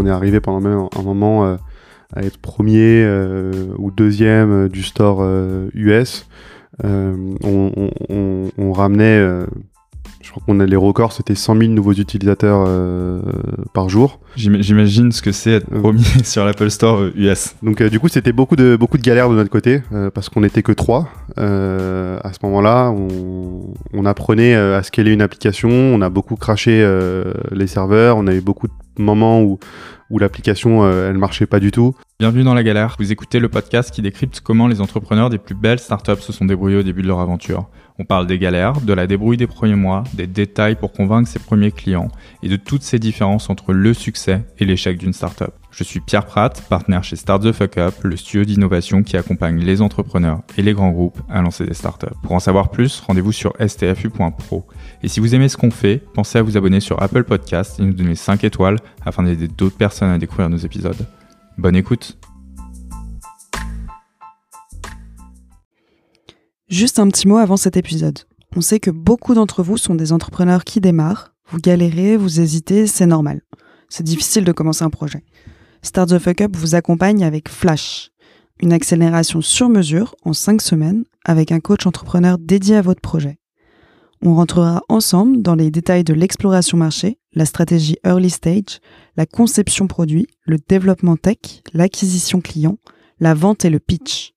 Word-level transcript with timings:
on 0.00 0.06
est 0.06 0.10
arrivé 0.10 0.40
pendant 0.40 0.60
même 0.60 0.88
un 0.96 1.02
moment 1.02 1.44
à 2.14 2.22
être 2.22 2.38
premier 2.38 3.06
ou 3.78 3.90
deuxième 3.90 4.68
du 4.68 4.82
store 4.82 5.24
US. 5.74 6.26
On, 6.82 7.90
on, 8.08 8.50
on, 8.58 8.72
ramenait 8.72 9.46
je 10.30 10.34
crois 10.34 10.44
qu'on 10.46 10.60
a 10.60 10.66
les 10.66 10.76
records, 10.76 11.12
c'était 11.12 11.34
100 11.34 11.56
000 11.56 11.72
nouveaux 11.72 11.92
utilisateurs 11.92 12.64
euh, 12.68 13.20
par 13.74 13.88
jour. 13.88 14.20
J'imagine 14.36 15.10
ce 15.10 15.22
que 15.22 15.32
c'est 15.32 15.50
être 15.50 15.66
euh. 15.72 15.80
premier 15.80 16.04
sur 16.24 16.44
l'Apple 16.44 16.70
Store 16.70 17.02
US. 17.16 17.56
Euh, 17.64 17.66
Donc 17.66 17.82
du 17.82 17.98
coup, 17.98 18.06
c'était 18.06 18.30
beaucoup 18.30 18.54
de 18.54 18.76
beaucoup 18.76 18.96
de 18.96 19.02
galères 19.02 19.28
de 19.28 19.34
notre 19.34 19.50
côté 19.50 19.82
parce 20.14 20.28
qu'on 20.28 20.42
n'était 20.42 20.62
que 20.62 20.70
trois. 20.70 21.08
à 21.36 22.32
ce 22.32 22.38
moment-là, 22.44 22.90
on, 22.90 23.74
on, 23.92 24.06
apprenait 24.06 24.54
à 24.54 24.82
scaler 24.84 25.10
une 25.10 25.22
application. 25.22 25.68
On 25.68 26.00
a 26.00 26.10
beaucoup 26.10 26.36
craché 26.36 26.86
les 27.50 27.66
serveurs. 27.66 28.16
On 28.16 28.28
a 28.28 28.34
eu 28.34 28.40
beaucoup 28.40 28.68
de 28.68 28.72
moments 29.00 29.42
où 29.42 29.58
l'application 30.18 30.88
elle 30.90 31.18
marchait 31.18 31.46
pas 31.46 31.60
du 31.60 31.70
tout. 31.70 31.94
Bienvenue 32.18 32.44
dans 32.44 32.54
la 32.54 32.62
galère. 32.62 32.96
Vous 32.98 33.12
écoutez 33.12 33.38
le 33.38 33.48
podcast 33.48 33.90
qui 33.90 34.02
décrypte 34.02 34.40
comment 34.40 34.66
les 34.66 34.80
entrepreneurs 34.80 35.30
des 35.30 35.38
plus 35.38 35.54
belles 35.54 35.78
startups 35.78 36.20
se 36.20 36.32
sont 36.32 36.44
débrouillés 36.44 36.76
au 36.76 36.82
début 36.82 37.02
de 37.02 37.06
leur 37.06 37.20
aventure. 37.20 37.68
On 38.00 38.04
parle 38.04 38.26
des 38.26 38.38
galères, 38.38 38.80
de 38.80 38.94
la 38.94 39.06
débrouille 39.06 39.36
des 39.36 39.46
premiers 39.46 39.74
mois, 39.74 40.04
des 40.14 40.26
détails 40.26 40.74
pour 40.74 40.90
convaincre 40.90 41.28
ses 41.28 41.38
premiers 41.38 41.70
clients 41.70 42.08
et 42.42 42.48
de 42.48 42.56
toutes 42.56 42.82
ces 42.82 42.98
différences 42.98 43.50
entre 43.50 43.74
le 43.74 43.92
succès 43.92 44.40
et 44.58 44.64
l'échec 44.64 44.96
d'une 44.96 45.12
startup. 45.12 45.50
Je 45.70 45.84
suis 45.84 46.00
Pierre 46.00 46.24
Pratt, 46.24 46.64
partenaire 46.70 47.04
chez 47.04 47.16
Start 47.16 47.42
the 47.42 47.52
Fuck 47.52 47.76
Up, 47.76 47.94
le 48.02 48.16
studio 48.16 48.46
d'innovation 48.46 49.02
qui 49.02 49.18
accompagne 49.18 49.58
les 49.58 49.82
entrepreneurs 49.82 50.40
et 50.56 50.62
les 50.62 50.72
grands 50.72 50.92
groupes 50.92 51.20
à 51.28 51.42
lancer 51.42 51.66
des 51.66 51.74
startups. 51.74 52.06
Pour 52.22 52.32
en 52.32 52.40
savoir 52.40 52.70
plus, 52.70 53.00
rendez-vous 53.00 53.32
sur 53.32 53.52
stfu.pro. 53.60 54.66
Et 55.02 55.08
si 55.08 55.20
vous 55.20 55.34
aimez 55.34 55.50
ce 55.50 55.58
qu'on 55.58 55.70
fait, 55.70 56.02
pensez 56.14 56.38
à 56.38 56.42
vous 56.42 56.56
abonner 56.56 56.80
sur 56.80 57.02
Apple 57.02 57.24
Podcast 57.24 57.80
et 57.80 57.82
nous 57.82 57.92
donner 57.92 58.14
5 58.14 58.44
étoiles 58.44 58.78
afin 59.04 59.24
d'aider 59.24 59.46
d'autres 59.46 59.76
personnes 59.76 60.08
à 60.08 60.16
découvrir 60.16 60.48
nos 60.48 60.56
épisodes. 60.56 61.06
Bonne 61.58 61.76
écoute 61.76 62.16
Juste 66.70 67.00
un 67.00 67.08
petit 67.08 67.26
mot 67.26 67.38
avant 67.38 67.56
cet 67.56 67.76
épisode. 67.76 68.20
On 68.54 68.60
sait 68.60 68.78
que 68.78 68.92
beaucoup 68.92 69.34
d'entre 69.34 69.64
vous 69.64 69.76
sont 69.76 69.96
des 69.96 70.12
entrepreneurs 70.12 70.62
qui 70.62 70.80
démarrent, 70.80 71.34
vous 71.48 71.58
galérez, 71.58 72.16
vous 72.16 72.38
hésitez, 72.38 72.86
c'est 72.86 73.06
normal. 73.06 73.40
C'est 73.88 74.04
difficile 74.04 74.44
de 74.44 74.52
commencer 74.52 74.84
un 74.84 74.90
projet. 74.90 75.24
Start 75.82 76.10
the 76.10 76.20
Fuck 76.20 76.42
Up 76.42 76.56
vous 76.56 76.76
accompagne 76.76 77.24
avec 77.24 77.48
Flash, 77.48 78.12
une 78.60 78.72
accélération 78.72 79.40
sur 79.40 79.68
mesure 79.68 80.14
en 80.22 80.32
5 80.32 80.62
semaines 80.62 81.02
avec 81.24 81.50
un 81.50 81.58
coach 81.58 81.86
entrepreneur 81.86 82.38
dédié 82.38 82.76
à 82.76 82.82
votre 82.82 83.00
projet. 83.00 83.40
On 84.22 84.36
rentrera 84.36 84.84
ensemble 84.88 85.42
dans 85.42 85.56
les 85.56 85.72
détails 85.72 86.04
de 86.04 86.14
l'exploration 86.14 86.78
marché, 86.78 87.18
la 87.34 87.46
stratégie 87.46 87.96
early 88.04 88.30
stage, 88.30 88.78
la 89.16 89.26
conception 89.26 89.88
produit, 89.88 90.28
le 90.44 90.58
développement 90.68 91.16
tech, 91.16 91.64
l'acquisition 91.74 92.40
client, 92.40 92.78
la 93.18 93.34
vente 93.34 93.64
et 93.64 93.70
le 93.70 93.80
pitch. 93.80 94.34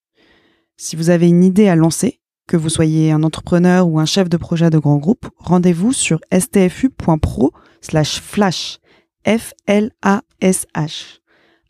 Si 0.77 0.95
vous 0.95 1.11
avez 1.11 1.27
une 1.27 1.43
idée 1.43 1.67
à 1.67 1.75
lancer, 1.75 2.21
que 2.47 2.57
vous 2.57 2.69
soyez 2.69 3.11
un 3.11 3.23
entrepreneur 3.23 3.87
ou 3.87 3.99
un 3.99 4.05
chef 4.05 4.29
de 4.29 4.37
projet 4.37 4.69
de 4.69 4.77
grand 4.77 4.97
groupe, 4.97 5.27
rendez-vous 5.37 5.93
sur 5.93 6.19
stfu.pro 6.31 7.51
slash 7.81 8.19
flash. 8.21 8.79
F-L-A-S-H. 9.25 11.19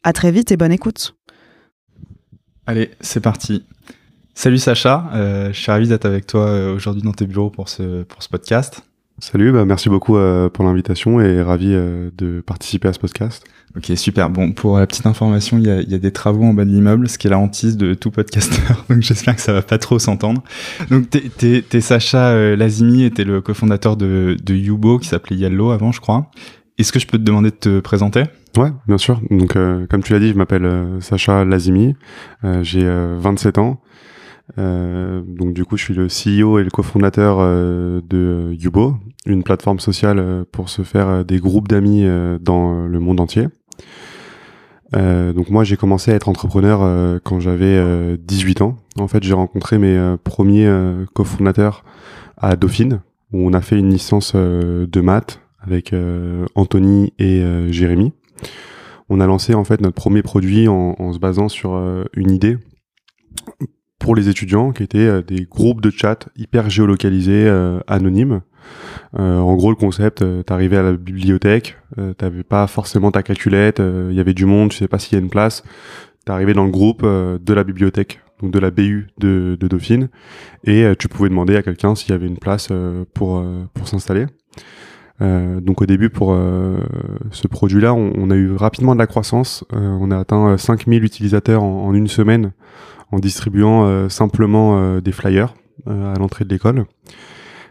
À 0.03 0.13
très 0.13 0.31
vite 0.31 0.51
et 0.51 0.57
bonne 0.57 0.71
écoute. 0.71 1.15
Allez, 2.65 2.91
c'est 2.99 3.21
parti. 3.21 3.65
Salut 4.33 4.57
Sacha, 4.57 5.09
euh, 5.13 5.53
je 5.53 5.59
suis 5.59 5.71
ravi 5.71 5.87
d'être 5.87 6.05
avec 6.05 6.25
toi 6.25 6.47
euh, 6.47 6.75
aujourd'hui 6.75 7.03
dans 7.03 7.11
tes 7.11 7.27
bureaux 7.27 7.51
pour 7.51 7.69
ce, 7.69 8.01
pour 8.03 8.23
ce 8.23 8.29
podcast. 8.29 8.83
Salut, 9.19 9.51
bah 9.51 9.63
merci 9.63 9.89
beaucoup 9.89 10.17
euh, 10.17 10.49
pour 10.49 10.65
l'invitation 10.65 11.21
et 11.21 11.41
ravi 11.41 11.69
euh, 11.69 12.09
de 12.17 12.41
participer 12.41 12.87
à 12.87 12.93
ce 12.93 12.99
podcast. 12.99 13.43
Ok, 13.77 13.91
super. 13.95 14.29
Bon, 14.29 14.51
pour 14.51 14.79
la 14.79 14.87
petite 14.87 15.05
information, 15.05 15.59
il 15.59 15.67
y 15.67 15.69
a, 15.69 15.81
y 15.81 15.93
a, 15.93 15.99
des 15.99 16.11
travaux 16.11 16.43
en 16.43 16.53
bas 16.53 16.65
de 16.65 16.71
l'immeuble, 16.71 17.07
ce 17.07 17.17
qui 17.19 17.27
est 17.27 17.29
la 17.29 17.37
hantise 17.37 17.77
de 17.77 17.93
tout 17.93 18.09
podcasteur. 18.09 18.85
Donc 18.89 19.01
j'espère 19.01 19.35
que 19.35 19.41
ça 19.41 19.53
va 19.53 19.61
pas 19.61 19.77
trop 19.77 19.99
s'entendre. 19.99 20.43
Donc 20.89 21.09
t'es, 21.11 21.61
t'es, 21.61 21.81
Sacha 21.81 22.29
euh, 22.29 22.55
Lazimi 22.55 23.03
et 23.03 23.11
t'es 23.11 23.23
le 23.23 23.41
cofondateur 23.41 23.97
de, 23.97 24.35
de 24.43 24.55
Yubo 24.55 24.97
qui 24.97 25.07
s'appelait 25.07 25.35
Yellow 25.35 25.69
avant, 25.69 25.91
je 25.91 26.01
crois. 26.01 26.31
Est-ce 26.79 26.91
que 26.91 26.99
je 26.99 27.05
peux 27.05 27.19
te 27.19 27.23
demander 27.23 27.51
de 27.51 27.55
te 27.55 27.79
présenter? 27.81 28.23
Ouais, 28.57 28.71
bien 28.87 28.97
sûr. 28.97 29.21
Donc 29.29 29.53
comme 29.53 30.03
tu 30.03 30.13
l'as 30.13 30.19
dit, 30.19 30.29
je 30.29 30.35
m'appelle 30.35 30.67
Sacha 31.01 31.45
Lazimi. 31.45 31.95
j'ai 32.63 32.83
27 33.19 33.59
ans. 33.59 33.79
Euh, 34.57 35.21
donc 35.25 35.53
du 35.53 35.65
coup, 35.65 35.77
je 35.77 35.83
suis 35.83 35.93
le 35.93 36.07
CEO 36.07 36.59
et 36.59 36.63
le 36.63 36.69
cofondateur 36.69 37.37
euh, 37.39 38.01
de 38.07 38.53
Yubo, 38.53 38.95
une 39.25 39.43
plateforme 39.43 39.79
sociale 39.79 40.19
euh, 40.19 40.43
pour 40.51 40.69
se 40.69 40.81
faire 40.83 41.23
des 41.25 41.39
groupes 41.39 41.67
d'amis 41.67 42.05
dans 42.41 42.85
le 42.85 42.99
monde 42.99 43.19
entier. 43.19 43.47
donc 44.93 45.49
moi, 45.49 45.63
j'ai 45.63 45.77
commencé 45.77 46.11
à 46.11 46.15
être 46.15 46.29
entrepreneur 46.29 47.19
quand 47.23 47.39
j'avais 47.39 48.17
18 48.17 48.61
ans. 48.61 48.77
En 48.99 49.07
fait, 49.07 49.23
j'ai 49.23 49.33
rencontré 49.33 49.77
mes 49.77 50.15
premiers 50.23 50.71
cofondateurs 51.13 51.83
à 52.37 52.55
Dauphine, 52.55 53.01
où 53.31 53.47
on 53.47 53.53
a 53.53 53.61
fait 53.61 53.77
une 53.79 53.89
licence 53.89 54.35
de 54.35 55.01
maths 55.01 55.39
avec 55.59 55.95
Anthony 56.55 57.13
et 57.17 57.43
Jérémy. 57.71 58.13
On 59.09 59.19
a 59.19 59.25
lancé 59.25 59.53
en 59.53 59.63
fait 59.63 59.81
notre 59.81 59.95
premier 59.95 60.21
produit 60.21 60.67
en, 60.67 60.95
en 60.97 61.13
se 61.13 61.19
basant 61.19 61.49
sur 61.49 61.73
une 62.15 62.31
idée 62.31 62.57
pour 64.03 64.15
les 64.15 64.27
étudiants 64.27 64.73
qui 64.73 64.83
étaient 64.83 64.97
euh, 64.97 65.21
des 65.21 65.47
groupes 65.49 65.79
de 65.79 65.89
chat 65.89 66.27
hyper 66.35 66.69
géolocalisés, 66.69 67.47
euh, 67.47 67.79
anonymes. 67.87 68.41
Euh, 69.17 69.39
en 69.39 69.55
gros, 69.55 69.69
le 69.69 69.77
concept, 69.77 70.23
t'arrivais 70.45 70.75
à 70.77 70.83
la 70.83 70.91
bibliothèque, 70.93 71.77
t'avais 72.17 72.43
pas 72.43 72.67
forcément 72.67 73.11
ta 73.11 73.21
calculette, 73.23 73.79
il 73.79 74.15
y 74.15 74.19
avait 74.19 74.33
du 74.33 74.45
monde, 74.45 74.69
tu 74.71 74.77
sais 74.77 74.87
pas 74.87 74.99
s'il 74.99 75.13
y 75.13 75.21
a 75.21 75.23
une 75.23 75.29
place. 75.29 75.63
T'arrivais 76.25 76.53
dans 76.53 76.63
le 76.63 76.71
groupe 76.71 77.03
de 77.03 77.53
la 77.53 77.63
bibliothèque, 77.65 78.21
donc 78.41 78.51
de 78.51 78.59
la 78.59 78.71
BU 78.71 79.07
de, 79.19 79.57
de 79.59 79.67
Dauphine, 79.67 80.07
et 80.63 80.85
tu 80.97 81.09
pouvais 81.09 81.27
demander 81.27 81.57
à 81.57 81.61
quelqu'un 81.61 81.93
s'il 81.93 82.11
y 82.11 82.13
avait 82.13 82.27
une 82.27 82.37
place 82.37 82.69
pour 83.13 83.45
pour 83.73 83.87
s'installer. 83.87 84.25
donc 85.19 85.81
au 85.81 85.85
début 85.85 86.09
pour 86.09 86.35
ce 87.31 87.47
produit-là, 87.49 87.93
on, 87.93 88.29
a 88.31 88.35
eu 88.35 88.53
rapidement 88.55 88.95
de 88.95 88.99
la 88.99 89.07
croissance. 89.07 89.65
on 89.71 90.09
a 90.09 90.17
atteint 90.17 90.57
5000 90.57 91.03
utilisateurs 91.03 91.63
en, 91.63 91.93
une 91.93 92.07
semaine 92.07 92.53
en 93.13 93.19
distribuant 93.19 93.85
euh, 93.85 94.09
simplement 94.09 94.77
euh, 94.77 94.99
des 94.99 95.11
flyers 95.11 95.53
euh, 95.87 96.13
à 96.13 96.17
l'entrée 96.17 96.45
de 96.45 96.49
l'école. 96.49 96.85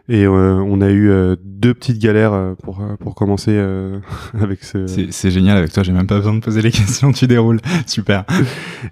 Et 0.09 0.27
on 0.27 0.81
a 0.81 0.91
eu 0.91 1.11
deux 1.43 1.73
petites 1.73 2.01
galères 2.01 2.57
pour, 2.65 2.83
pour 2.99 3.15
commencer 3.15 3.57
avec 4.39 4.65
ce. 4.65 4.87
C'est 4.87 5.31
génial 5.31 5.57
avec 5.57 5.73
toi, 5.73 5.85
j'ai 5.85 5.93
même 5.93 6.09
pas 6.09 6.17
besoin 6.17 6.35
de 6.35 6.41
poser 6.41 6.61
les 6.61 6.71
questions, 6.73 7.13
tu 7.13 7.29
déroules. 7.29 7.61
Super. 7.87 8.25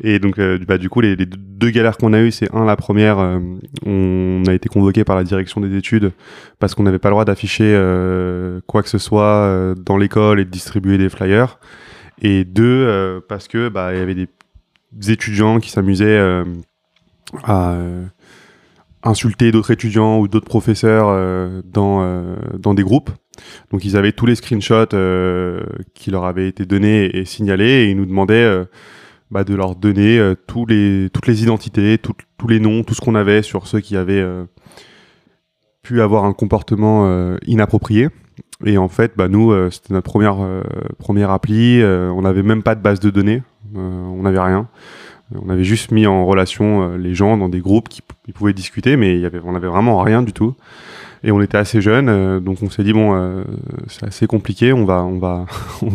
Et 0.03 0.21
donc, 0.21 0.41
bah, 0.69 0.78
du 0.78 0.88
coup, 0.88 1.00
les, 1.00 1.16
deux 1.16 1.71
galères 1.71 1.99
qu'on 1.99 2.12
a 2.12 2.21
eues, 2.21 2.31
c'est 2.31 2.49
un, 2.55 2.65
la 2.65 2.77
première, 2.77 3.19
on 3.84 4.43
a 4.47 4.55
été 4.55 4.69
convoqué 4.69 5.03
par 5.03 5.17
la 5.17 5.25
direction 5.25 5.61
des 5.61 5.77
études 5.77 6.12
parce 6.61 6.77
qu'on 6.77 6.84
n'avait 6.84 7.00
pas 7.00 7.09
le 7.09 7.15
droit 7.15 7.25
d'afficher 7.25 7.72
quoi 8.69 8.82
que 8.84 8.88
ce 8.88 8.99
soit 8.99 9.75
dans 9.84 9.97
l'école 9.99 10.38
et 10.38 10.44
de 10.44 10.50
distribuer 10.50 10.97
des 10.97 11.11
flyers. 11.11 11.59
Et 12.22 12.44
deux, 12.44 13.21
parce 13.28 13.49
que 13.49 13.69
bah, 13.69 13.93
il 13.93 13.99
y 13.99 14.00
avait 14.00 14.15
des 14.15 14.28
étudiants 15.09 15.61
qui 15.61 15.71
s'amusaient 15.71 16.05
euh, 16.05 16.45
à 17.45 17.73
euh, 17.73 18.05
insulter 19.03 19.53
d'autres 19.53 19.71
étudiants 19.71 20.19
ou 20.19 20.28
d'autres 20.28 20.47
professeurs 20.47 21.06
euh, 21.09 21.62
dans, 21.65 22.37
dans 22.59 22.75
des 22.75 22.83
groupes. 22.83 23.11
Donc 23.71 23.84
ils 23.84 23.97
avaient 23.97 24.12
tous 24.12 24.27
les 24.27 24.34
screenshots 24.34 24.97
qui 25.95 26.11
leur 26.11 26.25
avaient 26.25 26.49
été 26.49 26.67
donnés 26.67 27.17
et 27.17 27.25
signalés 27.25 27.84
et 27.84 27.91
ils 27.91 27.97
nous 27.97 28.05
demandaient 28.05 28.67
bah, 29.31 29.45
de 29.45 29.55
leur 29.55 29.77
donner 29.77 30.34
toutes 30.47 30.69
les 30.71 31.43
identités, 31.43 31.97
tous 31.99 32.49
les 32.49 32.61
noms, 32.61 32.83
tout 32.83 32.95
ce 32.95 33.00
qu'on 33.00 33.15
avait 33.15 33.41
sur 33.41 33.67
ceux 33.67 33.81
qui 33.81 33.97
avaient 33.97 34.27
pu 35.81 36.03
avoir 36.03 36.25
un 36.25 36.34
comportement 36.34 37.38
inapproprié. 37.47 38.09
Et 38.67 38.76
en 38.76 38.88
fait, 38.88 39.12
bah, 39.17 39.29
nous, 39.29 39.55
c'était 39.70 39.94
notre 39.94 40.11
première, 40.11 40.37
première 40.99 41.31
appli, 41.31 41.82
on 41.82 42.20
n'avait 42.20 42.43
même 42.43 42.62
pas 42.62 42.75
de 42.75 42.82
base 42.82 43.00
de 43.00 43.09
données. 43.09 43.41
Euh, 43.76 43.78
on 43.78 44.22
n'avait 44.22 44.40
rien. 44.40 44.69
On 45.34 45.49
avait 45.49 45.64
juste 45.64 45.93
mis 45.93 46.06
en 46.06 46.26
relation 46.26 46.82
euh, 46.82 46.96
les 46.96 47.14
gens 47.14 47.37
dans 47.37 47.49
des 47.49 47.61
groupes 47.61 47.88
qui, 47.88 48.02
pouvaient 48.32 48.52
discuter, 48.52 48.96
mais 48.96 49.25
avait, 49.25 49.40
on 49.44 49.52
n'avait 49.52 49.69
vraiment 49.69 50.00
rien 50.00 50.22
du 50.22 50.32
tout. 50.32 50.55
Et 51.22 51.32
on 51.32 51.40
était 51.43 51.58
assez 51.58 51.81
jeunes, 51.81 52.08
euh, 52.08 52.40
donc 52.40 52.62
on 52.62 52.70
s'est 52.70 52.84
dit 52.84 52.93
bon, 52.93 53.44
c'est 53.88 54.06
assez 54.06 54.26
compliqué, 54.26 54.72
on 54.72 54.84
va, 54.84 55.46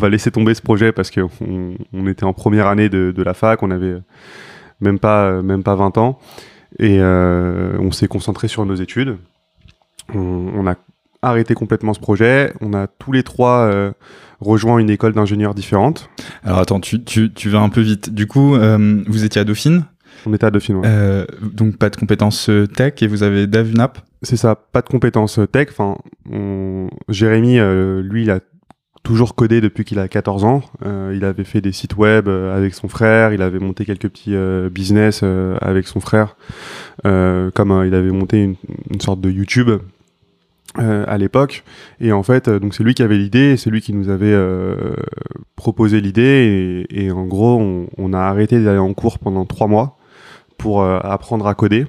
laisser 0.10 0.32
tomber 0.32 0.54
ce 0.54 0.62
projet 0.62 0.92
parce 0.92 1.12
qu'on 1.12 1.30
on 1.94 2.08
était 2.08 2.26
en 2.26 2.34
première 2.34 2.68
année 2.68 2.90
de, 2.90 3.24
la 3.24 3.34
fac, 3.34 3.64
on 3.64 3.72
avait 3.72 3.96
même 4.82 5.00
pas 5.00 5.42
20 5.42 5.98
ans, 5.98 6.20
et 6.78 7.02
on 7.02 7.92
s'est 7.92 8.08
concentré 8.08 8.48
sur 8.48 8.66
nos 8.66 8.76
études. 8.76 9.18
On, 10.14 10.68
a 10.68 10.76
arrêté 11.22 11.56
complètement 11.56 11.94
ce 11.94 12.00
projet. 12.00 12.54
On 12.62 12.74
a 12.74 12.86
tous 12.86 13.12
les 13.12 13.24
trois 13.24 13.94
rejoint 14.40 14.80
une 14.80 14.90
école 14.90 15.14
d'ingénieurs 15.14 15.56
différente. 15.56 16.10
Alors 16.44 16.60
attends, 16.60 16.80
tu, 16.80 17.04
tu, 17.04 17.32
tu, 17.34 17.50
vas 17.50 17.60
un 17.60 17.70
peu 17.70 17.82
vite. 17.82 18.14
Du 18.14 18.28
coup, 18.28 18.56
euh, 18.56 19.04
vous 19.08 19.24
étiez 19.24 19.42
à 19.42 19.44
Dauphine? 19.44 19.86
On 20.26 20.34
était 20.34 20.46
à 20.46 20.52
Dauphine, 20.52 20.78
ouais. 20.78 20.88
Euh, 20.88 21.26
donc 21.42 21.78
pas 21.78 21.90
de 21.90 21.96
compétences 21.96 22.50
euh, 22.50 22.68
tech 22.68 22.94
et 23.02 23.08
vous 23.08 23.24
avez 23.24 23.48
DevNap? 23.48 24.00
C'est 24.22 24.38
ça, 24.38 24.56
pas 24.56 24.82
de 24.82 24.90
compétences 24.90 25.40
tech. 25.52 25.68
Enfin, 25.70 25.98
Jérémy, 27.10 27.60
lui, 28.02 28.24
il 28.24 28.32
a 28.32 28.40
toujours 29.04 29.36
codé 29.36 29.62
depuis 29.62 29.86
qu'il 29.86 30.00
a 30.00 30.08
14 30.08 30.46
ans. 30.46 30.64
il 31.14 31.24
avait 31.26 31.44
fait 31.44 31.62
des 31.62 31.72
sites 31.72 31.96
web 31.96 32.28
avec 32.28 32.74
son 32.74 32.88
frère, 32.88 33.34
il 33.34 33.44
avait 33.44 33.60
monté 33.60 33.86
quelques 33.86 34.10
petits 34.10 34.36
business 34.72 35.24
avec 35.62 35.86
son 35.86 36.00
frère, 36.00 36.38
comme 37.04 37.84
il 37.86 37.94
avait 37.94 38.10
monté 38.10 38.42
une, 38.42 38.56
une 38.92 39.02
sorte 39.02 39.22
de 39.22 39.30
YouTube 39.30 39.70
euh, 40.78 41.06
à 41.08 41.18
l'époque. 41.18 41.64
Et 42.02 42.12
en 42.12 42.22
fait, 42.22 42.50
euh, 42.50 42.60
donc 42.60 42.74
c'est 42.74 42.84
lui 42.84 42.94
qui 42.94 43.04
avait 43.04 43.18
l'idée, 43.18 43.56
c'est 43.56 43.70
lui 43.70 43.80
qui 43.80 43.94
nous 43.94 44.10
avait 44.10 44.34
euh, 44.34 44.94
proposé 45.56 46.02
l'idée. 46.02 46.86
Et, 46.90 47.12
en 47.12 47.26
gros, 47.26 47.88
on, 47.98 48.14
a 48.14 48.20
arrêté 48.20 48.62
d'aller 48.62 48.80
en 48.80 48.94
cours 48.94 49.20
pendant 49.20 49.46
trois 49.46 49.68
mois 49.68 49.98
pour 50.58 50.84
apprendre 50.84 51.48
à 51.48 51.54
coder. 51.54 51.86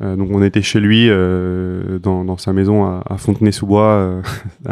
donc 0.00 0.28
on 0.32 0.42
était 0.42 0.60
chez 0.62 0.80
lui 0.80 1.08
dans, 1.08 2.24
dans, 2.24 2.36
sa 2.36 2.52
maison 2.52 2.84
à, 2.84 3.16
Fontenay-sous-Bois, 3.16 4.22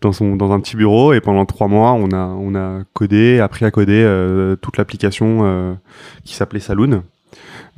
dans 0.00 0.52
un 0.52 0.60
petit 0.60 0.76
bureau. 0.76 1.12
Et 1.12 1.20
pendant 1.20 1.46
trois 1.46 1.68
mois, 1.68 1.92
on 1.92 2.10
a, 2.10 2.26
on 2.26 2.54
a 2.54 2.82
codé, 2.94 3.38
appris 3.38 3.64
à 3.64 3.70
coder 3.70 4.04
toute 4.60 4.76
l'application 4.76 5.78
qui 6.24 6.34
s'appelait 6.34 6.60
Saloon. 6.60 7.02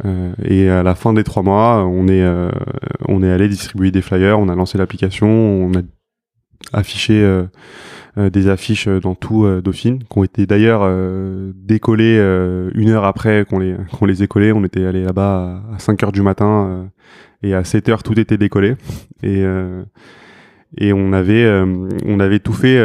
Euh, 0.05 0.32
et 0.44 0.69
à 0.69 0.82
la 0.82 0.94
fin 0.94 1.12
des 1.12 1.25
trois 1.25 1.43
mois, 1.43 1.85
on 1.87 2.08
est, 2.08 2.23
euh, 2.23 2.50
on 3.08 3.23
est 3.23 3.31
allé 3.31 3.49
distribuer 3.49 3.91
des 3.91 4.02
flyers, 4.02 4.38
on 4.38 4.49
a 4.49 4.55
lancé 4.55 4.79
l'application, 4.79 5.29
on 5.29 5.73
a 5.73 5.82
affiché 6.73 7.14
euh, 7.23 8.31
des 8.31 8.49
affiches 8.49 8.88
dans 8.88 9.14
tout 9.14 9.47
Dauphine, 9.62 10.00
qui 10.00 10.19
ont 10.19 10.25
été 10.25 10.47
d'ailleurs 10.47 10.88
décollées 11.55 12.19
une 12.75 12.91
heure 12.91 13.05
après 13.05 13.44
qu'on 13.44 13.61
les, 13.61 13.76
qu'on 13.93 14.05
les 14.05 14.23
ait 14.23 14.26
collées. 14.26 14.52
On 14.52 14.64
était 14.64 14.85
allé 14.85 15.05
là-bas 15.05 15.62
à 15.73 15.79
5 15.79 16.03
heures 16.03 16.12
du 16.12 16.23
matin 16.23 16.91
et 17.43 17.55
à 17.55 17.64
7 17.64 17.88
heures 17.88 18.03
tout 18.03 18.19
était 18.19 18.37
décollé. 18.37 18.75
Et, 19.23 19.44
et 20.76 20.93
on, 20.93 21.12
avait, 21.12 21.49
on 22.05 22.20
avait 22.20 22.41
tout 22.41 22.53
fait 22.53 22.79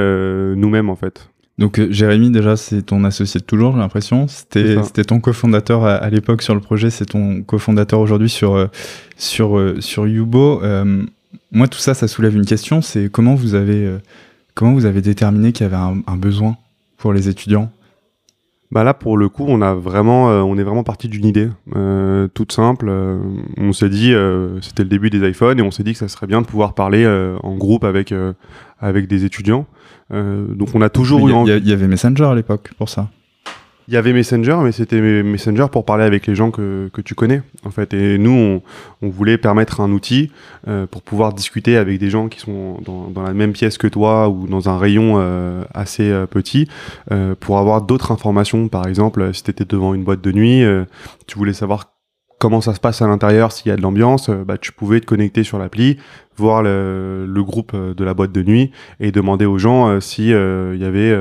nous-mêmes 0.56 0.92
en 0.92 0.96
fait. 0.96 1.30
Donc 1.58 1.80
euh, 1.80 1.88
Jérémy, 1.90 2.32
déjà, 2.32 2.58
c'est 2.58 2.82
ton 2.82 3.04
associé 3.04 3.40
de 3.40 3.46
toujours, 3.46 3.74
j'ai 3.74 3.80
l'impression. 3.80 4.28
C'était, 4.28 4.82
c'était 4.84 5.06
ton 5.06 5.20
cofondateur 5.20 5.86
à, 5.86 6.10
l'époque 6.10 6.42
sur 6.42 6.54
le 6.54 6.60
projet, 6.60 6.90
c'est 6.90 7.06
ton 7.06 7.44
cofondateur 7.44 8.00
aujourd'hui 8.00 8.30
sur, 8.30 8.56
euh, 8.56 8.68
sur, 9.18 9.58
euh, 9.58 9.80
sur 9.80 10.08
Yubo. 10.08 10.62
moi, 11.52 11.68
tout 11.68 11.80
ça, 11.80 11.94
ça 11.94 12.08
soulève 12.08 12.36
une 12.36 12.46
question, 12.46 12.82
c'est 12.82 13.10
comment 13.10 13.36
vous 13.36 13.56
avez, 13.56 13.90
comment 14.54 14.74
vous 14.74 14.86
avez 14.86 15.02
déterminé 15.02 15.54
qu'il 15.54 15.64
y 15.66 15.68
avait 15.68 15.76
un, 15.78 16.02
un, 16.08 16.18
besoin 16.18 16.58
pour 16.98 17.14
les 17.14 17.30
étudiants? 17.30 17.72
Bah 18.72 18.84
là, 18.84 18.94
pour 18.94 19.16
le 19.16 19.30
coup, 19.30 19.46
on 19.48 19.62
a 19.62 19.74
vraiment, 19.74 20.26
on 20.26 20.58
est 20.58 20.64
vraiment 20.64 20.84
parti 20.84 21.08
d'une 21.08 21.26
idée 21.26 21.50
toute 22.34 22.52
simple. 22.52 22.92
on 23.58 23.72
s'est 23.72 23.90
dit, 23.90 24.14
c'était 24.62 24.84
le 24.84 24.90
début 24.90 25.10
des 25.10 25.30
iPhones, 25.30 25.60
et 25.60 25.62
on 25.62 25.72
s'est 25.72 25.84
dit 25.84 25.94
que 25.94 26.00
ça 26.00 26.10
serait 26.10 26.28
bien 26.28 26.42
de 26.42 26.48
pouvoir 26.48 26.74
parler 26.74 27.08
en 27.42 27.56
groupe 27.56 27.86
avec 27.86 28.14
avec 28.80 29.08
des 29.08 29.24
étudiants. 29.24 29.66
Euh, 30.12 30.46
donc 30.48 30.70
on 30.74 30.82
a 30.82 30.90
toujours 30.90 31.28
eu. 31.28 31.32
Il 31.48 31.68
y, 31.68 31.74
avait 31.74 31.88
Messenger 31.88 32.26
à 32.26 32.36
l'époque 32.36 32.72
pour 32.78 32.90
ça. 32.90 33.10
Il 33.88 33.94
y 33.94 33.98
avait 33.98 34.14
Messenger, 34.14 34.58
mais 34.64 34.72
c'était 34.72 35.00
Messenger 35.00 35.68
pour 35.72 35.86
parler 35.86 36.06
avec 36.06 36.26
les 36.26 36.34
gens 36.34 36.50
que, 36.50 36.90
que 36.92 37.02
tu 37.02 37.14
connais, 37.14 37.44
en 37.64 37.70
fait. 37.70 37.94
Et 37.94 38.18
nous, 38.18 38.32
on, 38.32 38.62
on 39.04 39.10
voulait 39.10 39.38
permettre 39.38 39.80
un 39.80 39.92
outil 39.92 40.32
euh, 40.68 40.88
pour 40.88 41.04
pouvoir 41.04 41.34
discuter 41.34 41.78
avec 41.78 42.00
des 42.00 42.10
gens 42.10 42.28
qui 42.28 42.40
sont 42.40 42.80
dans, 42.84 43.10
dans, 43.10 43.22
la 43.22 43.34
même 43.34 43.54
pièce 43.54 43.78
que 43.78 43.86
toi 43.86 44.28
ou 44.30 44.48
dans 44.48 44.70
un 44.70 44.80
rayon 44.80 45.18
euh, 45.18 45.64
assez 45.76 46.10
euh, 46.10 46.26
petit, 46.26 46.68
pour 47.40 47.60
avoir 47.60 47.84
d'autres 47.84 48.12
informations. 48.12 48.70
Par 48.70 48.88
exemple, 48.88 49.32
si 49.34 49.44
tu 49.44 49.52
étais 49.52 49.66
devant 49.66 49.94
une 49.94 50.04
boîte 50.04 50.22
de 50.22 50.32
nuit, 50.32 50.64
tu 51.28 51.38
voulais 51.38 51.54
savoir 51.54 51.95
comment 52.40 52.62
ça 52.62 52.74
se 52.74 52.80
passe 52.80 53.02
à 53.02 53.08
l'intérieur, 53.08 53.52
s'il 53.52 53.70
y 53.70 53.72
a 53.72 53.78
de 53.78 53.82
l'ambiance, 53.82 54.30
bah, 54.30 54.58
tu 54.58 54.72
pouvais 54.72 55.00
te 55.00 55.06
connecter 55.06 55.44
sur 55.44 55.58
l'appli, 55.58 55.98
voir 56.36 56.64
le, 56.64 57.26
le, 57.26 57.44
groupe 57.44 57.72
euh, 57.74 57.94
de 57.94 58.04
la 58.04 58.14
boîte 58.14 58.32
de 58.32 58.44
nuit 58.44 58.72
et 59.00 59.12
demander 59.12 59.46
aux 59.46 59.58
gens 59.58 59.88
euh, 59.88 60.00
si 60.00 60.34
euh, 60.34 60.74
il 60.76 60.82
y 60.82 60.86
avait 60.86 61.16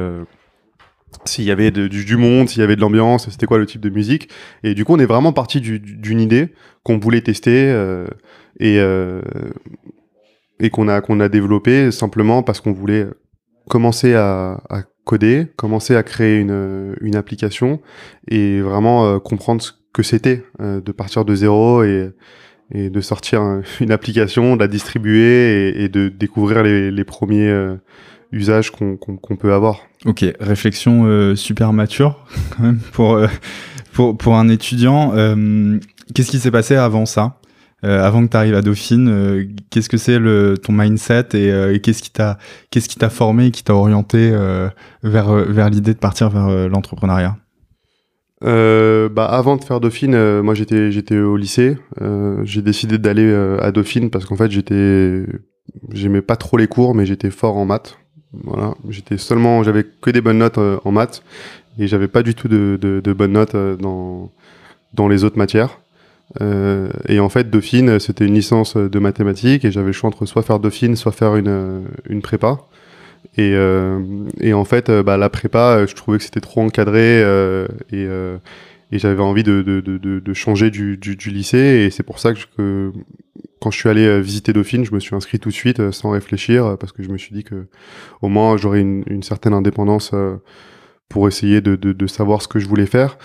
s'il 1.25 1.45
y 1.45 1.51
avait 1.51 1.71
du, 1.71 1.89
du, 1.89 2.17
monde, 2.17 2.49
s'il 2.49 2.61
y 2.61 2.65
avait 2.65 2.77
de 2.77 2.81
l'ambiance, 2.81 3.31
c'était 3.31 3.47
quoi 3.47 3.57
le 3.57 3.67
type 3.67 3.81
de 3.81 3.89
musique. 3.89 4.29
Et 4.63 4.75
du 4.75 4.85
coup, 4.85 4.95
on 4.95 4.99
est 4.99 5.07
vraiment 5.07 5.33
parti 5.33 5.61
d'une 5.61 6.21
idée 6.21 6.53
qu'on 6.83 6.99
voulait 6.99 7.23
tester 7.23 7.73
et 8.59 8.79
et 10.61 10.71
qu'on 10.71 10.89
a 10.89 11.01
qu'on 11.01 11.21
a 11.21 11.29
développé 11.29 11.91
simplement 11.93 12.43
parce 12.43 12.61
qu'on 12.61 12.73
voulait 12.73 13.07
commencer 13.69 14.15
à, 14.15 14.61
à, 14.69 14.83
coder, 15.05 15.47
commencer 15.57 15.97
à 15.97 16.03
créer 16.03 16.41
une, 16.41 16.95
une 17.01 17.17
application 17.17 17.81
et 18.29 18.61
vraiment 18.61 19.19
comprendre 19.21 19.63
ce 19.63 19.73
que 19.95 20.03
c'était 20.03 20.45
de 20.61 20.93
partir 20.93 21.25
de 21.25 21.35
zéro 21.35 21.83
et 21.83 22.13
et 22.73 22.91
de 22.91 23.01
sortir 23.01 23.43
une 23.81 23.91
application, 23.91 24.57
de 24.57 24.61
la 24.61 24.69
distribuer 24.69 25.83
et, 25.83 25.89
de 25.89 26.09
découvrir 26.09 26.63
les, 26.63 27.05
premiers 27.05 27.49
euh, 27.49 27.77
usages 28.33 28.71
qu'on 28.71 29.37
peut 29.39 29.53
avoir. 29.53 29.81
Ok, 30.05 30.25
réflexion 30.41 31.05
euh, 31.07 31.35
super 31.35 31.73
mature 31.73 32.27
pour, 32.93 33.15
euh, 33.15 33.29
pour, 33.93 34.17
pour 34.17 34.37
un 34.37 34.49
étudiant. 34.49 35.13
Qu'est-ce 36.15 36.31
qui 36.31 36.39
s'est 36.39 36.51
passé 36.51 36.77
avant 36.77 37.07
ça? 37.07 37.41
Avant 37.83 38.25
que 38.25 38.31
tu 38.31 38.37
arrives 38.39 38.55
à 38.55 38.63
Dauphine, 38.63 39.47
qu'est-ce 39.69 39.91
que 39.91 39.99
c'est 39.99 40.19
ton 40.63 40.73
mindset 40.73 41.29
et, 41.35 41.81
qu'est-ce 41.81 42.03
qui 42.03 42.11
t'a 42.11 42.39
qu'est-ce 42.71 42.89
qui 42.89 42.97
t'a 42.97 43.11
formé, 43.11 43.51
qui 43.51 43.63
t'a 43.63 43.75
orienté 43.75 44.31
vers 45.03 45.35
vers 45.35 45.69
l'idée 45.69 45.93
de 45.93 45.99
partir 45.99 46.31
vers 46.31 46.67
l'entrepreneuriat? 46.71 47.37
Euh, 48.45 49.09
bah, 49.09 49.25
avant 49.27 49.57
de 49.57 49.65
faire 49.65 49.81
Dauphine, 49.81 50.15
euh, 50.15 50.43
moi 50.43 50.55
j'étais 50.55 50.91
j'étais 50.93 51.17
au 51.17 51.37
lycée. 51.37 51.79
Euh, 52.03 52.41
j'ai 52.45 52.63
décidé 52.63 52.99
d'aller 52.99 53.25
euh, 53.25 53.59
à 53.63 53.73
Dauphine 53.73 54.11
parce 54.11 54.27
qu'en 54.27 54.37
fait 54.37 54.51
j'étais 54.51 55.23
j'aimais 55.93 56.21
pas 56.21 56.37
trop 56.37 56.57
les 56.57 56.67
cours, 56.67 56.95
mais 56.95 57.07
j'étais 57.07 57.31
fort 57.31 57.57
en 57.57 57.65
maths. 57.65 57.99
Voilà, 58.33 58.75
j'étais 58.89 59.17
seulement 59.17 59.63
j'avais 59.63 59.85
que 59.85 60.11
des 60.11 60.21
bonnes 60.21 60.39
notes 60.39 60.59
en 60.59 60.91
maths 60.93 61.23
et 61.79 61.87
j'avais 61.87 62.09
pas 62.09 62.23
du 62.23 62.35
tout 62.35 62.49
de, 62.49 62.79
de, 62.81 63.01
de, 63.01 63.13
bonnes 63.13 63.33
notes 63.33 63.57
dans 63.57 64.31
dans 64.93 65.09
les 65.09 65.25
autres 65.25 65.39
matières. 65.39 65.81
et 67.09 67.21
en 67.21 67.29
fait 67.29 67.49
Dauphine 67.51 68.01
c'était 68.01 68.27
une 68.27 68.35
licence 68.35 68.77
de 68.77 68.99
mathématiques 68.99 69.65
et 69.65 69.71
j'avais 69.71 69.89
le 69.89 69.93
choix 69.93 70.09
entre 70.09 70.27
soit 70.27 70.43
faire 70.43 70.59
Dauphine, 70.59 70.97
soit 70.97 71.13
faire 71.13 71.37
une 71.37 71.85
une 72.09 72.23
prépa. 72.23 72.59
Et, 73.37 73.53
euh, 73.55 74.01
et 74.41 74.53
en 74.53 74.65
fait, 74.65 74.89
euh, 74.89 75.03
bah, 75.03 75.17
la 75.17 75.29
prépa, 75.29 75.77
euh, 75.77 75.87
je 75.87 75.95
trouvais 75.95 76.19
que 76.19 76.25
c'était 76.25 76.41
trop 76.41 76.61
encadré 76.61 77.21
et, 77.93 78.09
j'avais 78.93 79.23
envie 79.23 79.43
de, 79.43 80.33
changer 80.35 80.71
du, 80.71 80.99
lycée. 81.27 81.59
Et 81.87 81.91
c'est 81.91 82.03
pour 82.03 82.19
ça 82.19 82.33
que, 82.33 82.93
quand 83.61 83.71
je 83.71 83.79
suis 83.79 83.89
allé 83.89 84.21
visiter 84.21 84.53
Dauphine, 84.53 84.85
je 84.85 84.95
me 84.95 85.01
suis 85.01 85.17
inscrit 85.17 85.39
tout 85.39 85.49
de 85.49 85.55
suite 85.55 85.91
sans 85.91 86.11
réfléchir 86.11 86.77
parce 86.79 86.93
que 86.93 87.03
je 87.03 87.09
me 87.09 87.19
suis 87.19 87.35
dit 87.35 87.45
que 87.45 87.67
au 88.21 88.29
moins 88.29 88.57
j'aurais 88.57 88.81
une, 88.81 89.03
une, 89.07 89.23
certaine 89.23 89.55
indépendance 89.55 90.13
pour 91.09 91.27
essayer 91.29 91.61
de, 91.61 92.07
savoir 92.07 92.43
ce 92.43 92.49
que 92.49 92.59
je 92.59 92.69
voulais 92.69 92.87
faire. 92.87 93.19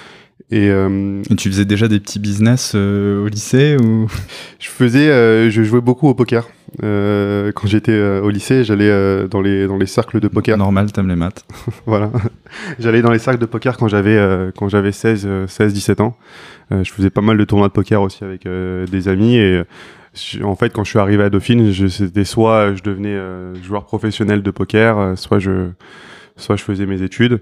Et, 0.51 0.69
euh, 0.69 1.21
Et, 1.29 1.35
tu 1.35 1.49
faisais 1.49 1.65
déjà 1.65 1.87
des 1.87 1.99
petits 1.99 2.19
business 2.19 2.73
euh, 2.75 3.23
au 3.23 3.27
lycée 3.27 3.77
ou? 3.77 4.07
Je 4.59 4.69
faisais, 4.69 5.09
euh, 5.09 5.49
je 5.49 5.63
jouais 5.63 5.81
beaucoup 5.81 6.07
au 6.07 6.13
poker. 6.13 6.47
Euh, 6.83 7.51
quand 7.53 7.67
j'étais 7.67 7.97
au 7.97 8.29
lycée, 8.29 8.63
j'allais 8.63 9.27
dans 9.27 9.41
les 9.41 9.67
dans 9.67 9.77
les 9.77 9.85
cercles 9.85 10.19
de 10.19 10.27
poker. 10.27 10.57
Normal, 10.57 10.91
t'aimes 10.91 11.09
les 11.09 11.15
maths. 11.15 11.45
voilà. 11.85 12.11
j'allais 12.79 13.01
dans 13.01 13.11
les 13.11 13.19
cercles 13.19 13.39
de 13.39 13.45
poker 13.45 13.77
quand 13.77 13.87
j'avais 13.87 14.17
quand 14.57 14.69
j'avais 14.69 14.91
16 14.91 15.27
16 15.47 15.73
17 15.73 16.01
ans. 16.01 16.15
je 16.71 16.89
faisais 16.91 17.09
pas 17.09 17.21
mal 17.21 17.37
de 17.37 17.43
tournois 17.43 17.67
de 17.67 17.73
poker 17.73 18.01
aussi 18.01 18.23
avec 18.23 18.45
des 18.45 19.07
amis 19.07 19.37
et 19.37 19.63
en 20.43 20.55
fait 20.55 20.71
quand 20.71 20.83
je 20.83 20.89
suis 20.89 20.99
arrivé 20.99 21.23
à 21.23 21.29
Dauphine, 21.29 21.73
c'était 21.89 22.25
soit 22.25 22.75
je 22.75 22.83
devenais 22.83 23.17
joueur 23.63 23.85
professionnel 23.85 24.43
de 24.43 24.51
poker, 24.51 25.17
soit 25.17 25.39
je 25.39 25.69
soit 26.39 26.55
je 26.55 26.63
faisais 26.63 26.85
mes 26.85 27.01
études. 27.01 27.41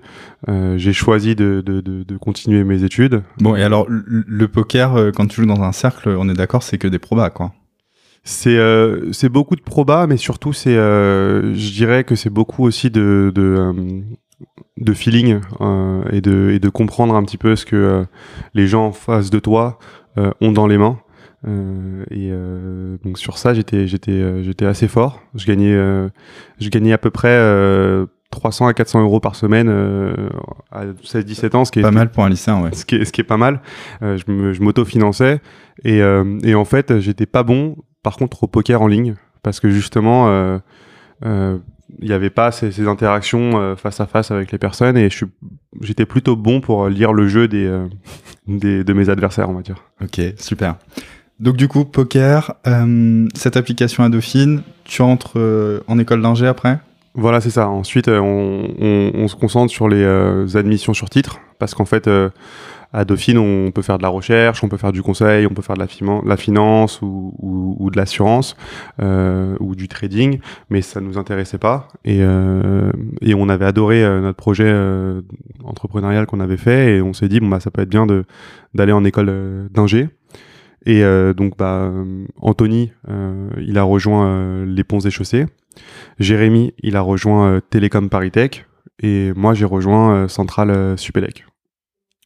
Euh, 0.49 0.77
j'ai 0.77 0.93
choisi 0.93 1.35
de, 1.35 1.61
de, 1.65 1.81
de, 1.81 2.03
de, 2.03 2.17
continuer 2.17 2.63
mes 2.63 2.83
études. 2.83 3.23
Bon, 3.39 3.55
et 3.55 3.63
alors 3.63 3.85
le, 3.89 4.47
poker, 4.47 4.95
euh, 4.95 5.11
quand 5.11 5.27
tu 5.27 5.41
joues 5.41 5.47
dans 5.47 5.61
un 5.61 5.71
cercle, 5.71 6.09
on 6.09 6.27
est 6.29 6.33
d'accord, 6.33 6.63
c'est 6.63 6.77
que 6.77 6.87
des 6.87 6.99
probas, 6.99 7.29
quoi. 7.29 7.53
C'est 8.23 8.57
euh, 8.57 9.13
c'est 9.13 9.29
beaucoup 9.29 9.55
de 9.55 9.61
probas, 9.61 10.05
mais 10.05 10.17
surtout 10.17 10.51
c'est, 10.51 10.75
euh, 10.75 11.53
je 11.53 11.71
dirais 11.71 12.03
que 12.03 12.15
c'est 12.15 12.29
beaucoup 12.29 12.65
aussi 12.65 12.89
de 12.89 13.31
de, 13.33 13.73
de 14.77 14.93
feeling 14.93 15.39
et 16.11 16.19
de 16.19 16.49
et 16.51 16.59
de 16.59 16.69
comprendre 16.69 17.15
un 17.15 17.23
petit 17.23 17.37
peu 17.37 17.55
ce 17.55 17.65
que 17.65 18.05
les 18.53 18.67
gens 18.67 18.87
en 18.87 18.91
face 18.91 19.29
de 19.29 19.39
toi 19.39 19.79
ont 20.41 20.51
dans 20.51 20.67
les 20.67 20.77
mains. 20.77 20.99
et 22.11 22.31
donc 23.05 23.17
sur 23.17 23.37
ça, 23.37 23.53
j'étais 23.53 23.87
j'étais 23.87 24.43
j'étais 24.43 24.65
assez 24.65 24.89
fort. 24.89 25.21
Je 25.33 25.45
gagnais 25.45 25.77
je 26.59 26.69
gagnais 26.69 26.91
à 26.91 26.97
peu 26.97 27.11
près 27.11 27.37
300 28.31 28.67
à 28.67 28.73
400 28.73 29.01
euros 29.01 29.19
par 29.19 29.35
semaine 29.35 29.67
euh, 29.69 30.29
à 30.71 30.85
16-17 30.85 31.55
ans, 31.55 31.65
ce 31.65 31.71
qui 31.71 31.79
est 31.79 31.83
pas 31.83 31.91
mal 31.91 32.11
pour 32.11 32.23
un 32.23 32.29
lycéen, 32.29 32.61
ouais. 32.61 32.73
Ce 32.73 32.85
qui 32.85 32.95
est, 32.95 33.05
ce 33.05 33.11
qui 33.11 33.21
est 33.21 33.25
pas 33.25 33.37
mal. 33.37 33.61
Euh, 34.01 34.17
je 34.17 34.61
m'auto-finançais 34.61 35.39
et, 35.83 36.01
euh, 36.01 36.37
et 36.43 36.55
en 36.55 36.65
fait, 36.65 36.99
j'étais 36.99 37.25
pas 37.25 37.43
bon. 37.43 37.77
Par 38.03 38.17
contre, 38.17 38.43
au 38.43 38.47
poker 38.47 38.81
en 38.81 38.87
ligne, 38.87 39.15
parce 39.43 39.59
que 39.59 39.69
justement, 39.69 40.27
euh, 40.29 40.59
il 41.99 42.07
n'y 42.07 42.13
avait 42.13 42.29
pas 42.29 42.51
ces, 42.51 42.71
ces 42.71 42.87
interactions 42.87 43.75
face 43.75 43.99
à 44.01 44.05
face 44.05 44.31
avec 44.31 44.51
les 44.51 44.57
personnes 44.57 44.97
et 44.97 45.09
j'étais 45.81 46.05
plutôt 46.05 46.35
bon 46.35 46.61
pour 46.61 46.89
lire 46.89 47.13
le 47.13 47.27
jeu 47.27 47.47
des, 47.47 47.85
des, 48.47 48.83
de 48.83 48.93
mes 48.93 49.09
adversaires, 49.09 49.49
on 49.49 49.53
va 49.53 49.61
dire. 49.61 49.83
Ok, 50.01 50.21
super. 50.37 50.75
Donc 51.39 51.55
du 51.55 51.67
coup, 51.67 51.85
poker, 51.85 52.55
cette 53.35 53.57
application 53.57 54.03
à 54.03 54.09
Dauphine, 54.09 54.61
tu 54.83 55.01
entres 55.01 55.37
en 55.87 55.97
école 55.97 56.21
d'ingé 56.21 56.47
après? 56.47 56.79
Voilà, 57.17 57.41
c'est 57.41 57.49
ça. 57.49 57.67
Ensuite, 57.67 58.07
on, 58.07 58.67
on, 58.79 59.27
se 59.27 59.35
concentre 59.35 59.71
sur 59.71 59.89
les 59.89 60.55
admissions 60.55 60.93
sur 60.93 61.09
titre, 61.09 61.39
parce 61.59 61.73
qu'en 61.73 61.85
fait, 61.85 62.07
à 62.93 63.05
Dauphine, 63.05 63.37
on 63.37 63.71
peut 63.71 63.81
faire 63.81 63.97
de 63.97 64.03
la 64.03 64.09
recherche, 64.09 64.63
on 64.63 64.69
peut 64.69 64.77
faire 64.77 64.91
du 64.91 65.01
conseil, 65.01 65.45
on 65.45 65.53
peut 65.53 65.61
faire 65.61 65.75
de 65.75 65.81
la, 65.81 66.21
la 66.25 66.37
finance 66.37 67.01
ou, 67.01 67.33
ou, 67.79 67.89
de 67.91 67.97
l'assurance 67.97 68.55
euh, 69.01 69.55
ou 69.59 69.75
du 69.75 69.87
trading, 69.87 70.39
mais 70.69 70.81
ça 70.81 71.01
nous 71.01 71.17
intéressait 71.17 71.57
pas. 71.57 71.89
Et, 72.05 72.19
euh, 72.21 72.91
et 73.21 73.33
on 73.33 73.49
avait 73.49 73.65
adoré 73.65 74.03
euh, 74.03 74.21
notre 74.21 74.37
projet 74.37 74.67
euh, 74.67 75.21
entrepreneurial 75.63 76.25
qu'on 76.25 76.39
avait 76.39 76.57
fait 76.57 76.97
et 76.97 77.01
on 77.01 77.13
s'est 77.13 77.27
dit 77.27 77.39
bon 77.39 77.47
bah 77.47 77.59
ça 77.59 77.71
peut 77.71 77.81
être 77.81 77.89
bien 77.89 78.07
d'aller 78.73 78.93
en 78.93 79.03
école 79.03 79.29
euh, 79.29 79.67
d'ingé. 79.69 80.09
Et 80.85 81.03
donc 81.35 81.57
bah 81.57 81.91
Anthony, 82.39 82.93
il 83.57 83.77
a 83.77 83.83
rejoint 83.83 84.63
les 84.65 84.85
ponts 84.85 85.01
et 85.01 85.09
chaussées. 85.09 85.45
Jérémy, 86.19 86.73
il 86.79 86.95
a 86.95 87.01
rejoint 87.01 87.61
Télécom 87.69 88.09
Paritech 88.09 88.65
et 89.01 89.31
moi 89.35 89.53
j'ai 89.53 89.65
rejoint 89.65 90.27
Centrale 90.27 90.97
Supélec. 90.97 91.45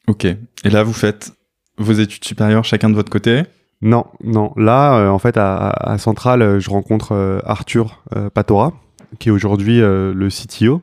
Ok. 0.07 0.25
Et 0.25 0.69
là, 0.69 0.83
vous 0.83 0.93
faites 0.93 1.33
vos 1.77 1.93
études 1.93 2.23
supérieures 2.25 2.65
chacun 2.65 2.89
de 2.89 2.95
votre 2.95 3.09
côté? 3.11 3.43
Non, 3.81 4.05
non. 4.23 4.51
Là, 4.57 4.97
euh, 4.97 5.09
en 5.09 5.19
fait, 5.19 5.37
à, 5.37 5.69
à 5.69 5.97
Centrale, 5.97 6.41
euh, 6.41 6.59
je 6.59 6.69
rencontre 6.69 7.13
euh, 7.13 7.39
Arthur 7.45 8.03
Patora, 8.33 8.73
qui 9.19 9.29
est 9.29 9.31
aujourd'hui 9.31 9.79
le 9.79 10.27
CTO, 10.29 10.81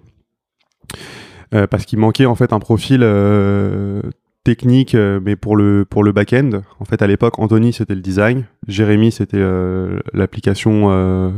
parce 1.70 1.84
qu'il 1.84 1.98
manquait 1.98 2.26
en 2.26 2.34
fait 2.34 2.52
un 2.52 2.58
profil 2.58 3.00
technique, 4.44 4.94
mais 4.94 5.36
pour 5.36 5.56
le 5.56 5.84
pour 5.84 6.04
le 6.04 6.12
back-end. 6.12 6.62
En 6.80 6.84
fait, 6.84 7.00
à 7.00 7.06
l'époque, 7.06 7.38
Anthony 7.38 7.72
c'était 7.72 7.94
le 7.94 8.00
design, 8.00 8.44
Jérémy 8.66 9.12
c'était 9.12 9.42
l'application 10.12 10.90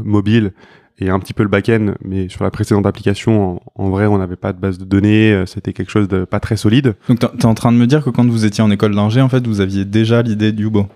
mobile 0.04 0.52
et 1.00 1.08
un 1.08 1.18
petit 1.18 1.32
peu 1.32 1.42
le 1.42 1.48
back-end, 1.48 1.94
mais 2.04 2.28
sur 2.28 2.44
la 2.44 2.50
précédente 2.50 2.84
application, 2.84 3.60
en, 3.74 3.88
vrai, 3.88 4.06
on 4.06 4.18
n'avait 4.18 4.36
pas 4.36 4.52
de 4.52 4.58
base 4.58 4.78
de 4.78 4.84
données, 4.84 5.32
euh, 5.32 5.46
c'était 5.46 5.72
quelque 5.72 5.90
chose 5.90 6.08
de 6.08 6.24
pas 6.24 6.40
très 6.40 6.56
solide. 6.56 6.94
Donc, 7.08 7.20
tu 7.20 7.26
es 7.26 7.46
en 7.46 7.54
train 7.54 7.72
de 7.72 7.78
me 7.78 7.86
dire 7.86 8.04
que 8.04 8.10
quand 8.10 8.26
vous 8.26 8.44
étiez 8.44 8.62
en 8.62 8.70
école 8.70 8.94
d'ingé, 8.94 9.22
en 9.22 9.30
fait, 9.30 9.46
vous 9.46 9.60
aviez 9.62 9.86
déjà 9.86 10.20
l'idée 10.20 10.52
d'Ubo 10.52 10.86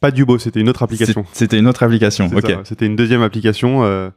Pas 0.00 0.10
d'Ubo, 0.10 0.38
c'était 0.38 0.60
une 0.60 0.68
autre 0.68 0.82
application. 0.82 1.24
C'était 1.32 1.58
une 1.58 1.68
autre 1.68 1.84
application, 1.84 2.28
ok. 2.34 2.58
C'était 2.64 2.86
une 2.86 2.96
deuxième 2.96 3.22
application 3.22 3.84
euh, 3.84 4.10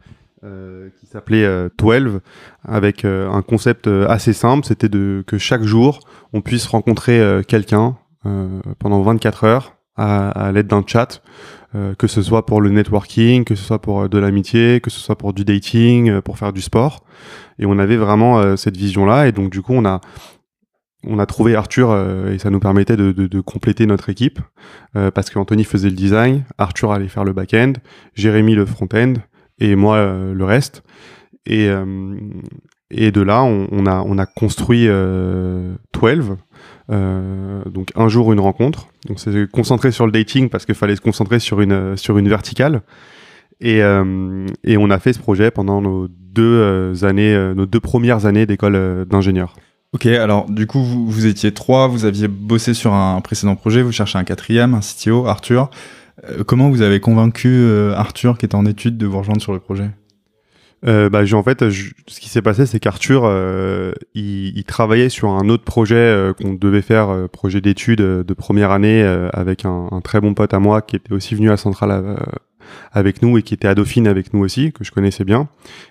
euh, 0.43 0.89
qui 1.00 1.05
s'appelait 1.05 1.48
12, 1.77 2.20
avec 2.67 3.05
un 3.05 3.41
concept 3.43 3.88
assez 3.88 4.34
simple, 4.34 4.65
c'était 4.65 4.89
que 4.89 5.38
chaque 5.38 5.63
jour, 5.63 6.00
on 6.34 6.41
puisse 6.41 6.65
rencontrer 6.65 7.41
quelqu'un 7.48 7.98
pendant 8.79 9.01
24 9.03 9.43
heures 9.43 9.75
à, 9.96 10.29
à 10.29 10.51
l'aide 10.51 10.67
d'un 10.67 10.84
chat 10.86 11.22
euh, 11.75 11.96
que 11.96 12.06
ce 12.06 12.22
soit 12.22 12.46
pour 12.46 12.62
le 12.62 12.70
networking, 12.70 13.46
que 13.46 13.56
ce 13.56 13.63
soit 13.63 13.82
pour 13.82 14.03
euh, 14.03 14.08
de 14.08 14.20
l'amitié, 14.20 14.80
que 14.80 14.92
ce 14.92 15.00
soit 15.00 15.18
pour 15.18 15.34
du 15.34 15.44
dating, 15.44 16.10
euh, 16.10 16.22
pour 16.22 16.38
faire 16.38 16.53
du 16.53 16.62
sport. 16.62 17.03
Et 17.58 17.65
on 17.65 17.80
avait 17.80 17.98
vraiment 17.98 18.58
cette 18.58 18.77
vision-là. 18.77 19.27
Et 19.27 19.32
donc 19.32 19.51
du 19.51 19.62
coup, 19.62 19.74
on 19.74 19.86
a 19.86 20.01
on 21.06 21.20
a 21.20 21.25
trouvé 21.25 21.56
Arthur 21.56 21.94
et 22.32 22.39
ça 22.39 22.50
nous 22.50 22.60
permettait 22.60 22.96
de, 22.96 23.42
compléter 23.42 23.86
notre 23.86 24.10
équipe 24.10 24.39
parce 24.94 25.30
qu'Anthony 25.30 25.65
faisait 25.65 25.89
le 25.89 25.96
design, 25.96 26.46
Arthur 26.58 26.94
allait 26.94 27.10
faire 27.10 27.25
le 27.25 27.34
back-end, 27.34 27.74
Jérémy 28.15 28.56
le 28.56 28.65
front-end 28.65 29.13
et 29.60 29.75
moi 29.75 30.01
le 30.34 30.46
reste. 30.46 30.82
Et, 31.46 31.70
et 32.89 33.12
de 33.12 33.22
là, 33.22 33.44
on, 33.44 33.86
a, 33.86 34.01
on 34.01 34.18
a 34.18 34.25
construit 34.25 34.88
12 34.88 36.38
euh, 36.92 37.63
donc 37.66 37.92
un 37.96 38.08
jour 38.08 38.34
une 38.34 38.40
rencontre. 38.40 38.88
Donc 39.08 39.20
c'est 39.20 39.50
concentré 39.50 39.92
sur 39.92 40.06
le 40.06 40.12
dating 40.12 40.50
parce 40.50 40.66
qu'il 40.66 40.75
fallait 40.75 40.96
se 40.96 41.02
concentrer 41.02 41.40
sur 41.40 41.62
une 41.62 41.96
sur 41.98 42.18
une 42.18 42.30
verticale. 42.30 42.82
Et, 43.62 43.82
euh, 43.82 44.46
et 44.63 44.78
on 44.78 44.90
a 44.90 45.00
fait 45.00 45.13
ce 45.13 45.20
projet 45.20 45.52
pendant 45.52 45.82
nos 45.82 46.08
deux 46.10 46.44
euh, 46.44 46.96
années, 47.04 47.54
nos 47.56 47.66
deux 47.66 47.80
premières 47.80 48.25
années 48.25 48.46
d'école 48.46 49.06
d'ingénieur. 49.06 49.56
Ok, 49.94 50.08
alors 50.08 50.50
du 50.50 50.66
coup 50.66 50.84
vous, 50.84 51.08
vous, 51.08 51.28
étiez 51.28 51.54
trois, 51.54 51.88
vous 51.88 52.06
aviez 52.06 52.28
bossé 52.28 52.74
sur 52.74 52.94
un 52.94 53.22
précédent 53.22 53.56
projet, 53.56 53.84
vous 53.84 53.92
cherchez 53.92 54.18
un 54.18 54.24
quatrième, 54.24 54.74
un 54.74 54.80
CTO, 54.80 55.28
Arthur. 55.28 55.70
comment 56.48 56.70
vous 56.70 56.82
avez 56.82 57.00
convaincu 57.00 57.70
Arthur 57.96 58.40
qui 58.40 58.46
était 58.46 58.56
en 58.56 58.66
études 58.66 58.98
de 58.98 59.06
vous 59.06 59.20
rejoindre 59.20 59.42
sur 59.42 59.54
le 59.54 59.60
projet? 59.60 59.92
Euh, 60.86 61.10
bah, 61.10 61.22
en 61.34 61.44
fait, 61.44 61.70
ce 61.70 62.20
qui 62.20 62.30
s'est 62.30 62.42
passé, 62.42 62.66
c'est 62.66 62.80
qu'Arthur, 62.80 63.24
euh, 63.25 63.94
il, 64.16 64.58
il, 64.58 64.63
travaillait 64.66 65.10
sur 65.10 65.30
un 65.30 65.48
autre 65.50 65.63
projet 65.63 65.96
euh, 65.96 66.34
qu'on 66.34 66.54
devait 66.54 66.82
faire, 66.82 67.10
euh, 67.10 67.28
projet 67.28 67.62
d'études 67.62 68.02
de 68.02 68.34
première 68.34 68.72
année, 68.72 69.04
avec 69.34 69.66
un, 69.66 69.88
un, 69.92 70.02
très 70.02 70.20
bon 70.20 70.34
pote 70.34 70.54
à 70.54 70.60
moi 70.60 70.82
qui 70.82 70.96
était 70.96 71.13
aussi 71.13 71.36
venu 71.36 71.52
à 71.52 71.58
Centrale 71.58 72.18
avec 72.91 73.22
nous 73.22 73.38
et 73.38 73.41
qui 73.43 73.53
était 73.53 73.67
à 73.67 73.75
Dauphine 73.75 74.08
avec 74.08 74.34
nous 74.34 74.41
aussi, 74.41 74.72
que 74.72 74.84
je 74.84 74.91
connaissais 74.91 75.24
bien, 75.24 75.48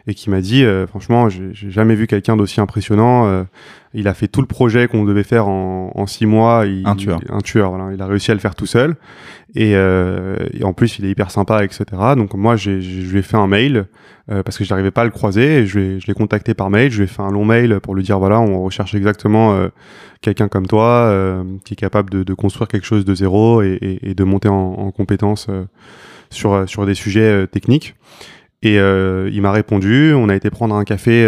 et 0.06 0.14
qui 0.14 0.30
m'a 0.30 0.40
dit, 0.40 0.64
franchement, 0.88 1.28
j'ai 1.28 1.70
jamais 1.70 1.94
vu 1.94 2.06
quelqu'un 2.06 2.36
d'aussi 2.36 2.60
impressionnant. 2.60 3.44
il 3.94 4.08
a 4.08 4.14
fait 4.14 4.28
tout 4.28 4.40
le 4.40 4.46
projet 4.46 4.88
qu'on 4.88 5.04
devait 5.04 5.22
faire 5.22 5.48
en, 5.48 5.92
en 5.94 6.06
six 6.06 6.26
mois. 6.26 6.64
Il, 6.66 6.86
un 6.86 6.96
tueur. 6.96 7.20
un 7.28 7.40
tueur, 7.40 7.70
voilà. 7.70 7.92
Il 7.92 8.00
a 8.00 8.06
réussi 8.06 8.30
à 8.30 8.34
le 8.34 8.40
faire 8.40 8.54
tout 8.54 8.66
seul. 8.66 8.96
Et, 9.54 9.72
et 9.72 10.64
en 10.64 10.72
plus, 10.72 10.98
il 10.98 11.04
est 11.04 11.10
hyper 11.10 11.30
sympa, 11.30 11.64
etc. 11.64 11.84
Donc 12.16 12.34
moi, 12.34 12.56
je 12.56 12.70
lui 12.70 13.18
ai 13.18 13.22
fait 13.22 13.36
un 13.36 13.46
mail 13.46 13.86
euh, 14.30 14.42
parce 14.44 14.56
que 14.56 14.62
je 14.62 14.70
n'arrivais 14.70 14.90
pas 14.90 15.02
à 15.02 15.04
le 15.04 15.10
croiser. 15.10 15.58
Et 15.58 15.66
je 15.66 15.78
l'ai, 15.78 16.00
je 16.00 16.06
l'ai 16.06 16.14
contacté 16.14 16.54
par 16.54 16.70
mail. 16.70 16.90
Je 16.90 16.98
lui 16.98 17.04
ai 17.04 17.08
fait 17.08 17.22
un 17.22 17.30
long 17.30 17.44
mail 17.44 17.80
pour 17.80 17.94
lui 17.94 18.02
dire 18.02 18.18
voilà, 18.18 18.40
on 18.40 18.62
recherche 18.62 18.94
exactement 18.94 19.54
euh, 19.54 19.68
quelqu'un 20.20 20.48
comme 20.48 20.66
toi 20.66 21.06
euh, 21.06 21.42
qui 21.64 21.74
est 21.74 21.76
capable 21.76 22.10
de, 22.10 22.22
de, 22.22 22.34
construire 22.34 22.68
quelque 22.68 22.86
chose 22.86 23.04
de 23.04 23.14
zéro 23.14 23.62
et, 23.62 23.78
et, 23.80 24.10
et 24.10 24.14
de 24.14 24.24
monter 24.24 24.48
en, 24.48 24.54
en 24.54 24.90
compétences 24.90 25.48
sur 26.32 26.68
sur 26.68 26.86
des 26.86 26.94
sujets 26.94 27.46
techniques. 27.46 27.94
Et 28.62 28.76
il 28.76 29.42
m'a 29.42 29.52
répondu. 29.52 30.12
On 30.14 30.28
a 30.28 30.36
été 30.36 30.50
prendre 30.50 30.74
un 30.74 30.84
café, 30.84 31.26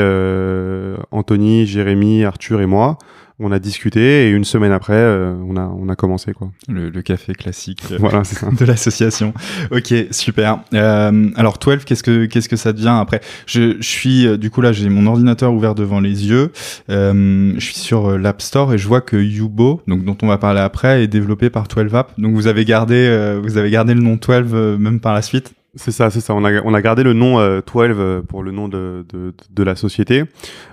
Anthony, 1.11 1.67
Jérémy, 1.67 2.25
Arthur 2.25 2.61
et 2.61 2.67
moi 2.67 2.99
on 3.41 3.51
a 3.51 3.59
discuté 3.59 4.29
et 4.29 4.31
une 4.31 4.45
semaine 4.45 4.71
après, 4.71 4.95
euh, 4.95 5.35
on, 5.49 5.57
a, 5.57 5.63
on 5.63 5.89
a 5.89 5.97
commencé. 5.97 6.33
Quoi. 6.33 6.53
Le, 6.69 6.89
le 6.91 7.03
café 7.03 7.35
classique 7.35 7.83
euh, 7.91 7.97
voilà, 8.01 8.23
de 8.23 8.65
l'association. 8.65 9.35
Ok, 9.73 9.93
super. 10.13 10.61
Euh, 10.73 11.31
alors 11.35 11.59
12, 11.59 11.85
qu'est-ce 11.85 12.05
que, 12.05 12.27
qu'est-ce 12.27 12.49
que 12.49 12.57
ça 12.57 12.73
devient 12.73 12.97
après? 13.01 13.21
Je, 13.47 13.77
je 13.81 13.89
suis, 13.89 14.39
du 14.39 14.51
coup 14.51 14.61
là, 14.61 14.73
j'ai 14.73 14.89
mon 14.89 15.07
ordinateur 15.07 15.53
ouvert 15.53 15.75
devant 15.75 16.01
les 16.01 16.29
yeux. 16.29 16.53
je 16.89 17.57
suis 17.59 17.75
sur 17.75 18.17
l'App 18.19 18.41
Store 18.41 18.73
et 18.73 18.79
je 18.79 18.87
vois 18.87 19.01
que 19.01 19.17
Yubo, 19.17 19.83
donc, 19.89 20.05
dont 20.05 20.17
on 20.23 20.29
va 20.29 20.39
parler 20.39 20.61
après, 20.61 21.03
est 21.03 21.09
développé 21.09 21.51
par 21.51 21.67
12 21.67 21.95
App. 21.95 22.13
Donc 22.19 22.35
vous 22.35 22.47
avez 22.47 22.65
gardé, 22.65 23.39
vous 23.43 23.59
avez 23.59 23.71
gardé 23.71 23.95
le 23.95 24.01
nom 24.01 24.17
12 24.17 24.79
même 24.79 25.01
par 25.01 25.13
la 25.15 25.23
suite? 25.23 25.55
C'est 25.77 25.91
ça, 25.91 26.09
c'est 26.09 26.21
ça. 26.21 26.35
On 26.35 26.45
a, 26.45 26.63
on 26.63 26.73
a 26.73 26.81
gardé 26.81 27.03
le 27.03 27.15
nom 27.15 27.39
12 27.39 28.23
pour 28.29 28.45
le 28.45 28.53
nom 28.53 28.69
de, 28.69 29.05
de, 29.13 29.35
de 29.51 29.63
la 29.65 29.75
société. 29.75 30.23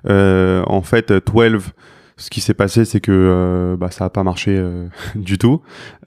en 0.07 0.81
fait, 0.83 1.11
12 1.11 1.71
ce 2.21 2.29
qui 2.29 2.39
s'est 2.39 2.53
passé, 2.53 2.85
c'est 2.85 3.01
que 3.01 3.11
euh, 3.11 3.75
bah, 3.75 3.89
ça 3.89 4.05
n'a 4.05 4.09
pas 4.09 4.23
marché 4.23 4.55
euh, 4.55 4.87
du 5.15 5.37
tout. 5.37 5.61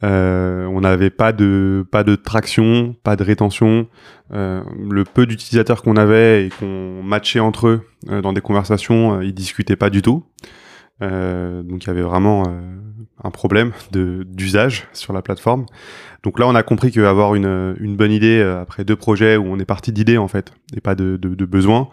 Euh, 0.04 0.64
on 0.66 0.80
n'avait 0.80 1.10
pas 1.10 1.32
de 1.32 1.84
pas 1.90 2.04
de 2.04 2.14
traction, 2.14 2.94
pas 3.02 3.16
de 3.16 3.24
rétention. 3.24 3.88
le 4.30 5.04
peu 5.04 5.26
d'utilisateurs 5.26 5.82
qu'on 5.82 5.96
avait 5.96 6.46
et 6.46 6.50
qu'on 6.50 7.02
matchait 7.02 7.40
entre 7.40 7.68
eux 7.68 7.80
dans 8.22 8.32
des 8.32 8.40
conversations, 8.40 9.20
ils 9.20 9.34
discutaient 9.34 9.76
pas 9.76 9.90
du 9.90 10.02
tout. 10.02 10.24
donc 11.00 11.84
il 11.84 11.86
y 11.86 11.90
avait 11.90 12.02
vraiment 12.02 12.44
un 13.22 13.30
problème 13.30 13.72
d'usage 13.92 14.86
sur 14.92 15.12
la 15.12 15.22
plateforme. 15.22 15.66
Donc 16.22 16.38
là, 16.38 16.46
on 16.46 16.54
a 16.54 16.62
compris 16.62 16.90
qu'avoir 16.90 17.34
une, 17.34 17.76
une 17.78 17.96
bonne 17.96 18.12
idée 18.12 18.40
après 18.42 18.84
deux 18.84 18.96
projets 18.96 19.36
où 19.36 19.46
on 19.46 19.58
est 19.58 19.64
parti 19.64 19.92
d'idées 19.92 20.18
en 20.18 20.28
fait 20.28 20.52
et 20.76 20.80
pas 20.80 20.94
de, 20.94 21.16
de, 21.16 21.34
de 21.34 21.44
besoins, 21.44 21.88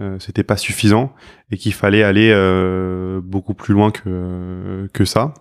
euh, 0.00 0.18
c'était 0.18 0.42
pas 0.42 0.56
suffisant 0.56 1.12
et 1.50 1.56
qu'il 1.56 1.74
fallait 1.74 2.02
aller 2.02 2.30
euh, 2.32 3.20
beaucoup 3.22 3.54
plus 3.54 3.74
loin 3.74 3.90
que, 3.90 4.88
que 4.92 5.04
ça. 5.04 5.34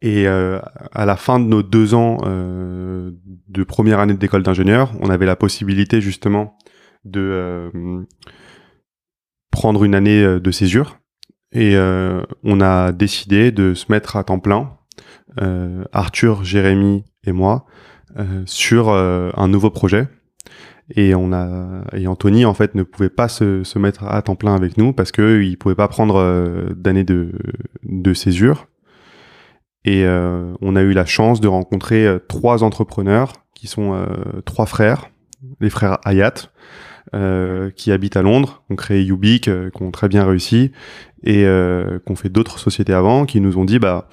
Et 0.00 0.26
euh, 0.26 0.58
à 0.92 1.06
la 1.06 1.16
fin 1.16 1.38
de 1.38 1.44
nos 1.44 1.62
deux 1.62 1.94
ans 1.94 2.18
euh, 2.24 3.12
de 3.48 3.62
première 3.62 4.00
année 4.00 4.14
d'école 4.14 4.42
d'ingénieur, 4.42 4.92
on 5.00 5.10
avait 5.10 5.26
la 5.26 5.36
possibilité 5.36 6.00
justement 6.00 6.58
de 7.04 7.20
euh, 7.20 8.02
prendre 9.52 9.84
une 9.84 9.94
année 9.94 10.40
de 10.40 10.50
césure. 10.50 10.98
Et 11.52 11.76
on 12.44 12.60
a 12.60 12.92
décidé 12.92 13.52
de 13.52 13.74
se 13.74 13.86
mettre 13.90 14.16
à 14.16 14.24
temps 14.24 14.38
plein, 14.38 14.70
Arthur, 15.92 16.44
Jérémy 16.44 17.04
et 17.24 17.32
moi, 17.32 17.66
sur 18.46 18.88
un 18.90 19.48
nouveau 19.48 19.70
projet 19.70 20.08
et 20.94 21.14
on 21.14 21.32
a 21.32 21.84
et 21.94 22.06
Anthony 22.06 22.44
en 22.44 22.54
fait 22.54 22.74
ne 22.74 22.82
pouvait 22.82 23.08
pas 23.08 23.28
se, 23.28 23.64
se 23.64 23.78
mettre 23.78 24.04
à 24.04 24.20
temps 24.22 24.34
plein 24.34 24.54
avec 24.54 24.76
nous 24.76 24.92
parce 24.92 25.12
que 25.12 25.42
il 25.42 25.56
pouvait 25.56 25.74
pas 25.74 25.88
prendre 25.88 26.16
euh, 26.16 26.70
d'année 26.74 27.04
de 27.04 27.32
de 27.84 28.14
césure. 28.14 28.66
Et 29.84 30.04
euh, 30.04 30.52
on 30.60 30.76
a 30.76 30.82
eu 30.82 30.92
la 30.92 31.06
chance 31.06 31.40
de 31.40 31.48
rencontrer 31.48 32.06
euh, 32.06 32.18
trois 32.18 32.62
entrepreneurs 32.62 33.32
qui 33.54 33.66
sont 33.66 34.06
trois 34.44 34.66
frères, 34.66 35.10
les 35.60 35.70
frères 35.70 35.98
Hayat, 36.04 36.50
qui 37.76 37.92
habitent 37.92 38.16
à 38.16 38.22
Londres, 38.22 38.62
ont 38.70 38.76
créé 38.76 39.04
Ubik, 39.04 39.44
qui 39.44 39.82
ont 39.82 39.90
très 39.90 40.08
bien 40.08 40.24
réussi 40.24 40.72
et 41.24 41.44
qui 41.44 42.12
ont 42.12 42.16
fait 42.16 42.28
d'autres 42.28 42.58
sociétés 42.58 42.92
avant, 42.92 43.26
qui 43.26 43.40
nous 43.40 43.58
ont 43.58 43.64
dit 43.64 43.78
bah 43.78 44.08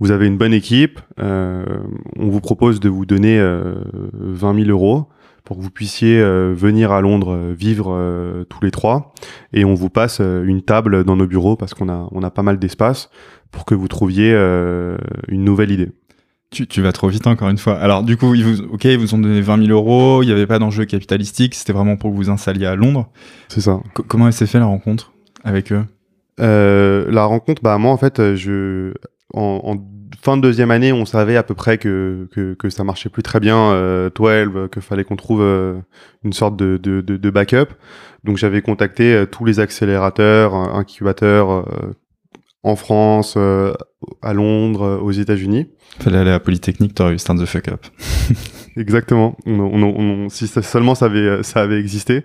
vous 0.00 0.10
avez 0.10 0.26
une 0.26 0.38
bonne 0.38 0.54
équipe, 0.54 1.00
on 1.18 2.28
vous 2.28 2.40
propose 2.40 2.80
de 2.80 2.88
vous 2.88 3.06
donner 3.06 3.38
20 3.40 4.64
000 4.64 4.70
euros 4.70 5.06
pour 5.44 5.56
que 5.56 5.62
vous 5.62 5.70
puissiez 5.70 6.22
venir 6.22 6.92
à 6.92 7.00
Londres 7.00 7.38
vivre 7.56 8.44
tous 8.48 8.62
les 8.62 8.70
trois 8.70 9.12
et 9.52 9.64
on 9.64 9.74
vous 9.74 9.90
passe 9.90 10.20
une 10.20 10.62
table 10.62 11.04
dans 11.04 11.16
nos 11.16 11.26
bureaux 11.26 11.56
parce 11.56 11.74
qu'on 11.74 11.88
a 11.88 12.08
on 12.12 12.22
a 12.22 12.30
pas 12.30 12.42
mal 12.42 12.58
d'espace 12.58 13.10
pour 13.50 13.64
que 13.64 13.74
vous 13.74 13.88
trouviez 13.88 14.32
une 15.28 15.44
nouvelle 15.44 15.70
idée. 15.70 15.90
Tu, 16.50 16.66
tu, 16.66 16.82
vas 16.82 16.92
trop 16.92 17.08
vite 17.08 17.26
encore 17.28 17.48
une 17.48 17.58
fois. 17.58 17.78
Alors 17.78 18.02
du 18.02 18.16
coup, 18.16 18.34
ils 18.34 18.44
vous, 18.44 18.62
ok, 18.64 18.84
ils 18.84 18.98
vous 18.98 19.14
ont 19.14 19.18
donné 19.18 19.40
20 19.40 19.66
000 19.66 19.70
euros. 19.70 20.22
Il 20.22 20.26
n'y 20.26 20.32
avait 20.32 20.48
pas 20.48 20.58
d'enjeu 20.58 20.84
capitalistique. 20.84 21.54
C'était 21.54 21.72
vraiment 21.72 21.96
pour 21.96 22.10
que 22.10 22.16
vous 22.16 22.28
installiez 22.28 22.66
à 22.66 22.74
Londres. 22.74 23.08
C'est 23.48 23.60
ça. 23.60 23.80
comment 24.08 24.26
elle 24.26 24.32
s'est 24.32 24.46
fait 24.46 24.58
la 24.58 24.64
rencontre 24.64 25.12
avec 25.44 25.72
eux? 25.72 25.84
Euh, 26.40 27.10
La 27.10 27.24
rencontre, 27.24 27.62
bah 27.62 27.78
moi 27.78 27.92
en 27.92 27.96
fait, 27.96 28.34
je 28.34 28.94
en, 29.34 29.60
en, 29.64 29.76
fin 30.22 30.36
de 30.36 30.42
deuxième 30.42 30.70
année, 30.70 30.92
on 30.92 31.04
savait 31.04 31.36
à 31.36 31.42
peu 31.42 31.54
près 31.54 31.78
que 31.78 32.28
que, 32.32 32.54
que 32.54 32.70
ça 32.70 32.84
marchait 32.84 33.08
plus 33.08 33.22
très 33.22 33.40
bien, 33.40 33.72
euh, 33.72 34.10
12, 34.14 34.68
que 34.70 34.80
fallait 34.80 35.04
qu'on 35.04 35.16
trouve 35.16 35.42
euh, 35.42 35.78
une 36.24 36.32
sorte 36.32 36.56
de, 36.56 36.76
de, 36.76 37.00
de, 37.00 37.16
de 37.16 37.30
backup. 37.30 37.74
Donc 38.24 38.36
j'avais 38.36 38.60
contacté 38.62 39.14
euh, 39.14 39.26
tous 39.26 39.44
les 39.44 39.60
accélérateurs, 39.60 40.54
incubateurs 40.54 41.50
euh, 41.50 41.94
en 42.62 42.76
France, 42.76 43.36
à 43.36 44.32
Londres, 44.34 45.00
aux 45.02 45.12
États-Unis. 45.12 45.68
Fallait 45.98 46.18
aller 46.18 46.30
à 46.30 46.40
Polytechnique, 46.40 46.94
t'aurais 46.94 47.14
eu 47.14 47.18
Stand 47.18 47.40
the 47.40 47.46
Fuck 47.46 47.68
Up. 47.68 47.86
Exactement. 48.76 49.36
On, 49.46 50.28
si 50.28 50.46
seulement 50.46 50.94
ça 50.94 51.06
avait, 51.06 51.42
ça 51.42 51.60
avait 51.60 51.78
existé 51.78 52.24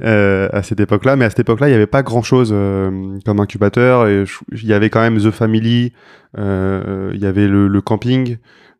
euh, 0.00 0.48
à 0.52 0.62
cette 0.62 0.80
époque-là, 0.80 1.16
mais 1.16 1.24
à 1.24 1.30
cette 1.30 1.40
époque-là, 1.40 1.68
il 1.68 1.70
n'y 1.70 1.76
avait 1.76 1.86
pas 1.86 2.02
grand-chose 2.02 2.50
euh, 2.52 3.18
comme 3.24 3.40
incubateur. 3.40 4.06
Et 4.06 4.24
il 4.52 4.66
y 4.66 4.72
avait 4.72 4.90
quand 4.90 5.00
même 5.00 5.18
The 5.18 5.30
Family, 5.30 5.92
euh, 6.38 7.10
il 7.14 7.20
y 7.20 7.26
avait 7.26 7.48
le, 7.48 7.66
le 7.66 7.80
camping. 7.80 8.36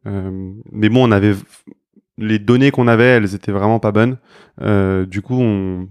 Euh, 0.06 0.52
mais 0.72 0.88
bon, 0.88 1.08
on 1.08 1.12
avait 1.12 1.34
les 2.18 2.38
données 2.38 2.70
qu'on 2.70 2.86
avait, 2.86 3.04
elles 3.04 3.34
étaient 3.34 3.52
vraiment 3.52 3.80
pas 3.80 3.92
bonnes. 3.92 4.18
Euh, 4.60 5.06
du 5.06 5.22
coup, 5.22 5.40
on, 5.40 5.88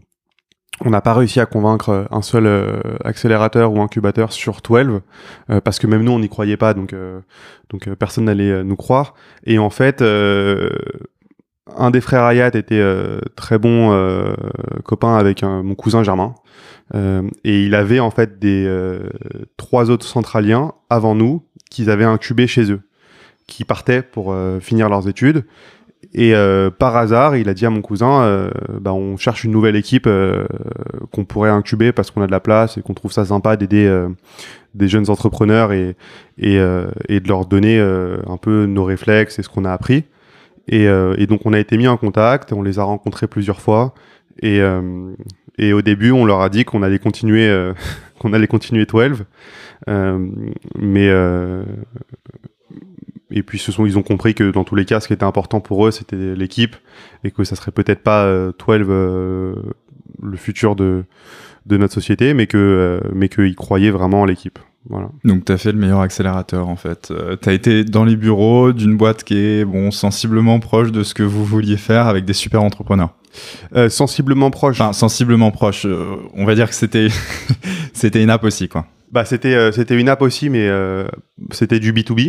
on 0.86 0.90
n'a 0.90 1.02
pas 1.02 1.14
réussi 1.14 1.40
à 1.40 1.46
convaincre 1.46 1.90
euh, 1.90 2.06
un 2.12 2.22
seul 2.22 2.46
euh, 2.46 2.80
accélérateur 3.04 3.74
ou 3.74 3.82
incubateur 3.82 4.32
sur 4.32 4.62
12 4.62 5.02
euh, 5.50 5.62
parce 5.62 5.80
que 5.80 5.88
même 5.88 6.04
nous 6.04 6.12
on 6.12 6.20
n'y 6.20 6.30
croyait 6.30 6.58
pas 6.58 6.74
donc 6.74 6.96
donc 7.70 7.90
personne 7.96 8.26
n'allait 8.26 8.64
nous 8.64 8.76
croire. 8.76 9.14
Et 9.46 9.60
en 9.60 9.70
fait 9.70 10.02
un 10.02 11.92
des 11.92 12.02
frères 12.02 12.24
Hayat 12.24 12.52
était 12.56 12.84
très 13.36 13.60
bon 13.60 14.36
copain 14.84 15.16
avec 15.16 15.44
mon 15.44 15.76
cousin 15.76 16.04
Germain. 16.04 16.34
Et 16.96 17.64
il 17.64 17.76
avait 17.76 18.00
en 18.00 18.10
fait 18.10 18.40
des 18.40 18.68
trois 19.58 19.92
autres 19.92 20.08
centraliens 20.08 20.74
avant 20.90 21.14
nous 21.14 21.44
qu'ils 21.70 21.90
avaient 21.92 22.06
incubé 22.06 22.48
chez 22.48 22.72
eux 22.72 22.82
qui 23.46 23.64
partaient 23.66 24.02
pour 24.02 24.36
finir 24.62 24.90
leurs 24.90 25.08
études 25.08 25.46
et 26.14 26.34
euh, 26.34 26.72
par 26.72 26.96
hasard, 26.96 27.36
il 27.36 27.50
a 27.50 27.54
dit 27.54 27.66
à 27.66 27.70
mon 27.70 27.82
cousin, 27.82 28.24
euh, 28.24 28.50
bah, 28.80 28.94
on 28.94 29.18
cherche 29.18 29.44
une 29.44 29.52
nouvelle 29.52 29.76
équipe 29.76 30.08
euh, 30.08 30.46
qu'on 31.12 31.26
pourrait 31.26 31.52
incuber 31.52 31.92
parce 31.92 32.10
qu'on 32.10 32.22
a 32.22 32.28
de 32.28 32.32
la 32.32 32.40
place 32.40 32.78
et 32.78 32.82
qu'on 32.82 32.94
trouve 32.94 33.12
ça 33.12 33.26
sympa 33.26 33.58
d'aider 33.58 34.08
des 34.74 34.88
jeunes 34.88 35.10
entrepreneurs 35.10 35.72
et, 35.72 35.96
et, 36.38 36.56
et 37.10 37.20
de 37.20 37.28
leur 37.28 37.46
donner 37.46 37.80
un 37.80 38.38
peu 38.38 38.66
nos 38.66 38.86
réflexes 38.86 39.40
et 39.40 39.44
ce 39.44 39.50
qu'on 39.50 39.66
a 39.66 39.72
appris. 39.72 40.06
Et, 40.68 40.86
et, 40.86 41.28
donc 41.28 41.42
on 41.46 41.54
a 41.54 41.60
été 41.60 41.78
mis 41.78 41.88
en 41.88 41.98
contact, 41.98 42.54
on 42.54 42.62
les 42.62 42.80
a 42.80 42.84
rencontrés 42.84 43.28
plusieurs 43.28 43.62
fois. 43.62 43.94
Et, 44.42 44.62
et 45.58 45.74
au 45.74 45.82
début, 45.82 46.12
on 46.12 46.26
leur 46.26 46.42
a 46.42 46.50
dit 46.50 46.66
qu'on 46.66 46.82
allait 46.82 47.00
continuer, 47.00 47.72
qu'on 48.20 48.34
allait 48.34 48.48
continuer 48.48 48.86
12. 48.86 49.26
mais 49.88 51.10
et 53.32 53.44
puis 53.44 53.60
ce 53.60 53.72
sont, 53.72 53.86
ils 53.86 53.98
ont 53.98 54.04
compris 54.04 54.34
que 54.34 54.52
dans 54.52 54.64
tous 54.64 54.76
les 54.76 54.86
cas, 54.86 55.00
ce 55.00 55.08
qui 55.08 55.14
était 55.14 55.24
important 55.24 55.60
pour 55.62 55.88
eux, 55.88 55.92
c'était 55.92 56.36
l'équipe 56.36 56.76
et 57.24 57.32
que 57.32 57.44
ça 57.44 57.56
serait 57.56 57.72
peut-être 57.72 58.02
pas 58.02 58.26
euh, 58.26 58.52
12 58.58 58.88
euh, 58.90 59.56
le 60.22 60.38
futur 60.38 60.76
de 60.76 61.04
de 61.70 61.78
notre 61.78 61.94
société, 61.94 62.34
mais 62.34 62.48
que 62.48 62.58
euh, 62.58 63.10
mais 63.14 63.30
qu'ils 63.30 63.56
croyaient 63.56 63.92
vraiment 63.92 64.24
à 64.24 64.28
l'équipe. 64.28 64.60
Voilà. 64.90 65.10
Donc 65.24 65.46
tu 65.46 65.52
as 65.52 65.58
fait 65.58 65.72
le 65.72 65.78
meilleur 65.78 66.00
accélérateur 66.00 66.68
en 66.68 66.76
fait. 66.76 67.10
Euh, 67.12 67.36
tu 67.42 67.50
as 67.50 67.54
été 67.54 67.84
dans 67.84 68.06
les 68.06 68.16
bureaux 68.16 68.74
d'une 68.74 68.98
boîte 68.98 69.24
qui 69.24 69.38
est 69.38 69.66
bon 69.66 69.92
sensiblement 69.92 70.60
proche 70.60 70.92
de 70.92 71.04
ce 71.04 71.14
que 71.14 71.24
vous 71.24 71.46
vouliez 71.46 71.78
faire 71.78 72.08
avec 72.08 72.26
des 72.26 72.34
super 72.34 72.64
entrepreneurs. 72.64 73.14
Euh, 73.76 73.90
sensiblement 73.90 74.50
proche. 74.52 74.82
Enfin, 74.82 74.94
sensiblement 74.94 75.52
proche. 75.52 75.86
on 76.34 76.46
va 76.46 76.56
dire 76.56 76.70
que 76.70 76.76
c'était 76.76 77.10
c'était 77.94 78.24
une 78.24 78.30
app 78.30 78.44
aussi 78.44 78.68
quoi. 78.68 78.86
Bah 79.12 79.26
c'était 79.26 79.72
c'était 79.72 80.00
une 80.00 80.10
app 80.10 80.22
aussi, 80.22 80.50
mais 80.50 80.70
c'était 81.52 81.80
du 81.80 81.94
B 81.94 82.00
2 82.00 82.14
B 82.14 82.20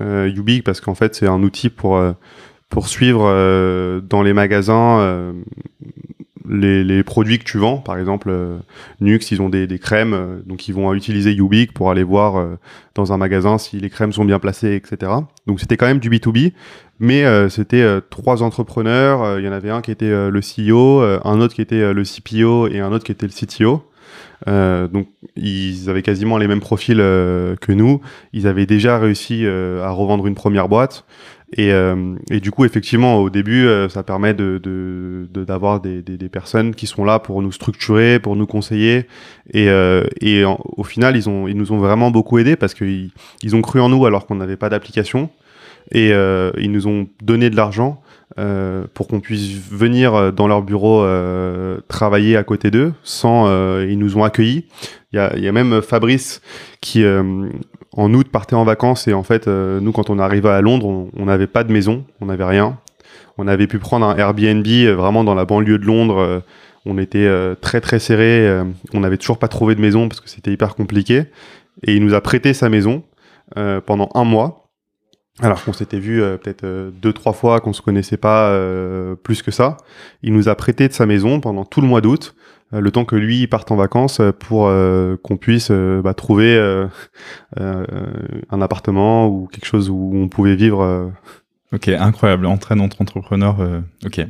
euh, 0.00 0.32
Ubik 0.34 0.64
parce 0.64 0.80
qu'en 0.80 0.94
fait 0.94 1.14
c'est 1.14 1.26
un 1.26 1.42
outil 1.42 1.70
pour 1.70 1.96
euh, 1.96 2.12
pour 2.68 2.88
suivre 2.88 3.24
euh, 3.24 4.00
dans 4.00 4.22
les 4.22 4.32
magasins 4.32 5.00
euh, 5.00 5.32
les, 6.50 7.02
produits 7.02 7.38
que 7.38 7.44
tu 7.44 7.58
vends. 7.58 7.76
Par 7.76 7.98
exemple, 7.98 8.34
Nux, 9.00 9.18
ils 9.30 9.42
ont 9.42 9.50
des, 9.50 9.66
des 9.66 9.78
crèmes, 9.78 10.42
donc 10.46 10.66
ils 10.66 10.74
vont 10.74 10.94
utiliser 10.94 11.34
Ubik 11.34 11.74
pour 11.74 11.90
aller 11.90 12.02
voir 12.02 12.56
dans 12.94 13.12
un 13.12 13.18
magasin 13.18 13.58
si 13.58 13.78
les 13.78 13.90
crèmes 13.90 14.12
sont 14.12 14.24
bien 14.24 14.38
placées, 14.38 14.74
etc. 14.74 15.12
Donc 15.46 15.60
c'était 15.60 15.76
quand 15.76 15.84
même 15.84 15.98
du 15.98 16.08
B2B, 16.08 16.54
mais 17.00 17.50
c'était 17.50 17.86
trois 18.08 18.42
entrepreneurs. 18.42 19.38
Il 19.38 19.44
y 19.44 19.48
en 19.48 19.52
avait 19.52 19.68
un 19.68 19.82
qui 19.82 19.90
était 19.90 20.30
le 20.30 20.40
CEO, 20.40 21.02
un 21.02 21.40
autre 21.42 21.54
qui 21.54 21.60
était 21.60 21.92
le 21.92 22.02
CPO 22.02 22.68
et 22.68 22.80
un 22.80 22.92
autre 22.92 23.04
qui 23.04 23.12
était 23.12 23.26
le 23.26 23.32
CTO. 23.32 23.84
Euh, 24.46 24.86
donc 24.86 25.08
ils 25.36 25.90
avaient 25.90 26.02
quasiment 26.02 26.38
les 26.38 26.46
mêmes 26.46 26.60
profils 26.60 27.00
euh, 27.00 27.56
que 27.56 27.72
nous. 27.72 28.00
Ils 28.32 28.46
avaient 28.46 28.66
déjà 28.66 28.98
réussi 28.98 29.44
euh, 29.44 29.82
à 29.82 29.90
revendre 29.90 30.26
une 30.26 30.34
première 30.34 30.68
boîte. 30.68 31.04
Et, 31.56 31.70
et, 32.30 32.40
du 32.40 32.50
coup, 32.50 32.66
effectivement, 32.66 33.20
au 33.20 33.30
début, 33.30 33.66
ça 33.88 34.02
permet 34.02 34.34
de 34.34 34.60
d'avoir 35.32 35.80
de, 35.80 35.88
des, 35.88 36.02
des, 36.02 36.16
des, 36.18 36.28
personnes 36.28 36.74
qui 36.74 36.86
sont 36.86 37.06
là 37.06 37.20
pour 37.20 37.40
nous 37.40 37.52
structurer, 37.52 38.18
pour 38.18 38.36
nous 38.36 38.46
conseiller. 38.46 39.06
Et, 39.54 39.68
et 40.20 40.44
au 40.44 40.84
final, 40.84 41.16
ils, 41.16 41.26
ont, 41.26 41.48
ils 41.48 41.56
nous 41.56 41.72
ont 41.72 41.78
vraiment 41.78 42.10
beaucoup 42.10 42.36
aidés 42.36 42.56
parce 42.56 42.74
qu'ils 42.74 43.12
ils 43.42 43.56
ont 43.56 43.62
cru 43.62 43.80
en 43.80 43.88
nous 43.88 44.04
alors 44.04 44.26
qu'on 44.26 44.34
n'avait 44.34 44.58
pas 44.58 44.68
d'application. 44.68 45.30
Et 45.90 46.10
ils 46.10 46.70
nous 46.70 46.86
ont 46.86 47.08
donné 47.22 47.48
de 47.48 47.56
l'argent 47.56 48.02
euh, 48.38 48.84
pour 48.94 49.08
qu'on 49.08 49.18
puisse 49.18 49.58
venir 49.68 50.14
euh, 50.14 50.30
dans 50.30 50.46
leur 50.46 50.62
bureau 50.62 51.02
euh, 51.02 51.80
travailler 51.88 52.36
à 52.36 52.44
côté 52.44 52.70
d'eux. 52.70 52.92
Sans, 53.02 53.48
ils 53.82 53.98
nous 53.98 54.16
ont 54.16 54.22
accueillis. 54.22 54.66
Il 55.12 55.16
y 55.16 55.18
a, 55.18 55.36
y 55.36 55.48
a, 55.48 55.52
même 55.52 55.82
Fabrice 55.82 56.40
qui 56.80 57.04
en 57.06 58.14
août 58.14 58.28
partait 58.30 58.54
en 58.54 58.64
vacances 58.64 59.08
et 59.08 59.14
en 59.14 59.22
fait 59.22 59.48
nous 59.48 59.92
quand 59.92 60.10
on 60.10 60.18
arrivait 60.18 60.50
à 60.50 60.60
Londres, 60.60 61.08
on 61.16 61.24
n'avait 61.24 61.46
pas 61.46 61.64
de 61.64 61.72
maison, 61.72 62.04
on 62.20 62.26
n'avait 62.26 62.44
rien. 62.44 62.78
On 63.38 63.48
avait 63.48 63.66
pu 63.66 63.78
prendre 63.78 64.06
un 64.06 64.16
Airbnb 64.16 64.66
vraiment 64.66 65.24
dans 65.24 65.34
la 65.34 65.44
banlieue 65.44 65.78
de 65.78 65.86
Londres. 65.86 66.42
on 66.84 66.98
était 66.98 67.28
très 67.60 67.80
très 67.80 67.98
serré. 67.98 68.62
on 68.92 69.00
n'avait 69.00 69.16
toujours 69.16 69.38
pas 69.38 69.48
trouvé 69.48 69.74
de 69.74 69.80
maison 69.80 70.08
parce 70.08 70.20
que 70.20 70.28
c'était 70.28 70.52
hyper 70.52 70.74
compliqué. 70.74 71.24
Et 71.86 71.94
il 71.94 72.04
nous 72.04 72.14
a 72.14 72.20
prêté 72.20 72.52
sa 72.52 72.68
maison 72.68 73.02
pendant 73.86 74.10
un 74.14 74.24
mois. 74.24 74.67
Alors 75.40 75.64
qu'on 75.64 75.72
s'était 75.72 76.00
vu 76.00 76.20
euh, 76.20 76.36
peut-être 76.36 76.64
euh, 76.64 76.90
deux 76.90 77.12
trois 77.12 77.32
fois, 77.32 77.60
qu'on 77.60 77.72
se 77.72 77.82
connaissait 77.82 78.16
pas 78.16 78.48
euh, 78.48 79.14
plus 79.14 79.42
que 79.42 79.50
ça. 79.50 79.76
Il 80.22 80.32
nous 80.32 80.48
a 80.48 80.54
prêté 80.54 80.88
de 80.88 80.92
sa 80.92 81.06
maison 81.06 81.40
pendant 81.40 81.64
tout 81.64 81.80
le 81.80 81.86
mois 81.86 82.00
d'août, 82.00 82.34
le 82.72 82.90
temps 82.90 83.06
que 83.06 83.16
lui 83.16 83.46
parte 83.46 83.70
en 83.70 83.76
vacances 83.76 84.20
pour 84.40 84.70
qu'on 85.22 85.36
puisse 85.38 85.70
bah, 85.70 86.12
trouver 86.12 86.58
un 87.56 88.60
appartement 88.60 89.26
ou 89.26 89.46
quelque 89.46 89.64
chose 89.64 89.88
où 89.88 90.12
on 90.14 90.28
pouvait 90.28 90.54
vivre. 90.54 91.10
Ok, 91.72 91.88
incroyable, 91.88 92.44
entraîne 92.44 92.82
entre 92.82 93.00
entrepreneurs. 93.00 93.56
ok. 94.04 94.20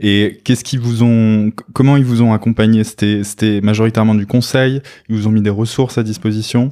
Et 0.00 0.40
qu'est-ce 0.42 0.64
qu'ils 0.64 0.80
vous 0.80 1.02
ont, 1.02 1.52
comment 1.74 1.98
ils 1.98 2.04
vous 2.04 2.22
ont 2.22 2.32
accompagné? 2.32 2.82
C'était 2.82 3.60
majoritairement 3.60 4.14
du 4.14 4.26
conseil? 4.26 4.80
Ils 5.10 5.16
vous 5.16 5.26
ont 5.26 5.32
mis 5.32 5.42
des 5.42 5.50
ressources 5.50 5.98
à 5.98 6.02
disposition? 6.02 6.70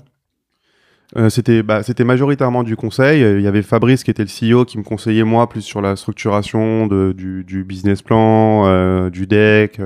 Euh, 1.16 1.29
c'était 1.29 1.62
bah, 1.62 1.83
c'était 1.83 2.05
majoritairement 2.05 2.62
du 2.62 2.77
conseil. 2.77 3.20
Il 3.20 3.40
y 3.40 3.49
avait 3.49 3.62
Fabrice 3.62 4.05
qui 4.05 4.11
était 4.11 4.25
le 4.25 4.29
CEO 4.29 4.64
qui 4.64 4.79
me 4.79 4.85
conseillait 4.85 5.25
moi 5.25 5.49
plus 5.49 5.62
sur 5.62 5.81
la 5.81 5.96
structuration 5.96 6.87
de, 6.87 7.12
du, 7.16 7.42
du 7.44 7.64
business 7.64 8.03
plan, 8.03 8.66
euh, 8.66 9.11
du 9.11 9.27
deck, 9.27 9.81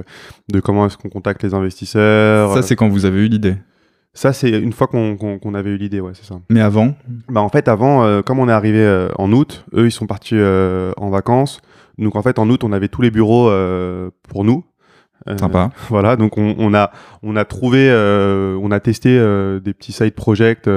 de 0.53 0.61
comment 0.61 0.87
est-ce 0.87 0.99
qu'on 0.99 1.09
contacte 1.09 1.43
les 1.43 1.55
investisseurs. 1.55 2.53
Ça 2.53 2.63
c'est 2.63 2.77
quand 2.77 2.89
vous 2.89 3.07
avez 3.07 3.25
eu 3.25 3.29
l'idée. 3.29 3.57
Ça 4.15 4.33
c'est 4.33 4.51
une 4.51 4.73
fois 4.73 4.87
qu'on 4.87 5.55
avait 5.55 5.71
eu 5.71 5.77
l'idée, 5.77 6.01
ouais, 6.01 6.13
c'est 6.15 6.25
ça. 6.25 6.37
Mais 6.49 6.61
avant 6.61 6.95
Bah 7.29 7.41
en 7.41 7.49
fait 7.49 7.67
avant, 7.67 8.05
euh, 8.05 8.23
comme 8.23 8.39
on 8.39 8.49
est 8.49 8.53
arrivé 8.53 8.79
euh, 8.79 9.09
en 9.19 9.33
août, 9.33 9.67
eux 9.75 9.87
ils 9.87 9.93
sont 9.93 10.07
partis 10.07 10.37
euh, 10.37 10.93
en 10.97 11.11
vacances. 11.11 11.61
Donc 11.99 12.15
en 12.15 12.23
fait 12.23 12.39
en 12.39 12.49
août 12.49 12.63
on 12.63 12.73
avait 12.73 12.89
tous 12.89 13.03
les 13.03 13.11
bureaux 13.11 13.51
pour 14.29 14.45
nous. 14.45 14.65
Euh, 15.29 15.39
Sympa. 15.39 15.71
Voilà, 15.89 16.17
donc 16.17 16.37
on, 16.39 16.55
on, 16.59 16.75
a 16.75 16.91
on 17.23 17.37
a 17.37 17.45
trouvé, 17.45 17.89
euh, 17.91 18.59
on 18.61 18.71
a 18.71 18.81
testé 18.81 19.17
euh, 19.19 19.61
des 19.61 19.73
petits 19.73 19.93
side 19.93 20.15
projects 20.15 20.69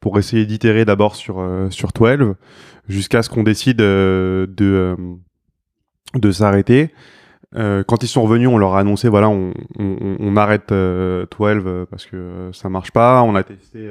pour 0.00 0.18
essayer 0.18 0.46
d'itérer 0.46 0.84
d'abord 0.84 1.16
sur 1.16 1.44
sur 1.70 1.92
12 1.92 2.34
jusqu'à 2.88 3.22
ce 3.22 3.30
qu'on 3.30 3.42
décide 3.42 3.78
de 3.78 4.96
de 6.14 6.32
s'arrêter. 6.32 6.92
Euh, 7.56 7.82
quand 7.84 8.04
ils 8.04 8.08
sont 8.08 8.22
revenus, 8.22 8.48
on 8.48 8.58
leur 8.58 8.74
a 8.74 8.80
annoncé 8.80 9.08
voilà, 9.08 9.28
on, 9.28 9.52
on, 9.76 10.16
on 10.20 10.36
arrête 10.36 10.70
euh, 10.70 11.26
12 11.36 11.86
parce 11.90 12.06
que 12.06 12.50
ça 12.52 12.68
marche 12.68 12.92
pas. 12.92 13.22
On 13.22 13.34
a 13.34 13.42
testé 13.42 13.90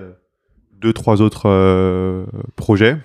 deux 0.80 0.94
trois 0.94 1.22
autres 1.22 2.26
projets. 2.56 2.98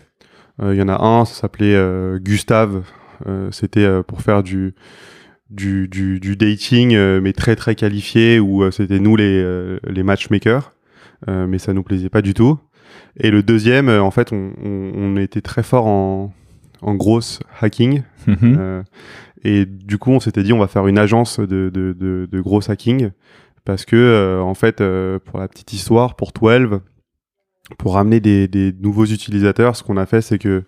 Il 0.63 0.75
y 0.75 0.83
en 0.83 0.89
a 0.89 1.03
un, 1.05 1.25
ça 1.25 1.35
s'appelait 1.35 1.77
Gustave. 2.21 2.83
C'était 3.51 4.03
pour 4.05 4.23
faire 4.23 4.45
du 4.45 4.75
du, 5.55 5.89
du, 5.89 6.21
du 6.21 6.37
dating, 6.37 6.95
euh, 6.95 7.21
mais 7.21 7.33
très 7.33 7.57
très 7.57 7.75
qualifié, 7.75 8.41
où 8.41 8.63
euh, 8.63 8.71
c'était 8.71 8.99
nous 8.99 9.17
les, 9.17 9.41
euh, 9.43 9.79
les 9.89 10.03
matchmakers, 10.03 10.73
mais 11.27 11.59
ça 11.59 11.73
nous 11.73 11.83
plaisait 11.83 12.11
pas 12.11 12.21
du 12.21 12.35
tout. 12.35 12.59
Et 13.17 13.31
le 13.31 13.43
deuxième, 13.43 13.89
en 13.89 14.11
fait, 14.11 14.33
on, 14.33 14.53
on, 14.63 14.93
on 14.95 15.17
était 15.17 15.41
très 15.41 15.63
fort 15.63 15.87
en, 15.87 16.35
en 16.85 16.95
grosse 16.95 17.41
hacking. 17.61 18.03
Mhm. 18.27 18.57
Euh, 18.59 18.83
et 19.43 19.67
du 19.67 19.99
coup, 19.99 20.11
on 20.11 20.21
s'était 20.21 20.43
dit, 20.43 20.53
on 20.53 20.59
va 20.59 20.69
faire 20.69 20.87
une 20.87 20.99
agence 20.99 21.41
de, 21.41 21.71
de, 21.73 21.95
de, 21.99 22.29
de 22.31 22.41
gros 22.41 22.71
hacking. 22.71 23.11
Parce 23.65 23.85
que, 23.85 23.97
euh, 23.97 24.41
en 24.41 24.55
fait, 24.55 24.81
euh, 24.81 25.19
pour 25.19 25.39
la 25.39 25.49
petite 25.49 25.73
histoire, 25.73 26.17
pour 26.17 26.33
12, 26.33 26.81
pour 27.79 27.95
ramener 27.95 28.21
des, 28.21 28.47
des 28.47 28.75
nouveaux 28.79 29.07
utilisateurs, 29.07 29.75
ce 29.77 29.83
qu'on 29.83 29.97
a 29.97 30.05
fait, 30.05 30.21
c'est 30.21 30.39
que 30.39 30.65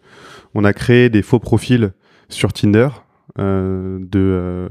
on 0.54 0.64
a 0.64 0.72
créé 0.72 1.10
des 1.10 1.20
faux 1.20 1.38
profils 1.38 1.92
sur 2.30 2.54
Tinder, 2.54 2.88
de, 3.38 4.18
euh, 4.18 4.68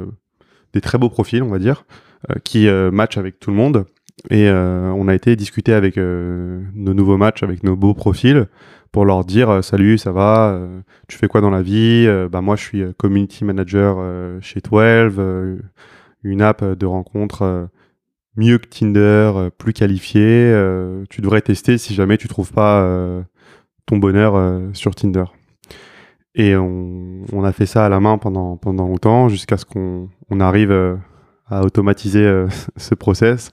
des 0.74 0.82
très 0.82 0.98
beaux 0.98 1.10
profils, 1.10 1.44
on 1.44 1.50
va 1.50 1.60
dire, 1.60 1.86
euh, 2.30 2.36
qui 2.44 2.68
euh, 2.68 2.92
matchent 2.92 3.18
avec 3.18 3.40
tout 3.40 3.50
le 3.52 3.56
monde. 3.58 3.86
Et 4.30 4.48
euh, 4.50 4.92
on 4.96 5.08
a 5.08 5.14
été 5.14 5.36
discuter 5.36 5.74
avec 5.74 5.98
euh, 5.98 6.62
nos 6.74 6.94
nouveaux 6.94 7.18
matchs, 7.18 7.44
avec 7.44 7.64
nos 7.64 7.76
beaux 7.76 7.94
profils, 7.94 8.48
pour 8.92 9.06
leur 9.06 9.26
dire 9.26 9.50
euh, 9.50 9.62
salut, 9.62 9.98
ça 9.98 10.12
va, 10.12 10.52
euh, 10.54 10.80
tu 11.08 11.18
fais 11.18 11.28
quoi 11.28 11.42
dans 11.42 11.50
la 11.50 11.62
vie 11.62 12.06
Euh, 12.08 12.30
Bah 12.30 12.42
moi, 12.42 12.56
je 12.56 12.64
suis 12.64 12.82
euh, 12.82 12.94
community 12.98 13.44
manager 13.44 13.98
euh, 14.00 14.40
chez 14.42 14.62
12, 14.62 14.74
euh, 15.20 15.58
une 16.24 16.42
app 16.42 16.64
de 16.64 16.86
rencontre 16.86 17.42
euh, 17.44 17.66
mieux 18.38 18.58
que 18.58 18.68
Tinder, 18.68 19.32
euh, 19.36 19.50
plus 19.50 19.74
qualifiée. 19.74 20.22
euh, 20.24 21.04
tu 21.10 21.22
devrais 21.22 21.42
tester 21.42 21.78
si 21.78 21.94
jamais 21.94 22.18
tu 22.18 22.28
trouves 22.28 22.52
pas 22.54 22.82
euh, 22.84 23.22
ton 23.86 23.98
bonheur 23.98 24.36
euh, 24.36 24.70
sur 24.74 24.96
Tinder. 24.96 25.26
Et 26.36 26.56
on, 26.56 27.22
on 27.32 27.44
a 27.44 27.54
fait 27.54 27.66
ça 27.66 27.86
à 27.86 27.90
la 27.90 28.00
main 28.00 28.18
pendant 28.18 28.58
pendant 28.58 28.88
longtemps 28.88 29.30
jusqu'à 29.30 29.58
ce 29.58 29.66
qu'on 29.66 30.10
on 30.30 30.40
arrive 30.42 30.70
euh, 30.72 30.96
à 31.48 31.64
automatiser 31.64 32.24
euh, 32.26 32.48
ce 32.78 32.94
process 32.94 33.52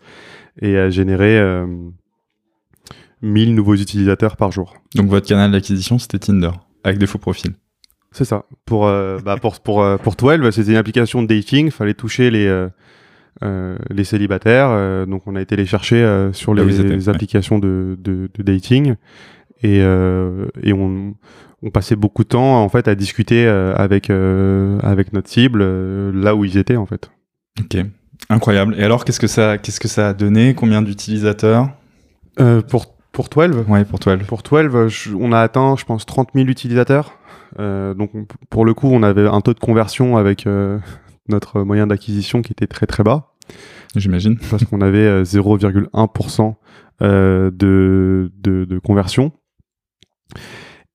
et 0.61 0.77
à 0.77 0.91
générer 0.91 1.39
euh, 1.39 1.67
1000 3.23 3.55
nouveaux 3.55 3.77
utilisateurs 3.77 4.37
par 4.37 4.51
jour. 4.51 4.75
Donc 4.97 5.07
votre 5.09 5.27
canal 5.29 5.53
d'acquisition, 5.53 5.99
c'était 5.99 6.19
Tinder, 6.19 6.51
avec 6.85 6.99
des 6.99 7.07
faux 7.07 7.19
profils. 7.19 7.55
C'est 8.11 8.25
ça. 8.25 8.45
Pour, 8.67 8.87
euh, 8.87 9.19
bah, 9.25 9.37
pour, 9.41 9.59
pour, 9.61 9.83
euh, 9.83 9.97
pour 9.97 10.15
12, 10.17 10.51
c'était 10.51 10.73
une 10.73 10.77
application 10.77 11.23
de 11.23 11.29
dating. 11.29 11.71
fallait 11.71 11.95
toucher 11.95 12.31
les, 12.31 12.47
euh, 12.47 12.69
euh, 13.43 13.79
les 13.91 14.05
célibataires. 14.05 14.69
euh, 14.71 15.07
donc, 15.07 15.23
on 15.27 15.37
a 15.37 15.41
été 15.41 15.57
les 15.57 15.67
chercher 15.67 15.97
euh, 16.03 16.33
sur 16.33 16.53
où 16.53 16.55
les, 16.55 16.81
ouais. 16.81 17.09
applications 17.09 17.59
de, 17.59 17.97
de, 17.99 18.29
de 18.35 18.43
dating. 18.43 18.97
Et, 19.63 19.81
euh, 19.81 20.49
et 20.63 20.73
on, 20.73 21.15
on 21.63 21.71
passait 21.71 21.97
beaucoup 21.97 22.25
de 22.25 22.29
temps, 22.29 22.63
en 22.63 22.69
fait, 22.69 22.89
à 22.89 22.95
discuter 22.95 23.47
euh, 23.47 23.75
avec, 23.77 24.11
euh, 24.11 24.79
avec 24.83 25.13
notre 25.13 25.29
cible, 25.29 25.61
euh, 25.63 26.11
là 26.15 26.35
où 26.35 26.45
ils 26.45 26.57
étaient, 26.59 26.77
en 26.77 26.87
fait. 26.87 27.11
Ok, 27.61 27.77
incroyable. 28.31 28.75
Et 28.79 28.83
alors, 28.85 29.05
qu'est-ce 29.05 29.21
que 29.21 29.27
ça, 29.27 29.59
qu'est-ce 29.59 29.81
que 29.81 29.89
ça 29.89 30.09
a 30.09 30.15
donné? 30.15 30.55
Combien 30.55 30.83
d'utilisateurs? 30.83 31.69
Pour, 32.69 32.95
pour 33.13 33.29
12, 33.29 33.65
Ouais, 33.69 33.85
pour 33.85 33.99
12. 33.99 34.21
Pour 34.27 34.43
12, 34.43 34.89
je- 34.89 35.15
on 35.15 35.33
a 35.33 35.41
atteint, 35.41 35.77
je 35.77 35.85
pense, 35.85 36.07
30 36.07 36.31
000 36.35 36.49
utilisateurs. 36.49 37.19
Euh, 37.61 37.93
donc, 37.95 38.11
on- 38.15 38.27
pour 38.49 38.65
le 38.65 38.73
coup, 38.75 38.89
on 38.91 39.03
avait 39.03 39.27
un 39.29 39.41
taux 39.43 39.53
de 39.53 39.59
conversion 39.61 40.17
avec 40.17 40.47
euh, 40.47 40.79
notre 41.29 41.61
moyen 41.63 41.87
d'acquisition 41.87 42.41
qui 42.43 42.53
était 42.53 42.67
très 42.67 42.87
très 42.87 43.03
bas, 43.05 43.35
J'imagine. 43.95 44.39
parce 44.51 44.65
qu'on 44.65 44.81
avait 44.81 44.99
euh, 45.07 45.25
0,1% 45.25 46.55
euh, 47.03 47.51
de, 47.53 48.33
de, 48.39 48.65
de 48.65 48.79
conversion. 48.79 49.33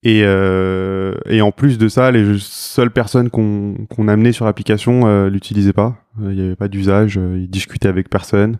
Et, 0.04 0.22
euh, 0.24 1.14
et 1.26 1.40
en 1.42 1.50
plus 1.50 1.76
de 1.76 1.88
ça, 1.88 2.12
les 2.12 2.36
seules 2.38 2.92
personnes 2.92 3.30
qu'on 3.30 3.74
qu'on 3.90 4.06
amenait 4.06 4.30
sur 4.30 4.44
l'application 4.44 5.06
euh, 5.08 5.28
l'utilisaient 5.28 5.72
pas. 5.72 5.96
Euh, 6.22 6.32
Il 6.32 6.38
n'y 6.38 6.46
avait 6.46 6.54
pas 6.56 6.68
d'usage, 6.68 7.18
euh, 7.18 7.36
ils 7.36 7.50
discutaient 7.50 7.88
avec 7.88 8.08
personne. 8.08 8.58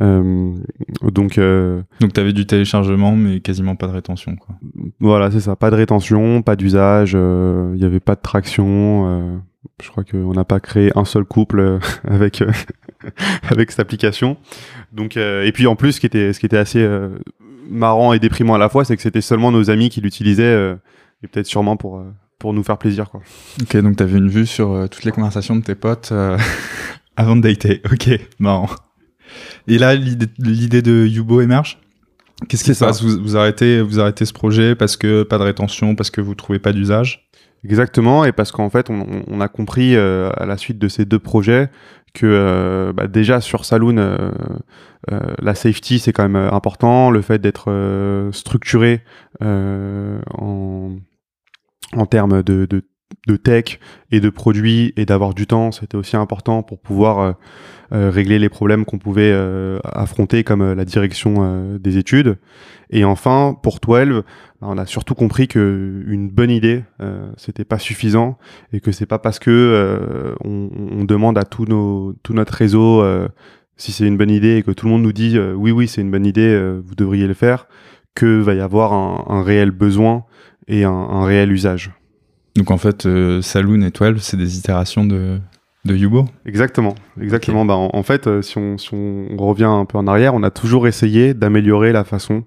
Euh, 0.00 0.54
donc, 1.02 1.36
euh, 1.36 1.82
Donc 2.00 2.14
t'avais 2.14 2.32
du 2.32 2.46
téléchargement, 2.46 3.14
mais 3.14 3.40
quasiment 3.40 3.76
pas 3.76 3.88
de 3.88 3.92
rétention, 3.92 4.36
quoi. 4.36 4.54
Voilà, 5.00 5.30
c'est 5.30 5.40
ça. 5.40 5.54
Pas 5.54 5.70
de 5.70 5.76
rétention, 5.76 6.40
pas 6.40 6.56
d'usage, 6.56 7.12
il 7.12 7.78
n'y 7.78 7.84
avait 7.84 8.00
pas 8.00 8.14
de 8.14 8.22
traction. 8.22 9.06
euh, 9.08 9.36
je 9.82 9.90
crois 9.90 10.04
qu'on 10.04 10.32
n'a 10.32 10.44
pas 10.44 10.60
créé 10.60 10.90
un 10.96 11.04
seul 11.04 11.24
couple 11.24 11.78
avec, 12.08 12.40
euh, 12.40 12.50
avec 13.50 13.70
cette 13.70 13.80
application. 13.80 14.38
Donc, 14.92 15.16
euh, 15.18 15.44
et 15.44 15.52
puis 15.52 15.66
en 15.66 15.76
plus, 15.76 15.92
ce 15.92 16.00
qui 16.00 16.06
était, 16.06 16.32
ce 16.32 16.40
qui 16.40 16.46
était 16.46 16.56
assez 16.56 16.80
euh, 16.82 17.10
marrant 17.70 18.12
et 18.12 18.18
déprimant 18.18 18.54
à 18.54 18.58
la 18.58 18.68
fois, 18.68 18.84
c'est 18.84 18.96
que 18.96 19.02
c'était 19.02 19.20
seulement 19.20 19.52
nos 19.52 19.70
amis 19.70 19.88
qui 19.88 20.00
l'utilisaient, 20.00 20.42
euh, 20.42 20.74
et 21.22 21.28
peut-être 21.28 21.46
sûrement 21.46 21.76
pour, 21.76 21.98
euh, 21.98 22.12
pour 22.38 22.52
nous 22.52 22.62
faire 22.62 22.78
plaisir. 22.78 23.10
Quoi. 23.10 23.20
Ok, 23.62 23.76
donc 23.78 23.96
t'avais 23.96 24.18
une 24.18 24.28
vue 24.28 24.46
sur 24.46 24.72
euh, 24.72 24.86
toutes 24.86 25.04
les 25.04 25.12
conversations 25.12 25.56
de 25.56 25.62
tes 25.62 25.74
potes 25.74 26.12
avant 27.16 27.36
de 27.36 27.42
dater. 27.42 27.80
Ok, 27.90 28.10
marrant. 28.38 28.68
Et 29.68 29.78
là, 29.78 29.94
l'idée 29.94 30.82
de 30.82 31.06
Yubo 31.06 31.40
émerge? 31.40 31.78
Qu'est-ce 32.48 32.64
qui 32.64 32.74
se 32.74 32.84
passe? 32.84 33.02
Vous, 33.02 33.22
vous 33.22 33.36
arrêtez, 33.36 33.80
vous 33.82 34.00
arrêtez 34.00 34.24
ce 34.24 34.32
projet 34.32 34.74
parce 34.74 34.96
que 34.96 35.22
pas 35.22 35.38
de 35.38 35.44
rétention, 35.44 35.94
parce 35.94 36.10
que 36.10 36.20
vous 36.20 36.34
trouvez 36.34 36.58
pas 36.58 36.72
d'usage? 36.72 37.28
Exactement, 37.62 38.24
et 38.24 38.32
parce 38.32 38.50
qu'en 38.52 38.70
fait, 38.70 38.88
on, 38.88 39.40
a 39.42 39.48
compris 39.48 39.94
à 39.94 40.46
la 40.46 40.56
suite 40.56 40.78
de 40.78 40.88
ces 40.88 41.04
deux 41.04 41.18
projets 41.18 41.68
que 42.12 42.26
euh, 42.26 42.92
bah, 42.92 43.06
déjà 43.06 43.40
sur 43.40 43.64
Saloon, 43.64 43.98
euh, 43.98 44.30
euh, 45.10 45.20
la 45.40 45.54
safety 45.54 45.98
c'est 45.98 46.12
quand 46.12 46.28
même 46.28 46.36
important, 46.36 47.10
le 47.10 47.22
fait 47.22 47.38
d'être 47.38 47.70
structuré 48.32 49.02
en, 49.40 50.96
en 51.96 52.06
termes 52.06 52.42
de, 52.42 52.66
de, 52.66 53.36
tech 53.36 53.78
et 54.10 54.20
de 54.20 54.28
produits 54.28 54.92
et 54.96 55.06
d'avoir 55.06 55.34
du 55.34 55.46
temps, 55.46 55.72
c'était 55.72 55.96
aussi 55.96 56.16
important 56.16 56.62
pour 56.62 56.80
pouvoir 56.80 57.36
régler 57.90 58.38
les 58.38 58.48
problèmes 58.48 58.84
qu'on 58.84 58.98
pouvait 58.98 59.32
affronter 59.84 60.44
comme 60.44 60.72
la 60.72 60.84
direction 60.84 61.76
des 61.78 61.96
études. 61.96 62.38
Et 62.90 63.04
enfin, 63.04 63.56
pour 63.62 63.78
12, 63.78 64.22
bah, 64.60 64.68
on 64.68 64.76
a 64.76 64.84
surtout 64.84 65.14
compris 65.14 65.46
que 65.48 66.02
une 66.06 66.28
bonne 66.28 66.50
idée, 66.50 66.84
euh, 67.00 67.30
c'était 67.36 67.64
pas 67.64 67.78
suffisant 67.78 68.36
et 68.72 68.80
que 68.80 68.90
c'est 68.90 69.06
pas 69.06 69.18
parce 69.18 69.38
que 69.38 69.50
euh, 69.50 70.34
on, 70.44 71.04
demande 71.04 71.38
à 71.38 71.44
tout, 71.44 71.64
notre 71.66 72.54
réseau 72.54 73.02
euh, 73.02 73.28
si 73.76 73.92
c'est 73.92 74.06
une 74.06 74.16
bonne 74.16 74.30
idée 74.30 74.56
et 74.56 74.62
que 74.62 74.72
tout 74.72 74.86
le 74.86 74.92
monde 74.92 75.02
nous 75.02 75.12
dit 75.12 75.38
euh, 75.38 75.54
oui 75.54 75.70
oui 75.70 75.88
c'est 75.88 76.00
une 76.00 76.10
bonne 76.10 76.26
idée, 76.26 76.78
vous 76.84 76.94
devriez 76.94 77.26
le 77.26 77.34
faire, 77.34 77.68
que 78.14 78.40
va 78.40 78.54
y 78.54 78.60
avoir 78.60 78.92
un, 78.92 79.42
réel 79.42 79.70
besoin 79.70 80.24
et 80.66 80.84
un, 80.84 81.24
réel 81.24 81.52
usage. 81.52 81.92
Donc 82.56 82.72
en 82.72 82.78
fait, 82.78 83.08
Saloon 83.40 83.82
et 83.82 83.90
12, 83.90 84.20
c'est 84.20 84.36
des 84.36 84.58
itérations 84.58 85.04
de, 85.04 85.38
de 85.84 85.96
Yubo 85.96 86.26
Exactement, 86.44 86.94
exactement. 87.20 87.64
Bah, 87.64 87.74
en, 87.74 87.90
en 87.92 88.02
fait, 88.02 88.26
euh, 88.26 88.42
si 88.42 88.58
on, 88.58 88.76
si 88.78 88.90
on 88.92 89.36
revient 89.38 89.64
un 89.64 89.84
peu 89.84 89.98
en 89.98 90.06
arrière, 90.06 90.34
on 90.34 90.42
a 90.42 90.50
toujours 90.50 90.86
essayé 90.86 91.34
d'améliorer 91.34 91.92
la 91.92 92.04
façon 92.04 92.44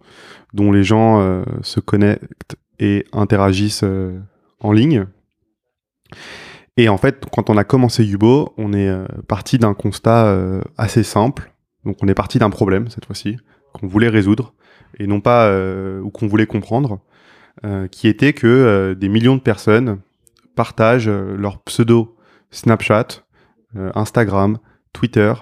dont 0.54 0.72
les 0.72 0.84
gens 0.84 1.22
euh, 1.22 1.44
se 1.62 1.80
connectent 1.80 2.56
et 2.80 3.06
interagissent 3.12 3.84
euh, 3.84 4.20
en 4.60 4.72
ligne. 4.72 5.06
Et 6.78 6.90
en 6.90 6.98
fait, 6.98 7.26
quand 7.32 7.50
on 7.50 7.58
a 7.58 7.64
commencé 7.64 8.04
Yubo, 8.04 8.54
on 8.58 8.74
est 8.74 8.88
euh, 8.88 9.06
parti 9.28 9.58
d'un 9.58 9.74
constat 9.74 10.36
assez 10.78 11.04
simple. 11.04 11.52
Donc, 11.86 11.98
on 12.02 12.08
est 12.08 12.14
parti 12.14 12.40
d'un 12.40 12.50
problème 12.50 12.88
cette 12.90 13.06
fois-ci 13.06 13.38
qu'on 13.74 13.88
voulait 13.88 14.10
résoudre 14.10 14.54
et 15.00 15.08
non 15.08 15.20
pas 15.20 15.52
ou 16.02 16.12
qu'on 16.12 16.28
voulait 16.28 16.46
comprendre, 16.46 17.00
qui 17.90 18.08
était 18.08 18.34
que 18.34 18.94
des 18.94 19.10
millions 19.10 19.36
de 19.36 19.42
personnes 19.42 20.00
partagent 20.56 21.10
leur 21.10 21.64
pseudo 21.64 22.16
Snapchat, 22.54 23.08
euh, 23.76 23.92
Instagram, 23.96 24.60
Twitter, 24.94 25.34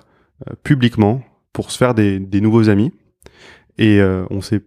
euh, 0.50 0.54
publiquement 0.64 1.22
pour 1.54 1.70
se 1.70 1.78
faire 1.78 1.94
des, 1.94 2.20
nouveaux 2.42 2.70
amis. 2.70 2.92
Et 3.78 4.00
euh, 4.00 4.26
on 4.32 4.42
s'est 4.42 4.62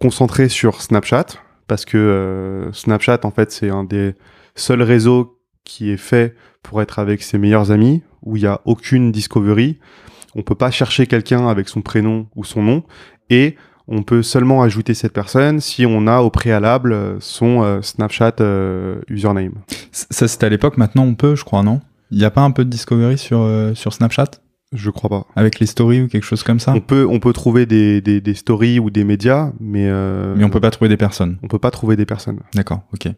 concentré 0.00 0.48
sur 0.48 0.80
Snapchat 0.80 1.26
parce 1.66 1.84
que 1.84 2.70
Snapchat, 2.72 3.20
en 3.24 3.30
fait, 3.30 3.50
c'est 3.50 3.70
un 3.70 3.84
des 3.84 4.14
seuls 4.54 4.82
réseaux 4.82 5.40
qui 5.64 5.90
est 5.90 5.96
fait 5.96 6.34
pour 6.62 6.82
être 6.82 6.98
avec 6.98 7.22
ses 7.22 7.38
meilleurs 7.38 7.70
amis, 7.70 8.02
où 8.22 8.36
il 8.36 8.42
n'y 8.42 8.48
a 8.48 8.60
aucune 8.64 9.10
discovery. 9.10 9.78
On 10.34 10.42
peut 10.42 10.54
pas 10.54 10.70
chercher 10.70 11.06
quelqu'un 11.06 11.48
avec 11.48 11.68
son 11.68 11.82
prénom 11.82 12.28
ou 12.36 12.44
son 12.44 12.62
nom, 12.62 12.84
et 13.30 13.56
on 13.88 14.02
peut 14.02 14.22
seulement 14.22 14.62
ajouter 14.62 14.94
cette 14.94 15.12
personne 15.12 15.60
si 15.60 15.86
on 15.86 16.06
a 16.06 16.20
au 16.20 16.30
préalable 16.30 16.92
euh, 16.92 17.16
son 17.20 17.62
euh, 17.62 17.82
Snapchat 17.82 18.36
euh, 18.40 19.00
username. 19.08 19.54
Ça, 19.90 20.28
c'était 20.28 20.46
à 20.46 20.48
l'époque. 20.48 20.76
Maintenant, 20.76 21.04
on 21.04 21.14
peut, 21.14 21.34
je 21.34 21.44
crois, 21.44 21.62
non? 21.62 21.80
Il 22.10 22.18
n'y 22.18 22.24
a 22.24 22.30
pas 22.30 22.42
un 22.42 22.50
peu 22.50 22.64
de 22.64 22.70
discovery 22.70 23.18
sur, 23.18 23.48
sur 23.74 23.92
Snapchat? 23.92 24.30
Je 24.72 24.90
crois 24.90 25.10
pas. 25.10 25.26
Avec 25.36 25.60
les 25.60 25.66
stories 25.66 26.02
ou 26.02 26.08
quelque 26.08 26.24
chose 26.24 26.42
comme 26.42 26.60
ça? 26.60 26.72
On 26.74 26.80
peut, 26.80 27.06
on 27.06 27.20
peut 27.20 27.32
trouver 27.32 27.66
des, 27.66 28.00
des, 28.00 28.20
des 28.20 28.34
stories 28.34 28.78
ou 28.78 28.90
des 28.90 29.04
médias, 29.04 29.52
mais, 29.60 29.86
euh, 29.86 30.34
Mais 30.36 30.44
on 30.44 30.50
peut 30.50 30.60
pas 30.60 30.70
trouver 30.70 30.88
des 30.88 30.96
personnes. 30.96 31.38
on 31.42 31.48
peut 31.48 31.58
pas 31.58 31.70
trouver 31.70 31.96
des 31.96 32.06
personnes. 32.06 32.40
D'accord, 32.54 32.80
ok. 32.94 33.08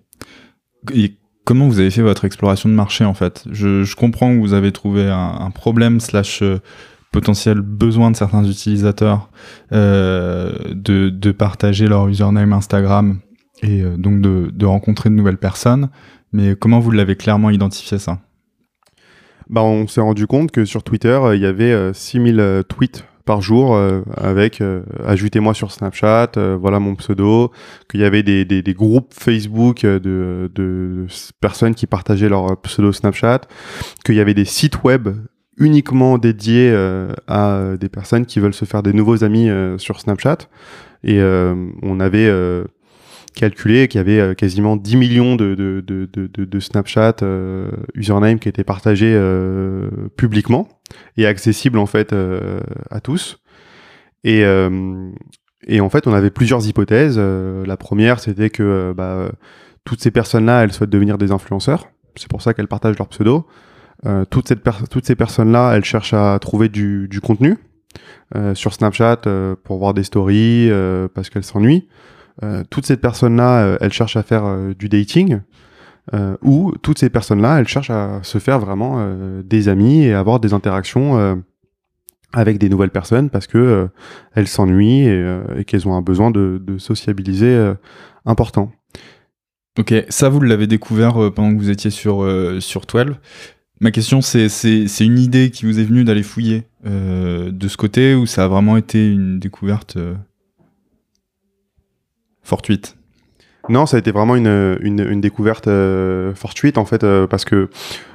Et 0.95 1.17
comment 1.45 1.69
vous 1.69 1.79
avez 1.79 1.91
fait 1.91 2.03
votre 2.03 2.25
exploration 2.25 2.69
de 2.69 2.75
marché 2.75 3.05
en 3.05 3.15
fait? 3.15 3.45
Je, 3.51 3.85
je 3.85 3.97
comprends 3.97 4.35
que 4.35 4.41
vous 4.41 4.53
avez 4.53 4.73
trouvé 4.73 5.09
un, 5.09 5.37
un 5.41 5.51
problème 5.51 6.01
slash 6.01 6.43
potentiel 7.15 7.61
besoin 7.61 8.11
de 8.11 8.17
certains 8.17 8.45
utilisateurs 8.45 9.31
euh, 9.73 10.53
de, 10.73 11.11
de 11.11 11.31
partager 11.31 11.87
leur 11.87 12.09
username 12.09 12.53
Instagram 12.53 13.21
et 13.63 13.83
euh, 13.83 13.97
donc 13.97 14.21
de, 14.21 14.51
de 14.53 14.67
rencontrer 14.67 15.11
de 15.11 15.15
nouvelles 15.15 15.39
personnes. 15.39 15.91
Mais 16.33 16.57
comment 16.57 16.81
vous 16.81 16.91
l'avez 16.91 17.15
clairement 17.15 17.51
identifié 17.51 18.01
ça? 18.01 18.19
Bah, 19.49 19.63
On 19.63 19.87
s'est 19.87 20.01
rendu 20.01 20.27
compte 20.27 20.51
que 20.51 20.65
sur 20.65 20.83
Twitter, 20.83 21.21
il 21.35 21.41
y 21.41 21.47
avait 21.47 21.95
6000 21.95 22.65
tweets 22.69 23.05
par 23.25 23.41
jour 23.41 23.79
avec 24.17 24.61
ajoutez-moi 25.07 25.55
sur 25.55 25.71
Snapchat, 25.71 26.33
voilà 26.59 26.81
mon 26.81 26.97
pseudo, 26.97 27.53
qu'il 27.89 28.01
y 28.01 28.05
avait 28.05 28.23
des, 28.25 28.45
des, 28.45 28.61
des 28.61 28.75
groupes 28.75 29.15
Facebook 29.15 29.83
de, 29.83 30.51
de, 30.53 31.07
personnes 31.41 31.75
qui 31.75 31.87
partageaient 31.87 32.29
leur 32.29 32.61
pseudo 32.63 32.93
Snapchat, 32.93 33.43
qu'il 34.05 34.17
y 34.17 34.21
avait 34.21 34.35
des 34.35 34.45
sites 34.45 34.83
web 34.83 35.09
uniquement 35.57 36.19
dédiés 36.19 36.75
à 37.27 37.77
des 37.79 37.89
personnes 37.89 38.27
qui 38.27 38.41
veulent 38.41 38.55
se 38.55 38.65
faire 38.65 38.83
des 38.83 38.93
nouveaux 38.93 39.25
amis 39.25 39.49
sur 39.79 40.01
Snapchat. 40.01 40.39
Et 41.05 41.21
on 41.23 42.01
avait 42.01 42.29
calculé 43.35 43.89
qu'il 43.89 43.99
y 43.99 44.01
avait 44.01 44.21
euh, 44.21 44.35
quasiment 44.35 44.77
10 44.77 44.97
millions 44.97 45.37
de, 45.37 45.55
de, 45.55 45.81
de, 45.81 46.09
de, 46.13 46.45
de 46.45 46.61
Snapchat 46.61 47.17
euh, 47.23 47.71
username 47.95 48.39
qui 48.39 48.49
étaient 48.49 48.65
partagés 48.65 49.13
euh, 49.15 49.91
publiquement 50.17 50.69
et 51.17 51.27
accessibles 51.27 51.79
en 51.79 51.87
fait 51.87 52.13
euh, 52.13 52.61
à 52.91 53.01
tous. 53.01 53.41
Et, 54.27 54.43
et 55.67 55.81
en 55.83 55.91
fait, 55.91 56.07
on 56.07 56.15
avait 56.15 56.31
plusieurs 56.31 56.67
hypothèses. 56.67 57.19
la 57.19 57.77
première, 57.77 58.21
c'était 58.21 58.49
que 58.49 58.95
bah, 58.97 59.31
toutes 59.85 60.01
ces 60.01 60.11
personnes-là, 60.11 60.65
elles 60.65 60.73
souhaitent 60.73 60.89
devenir 60.89 61.19
des 61.19 61.31
influenceurs. 61.31 61.89
C'est 62.17 62.31
pour 62.31 62.41
ça 62.41 62.55
qu'elles 62.55 62.67
partagent 62.67 62.97
leur 62.97 63.09
pseudo. 63.09 63.47
Toutes, 64.31 64.49
cette 64.49 64.63
toutes 64.91 65.07
ces 65.07 65.17
personnes-là, 65.17 65.73
elles 65.75 65.85
cherchent 65.85 66.15
à 66.15 66.39
trouver 66.41 66.69
du, 66.69 67.21
contenu 67.23 67.59
sur 68.55 68.73
Snapchat 68.73 69.23
pour 69.65 69.79
voir 69.79 69.95
des 69.95 70.05
stories 70.05 70.71
parce 71.15 71.31
qu'elles 71.31 71.45
s'ennuient. 71.45 71.89
Euh, 72.43 72.65
toutes 72.69 72.87
ces 72.87 72.97
personnes-là, 72.97 73.65
euh, 73.65 73.79
elles 73.81 73.93
cherchent 73.93 74.17
à 74.17 74.23
faire 74.23 74.45
euh, 74.45 74.75
du 74.75 74.89
dating, 74.89 75.41
ou 76.43 76.75
toutes 76.83 76.99
ces 76.99 77.09
personnes-là, 77.09 77.61
elles 77.61 77.67
cherchent 77.67 77.91
à 77.91 78.21
se 78.23 78.37
faire 78.37 78.59
vraiment 78.59 79.09
des 79.43 79.71
amis 79.71 80.03
et 80.03 80.13
avoir 80.13 80.39
des 80.39 80.53
interactions 80.53 81.43
avec 82.35 82.59
des 82.59 82.69
nouvelles 82.69 82.91
personnes 82.91 83.31
parce 83.31 83.47
que 83.47 83.89
elles 84.35 84.47
s'ennuient 84.47 85.09
et, 85.09 85.65
qu'elles 85.67 85.89
ont 85.89 85.95
un 85.95 86.03
besoin 86.03 86.31
de, 86.31 86.61
de 86.63 86.77
sociabiliser 86.77 87.73
important. 88.27 88.71
Ok, 89.79 89.95
ça 90.11 90.29
vous 90.29 90.43
l'avez 90.43 90.67
découvert 90.67 91.15
pendant 91.33 91.55
que 91.55 91.59
vous 91.59 91.71
étiez 91.71 91.91
sur, 91.91 92.23
sur 92.61 92.83
12. 92.83 93.15
Ma 93.85 93.91
question, 93.91 94.23
c'est, 94.23 94.49
une 95.01 95.19
idée 95.19 95.51
qui 95.51 95.67
vous 95.67 95.79
est 95.79 95.85
venue 95.85 96.05
d'aller 96.05 96.23
fouiller 96.23 96.63
de 96.85 97.69
ce 97.69 97.77
côté 97.77 98.15
ou 98.15 98.25
ça 98.25 98.45
a 98.45 98.49
vraiment 98.49 98.79
été 98.79 99.07
une 99.07 99.39
découverte 99.39 99.99
fortuite? 102.43 102.97
Non, 103.69 103.85
ça 103.85 103.97
a 103.97 104.01
été 104.01 104.11
vraiment 104.11 104.37
une, 104.37 105.21
découverte 105.21 105.69
euh, 105.69 106.35
fortuite 106.35 106.79
en 106.79 106.85
fait, 106.85 107.03
euh, 107.03 107.27
parce 107.27 107.45
que 107.45 107.69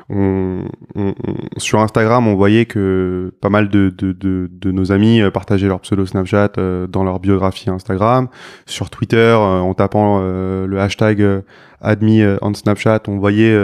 on, 0.09 0.65
on, 0.95 1.13
sur 1.57 1.79
Instagram, 1.79 2.27
on 2.27 2.35
voyait 2.35 2.65
que 2.65 3.33
pas 3.41 3.49
mal 3.49 3.69
de, 3.69 3.93
de, 3.95 4.11
de, 4.11 4.49
de 4.51 4.71
nos 4.71 4.91
amis 4.91 5.21
euh, 5.21 5.31
partageaient 5.31 5.67
leur 5.67 5.81
pseudo 5.81 6.05
Snapchat 6.05 6.53
dans 6.89 7.03
leur 7.03 7.19
biographie 7.19 7.69
Instagram. 7.69 8.27
Sur 8.65 8.89
Twitter, 8.89 9.33
en 9.33 9.73
tapant 9.73 10.19
le 10.19 10.79
hashtag 10.79 11.43
admis 11.81 12.23
en 12.41 12.53
Snapchat, 12.53 13.01
on 13.07 13.17
voyait 13.17 13.55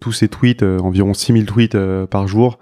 tous 0.00 0.12
ces 0.12 0.28
tweets, 0.28 0.62
environ 0.62 1.14
6000 1.14 1.46
tweets 1.46 1.76
par 2.10 2.26
jour. 2.28 2.58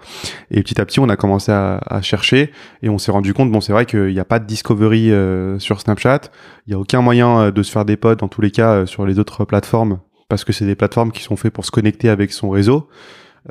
Et 0.51 0.61
petit 0.61 0.79
à 0.79 0.85
petit, 0.85 0.99
on 0.99 1.09
a 1.09 1.15
commencé 1.15 1.51
à, 1.51 1.79
à 1.87 2.01
chercher 2.01 2.51
et 2.81 2.89
on 2.89 2.97
s'est 2.97 3.11
rendu 3.11 3.33
compte, 3.33 3.51
bon, 3.51 3.61
c'est 3.61 3.73
vrai 3.73 3.85
qu'il 3.85 4.13
n'y 4.13 4.19
a 4.19 4.25
pas 4.25 4.39
de 4.39 4.45
discovery 4.45 5.11
sur 5.59 5.81
Snapchat, 5.81 6.21
il 6.67 6.71
n'y 6.71 6.75
a 6.75 6.79
aucun 6.79 7.01
moyen 7.01 7.51
de 7.51 7.63
se 7.63 7.71
faire 7.71 7.85
des 7.85 7.97
potes 7.97 8.19
dans 8.19 8.27
tous 8.27 8.41
les 8.41 8.51
cas 8.51 8.71
euh, 8.71 8.85
sur 8.85 9.05
les 9.05 9.19
autres 9.19 9.45
plateformes 9.45 9.99
parce 10.29 10.43
que 10.43 10.53
c'est 10.53 10.65
des 10.65 10.75
plateformes 10.75 11.11
qui 11.11 11.23
sont 11.23 11.35
faites 11.35 11.53
pour 11.53 11.65
se 11.65 11.71
connecter 11.71 12.09
avec 12.09 12.31
son 12.31 12.49
réseau. 12.49 12.89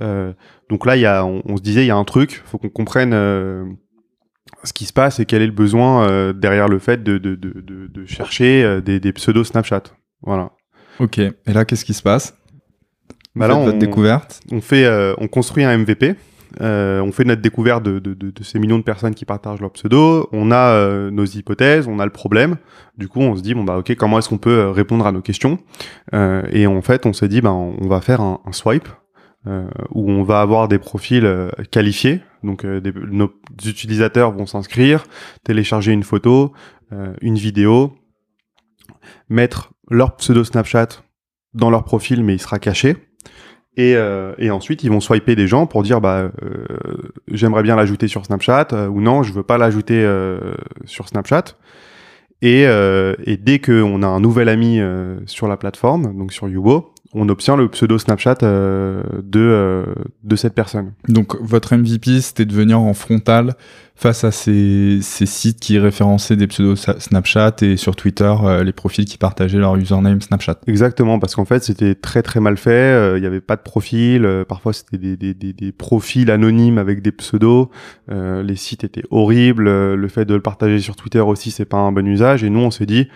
Euh, 0.03 0.33
donc 0.69 0.85
là, 0.87 0.97
il 0.97 1.01
y 1.01 1.07
a, 1.07 1.25
on, 1.25 1.57
se 1.57 1.63
disait, 1.63 1.85
il 1.85 1.89
y 1.89 1.91
a 1.91 1.97
un 1.97 2.05
truc, 2.05 2.43
faut 2.45 2.59
qu'on 2.59 2.69
comprenne 2.69 3.13
euh, 3.15 3.65
ce 4.65 4.73
qui 4.73 4.85
se 4.85 4.93
passe 4.93 5.21
et 5.21 5.27
quel 5.27 5.43
est 5.43 5.47
le 5.47 5.53
besoin 5.53 6.33
derrière 6.33 6.69
le 6.69 6.79
fait 6.79 7.03
de, 7.03 7.19
de, 7.19 7.35
de, 7.35 7.61
de 7.61 8.07
chercher 8.07 8.81
des, 8.83 9.01
des 9.01 9.13
pseudos 9.13 9.45
Snapchat. 9.45 9.85
Voilà. 10.23 10.53
Ok. 10.99 11.19
Et 11.19 11.35
là, 11.47 11.65
qu'est-ce 11.65 11.85
qui 11.85 11.95
se 11.95 12.03
passe? 12.03 12.35
Bah 13.35 13.49
là, 13.49 13.57
on, 13.57 13.73
découverte. 13.73 14.41
On 14.51 14.61
fait, 14.61 14.89
on 15.19 15.29
construit 15.29 15.65
un 15.65 15.77
MVP. 15.79 16.17
Euh, 16.61 17.01
on 17.01 17.13
fait 17.13 17.25
notre 17.25 17.43
découverte 17.43 17.83
de, 17.83 17.99
de, 17.99 18.15
de, 18.15 18.43
ces 18.43 18.59
millions 18.59 18.79
de 18.79 18.85
personnes 18.85 19.15
qui 19.15 19.25
partagent 19.25 19.61
leur 19.61 19.73
pseudo. 19.73 20.29
On 20.33 20.51
a 20.51 20.71
euh, 20.71 21.11
nos 21.11 21.25
hypothèses, 21.25 21.87
on 21.89 21.99
a 21.99 22.05
le 22.05 22.13
problème. 22.13 22.57
Du 22.97 23.09
coup, 23.09 23.21
on 23.21 23.37
se 23.37 23.43
dit 23.43 23.55
bon 23.55 23.65
bah 23.65 23.79
ok, 23.79 23.95
comment 23.97 24.19
est-ce 24.19 24.29
qu'on 24.29 24.39
peut 24.39 24.59
euh, 24.59 24.71
répondre 24.71 25.07
à 25.07 25.13
nos 25.13 25.23
questions? 25.23 25.59
Et 26.13 26.67
en 26.67 26.83
fait, 26.83 27.07
on 27.07 27.13
s'est 27.13 27.29
dit 27.29 27.41
bah 27.41 27.53
on 27.53 27.89
va 27.89 28.01
faire 28.01 28.21
un, 28.21 28.41
swipe 28.53 28.89
où 29.91 30.11
on 30.11 30.25
va 30.25 30.41
avoir 30.41 30.67
des 30.67 30.79
profils 30.79 31.29
qualifiés. 31.71 32.21
Donc 32.43 32.65
nos 32.65 33.31
utilisateurs 33.65 34.33
vont 34.33 34.47
s'inscrire, 34.47 35.05
télécharger 35.45 35.93
une 35.93 36.03
photo, 36.03 36.53
une 37.21 37.37
vidéo, 37.37 37.93
mettre 39.29 39.73
leur 39.91 40.17
pseudo 40.17 40.43
Snapchat 40.43 40.89
dans 41.55 41.71
leur 41.71 41.85
profil, 41.85 42.25
mais 42.25 42.35
il 42.35 42.41
sera 42.41 42.59
caché. 42.59 42.97
Et, 43.77 43.95
euh, 43.95 44.33
et, 44.39 44.51
ensuite, 44.51 44.85
ils 44.85 44.91
vont 44.91 45.01
swiper 45.01 45.37
des 45.37 45.47
gens 45.47 45.67
pour 45.67 45.83
dire 45.83 46.01
bah 46.01 46.31
euh, 46.43 46.67
j'aimerais 47.29 47.63
bien 47.63 47.77
l'ajouter 47.77 48.09
sur 48.09 48.25
Snapchat 48.25 48.69
euh, 48.73 48.89
ou 48.89 49.03
non, 49.03 49.23
je 49.23 49.35
veux 49.35 49.43
pas 49.43 49.59
l'ajouter 49.59 50.03
euh, 50.03 50.55
sur 50.87 51.09
Snapchat. 51.09 51.45
Et, 52.43 52.65
et 52.65 53.37
dès 53.39 53.59
qu'on 53.61 54.03
a 54.03 54.07
un 54.07 54.21
nouvel 54.21 54.51
ami 54.51 54.79
sur 55.25 55.49
la 55.49 55.57
plateforme, 55.57 56.15
donc 56.17 56.35
sur 56.35 56.51
Yubo, 56.51 56.93
on 57.13 57.29
obtient 57.29 57.57
le 57.57 57.69
pseudo 57.69 57.99
Snapchat 57.99 58.39
euh, 58.43 59.03
de, 59.23 59.41
euh, 59.41 59.85
de 60.25 60.37
cette 60.37 60.55
personne. 60.55 60.93
Donc 61.09 61.37
votre 61.41 61.75
MVP, 61.77 62.21
c'était 62.21 62.45
de 62.45 62.53
venir 62.53 62.81
en 62.81 62.95
frontal 62.95 63.55
face 63.95 64.25
à 64.25 64.31
ces, 64.31 64.99
ces 65.01 65.25
sites 65.25 65.59
qui 65.59 65.79
référençaient 65.79 66.37
des 66.37 66.47
pseudos 66.47 66.77
Snapchat 66.99 67.57
et 67.63 67.77
sur 67.77 67.97
Twitter, 67.97 68.33
euh, 68.43 68.63
les 68.63 68.73
profils 68.73 69.07
qui 69.07 69.17
partageaient 69.17 69.59
leur 69.59 69.77
username 69.77 70.21
Snapchat. 70.21 70.57
Exactement, 70.67 71.19
parce 71.19 71.35
qu'en 71.35 71.47
fait, 71.47 71.65
c'était 71.65 71.95
très 71.95 72.23
très 72.23 72.41
mal 72.41 72.59
fait, 72.59 73.17
il 73.17 73.21
n'y 73.21 73.27
avait 73.27 73.41
pas 73.41 73.57
de 73.57 73.63
profil, 73.63 74.29
parfois 74.49 74.75
c'était 74.75 74.99
des, 74.99 75.17
des, 75.17 75.33
des, 75.33 75.53
des, 75.55 75.73
profils 75.73 76.31
anonymes 76.31 76.77
avec 76.77 77.01
des 77.01 77.13
pseudos, 77.13 77.71
les 78.09 78.57
sites 78.57 78.85
étaient 78.85 79.05
horribles, 79.11 79.95
le 79.95 80.09
fait 80.09 80.27
de 80.27 80.35
le 80.35 80.43
partager 80.43 80.81
sur 80.81 80.95
Twitter 80.95 81.21
aussi, 81.21 81.51
c'est 81.51 81.65
pas 81.65 81.79
un 81.79 81.93
bon 81.93 82.07
usage, 82.07 82.45
et 82.45 82.51
nous 82.51 82.61
on 82.61 82.71
s'est 82.71 82.87
dit, 82.87 83.09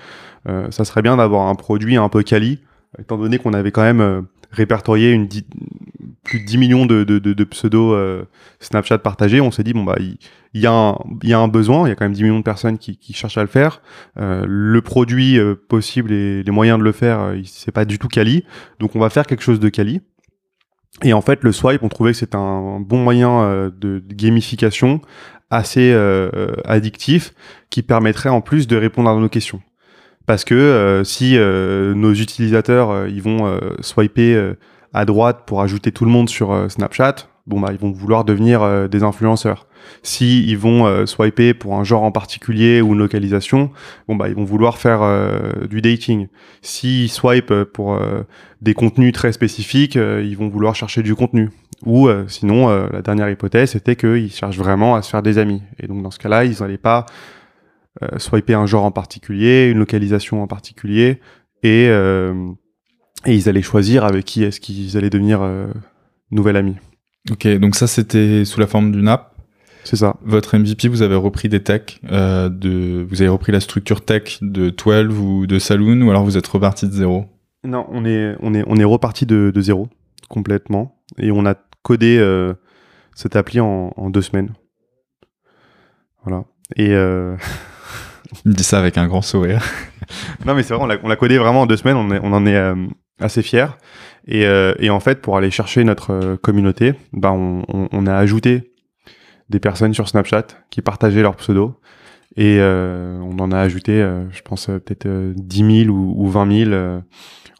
ça 0.46 0.84
serait 0.86 1.02
bien 1.02 1.18
d'avoir 1.18 1.48
un 1.48 1.54
produit 1.56 1.96
un 1.96 2.08
peu 2.08 2.22
quali, 2.22 2.60
étant 2.98 3.18
donné 3.18 3.38
qu'on 3.38 3.52
avait 3.52 3.70
quand 3.70 3.82
même 3.82 4.00
euh, 4.00 4.22
répertorié 4.50 5.12
une 5.12 5.28
plus 6.24 6.40
de 6.40 6.44
10 6.44 6.58
millions 6.58 6.86
de, 6.86 7.44
pseudos 7.44 7.94
euh, 7.94 8.24
Snapchat 8.58 8.98
partagés, 8.98 9.40
on 9.40 9.50
s'est 9.50 9.62
dit 9.62 9.72
bon 9.72 9.84
bah 9.84 9.96
il 10.52 10.60
y, 10.60 10.66
a 10.66 10.72
un, 10.72 11.48
besoin, 11.48 11.86
il 11.86 11.90
y 11.90 11.92
a 11.92 11.94
quand 11.94 12.04
même 12.04 12.12
10 12.12 12.24
millions 12.24 12.38
de 12.38 12.44
personnes 12.44 12.78
qui, 12.78 12.98
cherchent 13.12 13.38
à 13.38 13.42
le 13.42 13.48
faire. 13.48 13.82
Euh, 14.18 14.44
le 14.46 14.82
produit 14.82 15.38
possible 15.68 16.12
et 16.12 16.42
les 16.42 16.50
moyens 16.50 16.78
de 16.78 16.84
le 16.84 16.92
faire, 16.92 17.34
c'est 17.44 17.72
pas 17.72 17.84
du 17.84 17.98
tout 17.98 18.08
quali, 18.08 18.44
donc 18.80 18.96
on 18.96 18.98
va 18.98 19.10
faire 19.10 19.26
quelque 19.26 19.42
chose 19.42 19.60
de 19.60 19.68
quali. 19.68 20.00
Et 21.02 21.12
en 21.12 21.20
fait, 21.20 21.44
le 21.44 21.52
swipe, 21.52 21.82
on 21.82 21.88
trouvait 21.88 22.12
que 22.12 22.18
c'était 22.18 22.36
un 22.36 22.80
bon 22.80 22.98
moyen 22.98 23.70
de, 23.78 24.02
gamification 24.08 25.00
assez 25.50 25.94
addictif 26.64 27.32
qui 27.70 27.82
permettrait 27.82 28.28
en 28.28 28.40
plus 28.40 28.66
de 28.66 28.76
répondre 28.76 29.08
à 29.08 29.14
nos 29.14 29.28
questions 29.28 29.62
parce 30.26 30.44
que 30.44 30.54
euh, 30.54 31.04
si 31.04 31.36
euh, 31.36 31.94
nos 31.94 32.12
utilisateurs 32.12 32.90
euh, 32.90 33.08
ils 33.08 33.22
vont 33.22 33.58
swiper 33.80 34.54
à 34.92 35.04
droite 35.04 35.42
pour 35.46 35.62
ajouter 35.62 35.92
tout 35.92 36.04
le 36.04 36.10
monde 36.10 36.28
sur 36.28 36.70
Snapchat, 36.70 37.28
bon 37.46 37.60
bah 37.60 37.70
ils 37.72 37.78
vont 37.78 37.90
vouloir 37.90 38.24
devenir 38.24 38.88
des 38.88 39.02
influenceurs. 39.02 39.66
Si 40.02 40.44
ils 40.46 40.58
vont 40.58 41.06
swiper 41.06 41.54
pour 41.54 41.76
un 41.76 41.84
genre 41.84 42.02
en 42.02 42.12
particulier 42.12 42.80
ou 42.80 42.92
une 42.92 42.98
localisation, 42.98 43.70
bon 44.08 44.16
bah 44.16 44.28
ils 44.28 44.34
vont 44.34 44.44
vouloir 44.44 44.78
faire 44.78 45.00
du 45.68 45.80
dating. 45.80 46.28
S'ils 46.62 47.10
swipe 47.10 47.52
pour 47.72 47.98
des 48.60 48.74
contenus 48.74 49.12
très 49.12 49.32
spécifiques, 49.32 49.94
ils 49.94 50.36
vont 50.36 50.48
vouloir 50.48 50.74
chercher 50.74 51.02
du 51.02 51.14
contenu. 51.14 51.50
Ou 51.86 52.08
sinon, 52.26 52.68
la 52.68 53.02
dernière 53.02 53.30
hypothèse, 53.30 53.70
c'était 53.70 53.96
qu'ils 53.96 54.32
cherchent 54.32 54.58
vraiment 54.58 54.96
à 54.96 55.02
se 55.02 55.10
faire 55.10 55.22
des 55.22 55.38
amis. 55.38 55.62
Et 55.78 55.86
donc 55.86 56.02
dans 56.02 56.10
ce 56.10 56.18
cas-là, 56.18 56.44
ils 56.44 56.60
n'allaient 56.60 56.78
pas 56.78 57.06
euh, 58.02 58.18
swiper 58.18 58.54
un 58.54 58.66
genre 58.66 58.84
en 58.84 58.90
particulier, 58.90 59.68
une 59.70 59.78
localisation 59.78 60.42
en 60.42 60.46
particulier, 60.46 61.20
et, 61.62 61.88
euh, 61.88 62.50
et 63.26 63.34
ils 63.34 63.48
allaient 63.48 63.62
choisir 63.62 64.04
avec 64.04 64.24
qui 64.24 64.44
est-ce 64.44 64.60
qu'ils 64.60 64.96
allaient 64.96 65.10
devenir 65.10 65.42
euh, 65.42 65.66
nouvel 66.30 66.56
ami. 66.56 66.76
Ok, 67.30 67.46
donc 67.58 67.74
ça 67.74 67.86
c'était 67.86 68.44
sous 68.44 68.60
la 68.60 68.66
forme 68.66 68.92
d'une 68.92 69.08
app. 69.08 69.36
C'est 69.84 69.96
ça. 69.96 70.16
Votre 70.22 70.58
MVP, 70.58 70.88
vous 70.88 71.02
avez 71.02 71.14
repris 71.14 71.48
des 71.48 71.62
techs, 71.62 72.00
de, 72.02 73.06
vous 73.08 73.22
avez 73.22 73.30
repris 73.30 73.50
la 73.50 73.60
structure 73.60 74.04
tech 74.04 74.38
de 74.42 74.68
12 74.68 75.18
ou 75.18 75.46
de 75.46 75.58
Saloon, 75.58 76.02
ou 76.02 76.10
alors 76.10 76.22
vous 76.22 76.36
êtes 76.36 76.46
reparti 76.46 76.86
de 76.86 76.92
zéro? 76.92 77.24
Non, 77.64 77.86
on 77.90 78.04
est, 78.04 78.36
on 78.40 78.54
est, 78.54 78.64
on 78.66 78.76
est 78.76 78.84
reparti 78.84 79.26
de, 79.26 79.50
de 79.54 79.60
zéro 79.60 79.88
complètement, 80.28 81.02
et 81.18 81.30
on 81.30 81.44
a 81.44 81.54
codé 81.82 82.18
euh, 82.18 82.54
cette 83.14 83.36
appli 83.36 83.60
en, 83.60 83.92
en, 83.96 84.10
deux 84.10 84.22
semaines. 84.22 84.54
Voilà. 86.24 86.44
Et 86.76 86.90
euh, 86.90 87.36
Il 88.44 88.50
me 88.50 88.54
dit 88.54 88.64
ça 88.64 88.78
avec 88.78 88.98
un 88.98 89.06
grand 89.06 89.22
sourire. 89.22 89.62
non, 90.46 90.54
mais 90.54 90.62
c'est 90.62 90.74
vrai, 90.74 90.98
on 91.02 91.08
l'a 91.08 91.16
codé 91.16 91.38
vraiment 91.38 91.62
en 91.62 91.66
deux 91.66 91.76
semaines. 91.76 91.96
On, 91.96 92.10
est, 92.10 92.20
on 92.22 92.32
en 92.32 92.46
est 92.46 92.56
euh, 92.56 92.74
assez 93.20 93.42
fiers. 93.42 93.66
Et, 94.26 94.42
et, 94.78 94.90
en 94.90 95.00
fait, 95.00 95.22
pour 95.22 95.36
aller 95.36 95.50
chercher 95.50 95.82
notre 95.82 96.36
communauté, 96.36 96.94
bah, 97.12 97.32
on, 97.32 97.64
on, 97.68 97.88
on, 97.90 98.06
a 98.06 98.14
ajouté 98.14 98.72
des 99.48 99.58
personnes 99.58 99.94
sur 99.94 100.08
Snapchat 100.08 100.46
qui 100.68 100.82
partageaient 100.82 101.22
leur 101.22 101.36
pseudo. 101.36 101.80
Et 102.36 102.60
on 102.60 103.36
en 103.40 103.50
a 103.50 103.58
ajouté, 103.58 103.94
je 104.30 104.42
pense, 104.42 104.66
peut-être 104.66 105.08
10 105.34 105.84
000 105.86 105.96
ou, 105.96 106.14
ou 106.16 106.28
20 106.28 106.64
000 106.70 107.00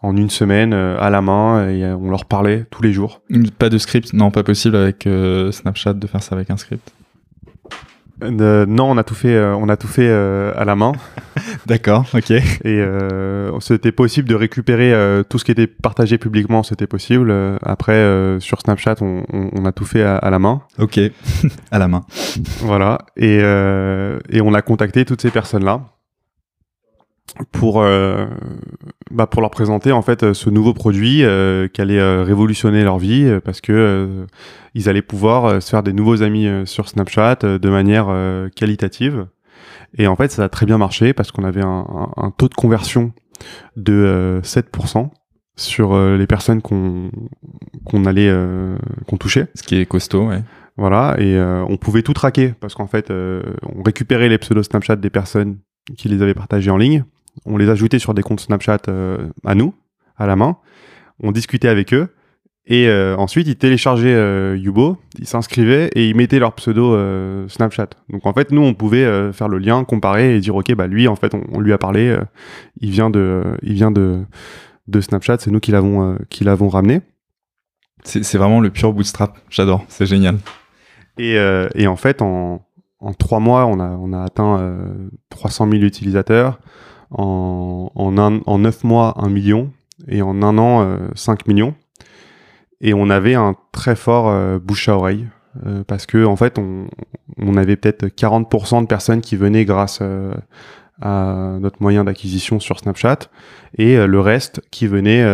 en 0.03 0.17
une 0.17 0.31
semaine 0.31 0.73
à 0.75 1.11
la 1.11 1.23
main 1.23 1.69
et 1.69 1.85
on 1.87 2.09
leur 2.11 2.27
parlait 2.27 2.67
tous 2.71 2.83
les 2.83 2.93
jours. 2.93 3.23
Pas 3.59 3.71
de 3.71 3.79
script? 3.79 4.13
Non, 4.13 4.31
pas 4.31 4.45
possible 4.45 4.77
avec 4.77 5.09
Snapchat 5.51 5.95
de 5.95 6.07
faire 6.07 6.23
ça 6.23 6.37
avec 6.37 6.51
un 6.51 6.57
script 6.57 6.93
euh, 8.23 8.67
non, 8.67 8.91
on 8.91 8.97
a 8.97 9.05
tout 9.05 9.15
fait, 9.15 9.35
euh, 9.35 9.55
on 9.55 9.69
a 9.69 9.77
tout 9.77 9.89
fait 9.89 10.09
euh, 10.09 10.53
à 10.57 10.65
la 10.65 10.77
main. 10.77 10.93
D'accord, 11.67 12.07
ok. 12.15 12.31
Et 12.31 12.85
c'était 13.61 13.93
possible 13.93 14.29
de 14.29 14.35
récupérer 14.35 14.93
tout 15.29 15.39
ce 15.39 15.45
qui 15.45 15.53
était 15.53 15.67
partagé 15.67 16.19
publiquement, 16.19 16.63
c'était 16.63 16.87
possible. 16.87 17.33
après, 17.63 18.39
sur 18.41 18.61
Snapchat, 18.61 18.97
on, 19.01 19.25
on, 19.33 19.65
a 19.65 19.73
tout 19.73 19.85
fait 19.85 20.03
à, 20.03 20.17
à 20.17 20.31
la 20.31 20.39
main. 20.39 20.63
Ok, 20.79 20.99
à 21.71 21.79
la 21.79 21.89
main. 21.89 22.03
Voilà. 22.61 22.99
Et, 23.17 23.39
et 23.39 24.41
on 24.41 24.55
a 24.55 24.63
contacté 24.63 25.05
toutes 25.05 25.23
ces 25.23 25.31
personnes-là 25.31 25.83
pour 27.53 27.83
euh, 27.83 28.27
bah 29.11 29.27
pour 29.27 29.41
leur 29.41 29.51
présenter 29.51 29.93
en 29.93 30.03
fait 30.03 30.33
ce 30.33 30.51
nouveau 30.51 30.75
produit 30.75 31.25
euh, 31.25 31.69
qui 31.69 31.81
allait 31.81 31.99
euh, 31.99 32.23
révolutionner 32.23 32.83
leur 32.85 32.99
vie 32.99 33.39
parce 33.45 33.61
que 33.61 34.27
ils 34.75 34.89
allaient 34.89 35.03
pouvoir 35.03 35.61
se 35.61 35.71
faire 35.71 35.83
des 35.83 35.93
nouveaux 35.93 36.23
amis 36.23 36.49
sur 36.65 36.89
Snapchat 36.89 37.37
de 37.43 37.69
manière 37.69 38.09
qualitative. 38.55 39.27
Et 39.99 40.07
en 40.07 40.15
fait 40.15 40.31
ça 40.31 40.45
a 40.45 40.49
très 40.49 40.67
bien 40.67 40.79
marché 40.79 41.13
parce 41.13 41.33
qu'on 41.33 41.45
avait 41.45 41.63
un, 41.63 41.87
un, 42.17 42.31
taux 42.31 42.49
de 42.49 42.55
conversion 42.55 43.13
de 43.77 44.41
7% 44.45 45.11
sur 45.57 45.99
les 45.99 46.27
personnes 46.27 46.63
qu'on 46.63 47.11
qu'on 47.85 48.05
allait 48.05 48.33
qu'on 49.09 49.17
touchait. 49.17 49.49
Ce 49.55 49.63
qui 49.63 49.77
est 49.77 49.87
costaud 49.87 50.29
ouais. 50.29 50.43
Voilà 50.77 51.17
et 51.19 51.37
on 51.69 51.77
pouvait 51.77 52.03
tout 52.03 52.15
traquer 52.15 52.55
parce 52.61 52.75
qu'en 52.75 52.87
fait 52.87 53.11
on 53.11 53.83
récupérait 53.85 54.29
les 54.29 54.39
pseudos 54.39 54.67
Snapchat 54.67 54.97
des 54.97 55.11
personnes 55.11 55.59
qui 55.97 56.09
les 56.09 56.23
avaient 56.23 56.35
partagés 56.35 56.71
en 56.71 56.77
ligne 56.77 57.05
on 57.47 57.57
les 57.57 57.69
ajoutait 57.69 57.99
sur 57.99 58.15
des 58.15 58.23
comptes 58.23 58.41
Snapchat 58.41 58.83
euh, 58.89 59.29
à 59.45 59.55
nous, 59.55 59.75
à 60.17 60.27
la 60.27 60.37
main. 60.37 60.57
On 61.23 61.33
discutait 61.33 61.69
avec 61.69 61.93
eux. 61.93 62.09
Et 62.67 62.89
euh, 62.89 63.17
ensuite, 63.17 63.49
ils 63.49 63.57
téléchargeaient 63.57 64.15
euh, 64.15 64.57
Yubo, 64.57 64.99
ils 65.19 65.27
s'inscrivaient 65.27 65.91
et 65.95 66.09
ils 66.09 66.15
mettaient 66.15 66.39
leur 66.39 66.55
pseudo 66.55 66.97
Snapchat. 67.49 67.89
Donc 68.11 68.27
en 68.27 68.33
fait, 68.33 68.53
nous, 68.53 68.63
on 68.63 68.75
pouvait 68.75 69.33
faire 69.33 69.49
le 69.49 69.59
lien, 69.59 69.85
comparer 69.85 70.37
et 70.37 70.41
dire 70.41 70.55
ok, 70.55 70.75
bah 70.75 70.87
lui, 70.87 71.09
en 71.09 71.17
fait, 71.17 71.35
on, 71.35 71.61
lui 71.61 71.73
a 71.73 71.79
parlé, 71.79 72.17
il 72.81 72.91
vient 72.91 73.11
de, 73.11 73.43
il 73.63 73.73
vient 73.73 73.91
de, 73.91 74.21
de 74.87 75.01
Snapchat, 75.01 75.39
c'est 75.41 75.51
nous 75.51 75.59
qui 75.59 75.73
l'avons, 75.73 76.17
qui 76.29 76.45
l'avons 76.45 76.69
ramené. 76.69 77.01
C'est 78.05 78.39
vraiment 78.39 78.61
le 78.61 78.71
pur 78.71 78.93
bootstrap. 78.93 79.37
J'adore, 79.51 79.85
c'est 79.89 80.07
génial. 80.07 80.39
Et, 81.19 81.37
et, 81.75 81.87
en 81.87 81.97
fait, 81.97 82.23
en, 82.23 82.65
en 83.01 83.15
trois 83.15 83.41
mois, 83.41 83.67
on 83.67 83.81
a, 83.81 83.89
on 83.89 84.13
a 84.13 84.23
atteint 84.23 84.79
300 85.31 85.69
000 85.71 85.83
utilisateurs 85.83 86.61
en, 87.11 87.91
en, 87.95 88.19
un, 88.19 88.41
en 88.47 88.59
9 88.59 88.85
mois 88.85 89.15
1 89.19 89.29
million 89.29 89.71
et 90.09 90.23
en 90.23 90.43
un 90.43 90.59
an 90.59 90.83
euh, 90.83 91.09
5 91.15 91.47
millions. 91.47 91.75
Et 92.81 92.95
on 92.95 93.11
avait 93.11 93.35
un 93.35 93.57
très 93.73 93.97
fort 93.97 94.29
euh, 94.29 94.59
bouche 94.59 94.89
à 94.89 94.97
oreille 94.97 95.27
euh, 95.67 95.83
parce 95.87 96.07
que 96.07 96.25
en 96.25 96.37
fait 96.37 96.59
on, 96.59 96.87
on 97.39 97.57
avait 97.57 97.77
peut-être 97.77 98.07
40% 98.07 98.83
de 98.83 98.87
personnes 98.87 99.21
qui 99.21 99.37
venaient 99.37 99.65
grâce 99.65 99.99
euh, 100.01 100.33
à 101.03 101.57
notre 101.61 101.83
moyen 101.83 102.05
d'acquisition 102.05 102.61
sur 102.61 102.79
Snapchat 102.79 103.19
et 103.77 103.97
le 103.97 104.21
reste 104.21 104.61
qui 104.71 104.87
venait 104.87 105.25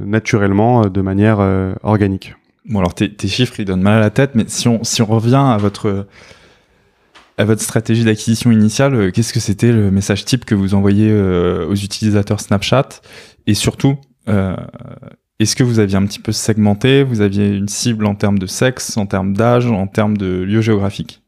naturellement 0.00 0.86
de 0.86 1.00
manière 1.00 1.38
organique. 1.84 2.34
Bon 2.68 2.80
alors 2.80 2.94
tes, 2.94 3.14
tes, 3.14 3.28
chiffres 3.28 3.60
ils 3.60 3.64
donnent 3.64 3.82
mal 3.82 3.98
à 3.98 4.00
la 4.00 4.10
tête 4.10 4.32
mais 4.34 4.46
si 4.48 4.66
on, 4.66 4.82
si 4.82 5.00
on 5.00 5.06
revient 5.06 5.36
à 5.36 5.58
votre 5.58 6.08
à 7.40 7.44
votre 7.46 7.62
stratégie 7.62 8.04
d'acquisition 8.04 8.50
initiale, 8.50 8.94
euh, 8.94 9.10
qu'est-ce 9.10 9.32
que 9.32 9.40
c'était 9.40 9.72
le 9.72 9.90
message 9.90 10.26
type 10.26 10.44
que 10.44 10.54
vous 10.54 10.74
envoyez 10.74 11.10
euh, 11.10 11.66
aux 11.66 11.74
utilisateurs 11.74 12.38
Snapchat? 12.38 13.00
Et 13.46 13.54
surtout, 13.54 13.96
euh, 14.28 14.54
est-ce 15.38 15.56
que 15.56 15.64
vous 15.64 15.78
aviez 15.78 15.96
un 15.96 16.04
petit 16.04 16.18
peu 16.18 16.32
segmenté? 16.32 17.02
Vous 17.02 17.22
aviez 17.22 17.48
une 17.48 17.68
cible 17.68 18.04
en 18.04 18.14
termes 18.14 18.38
de 18.38 18.46
sexe, 18.46 18.98
en 18.98 19.06
termes 19.06 19.32
d'âge, 19.32 19.66
en 19.66 19.86
termes 19.86 20.18
de 20.18 20.42
lieu 20.42 20.60
géographique? 20.60 21.22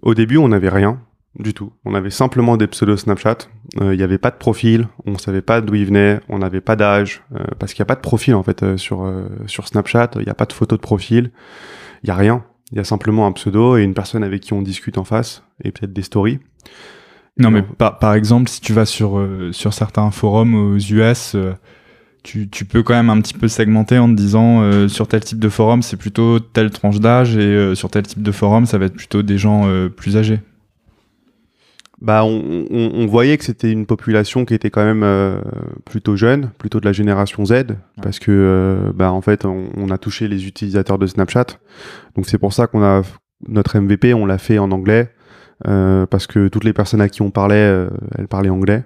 Au 0.00 0.14
début, 0.14 0.38
on 0.38 0.48
n'avait 0.48 0.70
rien 0.70 1.02
du 1.38 1.52
tout. 1.52 1.74
On 1.84 1.94
avait 1.94 2.08
simplement 2.08 2.56
des 2.56 2.66
pseudos 2.66 3.02
Snapchat. 3.02 3.36
Il 3.82 3.90
n'y 3.90 4.02
avait 4.02 4.16
pas 4.16 4.30
de 4.30 4.36
profil, 4.36 4.88
on 5.04 5.18
savait 5.18 5.42
pas 5.42 5.60
d'où 5.60 5.74
ils 5.74 5.84
venaient, 5.84 6.20
on 6.30 6.38
n'avait 6.38 6.62
pas 6.62 6.74
d'âge, 6.74 7.22
parce 7.58 7.74
qu'il 7.74 7.82
n'y 7.82 7.86
a 7.86 7.92
pas 7.92 7.94
de 7.94 8.00
profil 8.00 8.34
en 8.34 8.42
fait 8.42 8.76
sur 8.76 9.08
sur 9.46 9.68
Snapchat. 9.68 10.10
Il 10.16 10.22
n'y 10.22 10.30
a 10.30 10.34
pas 10.34 10.46
de 10.46 10.52
photo 10.52 10.74
de 10.74 10.80
profil, 10.80 11.30
il 12.02 12.08
y 12.08 12.10
a 12.10 12.16
rien. 12.16 12.44
Il 12.72 12.78
y 12.78 12.80
a 12.80 12.84
simplement 12.84 13.26
un 13.26 13.32
pseudo 13.32 13.76
et 13.76 13.82
une 13.82 13.94
personne 13.94 14.22
avec 14.22 14.42
qui 14.42 14.52
on 14.52 14.62
discute 14.62 14.98
en 14.98 15.04
face 15.04 15.42
et 15.64 15.72
peut-être 15.72 15.92
des 15.92 16.02
stories. 16.02 16.38
Non, 17.38 17.50
mais 17.50 17.62
par, 17.62 17.98
par, 17.98 18.14
exemple, 18.14 18.50
si 18.50 18.60
tu 18.60 18.72
vas 18.72 18.84
sur, 18.84 19.18
euh, 19.18 19.50
sur 19.52 19.72
certains 19.72 20.10
forums 20.10 20.54
aux 20.54 20.76
US, 20.76 21.34
euh, 21.34 21.54
tu, 22.22 22.50
tu, 22.50 22.66
peux 22.66 22.82
quand 22.82 22.92
même 22.92 23.08
un 23.08 23.20
petit 23.20 23.32
peu 23.32 23.48
segmenter 23.48 23.98
en 23.98 24.08
te 24.08 24.14
disant 24.14 24.60
euh, 24.60 24.88
sur 24.88 25.08
tel 25.08 25.20
type 25.20 25.38
de 25.38 25.48
forum, 25.48 25.80
c'est 25.82 25.96
plutôt 25.96 26.38
telle 26.38 26.70
tranche 26.70 27.00
d'âge 27.00 27.36
et 27.36 27.74
sur 27.74 27.90
tel 27.90 28.02
type 28.02 28.22
de 28.22 28.32
forum, 28.32 28.66
ça 28.66 28.76
va 28.76 28.86
être 28.86 28.96
plutôt 28.96 29.22
des 29.22 29.38
gens 29.38 29.66
plus 29.96 30.18
âgés 30.18 30.40
bah, 32.00 32.24
on, 32.24 32.66
on, 32.70 32.90
on 32.94 33.06
voyait 33.06 33.36
que 33.36 33.44
c'était 33.44 33.70
une 33.70 33.86
population 33.86 34.44
qui 34.44 34.54
était 34.54 34.70
quand 34.70 34.84
même 34.84 35.02
euh, 35.02 35.40
plutôt 35.84 36.16
jeune, 36.16 36.50
plutôt 36.58 36.80
de 36.80 36.86
la 36.86 36.92
génération 36.92 37.44
Z, 37.44 37.66
parce 38.02 38.18
que 38.18 38.30
euh, 38.30 38.92
bah, 38.94 39.12
en 39.12 39.20
fait, 39.20 39.44
on, 39.44 39.68
on, 39.76 39.90
a 39.90 39.98
touché 39.98 40.26
les 40.26 40.46
utilisateurs 40.46 40.98
de 40.98 41.06
Snapchat. 41.06 41.46
Donc 42.16 42.26
c'est 42.26 42.38
pour 42.38 42.52
ça 42.52 42.66
qu'on 42.66 42.82
a 42.82 43.02
notre 43.48 43.78
MVP, 43.78 44.14
on 44.14 44.26
l'a 44.26 44.38
fait 44.38 44.58
en 44.58 44.70
anglais, 44.70 45.12
euh, 45.66 46.06
parce 46.06 46.26
que 46.26 46.48
toutes 46.48 46.64
les 46.64 46.72
personnes 46.72 47.00
à 47.00 47.08
qui 47.08 47.22
on 47.22 47.30
parlait, 47.30 47.56
euh, 47.56 47.90
elles 48.16 48.28
parlaient 48.28 48.50
anglais. 48.50 48.84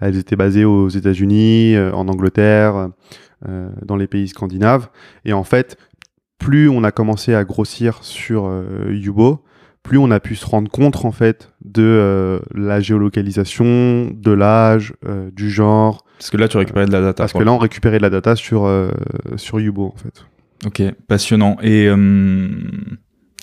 Elles 0.00 0.16
étaient 0.16 0.36
basées 0.36 0.64
aux 0.64 0.88
États-Unis, 0.88 1.74
euh, 1.76 1.92
en 1.92 2.08
Angleterre, 2.08 2.90
dans 3.82 3.96
les 3.96 4.06
pays 4.06 4.28
scandinaves. 4.28 4.90
Et 5.24 5.32
en 5.32 5.44
fait, 5.44 5.78
plus 6.38 6.68
on 6.68 6.84
a 6.84 6.92
commencé 6.92 7.32
à 7.34 7.42
grossir 7.44 8.04
sur 8.04 8.52
Yubo, 8.90 9.42
plus 9.82 9.96
on 9.96 10.10
a 10.10 10.20
pu 10.20 10.36
se 10.36 10.44
rendre 10.44 10.70
compte 10.70 11.06
en 11.06 11.10
fait 11.10 11.49
de 11.64 11.82
euh, 11.82 12.38
la 12.54 12.80
géolocalisation, 12.80 14.10
de 14.14 14.30
l'âge, 14.30 14.94
euh, 15.06 15.30
du 15.30 15.50
genre. 15.50 16.04
Parce 16.18 16.30
que 16.30 16.36
là, 16.36 16.48
tu 16.48 16.56
récupérais 16.56 16.86
de 16.86 16.92
la 16.92 17.00
data. 17.00 17.22
Parce 17.24 17.32
que 17.32 17.42
là, 17.42 17.52
on 17.52 17.58
récupérait 17.58 17.98
de 17.98 18.02
la 18.02 18.10
data 18.10 18.36
sur 18.36 18.66
euh, 18.66 18.90
sur 19.36 19.60
Yubo 19.60 19.86
en 19.86 19.96
fait. 19.96 20.24
Ok, 20.66 20.82
passionnant. 21.06 21.56
Et 21.62 21.88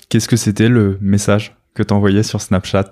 qu'est-ce 0.08 0.28
que 0.28 0.36
c'était 0.36 0.68
le 0.68 0.98
message 1.00 1.56
que 1.74 1.82
tu 1.82 1.92
envoyais 1.92 2.22
sur 2.22 2.40
Snapchat 2.40 2.90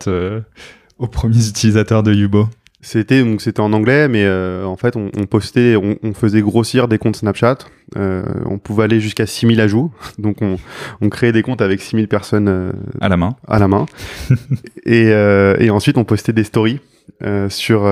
aux 0.98 1.06
premiers 1.06 1.48
utilisateurs 1.48 2.02
de 2.02 2.12
Yubo? 2.12 2.48
C'était 2.82 3.22
donc 3.24 3.40
c'était 3.40 3.60
en 3.60 3.72
anglais, 3.72 4.06
mais 4.06 4.24
euh, 4.24 4.64
en 4.64 4.76
fait 4.76 4.96
on, 4.96 5.10
on 5.16 5.26
postait, 5.26 5.76
on, 5.76 5.96
on, 6.02 6.12
faisait 6.12 6.42
grossir 6.42 6.88
des 6.88 6.98
comptes 6.98 7.16
Snapchat. 7.16 7.58
Euh, 7.96 8.22
on 8.44 8.58
pouvait 8.58 8.84
aller 8.84 9.00
jusqu'à 9.00 9.26
6000 9.26 9.60
ajouts, 9.60 9.92
donc 10.18 10.42
on, 10.42 10.56
on 11.00 11.08
créait 11.08 11.32
des 11.32 11.42
comptes 11.42 11.62
avec 11.62 11.80
6000 11.80 12.06
personnes 12.08 12.48
euh, 12.48 12.72
à 13.00 13.08
la 13.08 13.16
main. 13.16 13.36
À 13.48 13.58
la 13.58 13.68
main. 13.68 13.86
et, 14.86 15.10
euh, 15.10 15.56
et 15.58 15.70
ensuite 15.70 15.96
on 15.96 16.04
postait 16.04 16.32
des 16.32 16.44
stories 16.44 16.80
euh, 17.22 17.48
sur 17.48 17.90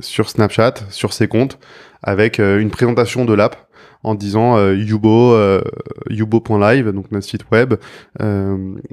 sur 0.00 0.28
Snapchat, 0.28 0.74
sur 0.90 1.12
ces 1.12 1.26
comptes, 1.26 1.58
avec 2.02 2.38
une 2.38 2.70
présentation 2.70 3.24
de 3.24 3.32
l'app 3.32 3.56
en 4.02 4.14
disant 4.14 4.56
euh, 4.56 4.76
Yubo, 4.76 5.36
Yubo.live, 6.10 6.90
donc 6.90 7.10
notre 7.10 7.26
site 7.26 7.50
web, 7.50 7.74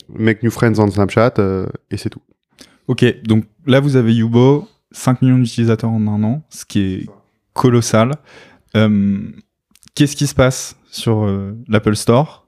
make 0.09 0.41
new 0.43 0.49
friends 0.49 0.79
on 0.79 0.89
Snapchat, 0.89 1.33
et 1.91 1.97
c'est 1.97 2.09
tout. 2.09 2.21
Ok, 2.87 3.05
donc 3.23 3.45
là 3.65 3.79
vous 3.79 3.95
avez 3.95 4.13
Yubo, 4.13 4.67
5 4.93 5.21
millions 5.21 5.39
d'utilisateurs 5.39 5.89
en 5.89 6.07
un 6.07 6.23
an, 6.23 6.43
ce 6.49 6.65
qui 6.65 6.79
est 6.79 7.09
colossal. 7.53 8.11
Euh, 8.77 9.19
Qu'est-ce 9.95 10.15
qui 10.15 10.25
se 10.25 10.33
passe 10.33 10.75
sur 10.89 11.25
euh, 11.25 11.55
l'Apple 11.67 11.95
Store? 11.95 12.47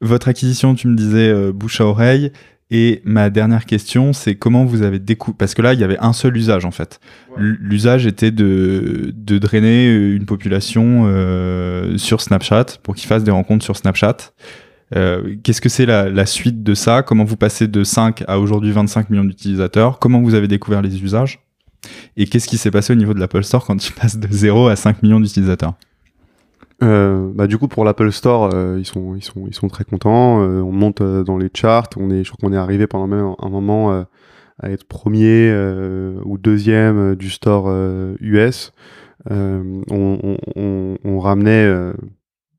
Votre 0.00 0.28
acquisition, 0.28 0.74
tu 0.74 0.86
me 0.86 0.94
disais, 0.94 1.28
euh, 1.28 1.52
bouche 1.52 1.80
à 1.80 1.86
oreille. 1.86 2.30
Et 2.70 3.00
ma 3.04 3.30
dernière 3.30 3.64
question, 3.64 4.12
c'est 4.12 4.34
comment 4.34 4.64
vous 4.64 4.82
avez 4.82 4.98
découvert 4.98 5.36
Parce 5.36 5.54
que 5.54 5.62
là, 5.62 5.72
il 5.72 5.80
y 5.80 5.84
avait 5.84 5.98
un 5.98 6.12
seul 6.12 6.36
usage 6.36 6.64
en 6.64 6.72
fait. 6.72 7.00
L'usage 7.36 8.06
était 8.06 8.32
de, 8.32 9.12
de 9.14 9.38
drainer 9.38 9.86
une 9.94 10.26
population 10.26 11.04
sur 11.96 12.20
Snapchat 12.20 12.66
pour 12.82 12.96
qu'ils 12.96 13.06
fassent 13.06 13.22
des 13.22 13.30
rencontres 13.30 13.64
sur 13.64 13.76
Snapchat. 13.76 14.16
Euh, 14.94 15.34
Qu'est-ce 15.42 15.60
que 15.60 15.68
c'est 15.68 15.86
la, 15.86 16.08
la, 16.08 16.26
suite 16.26 16.62
de 16.62 16.74
ça? 16.74 17.02
Comment 17.02 17.24
vous 17.24 17.36
passez 17.36 17.66
de 17.66 17.82
5 17.82 18.22
à 18.28 18.38
aujourd'hui 18.38 18.70
25 18.70 19.10
millions 19.10 19.24
d'utilisateurs? 19.24 19.98
Comment 19.98 20.20
vous 20.22 20.34
avez 20.34 20.46
découvert 20.46 20.82
les 20.82 21.02
usages? 21.02 21.40
Et 22.16 22.26
qu'est-ce 22.26 22.46
qui 22.46 22.58
s'est 22.58 22.70
passé 22.70 22.92
au 22.92 22.96
niveau 22.96 23.14
de 23.14 23.20
l'Apple 23.20 23.42
Store 23.42 23.64
quand 23.64 23.76
tu 23.76 23.92
passes 23.92 24.18
de 24.18 24.28
0 24.30 24.68
à 24.68 24.76
5 24.76 25.02
millions 25.02 25.20
d'utilisateurs? 25.20 25.74
Euh, 26.82 27.30
bah 27.34 27.46
du 27.46 27.56
coup 27.56 27.68
pour 27.68 27.86
l'Apple 27.86 28.12
Store 28.12 28.50
euh, 28.52 28.76
ils 28.78 28.84
sont 28.84 29.14
ils 29.14 29.24
sont 29.24 29.46
ils 29.46 29.54
sont 29.54 29.68
très 29.68 29.84
contents. 29.84 30.42
Euh, 30.42 30.60
on 30.60 30.72
monte 30.72 31.00
euh, 31.00 31.24
dans 31.24 31.38
les 31.38 31.48
charts. 31.54 31.88
On 31.96 32.10
est 32.10 32.22
je 32.22 32.30
crois 32.30 32.48
qu'on 32.48 32.54
est 32.54 32.58
arrivé 32.58 32.86
pendant 32.86 33.06
même 33.06 33.34
un 33.38 33.48
moment 33.48 34.04
à 34.62 34.70
être 34.70 34.84
premier 34.84 35.50
ou 36.24 36.38
deuxième 36.38 37.14
du 37.14 37.30
store 37.30 37.70
US 38.20 38.72
on, 39.28 39.82
on, 39.90 40.96
on, 41.04 41.18
ramenait 41.18 41.92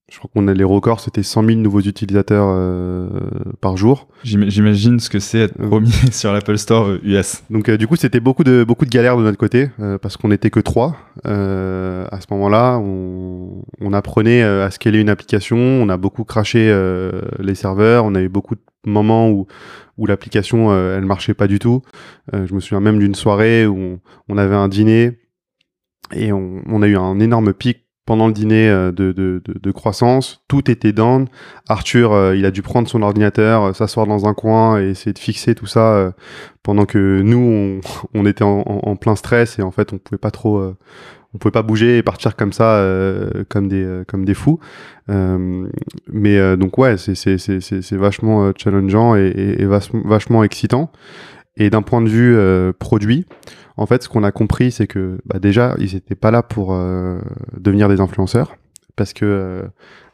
je 0.09 0.19
crois 0.19 0.29
qu'on 0.33 0.47
a 0.47 0.53
les 0.53 0.63
records, 0.63 1.01
c'était 1.01 1.21
100 1.21 1.43
000 1.43 1.59
nouveaux 1.59 1.81
utilisateurs 1.81 2.47
euh, 2.49 3.09
par 3.59 3.75
jour. 3.75 4.07
J'imagine 4.23 5.01
ce 5.01 5.09
que 5.09 5.19
c'est 5.19 5.39
être 5.39 5.59
euh. 5.59 5.67
premier 5.67 5.91
sur 6.11 6.31
l'Apple 6.31 6.57
Store 6.57 6.91
US. 7.03 7.43
Euh, 7.51 7.53
Donc 7.53 7.69
du 7.69 7.87
coup, 7.87 7.97
c'était 7.97 8.21
beaucoup 8.21 8.45
de 8.45 8.63
beaucoup 8.63 8.85
de 8.85 8.89
galères 8.89 9.17
de 9.17 9.23
notre 9.23 9.37
côté 9.37 9.69
parce 10.01 10.15
qu'on 10.15 10.29
n'était 10.29 10.49
que 10.49 10.61
trois. 10.61 10.95
à 11.25 12.21
ce 12.21 12.25
moment-là, 12.31 12.77
on, 12.77 13.63
on, 13.81 13.93
apprenait 13.93 14.43
à 14.43 14.71
scaler 14.71 14.99
une 14.99 15.09
application. 15.09 15.57
On 15.57 15.89
a 15.89 15.97
beaucoup 15.97 16.23
craché 16.23 16.73
les 17.39 17.55
serveurs. 17.55 18.05
On 18.05 18.15
a 18.15 18.21
eu 18.21 18.29
beaucoup 18.29 18.55
de 18.55 18.61
moments 18.85 19.29
où 19.29 19.47
où 19.97 20.05
l'application 20.05 20.73
elle 20.73 21.05
marchait 21.05 21.33
pas 21.33 21.47
du 21.47 21.59
tout. 21.59 21.81
je 22.31 22.53
me 22.53 22.59
souviens 22.59 22.79
même 22.79 22.99
d'une 22.99 23.15
soirée 23.15 23.65
où 23.65 23.77
on, 23.77 23.99
on, 24.29 24.37
avait 24.37 24.55
un 24.55 24.67
dîner 24.67 25.19
et 26.13 26.31
on, 26.31 26.61
on 26.67 26.81
a 26.81 26.87
eu 26.87 26.95
un 26.95 27.19
énorme 27.19 27.51
pic 27.53 27.86
pendant 28.07 28.27
le 28.27 28.33
dîner 28.33 28.69
euh, 28.69 28.91
de, 28.91 29.11
de, 29.11 29.41
de, 29.45 29.71
croissance, 29.71 30.41
tout 30.47 30.71
était 30.71 30.93
down. 30.93 31.27
Arthur, 31.67 32.13
euh, 32.13 32.35
il 32.37 32.45
a 32.45 32.51
dû 32.51 32.61
prendre 32.61 32.87
son 32.87 33.01
ordinateur, 33.03 33.63
euh, 33.63 33.73
s'asseoir 33.73 34.07
dans 34.07 34.25
un 34.25 34.33
coin 34.33 34.81
et 34.81 34.91
essayer 34.91 35.11
de 35.11 35.19
fixer 35.19 35.53
tout 35.55 35.67
ça 35.67 36.13
pendant 36.63 36.85
que 36.85 37.21
nous, 37.21 37.81
on, 38.13 38.25
était 38.25 38.43
en, 38.43 38.95
plein 38.95 39.17
stress 39.17 39.59
et 39.59 39.61
en 39.61 39.71
fait, 39.71 39.91
on 39.91 39.97
pouvait 39.97 40.17
pas 40.17 40.31
trop, 40.31 40.61
on 41.33 41.37
pouvait 41.37 41.51
pas 41.51 41.63
bouger 41.63 41.97
et 41.97 42.03
partir 42.03 42.35
comme 42.35 42.53
ça, 42.53 42.85
comme 43.49 43.67
des 43.67 44.03
comme 44.07 44.25
des 44.25 44.33
fous. 44.33 44.59
mais 45.07 46.57
donc 46.57 46.77
ouais, 46.77 46.97
c'est 46.97 47.91
vachement 47.93 48.51
challengeant 48.57 49.15
et, 49.15 49.27
et, 49.27 49.61
et 49.61 49.65
vachement 49.65 50.43
excitant. 50.43 50.91
Et 51.57 51.69
d'un 51.69 51.81
point 51.81 52.01
de 52.01 52.07
vue 52.09 52.37
produit, 52.79 53.25
en 53.77 53.85
fait, 53.85 54.03
ce 54.03 54.09
qu'on 54.09 54.23
a 54.23 54.31
compris, 54.31 54.71
c'est 54.71 54.87
que 54.87 55.19
bah, 55.25 55.39
déjà, 55.39 55.75
ils 55.77 55.93
n'étaient 55.93 56.15
pas 56.15 56.31
là 56.31 56.41
pour 56.41 56.73
euh, 56.73 57.19
devenir 57.57 57.87
des 57.87 58.01
influenceurs, 58.01 58.57
parce 58.95 59.13
que 59.13 59.25
euh, 59.25 59.67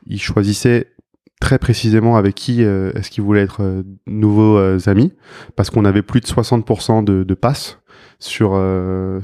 ils 0.06 0.22
choisissaient 0.22 0.92
très 1.40 1.58
précisément 1.58 2.18
avec 2.18 2.36
qui 2.36 2.64
euh, 2.64 2.92
est-ce 2.94 3.10
qu'ils 3.10 3.24
voulaient 3.24 3.42
être 3.42 3.84
nouveaux 4.06 4.60
amis, 4.88 5.14
parce 5.56 5.70
qu'on 5.70 5.86
avait 5.86 6.02
plus 6.02 6.20
de 6.20 6.28
60% 6.28 7.06
de, 7.06 7.24
de 7.24 7.34
passes 7.34 7.80
sur 8.20 8.52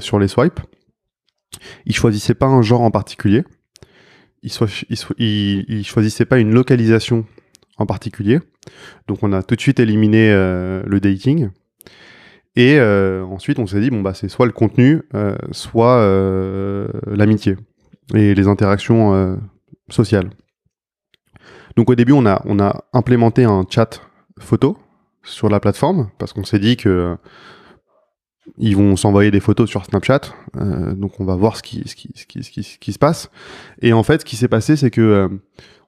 sur 0.00 0.18
les 0.18 0.28
swipes. 0.28 0.60
Ils 1.84 1.94
choisissaient 1.94 2.34
pas 2.34 2.46
un 2.46 2.62
genre 2.62 2.82
en 2.82 2.90
particulier. 2.90 3.44
Ils, 4.42 4.52
ils, 4.88 5.64
ils, 5.68 5.86
choisissaient 5.86 6.24
pas 6.24 6.38
une 6.38 6.52
localisation 6.52 7.26
en 7.76 7.84
particulier. 7.86 8.40
Donc 9.06 9.22
on 9.22 9.32
a 9.32 9.42
tout 9.42 9.56
de 9.56 9.60
suite 9.60 9.80
éliminé 9.80 10.30
le 10.30 10.98
dating. 11.00 11.50
Et 12.56 12.78
euh, 12.78 13.24
ensuite, 13.24 13.58
on 13.58 13.66
s'est 13.66 13.80
dit, 13.80 13.90
bon, 13.90 14.00
bah, 14.00 14.14
c'est 14.14 14.28
soit 14.28 14.46
le 14.46 14.52
contenu, 14.52 15.02
euh, 15.14 15.36
soit 15.52 15.98
euh, 15.98 16.88
l'amitié 17.06 17.56
et 18.14 18.34
les 18.34 18.48
interactions 18.48 19.38
sociales. 19.88 20.30
Donc 21.76 21.90
au 21.90 21.94
début, 21.94 22.12
on 22.12 22.26
a, 22.26 22.42
on 22.44 22.58
a 22.58 22.84
implémenté 22.92 23.44
un 23.44 23.64
chat 23.70 24.00
photo 24.40 24.76
sur 25.22 25.48
la 25.48 25.60
plateforme 25.60 26.10
parce 26.18 26.32
qu'on 26.32 26.42
s'est 26.42 26.58
dit 26.58 26.76
que 26.76 27.16
ils 28.58 28.76
vont 28.76 28.96
s'envoyer 28.96 29.30
des 29.30 29.38
photos 29.38 29.70
sur 29.70 29.84
Snapchat, 29.84 30.22
donc 30.96 31.20
on 31.20 31.24
va 31.24 31.36
voir 31.36 31.56
ce 31.56 31.62
qui, 31.62 31.86
ce 31.86 31.94
qui, 31.94 32.10
ce 32.16 32.26
qui, 32.26 32.42
ce 32.42 32.62
ce 32.62 32.78
qui 32.78 32.92
se 32.92 32.98
passe. 32.98 33.30
Et 33.80 33.92
en 33.92 34.02
fait, 34.02 34.22
ce 34.22 34.24
qui 34.24 34.34
s'est 34.34 34.48
passé, 34.48 34.74
c'est 34.74 34.90
que 34.90 35.30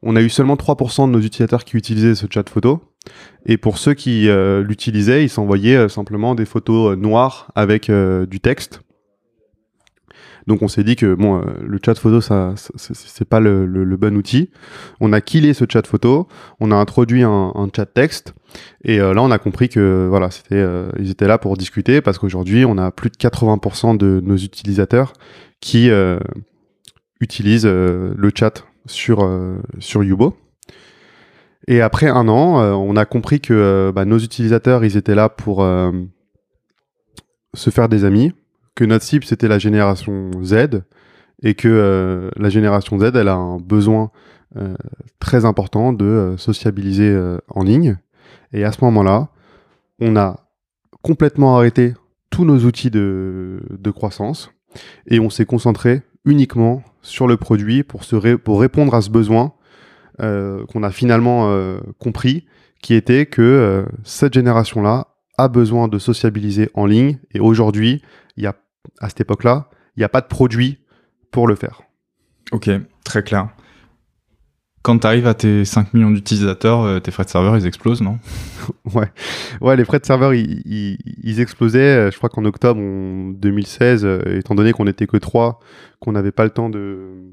on 0.03 0.15
a 0.15 0.23
eu 0.23 0.29
seulement 0.29 0.55
3% 0.55 1.09
de 1.09 1.13
nos 1.13 1.21
utilisateurs 1.21 1.65
qui 1.65 1.77
utilisaient 1.77 2.15
ce 2.15 2.27
chat 2.31 2.49
photo. 2.49 2.81
Et 3.47 3.57
pour 3.57 3.79
ceux 3.79 3.95
qui 3.95 4.29
euh, 4.29 4.63
l'utilisaient, 4.63 5.25
ils 5.25 5.29
s'envoyaient 5.29 5.77
euh, 5.77 5.89
simplement 5.89 6.35
des 6.35 6.45
photos 6.45 6.93
euh, 6.93 6.97
noires 6.97 7.51
avec 7.55 7.91
du 7.91 8.41
texte. 8.41 8.83
Donc 10.49 10.63
on 10.63 10.69
s'est 10.69 10.83
dit 10.83 10.97
que 10.97 11.15
bon, 11.15 11.41
le 11.63 11.79
chat 11.85 11.95
photo, 11.95 12.21
ça, 12.21 12.55
c'est 12.57 13.29
pas 13.29 13.39
le, 13.39 13.97
bon 13.97 14.17
outil. 14.17 14.51
On 15.01 15.13
a 15.13 15.21
killé 15.21 15.55
ce 15.55 15.65
chat 15.71 15.87
photo, 15.87 16.27
on 16.59 16.73
a 16.73 16.75
introduit 16.75 17.23
un, 17.23 17.69
chat 17.75 17.87
texte, 17.87 18.35
et 18.83 18.99
là 18.99 19.23
on 19.23 19.31
a 19.31 19.39
compris 19.39 19.69
que 19.69 20.09
voilà, 20.11 20.33
c'était, 20.33 20.67
ils 20.99 21.11
étaient 21.11 21.29
là 21.29 21.39
pour 21.39 21.57
discuter 21.57 22.01
parce 22.01 22.19
qu'aujourd'hui 22.19 22.65
on 22.65 22.77
a 22.77 22.91
plus 22.91 23.11
de 23.11 23.17
80% 23.17 23.97
de 23.97 24.21
nos 24.21 24.37
utilisateurs 24.37 25.13
qui 25.61 25.89
utilisent 27.21 27.67
le 27.67 28.31
chat 28.35 28.65
sur, 28.87 29.25
sur 29.79 30.03
Yubo. 30.03 30.37
Et 31.69 31.81
après 31.81 32.09
un 32.09 32.29
an, 32.29 32.61
euh, 32.61 32.73
on 32.73 32.97
a 32.97 33.05
compris 33.05 33.41
que 33.41 33.55
euh, 33.55 33.93
bah, 33.93 34.05
nos 34.05 34.19
utilisateurs, 34.19 34.85
ils 34.85 34.97
étaient 34.97 35.15
là 35.15 35.29
pour 35.29 35.65
se 37.55 37.71
faire 37.71 37.89
des 37.89 38.05
amis, 38.05 38.33
que 38.75 38.85
notre 38.85 39.05
cible, 39.05 39.25
c'était 39.25 39.49
la 39.49 39.59
génération 39.59 40.31
Z, 40.43 40.83
et 41.43 41.55
que 41.55 42.31
la 42.37 42.49
génération 42.49 42.99
Z, 42.99 43.13
elle 43.15 43.29
a 43.29 43.35
un 43.35 43.59
besoin 43.59 44.11
très 45.19 45.45
important 45.45 45.93
de 45.93 46.35
sociabiliser 46.39 47.15
en 47.49 47.63
ligne. 47.63 47.99
Et 48.53 48.65
à 48.65 48.73
ce 48.73 48.83
moment-là, 48.85 49.29
on 50.01 50.17
a 50.17 50.41
complètement 51.03 51.57
arrêté 51.57 51.95
tous 52.31 52.45
nos 52.45 52.61
outils 52.61 52.91
de, 52.91 53.61
croissance 53.95 54.51
et 55.07 55.21
on 55.21 55.31
s'est 55.31 55.45
concentré 55.45 56.03
uniquement 56.25 56.83
sur 57.03 57.27
le 57.27 57.37
produit 57.37 57.83
pour, 57.83 58.05
se 58.05 58.37
pour 58.37 58.61
répondre 58.61 58.95
à 58.95 59.03
ce 59.03 59.11
besoin 59.11 59.47
euh, 59.47 59.62
qu'on 60.19 60.83
a 60.83 60.91
finalement 60.91 61.51
euh, 61.51 61.79
compris, 61.99 62.47
qui 62.83 62.95
était 62.95 63.27
que 63.27 63.43
euh, 63.43 63.85
cette 64.05 64.35
génération-là 64.35 65.09
a 65.39 65.49
besoin 65.49 65.89
de 65.89 65.99
sociabiliser 65.99 66.71
en 66.75 66.87
ligne. 66.87 67.19
Et 67.33 67.41
aujourd'hui, 67.41 68.03
il 68.37 68.45
y 68.45 68.47
a, 68.47 68.55
à 69.01 69.09
cette 69.09 69.21
époque-là, 69.21 69.69
il 69.97 70.01
n'y 70.01 70.05
a 70.05 70.09
pas 70.09 70.21
de 70.21 70.27
produit 70.27 70.79
pour 71.31 71.47
le 71.49 71.55
faire. 71.55 71.83
Ok, 72.51 72.71
très 73.05 73.23
clair. 73.23 73.49
Quand 74.83 74.99
tu 74.99 75.07
arrives 75.07 75.29
à 75.29 75.35
tes 75.35 75.65
5 75.65 75.95
millions 75.95 76.11
d'utilisateurs, 76.11 77.01
tes 77.01 77.13
frais 77.13 77.25
de 77.25 77.31
serveur, 77.31 77.57
ils 77.57 77.67
explosent, 77.67 78.03
non? 78.03 78.19
Ouais, 78.95 79.11
ouais, 79.61 79.77
les 79.77 79.85
frais 79.85 80.01
de 80.01 80.05
serveur, 80.05 80.35
ils, 80.35 80.61
ils, 80.67 81.41
explosaient. 81.41 82.11
Je 82.11 82.17
crois 82.17 82.29
qu'en 82.29 82.45
octobre 82.45 82.81
2016, 82.81 84.05
étant 84.27 84.57
donné 84.57 84.73
qu'on 84.73 84.85
n'était 84.85 85.07
que 85.07 85.17
3, 85.17 85.61
qu'on 86.01 86.13
n'avait 86.13 86.33
pas 86.33 86.43
le 86.45 86.51
temps 86.51 86.69
de 86.69 87.33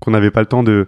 qu'on 0.00 0.10
n'avait 0.10 0.30
pas 0.30 0.40
le 0.40 0.46
temps 0.46 0.62
de 0.62 0.86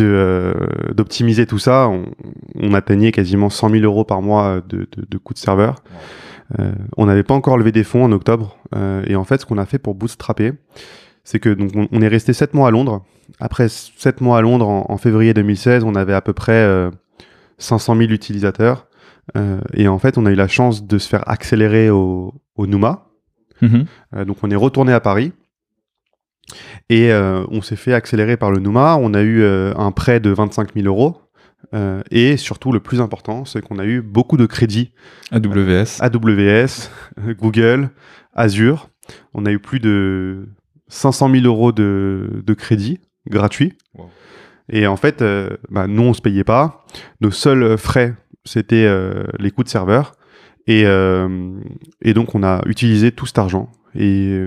euh, 0.00 0.54
d'optimiser 0.92 1.46
tout 1.46 1.58
ça, 1.58 1.88
on, 1.88 2.74
atteignait 2.74 3.12
quasiment 3.12 3.50
100 3.50 3.70
000 3.70 3.84
euros 3.84 4.04
par 4.04 4.22
mois 4.22 4.60
de, 4.68 4.86
de, 4.96 5.18
coûts 5.18 5.34
de 5.34 5.38
serveur. 5.38 5.82
Euh, 6.58 6.72
on 6.96 7.06
n'avait 7.06 7.22
pas 7.22 7.34
encore 7.34 7.56
levé 7.56 7.72
des 7.72 7.84
fonds 7.84 8.04
en 8.04 8.12
octobre, 8.12 8.58
euh, 8.76 9.02
et 9.06 9.16
en 9.16 9.24
fait, 9.24 9.40
ce 9.40 9.46
qu'on 9.46 9.58
a 9.58 9.66
fait 9.66 9.78
pour 9.78 9.94
bootstrapper, 9.94 10.52
c'est 11.24 11.40
que 11.40 11.48
donc 11.48 11.88
on, 11.90 12.00
est 12.02 12.08
resté 12.08 12.32
7 12.32 12.54
mois 12.54 12.68
à 12.68 12.70
Londres. 12.70 13.04
Après 13.40 13.68
7 13.68 14.20
mois 14.20 14.38
à 14.38 14.42
Londres, 14.42 14.68
en, 14.68 14.96
février 14.98 15.34
2016, 15.34 15.82
on 15.84 15.94
avait 15.94 16.12
à 16.12 16.20
peu 16.20 16.32
près 16.32 16.90
500 17.58 17.96
000 17.96 18.10
utilisateurs, 18.10 18.86
et 19.72 19.88
en 19.88 19.98
fait, 19.98 20.18
on 20.18 20.26
a 20.26 20.30
eu 20.30 20.34
la 20.34 20.48
chance 20.48 20.86
de 20.86 20.98
se 20.98 21.08
faire 21.08 21.26
accélérer 21.28 21.88
au, 21.88 22.34
au 22.56 22.66
Numa. 22.66 23.06
Mm-hmm. 23.62 24.24
donc, 24.26 24.36
on 24.42 24.50
est 24.50 24.56
retourné 24.56 24.92
à 24.92 25.00
Paris. 25.00 25.32
Et 26.88 27.12
euh, 27.12 27.44
on 27.48 27.62
s'est 27.62 27.76
fait 27.76 27.94
accélérer 27.94 28.36
par 28.36 28.50
le 28.50 28.60
Numa. 28.60 28.96
On 28.96 29.14
a 29.14 29.22
eu 29.22 29.42
euh, 29.42 29.72
un 29.76 29.92
prêt 29.92 30.20
de 30.20 30.30
25 30.30 30.74
000 30.74 30.86
euros. 30.86 31.20
Euh, 31.72 32.02
et 32.10 32.36
surtout, 32.36 32.72
le 32.72 32.80
plus 32.80 33.00
important, 33.00 33.44
c'est 33.44 33.62
qu'on 33.62 33.78
a 33.78 33.84
eu 33.84 34.02
beaucoup 34.02 34.36
de 34.36 34.46
crédits. 34.46 34.92
AWS. 35.32 36.00
AWS, 36.00 36.90
Google, 37.38 37.90
Azure. 38.34 38.90
On 39.32 39.46
a 39.46 39.50
eu 39.50 39.58
plus 39.58 39.80
de 39.80 40.48
500 40.88 41.30
000 41.30 41.46
euros 41.46 41.72
de, 41.72 42.42
de 42.44 42.54
crédits 42.54 43.00
gratuits. 43.28 43.74
Et 44.70 44.86
en 44.86 44.96
fait, 44.96 45.22
bah, 45.70 45.86
nous, 45.86 46.02
on 46.02 46.14
se 46.14 46.22
payait 46.22 46.44
pas. 46.44 46.86
Nos 47.20 47.30
seuls 47.30 47.76
frais, 47.76 48.14
c'était 48.44 48.88
les 49.38 49.50
coûts 49.50 49.64
de 49.64 49.68
serveur. 49.68 50.12
Et, 50.66 50.84
et 52.00 52.14
donc, 52.14 52.34
on 52.34 52.42
a 52.42 52.62
utilisé 52.66 53.12
tout 53.12 53.26
cet 53.26 53.38
argent 53.38 53.70
et 53.94 54.46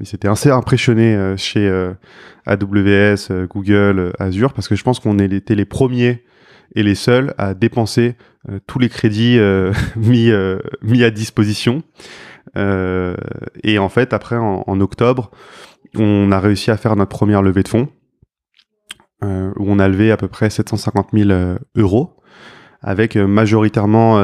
ils 0.00 0.14
étaient 0.14 0.28
assez 0.28 0.50
impressionnés 0.50 1.14
euh, 1.14 1.36
chez 1.36 1.68
euh, 1.68 1.92
AWS, 2.46 3.30
euh, 3.30 3.46
Google, 3.46 4.12
Azure, 4.18 4.52
parce 4.52 4.68
que 4.68 4.74
je 4.74 4.82
pense 4.82 5.00
qu'on 5.00 5.18
était 5.18 5.54
les 5.54 5.64
premiers 5.64 6.24
et 6.74 6.82
les 6.82 6.94
seuls 6.94 7.34
à 7.36 7.54
dépenser 7.54 8.16
tous 8.68 8.78
les 8.78 8.88
crédits 8.88 9.38
mis, 9.96 10.30
à 10.30 11.10
disposition. 11.10 11.82
et 12.56 13.78
en 13.78 13.88
fait, 13.88 14.12
après, 14.12 14.36
en, 14.36 14.80
octobre, 14.80 15.32
on 15.96 16.30
a 16.30 16.38
réussi 16.38 16.70
à 16.70 16.76
faire 16.76 16.94
notre 16.94 17.10
première 17.10 17.42
levée 17.42 17.64
de 17.64 17.68
fonds, 17.68 17.88
où 19.22 19.64
on 19.66 19.80
a 19.80 19.88
levé 19.88 20.12
à 20.12 20.16
peu 20.16 20.28
près 20.28 20.48
750 20.48 21.08
000 21.12 21.56
euros, 21.74 22.16
avec 22.82 23.16
majoritairement 23.16 24.22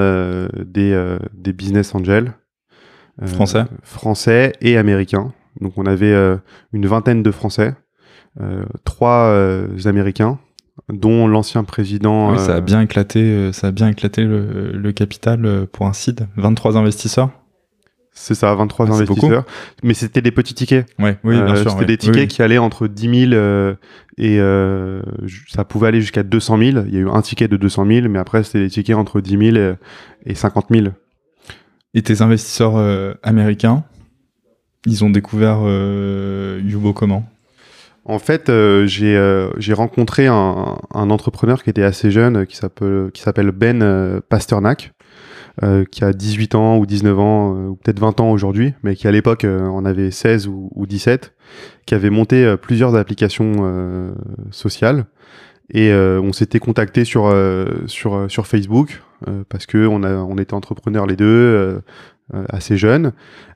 des, 0.55 1.53
business 1.53 1.97
angels, 1.97 2.33
français 3.25 3.65
Français 3.83 4.53
et 4.61 4.77
américains. 4.77 5.33
Donc 5.61 5.73
on 5.77 5.87
avait 5.87 6.13
euh, 6.13 6.37
une 6.73 6.87
vingtaine 6.87 7.23
de 7.23 7.31
Français, 7.31 7.75
euh, 8.41 8.65
trois 8.85 9.35
Américains, 9.87 10.39
dont 10.93 11.27
l'ancien 11.27 11.65
président. 11.65 12.33
Oui, 12.33 12.39
ça 12.39 12.57
a 12.57 12.61
bien 12.61 12.83
éclaté, 12.83 13.53
ça 13.53 13.69
a 13.69 13.71
bien 13.71 13.89
éclaté 13.89 14.25
le, 14.25 14.93
capital 14.93 15.67
pour 15.73 15.87
un 15.87 15.93
seed. 15.93 16.27
23 16.37 16.77
investisseurs. 16.77 17.31
C'est 18.19 18.35
ça, 18.35 18.53
23 18.55 18.87
Ah, 18.89 18.95
investisseurs. 18.95 19.45
Mais 19.83 19.93
c'était 19.93 20.23
des 20.23 20.31
petits 20.31 20.55
tickets. 20.55 20.87
Ouais, 20.99 21.19
oui, 21.23 21.37
bien 21.37 21.55
Euh, 21.55 21.57
sûr. 21.57 21.71
C'était 21.73 21.81
ouais. 21.83 21.87
des 21.87 21.97
tickets 21.99 22.23
Oui, 22.23 22.29
qui 22.29 22.43
allaient 22.43 22.57
entre 22.59 22.89
10 22.89 23.29
000 23.29 23.33
euh, 23.35 23.75
et 24.17 24.41
euh, 24.41 25.03
ça 25.49 25.65
pouvait 25.65 25.89
aller 25.89 26.01
jusqu'à 26.01 26.23
200 26.23 26.59
000. 26.59 26.87
Il 26.89 26.95
y 26.95 26.97
a 26.97 27.01
eu 27.01 27.09
un 27.11 27.21
ticket 27.21 27.47
de 27.47 27.59
200 27.59 27.87
000, 27.87 28.09
mais 28.09 28.19
après, 28.19 28.43
c'était 28.43 28.61
des 28.61 28.71
tickets 28.71 28.97
entre 28.97 29.21
10 29.21 29.53
000 29.53 29.57
et, 29.57 29.75
et 30.25 30.35
50 30.35 30.67
000. 30.71 30.87
Et 31.97 32.03
tes 32.03 32.21
investisseurs 32.21 32.77
euh, 32.77 33.15
américains, 33.23 33.83
ils 34.87 35.05
ont 35.05 35.11
découvert 35.11 35.61
euh, 35.63 36.61
Yubo 36.65 36.93
comment? 36.93 37.25
En 38.05 38.21
fait, 38.21 38.49
euh, 38.49 38.87
j'ai 38.87 39.17
euh, 39.17 39.51
j'ai 39.59 39.73
rencontré 39.73 40.29
un, 40.29 40.77
entrepreneur 40.93 41.63
qui 41.63 41.71
était 41.71 41.83
assez 41.83 42.13
jeune, 42.13 42.47
qui 42.47 42.57
s'appelle 42.57 43.51
Ben 43.51 44.21
Pasternak, 44.29 44.93
qui 45.91 46.05
a 46.05 46.13
18 46.13 46.55
ans 46.55 46.77
ou 46.77 46.87
19 46.87 47.19
ans, 47.19 47.51
ou 47.71 47.77
peut-être 47.77 47.99
20 47.99 48.21
ans 48.21 48.31
aujourd'hui, 48.31 48.75
mais 48.85 48.95
qui 48.95 49.09
à 49.09 49.11
l'époque 49.11 49.45
en 49.45 49.85
avait 49.85 50.11
16 50.11 50.47
ou, 50.47 50.71
ou 50.75 50.87
17, 50.87 51.35
qui 51.87 51.95
avait 51.95 52.11
monté 52.11 52.57
plusieurs 52.61 52.95
applications 52.95 54.15
sociales. 54.51 55.07
Et 55.73 55.93
on 55.93 56.33
s'était 56.33 56.61
contacté 56.61 57.05
sur, 57.05 57.33
Facebook 58.45 59.03
parce 59.49 59.67
que 59.67 59.87
on, 59.87 60.03
a, 60.03 60.15
on 60.15 60.37
était 60.39 60.55
entrepreneurs 60.55 61.07
les 61.07 61.17
deux, 61.17 61.25
euh, 61.27 61.79
euh, 62.35 62.45
assez 62.49 62.77
jeunes. 62.77 63.13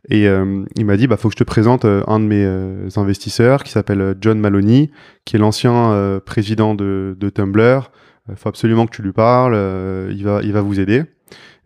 Et 0.08 0.28
euh, 0.28 0.64
il 0.76 0.86
m'a 0.86 0.96
dit, 0.96 1.06
bah 1.06 1.16
faut 1.16 1.28
que 1.28 1.34
je 1.34 1.38
te 1.38 1.44
présente 1.44 1.84
euh, 1.84 2.02
un 2.06 2.20
de 2.20 2.24
mes 2.24 2.44
euh, 2.44 2.88
investisseurs 2.96 3.64
qui 3.64 3.72
s'appelle 3.72 4.00
euh, 4.00 4.14
John 4.20 4.38
Maloney, 4.38 4.90
qui 5.24 5.36
est 5.36 5.38
l'ancien 5.38 5.92
euh, 5.92 6.20
président 6.20 6.74
de, 6.74 7.16
de 7.18 7.30
Tumblr. 7.30 7.90
Il 8.28 8.36
faut 8.36 8.48
absolument 8.48 8.86
que 8.86 8.94
tu 8.94 9.02
lui 9.02 9.12
parles. 9.12 9.54
euh, 9.56 10.12
il 10.14 10.24
va, 10.24 10.40
il 10.42 10.52
va 10.52 10.60
vous 10.60 10.78
aider. 10.78 11.02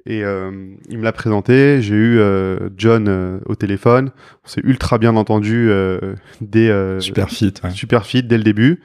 Et 0.07 0.23
euh, 0.23 0.51
il 0.91 0.99
me 0.99 1.05
l'a 1.05 1.13
présenté. 1.13 1.81
J'ai 1.81 1.95
eu 1.95 2.19
euh, 2.19 2.69
John 2.77 3.07
euh, 3.09 3.39
au 3.47 3.55
téléphone. 3.55 4.11
On 4.45 4.49
s'est 4.49 4.61
ultra 4.65 4.99
bien 4.99 5.17
entendu 5.17 5.69
euh, 5.71 6.15
dès 6.43 6.69
euh, 6.69 7.01
Super 7.01 7.31
fit. 7.31 7.55
ouais. 7.65 7.71
super 7.71 8.05
fit 8.05 8.23
dès 8.23 8.37
le 8.37 8.45
début. 8.45 8.81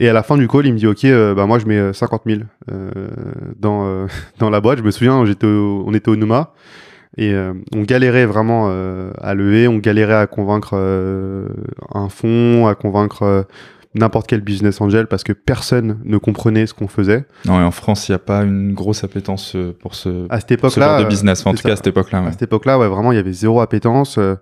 Et 0.00 0.08
à 0.08 0.14
la 0.14 0.22
fin 0.22 0.38
du 0.38 0.48
call, 0.48 0.66
il 0.66 0.72
me 0.72 0.78
dit 0.78 0.86
OK, 0.86 1.04
euh, 1.04 1.34
bah 1.34 1.44
moi 1.44 1.58
je 1.58 1.66
mets 1.66 1.76
euh, 1.76 1.92
50 1.92 2.22
000 2.24 2.40
euh, 2.72 2.90
dans 3.58 3.86
euh, 3.86 4.06
dans 4.38 4.48
la 4.48 4.60
boîte. 4.62 4.78
Je 4.78 4.82
me 4.82 4.90
souviens, 4.90 5.14
on 5.14 5.26
était 5.26 6.08
au 6.10 6.16
Numa 6.16 6.54
et 7.18 7.34
euh, 7.34 7.52
on 7.74 7.82
galérait 7.82 8.24
vraiment 8.24 8.68
euh, 8.70 9.12
à 9.20 9.34
lever, 9.34 9.68
on 9.68 9.76
galérait 9.76 10.14
à 10.14 10.26
convaincre 10.26 10.70
euh, 10.74 11.48
un 11.92 12.08
fonds, 12.08 12.66
à 12.66 12.74
convaincre 12.74 13.22
euh, 13.24 13.42
n'importe 13.94 14.26
quel 14.28 14.40
business 14.40 14.80
angel 14.80 15.06
parce 15.08 15.24
que 15.24 15.32
personne 15.32 15.98
ne 16.04 16.16
comprenait 16.16 16.66
ce 16.66 16.74
qu'on 16.74 16.86
faisait. 16.88 17.24
Non, 17.44 17.60
et 17.60 17.64
en 17.64 17.70
France, 17.72 18.08
il 18.08 18.12
n'y 18.12 18.16
a 18.16 18.20
pas 18.20 18.42
une 18.42 18.72
grosse 18.72 19.02
appétence 19.02 19.56
euh, 19.56 19.76
pour 19.80 19.94
ce, 19.94 20.26
À 20.30 20.38
cette 20.38 20.50
ce 20.50 20.54
époque-là, 20.54 20.98
genre 20.98 21.04
de 21.04 21.08
business. 21.08 21.44
En 21.44 21.54
tout 21.54 21.62
cas, 21.62 21.72
à 21.72 21.76
cette 21.76 21.88
époque-là. 21.88 22.20
ouais. 22.20 22.28
À 22.28 22.32
cette 22.32 22.42
époque-là, 22.42 22.78
ouais, 22.78 22.88
vraiment, 22.88 23.10
il 23.12 23.16
y 23.16 23.18
avait 23.18 23.32
zéro 23.32 23.60
appétence. 23.60 24.18
euh, 24.18 24.36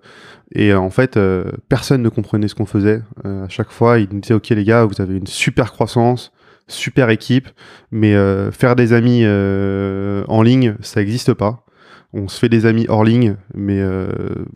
et 0.53 0.71
euh, 0.71 0.79
en 0.79 0.89
fait, 0.89 1.17
euh, 1.17 1.45
personne 1.67 2.01
ne 2.01 2.09
comprenait 2.09 2.47
ce 2.47 2.55
qu'on 2.55 2.65
faisait. 2.65 3.01
À 3.23 3.49
chaque 3.49 3.71
fois, 3.71 3.99
ils 3.99 4.07
nous 4.11 4.19
disaient, 4.19 4.33
OK, 4.35 4.49
les 4.49 4.63
gars, 4.63 4.85
vous 4.85 5.01
avez 5.01 5.17
une 5.17 5.27
super 5.27 5.71
croissance, 5.71 6.31
super 6.67 7.09
équipe, 7.09 7.47
mais 7.91 8.13
faire 8.51 8.75
des 8.75 8.93
amis 8.93 9.25
en 9.25 10.41
ligne, 10.43 10.75
ça 10.81 10.99
n'existe 10.99 11.33
pas. 11.33 11.65
On 12.13 12.27
se 12.27 12.39
fait 12.39 12.49
des 12.49 12.65
amis 12.65 12.87
hors 12.89 13.03
ligne, 13.03 13.35
mais 13.53 13.79
euh, 13.79 14.07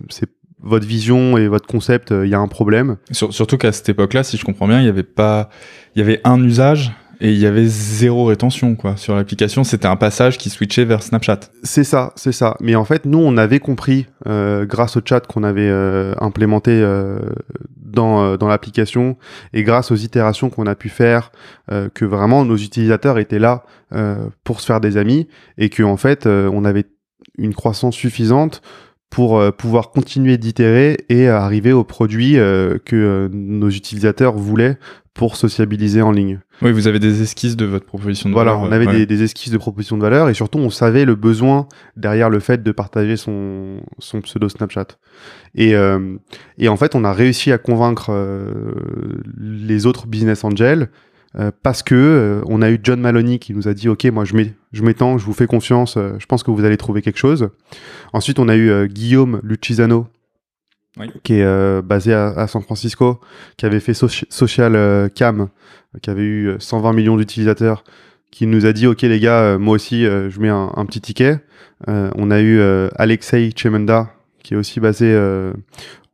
c'est 0.09 0.29
votre 0.63 0.87
vision 0.87 1.37
et 1.37 1.47
votre 1.47 1.67
concept, 1.67 2.11
euh, 2.11 2.25
il 2.25 2.29
y 2.31 2.35
a 2.35 2.39
un 2.39 2.47
problème. 2.47 2.97
Sur- 3.11 3.33
surtout 3.33 3.57
qu'à 3.57 3.71
cette 3.71 3.89
époque-là, 3.89 4.23
si 4.23 4.37
je 4.37 4.45
comprends 4.45 4.67
bien, 4.67 4.79
il 4.79 4.85
y 4.85 4.89
avait 4.89 5.03
pas, 5.03 5.49
il 5.95 5.99
y 5.99 6.01
avait 6.01 6.21
un 6.23 6.41
usage 6.43 6.93
et 7.21 7.31
il 7.31 7.37
y 7.37 7.45
avait 7.45 7.65
zéro 7.67 8.25
rétention 8.25 8.75
quoi 8.75 8.97
sur 8.97 9.15
l'application. 9.15 9.63
C'était 9.63 9.87
un 9.87 9.95
passage 9.95 10.37
qui 10.37 10.49
switchait 10.49 10.83
vers 10.83 11.03
Snapchat. 11.03 11.41
C'est 11.63 11.83
ça, 11.83 12.11
c'est 12.15 12.31
ça. 12.31 12.55
Mais 12.59 12.75
en 12.75 12.85
fait, 12.85 13.05
nous, 13.05 13.19
on 13.19 13.37
avait 13.37 13.59
compris, 13.59 14.07
euh, 14.27 14.65
grâce 14.65 14.97
au 14.97 15.01
chat 15.05 15.21
qu'on 15.27 15.43
avait 15.43 15.69
euh, 15.69 16.15
implémenté 16.19 16.71
euh, 16.71 17.19
dans, 17.77 18.23
euh, 18.23 18.37
dans 18.37 18.47
l'application 18.47 19.15
et 19.53 19.63
grâce 19.63 19.91
aux 19.91 19.95
itérations 19.95 20.49
qu'on 20.49 20.65
a 20.65 20.75
pu 20.75 20.89
faire, 20.89 21.31
euh, 21.71 21.87
que 21.93 22.03
vraiment 22.03 22.43
nos 22.45 22.57
utilisateurs 22.57 23.19
étaient 23.19 23.39
là 23.39 23.63
euh, 23.93 24.25
pour 24.43 24.59
se 24.59 24.65
faire 24.65 24.81
des 24.81 24.97
amis 24.97 25.27
et 25.57 25.69
que 25.69 25.83
en 25.83 25.97
fait, 25.97 26.25
euh, 26.25 26.49
on 26.51 26.65
avait 26.65 26.85
une 27.37 27.53
croissance 27.53 27.95
suffisante 27.95 28.61
pour 29.13 29.39
euh, 29.39 29.51
pouvoir 29.51 29.91
continuer 29.91 30.39
d'itérer 30.39 30.97
et 31.07 31.27
arriver 31.27 31.71
aux 31.71 31.83
produits 31.83 32.39
euh, 32.39 32.79
que 32.83 32.95
euh, 32.95 33.29
nos 33.31 33.69
utilisateurs 33.69 34.35
voulaient 34.35 34.79
pour 35.13 35.35
sociabiliser 35.35 36.01
en 36.01 36.09
ligne. 36.11 36.39
Oui, 36.63 36.71
vous 36.71 36.87
avez 36.87 36.97
des 36.97 37.21
esquisses 37.21 37.55
de 37.55 37.65
votre 37.65 37.85
proposition 37.85 38.29
de 38.29 38.33
Voilà, 38.33 38.53
valeur. 38.53 38.67
on 38.67 38.71
avait 38.71 38.87
ouais. 38.87 38.93
des, 38.93 39.05
des 39.05 39.21
esquisses 39.21 39.51
de 39.51 39.59
proposition 39.59 39.97
de 39.97 40.01
valeur 40.01 40.29
et 40.29 40.33
surtout 40.33 40.57
on 40.57 40.71
savait 40.71 41.05
le 41.05 41.13
besoin 41.13 41.67
derrière 41.95 42.31
le 42.31 42.39
fait 42.39 42.63
de 42.63 42.71
partager 42.71 43.15
son, 43.15 43.81
son 43.99 44.21
pseudo 44.21 44.49
Snapchat. 44.49 44.87
Et, 45.53 45.75
euh, 45.75 46.15
et 46.57 46.67
en 46.67 46.75
fait, 46.75 46.95
on 46.95 47.03
a 47.03 47.13
réussi 47.13 47.51
à 47.51 47.59
convaincre 47.59 48.07
euh, 48.09 48.73
les 49.37 49.85
autres 49.85 50.07
business 50.07 50.43
angels 50.43 50.89
euh, 51.37 51.51
parce 51.61 51.83
que 51.83 51.93
euh, 51.93 52.41
on 52.47 52.63
a 52.63 52.71
eu 52.71 52.79
John 52.81 52.99
Maloney 52.99 53.37
qui 53.37 53.53
nous 53.53 53.67
a 53.67 53.75
dit 53.75 53.89
ok 53.89 54.05
moi 54.05 54.25
je 54.25 54.35
mets 54.35 54.53
je 54.73 54.83
m'étends 54.83 55.17
je 55.17 55.25
vous 55.25 55.33
fais 55.33 55.47
confiance 55.47 55.95
euh, 55.97 56.13
je 56.19 56.25
pense 56.25 56.43
que 56.43 56.51
vous 56.51 56.65
allez 56.65 56.77
trouver 56.77 57.01
quelque 57.01 57.17
chose 57.19 57.49
ensuite 58.11 58.39
on 58.39 58.49
a 58.49 58.55
eu 58.55 58.69
euh, 58.69 58.87
Guillaume 58.87 59.39
Lucisano 59.43 60.07
Oui. 60.97 61.07
qui 61.23 61.35
est 61.35 61.43
euh, 61.43 61.81
basé 61.81 62.13
à, 62.13 62.27
à 62.29 62.47
San 62.47 62.61
Francisco 62.61 63.19
qui 63.57 63.65
avait 63.65 63.79
fait 63.79 63.93
Soci- 63.93 64.25
Social 64.29 64.75
euh, 64.75 65.07
Cam 65.09 65.47
qui 66.01 66.09
avait 66.09 66.23
eu 66.23 66.47
euh, 66.49 66.55
120 66.59 66.93
millions 66.93 67.15
d'utilisateurs 67.17 67.83
qui 68.31 68.47
nous 68.47 68.65
a 68.65 68.73
dit 68.73 68.87
ok 68.87 69.01
les 69.03 69.19
gars 69.19 69.41
euh, 69.41 69.57
moi 69.59 69.75
aussi 69.75 70.03
je 70.05 70.39
mets 70.39 70.49
un, 70.49 70.71
un 70.75 70.85
petit 70.85 71.01
ticket 71.01 71.39
on 71.87 72.31
a 72.31 72.39
eu 72.41 72.61
Alexei 72.95 73.51
Chemenda 73.55 74.09
qui 74.41 74.53
est 74.53 74.57
aussi 74.57 74.79
basé 74.79 75.13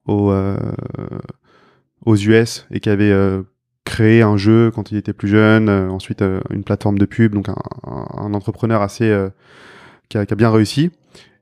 au, 0.07 0.34
aux 2.05 2.16
US 2.16 2.66
et 2.72 2.80
qui 2.80 2.89
avait 2.89 3.14
créé 3.89 4.21
un 4.21 4.37
jeu 4.37 4.71
quand 4.73 4.91
il 4.91 4.97
était 4.97 5.13
plus 5.13 5.27
jeune, 5.27 5.67
euh, 5.67 5.89
ensuite 5.89 6.21
euh, 6.21 6.39
une 6.51 6.63
plateforme 6.63 6.99
de 6.99 7.05
pub, 7.05 7.33
donc 7.33 7.49
un, 7.49 8.33
entrepreneur 8.35 8.83
assez 8.83 9.09
euh, 9.09 9.29
qui, 10.09 10.17
a, 10.19 10.25
bien 10.25 10.51
réussi. 10.51 10.91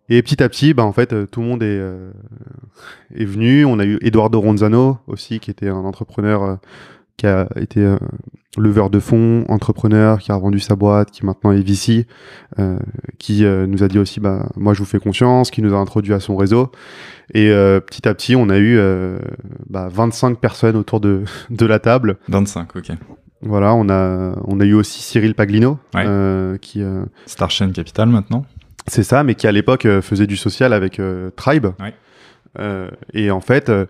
Et 0.07 0.21
petit 0.21 0.41
à 0.41 0.47
petit, 0.47 0.73
bah, 0.73 0.85
en 0.85 0.93
fait, 0.93 1.29
tout 1.29 1.41
le 1.41 1.47
monde 1.47 1.61
est, 1.61 1.81
est 3.13 3.25
venu. 3.25 3.65
On 3.65 3.77
a 3.77 3.85
eu 3.85 3.97
Eduardo 4.01 4.39
Ronzano 4.39 4.99
aussi, 5.07 5.41
qui 5.41 5.51
était 5.51 5.67
un 5.67 5.83
entrepreneur 5.83 6.59
qui 7.17 7.25
a 7.27 7.47
été 7.55 7.79
euh, 7.81 7.97
leveur 8.57 8.89
de 8.89 8.99
fonds, 8.99 9.43
entrepreneur, 9.49 10.19
qui 10.19 10.31
a 10.31 10.37
vendu 10.37 10.59
sa 10.59 10.75
boîte, 10.75 11.11
qui 11.11 11.25
maintenant 11.25 11.51
est 11.51 11.61
VC, 11.61 12.05
euh, 12.59 12.77
qui 13.17 13.43
euh, 13.43 13.65
nous 13.67 13.83
a 13.83 13.87
dit 13.87 13.97
aussi, 13.99 14.19
bah, 14.19 14.49
moi 14.55 14.73
je 14.73 14.79
vous 14.79 14.85
fais 14.85 14.99
confiance, 14.99 15.49
qui 15.51 15.61
nous 15.61 15.73
a 15.73 15.77
introduit 15.77 16.13
à 16.13 16.19
son 16.19 16.35
réseau. 16.35 16.71
Et 17.33 17.49
euh, 17.49 17.79
petit 17.79 18.07
à 18.07 18.13
petit, 18.13 18.35
on 18.35 18.49
a 18.49 18.57
eu 18.57 18.77
euh, 18.77 19.17
bah, 19.69 19.89
25 19.91 20.39
personnes 20.39 20.75
autour 20.75 20.99
de, 20.99 21.23
de 21.49 21.65
la 21.65 21.79
table. 21.79 22.17
25, 22.29 22.75
ok. 22.75 22.91
Voilà, 23.41 23.73
on 23.75 23.87
a, 23.89 24.33
on 24.45 24.59
a 24.59 24.65
eu 24.65 24.73
aussi 24.73 25.01
Cyril 25.01 25.35
Paglino, 25.35 25.77
Ouais. 25.93 26.57
qui, 26.59 26.83
Star 27.27 27.51
Chain 27.51 27.71
Capital 27.71 28.09
maintenant. 28.09 28.45
c'est 28.87 29.03
ça, 29.03 29.23
mais 29.23 29.35
qui 29.35 29.45
à 29.47 29.51
l'époque 29.51 29.87
faisait 30.01 30.25
du 30.25 30.37
social 30.37 30.73
avec 30.73 30.99
euh, 30.99 31.29
Tribe. 31.35 31.67
Ouais. 31.79 31.93
Euh, 32.59 32.89
et 33.13 33.29
en 33.29 33.41
fait, 33.41 33.69
euh, 33.69 33.85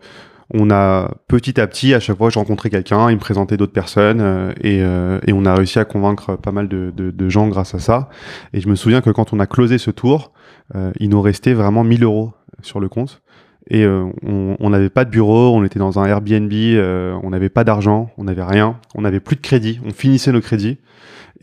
on 0.54 0.70
a 0.72 1.12
petit 1.28 1.60
à 1.60 1.68
petit, 1.68 1.94
à 1.94 2.00
chaque 2.00 2.18
fois 2.18 2.30
je 2.30 2.40
rencontrais 2.40 2.70
quelqu'un, 2.70 3.10
il 3.10 3.16
me 3.16 3.20
présentait 3.20 3.58
d'autres 3.58 3.74
personnes 3.74 4.22
euh, 4.22 4.52
et, 4.62 4.82
euh, 4.82 5.20
et 5.28 5.34
on 5.34 5.46
a 5.46 5.54
réussi 5.54 5.80
à 5.80 5.86
convaincre 5.86 6.36
pas 6.38 6.52
mal 6.52 6.68
de, 6.70 7.30
gens 7.30 7.48
grâce 7.48 7.76
à 7.76 7.80
ça. 7.80 8.10
Et 8.54 8.62
je 8.62 8.70
me 8.70 8.76
souviens 8.76 9.02
que 9.02 9.10
quand 9.10 9.34
on 9.34 9.40
a 9.40 9.48
closé 9.48 9.78
ce 9.78 9.92
tour, 9.92 10.32
euh, 10.76 10.92
il 11.00 11.10
nous 11.10 11.22
restait 11.22 11.54
vraiment 11.54 11.84
1000 11.84 12.04
euros 12.04 12.34
sur 12.62 12.80
le 12.80 12.88
compte. 12.88 13.22
Et 13.70 13.86
on 13.86 14.70
n'avait 14.70 14.90
pas 14.90 15.04
de 15.04 15.10
bureau, 15.10 15.54
on 15.54 15.66
était 15.66 15.78
dans 15.78 16.00
un 16.00 16.06
Airbnb, 16.06 16.54
on 16.54 17.30
n'avait 17.30 17.50
pas 17.50 17.66
d'argent, 17.66 18.10
on 18.18 18.24
n'avait 18.24 18.46
rien, 18.46 18.80
on 18.96 19.02
n'avait 19.02 19.20
plus 19.20 19.36
de 19.36 19.42
crédit, 19.42 19.82
on 19.86 19.90
finissait 19.90 20.32
nos 20.32 20.40
crédits. 20.40 20.78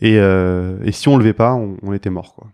Et, 0.01 0.15
et 0.15 0.91
si 0.91 1.07
on 1.07 1.17
levait 1.17 1.33
pas, 1.33 1.53
on, 1.53 1.77
on 1.83 1.93
était 1.93 2.09
mort. 2.09 2.33
Quoi. 2.33 2.47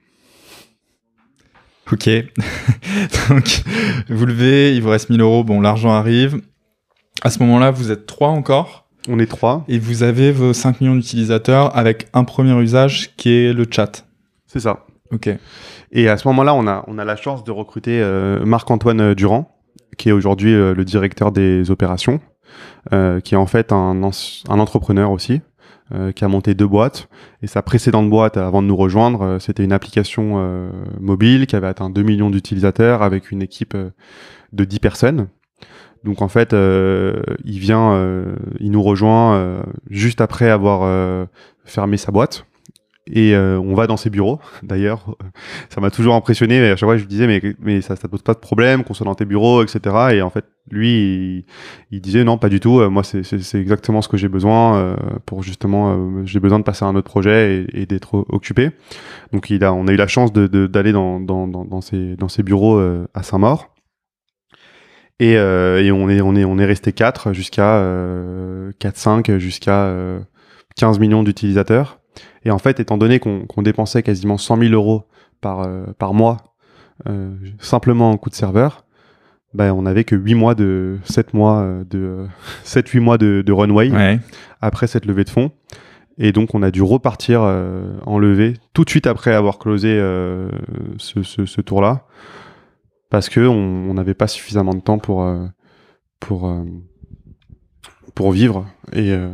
Ok. 1.92 2.10
Donc, 3.30 3.64
vous 4.10 4.26
levez, 4.26 4.76
il 4.76 4.82
vous 4.82 4.90
reste 4.90 5.10
1000 5.10 5.22
euros. 5.22 5.44
Bon, 5.44 5.62
l'argent 5.62 5.92
arrive. 5.92 6.42
À 7.22 7.30
ce 7.30 7.40
moment-là, 7.40 7.72
vous 7.72 7.92
êtes 7.92 8.06
trois 8.06 8.30
encore 8.30 8.88
On 9.08 9.20
est 9.20 9.28
trois, 9.28 9.64
et 9.68 9.78
vous 9.78 10.04
avez 10.04 10.32
vos 10.32 10.54
5 10.54 10.82
millions 10.82 10.96
d'utilisateurs 10.96 11.76
avec 11.78 12.08
un 12.14 12.24
premier 12.24 12.54
usage 12.62 13.16
qui 13.16 13.30
est 13.32 13.54
le 13.54 13.68
chat. 13.70 14.06
c'est 14.48 14.62
ça. 14.62 14.86
Ok. 15.12 15.30
Et 15.92 16.08
à 16.08 16.18
ce 16.18 16.28
moment-là, 16.30 16.54
on 16.54 16.68
a, 16.68 16.84
on 16.88 16.98
a 16.98 17.06
la 17.06 17.18
chance 17.18 17.44
de 17.44 17.52
recruter 17.52 18.02
euh, 18.02 18.44
Marc-Antoine 18.46 19.14
Durand, 19.14 19.58
qui 19.98 20.10
est 20.10 20.14
aujourd'hui 20.14 20.54
euh, 20.54 20.74
le 20.74 20.86
directeur 20.86 21.32
des 21.32 21.70
opérations, 21.70 22.22
euh, 22.94 23.20
qui 23.20 23.34
est 23.36 23.38
en 23.38 23.46
fait 23.46 23.74
un 23.74 24.02
entrepreneur 24.48 25.12
aussi, 25.12 25.42
euh, 25.94 26.12
qui 26.12 26.24
a 26.24 26.28
monté 26.28 26.54
deux 26.54 26.68
boîtes. 26.68 27.10
Et 27.42 27.48
sa 27.48 27.62
précédente 27.62 28.10
boîte, 28.10 28.38
avant 28.38 28.62
de 28.62 28.68
nous 28.68 28.76
rejoindre, 28.76 29.24
euh, 29.24 29.40
c'était 29.40 29.64
une 29.64 29.74
application 29.74 30.36
euh, 30.38 30.70
mobile 31.00 31.48
qui 31.48 31.56
avait 31.56 31.68
atteint 31.68 31.90
2 31.90 32.02
millions 32.02 32.30
d'utilisateurs 32.30 33.02
avec 33.02 33.32
une 33.32 33.42
équipe 33.42 33.76
de 33.76 34.64
10 34.64 34.80
personnes. 34.80 35.28
Donc 36.04 36.22
en 36.22 36.28
fait, 36.28 36.54
il 36.54 37.60
vient, 37.60 38.26
il 38.60 38.72
nous 38.72 38.82
rejoint 38.82 39.62
juste 39.88 40.20
après 40.20 40.50
avoir 40.50 41.28
fermé 41.64 41.98
sa 41.98 42.12
boîte. 42.12 42.48
Et 43.12 43.36
euh, 43.36 43.60
on 43.60 43.76
va 43.76 43.88
dans 43.88 43.98
ses 43.98 44.10
bureaux. 44.10 44.40
D'ailleurs, 44.64 45.16
ça 45.70 45.82
m'a 45.82 45.92
toujours 45.92 46.16
impressionné. 46.16 46.60
À 46.72 46.76
chaque 46.76 46.88
fois, 46.88 46.96
je 46.96 47.02
lui 47.02 47.10
disais, 47.10 47.28
mais, 47.28 47.42
mais 47.60 47.82
ça 47.82 47.96
ne 48.02 48.08
pose 48.08 48.22
pas 48.22 48.34
de 48.34 48.40
problème 48.40 48.84
qu'on 48.84 48.94
soit 48.94 49.06
dans 49.06 49.16
tes 49.16 49.26
bureaux, 49.26 49.62
etc. 49.62 49.96
Et 50.14 50.22
en 50.22 50.30
fait, 50.30 50.46
lui, 50.70 51.46
il, 51.92 52.02
disait, 52.02 52.24
non, 52.24 52.38
pas 52.38 52.50
du 52.50 52.60
tout. 52.60 52.90
moi, 52.90 53.04
c'est 53.04 53.56
exactement 53.56 54.02
ce 54.02 54.08
que 54.08 54.18
j'ai 54.18 54.30
besoin 54.30 54.96
pour 55.26 55.44
justement, 55.44 56.24
j'ai 56.24 56.40
besoin 56.40 56.60
de 56.60 56.64
passer 56.64 56.86
à 56.86 56.88
un 56.88 56.96
autre 56.96 57.10
projet 57.10 57.66
et, 57.74 57.86
d'être 57.86 58.26
occupé. 58.30 58.70
Donc, 59.34 59.50
il 59.50 59.64
a, 59.64 59.74
on 59.74 59.88
a 59.88 59.92
eu 59.92 59.98
la 59.98 60.08
chance 60.08 60.32
d'aller 60.32 60.92
dans, 60.94 61.20
dans, 61.20 61.48
dans, 61.48 61.66
dans, 61.66 61.82
ses, 61.82 62.44
bureaux 62.44 62.80
à 63.14 63.24
Saint-Maur. 63.24 63.74
Et, 65.20 65.34
et, 65.34 65.92
on 65.92 66.10
est 66.10 66.22
on 66.22 66.36
est 66.36 66.46
on 66.46 66.58
est 66.58 66.66
resté 66.66 66.94
4 66.94 67.34
jusqu'à 67.34 67.76
euh, 67.76 68.72
4 68.80 68.98
5 68.98 69.38
jusqu'à 69.38 69.94
15 70.78 71.00
millions 71.00 71.24
d'utilisateurs. 71.24 72.01
Et 72.44 72.52
en 72.52 72.58
fait, 72.58 72.80
étant 72.80 72.98
donné 72.98 73.20
qu'on 73.20 73.62
dépensait 73.62 74.04
quasiment 74.04 74.38
100 74.38 74.58
000 74.58 74.74
euros 74.74 75.04
par, 75.42 75.62
euh, 75.62 75.86
par 75.98 76.14
mois 76.14 76.56
euh, 77.08 77.34
simplement 77.60 78.12
en 78.12 78.18
coût 78.18 78.30
de 78.30 78.36
serveur, 78.36 78.86
ben, 79.54 79.74
on 79.74 79.82
n'avait 79.82 80.04
que 80.04 80.16
8 80.16 80.36
mois 80.36 80.56
de 80.56 80.98
7 81.04 81.34
mois 81.34 81.62
euh, 81.62 81.84
de 81.84 82.26
7 82.64 82.88
8 82.88 83.00
mois 83.00 83.18
de, 83.18 83.44
de 83.46 83.52
runway 83.52 84.20
après 84.62 84.88
cette 84.88 85.06
levée 85.06 85.24
de 85.24 85.30
fonds. 85.30 85.52
Et 86.18 86.32
donc 86.32 86.54
on 86.54 86.62
a 86.62 86.72
dû 86.72 86.84
repartir 86.84 87.42
en 87.42 88.20
levée 88.20 88.54
tout 88.74 88.84
de 88.84 88.90
suite 88.90 89.08
après 89.08 89.34
avoir 89.34 89.58
closé 89.58 89.98
ce, 90.98 91.24
ce, 91.24 91.46
ce 91.46 91.62
tour-là 91.62 92.06
parce 93.10 93.28
que 93.28 93.40
on 93.40 93.94
n'avait 93.94 94.14
pas 94.14 94.28
suffisamment 94.28 94.74
de 94.74 94.82
temps 94.82 95.00
pour 95.00 95.26
pour 96.20 96.54
pour 98.16 98.32
vivre 98.32 98.68
et, 98.94 99.12
euh, 99.12 99.30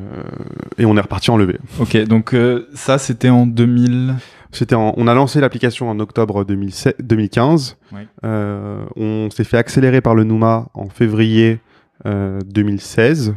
et 0.78 0.86
on 0.86 0.96
est 0.98 1.02
reparti 1.02 1.32
en 1.32 1.38
levée. 1.38 1.60
Ok, 1.80 1.98
donc 2.06 2.34
euh, 2.34 2.68
ça 2.74 2.98
c'était 2.98 3.30
en 3.30 3.46
2000. 3.46 4.16
C'était 4.52 4.76
on 4.76 5.08
a 5.08 5.14
lancé 5.14 5.42
l'application 5.42 5.90
en 5.90 6.00
octobre 6.00 6.46
2015. 6.46 7.78
Euh, 8.24 8.86
on 8.96 9.30
s'est 9.30 9.44
fait 9.44 9.58
accélérer 9.58 10.02
par 10.02 10.16
le 10.16 10.24
Numa 10.24 10.70
en 10.74 10.90
février 10.90 11.60
2016 12.06 13.36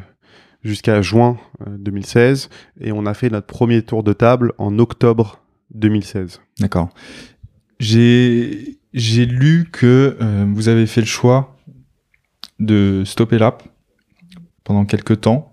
jusqu'à 0.62 1.02
juin 1.02 1.36
2016 1.68 2.48
et 2.80 2.92
on 2.92 3.06
a 3.06 3.14
fait 3.14 3.28
notre 3.28 3.48
premier 3.48 3.82
tour 3.82 4.04
de 4.04 4.12
table 4.12 4.52
en 4.58 4.78
octobre 4.78 5.42
2016. 5.74 6.40
D'accord. 6.60 6.90
J'ai 7.80 8.78
j'ai 8.94 9.26
lu 9.26 9.68
que 9.72 10.16
vous 10.54 10.68
avez 10.68 10.86
fait 10.86 11.00
le 11.00 11.08
choix 11.08 11.56
de 12.60 13.02
stopper 13.04 13.38
l'app 13.38 13.64
pendant 14.70 14.84
quelques 14.84 15.20
temps 15.20 15.52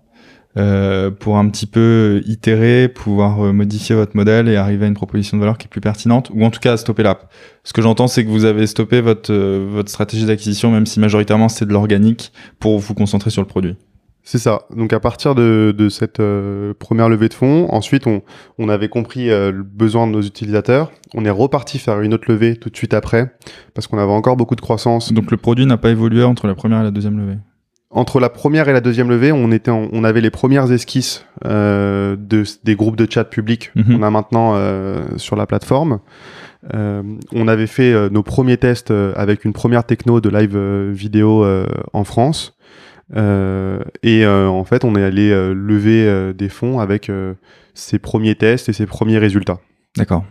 euh, 0.56 1.10
pour 1.10 1.38
un 1.38 1.48
petit 1.48 1.66
peu 1.66 2.22
itérer, 2.24 2.86
pouvoir 2.86 3.44
euh, 3.44 3.52
modifier 3.52 3.96
votre 3.96 4.16
modèle 4.16 4.48
et 4.48 4.54
arriver 4.54 4.84
à 4.84 4.88
une 4.88 4.94
proposition 4.94 5.36
de 5.36 5.40
valeur 5.40 5.58
qui 5.58 5.66
est 5.66 5.68
plus 5.68 5.80
pertinente, 5.80 6.30
ou 6.32 6.44
en 6.44 6.50
tout 6.50 6.60
cas 6.60 6.74
à 6.74 6.76
stopper 6.76 7.02
l'app. 7.02 7.28
Ce 7.64 7.72
que 7.72 7.82
j'entends, 7.82 8.06
c'est 8.06 8.24
que 8.24 8.30
vous 8.30 8.44
avez 8.44 8.68
stoppé 8.68 9.00
votre, 9.00 9.32
euh, 9.32 9.66
votre 9.68 9.88
stratégie 9.88 10.24
d'acquisition, 10.24 10.70
même 10.70 10.86
si 10.86 11.00
majoritairement 11.00 11.48
c'est 11.48 11.66
de 11.66 11.72
l'organique, 11.72 12.32
pour 12.60 12.78
vous 12.78 12.94
concentrer 12.94 13.30
sur 13.30 13.42
le 13.42 13.48
produit. 13.48 13.74
C'est 14.22 14.38
ça. 14.38 14.62
Donc 14.70 14.92
à 14.92 15.00
partir 15.00 15.34
de, 15.34 15.74
de 15.76 15.88
cette 15.88 16.22
première 16.78 17.08
levée 17.08 17.28
de 17.28 17.34
fonds, 17.34 17.66
ensuite 17.70 18.06
on, 18.06 18.22
on 18.58 18.68
avait 18.68 18.88
compris 18.88 19.28
le 19.28 19.64
besoin 19.64 20.06
de 20.06 20.12
nos 20.12 20.22
utilisateurs. 20.22 20.92
On 21.14 21.24
est 21.24 21.30
reparti 21.30 21.78
faire 21.80 22.02
une 22.02 22.14
autre 22.14 22.30
levée 22.30 22.54
tout 22.54 22.68
de 22.70 22.76
suite 22.76 22.94
après 22.94 23.32
parce 23.74 23.88
qu'on 23.88 23.98
avait 23.98 24.12
encore 24.12 24.36
beaucoup 24.36 24.54
de 24.54 24.60
croissance. 24.60 25.12
Donc 25.12 25.30
le 25.30 25.38
produit 25.38 25.64
n'a 25.66 25.78
pas 25.78 25.90
évolué 25.90 26.22
entre 26.22 26.46
la 26.46 26.54
première 26.54 26.80
et 26.80 26.84
la 26.84 26.90
deuxième 26.90 27.18
levée 27.18 27.38
entre 27.90 28.20
la 28.20 28.28
première 28.28 28.68
et 28.68 28.72
la 28.72 28.82
deuxième 28.82 29.08
levée, 29.08 29.32
on 29.32 29.50
était, 29.50 29.70
on 29.70 30.04
avait 30.04 30.20
les 30.20 30.30
premières 30.30 30.70
esquisses 30.70 31.24
euh, 31.46 32.16
de 32.18 32.44
des 32.62 32.76
groupes 32.76 32.96
de 32.96 33.10
chat 33.10 33.24
publics 33.24 33.70
mhm. 33.74 33.84
qu'on 33.84 34.02
a 34.02 34.10
maintenant 34.10 34.52
euh, 34.54 35.02
sur 35.16 35.36
la 35.36 35.46
plateforme. 35.46 36.00
Euh, 36.74 37.02
on 37.32 37.48
avait 37.48 37.66
fait 37.66 38.10
nos 38.10 38.22
premiers 38.22 38.58
tests 38.58 38.90
avec 38.90 39.44
une 39.44 39.54
première 39.54 39.84
techno 39.84 40.20
de 40.20 40.28
live 40.28 40.58
vidéo 40.90 41.46
en 41.92 42.04
France. 42.04 42.58
et 43.14 44.26
en 44.26 44.64
fait, 44.64 44.84
on 44.84 44.94
est 44.94 45.04
allé 45.04 45.30
lever 45.54 46.34
des 46.34 46.48
fonds 46.50 46.80
avec 46.80 47.10
ces 47.72 47.98
premiers 47.98 48.34
tests 48.34 48.68
et 48.68 48.74
ces 48.74 48.86
premiers 48.86 49.18
résultats. 49.18 49.60
D'accord. 49.96 50.24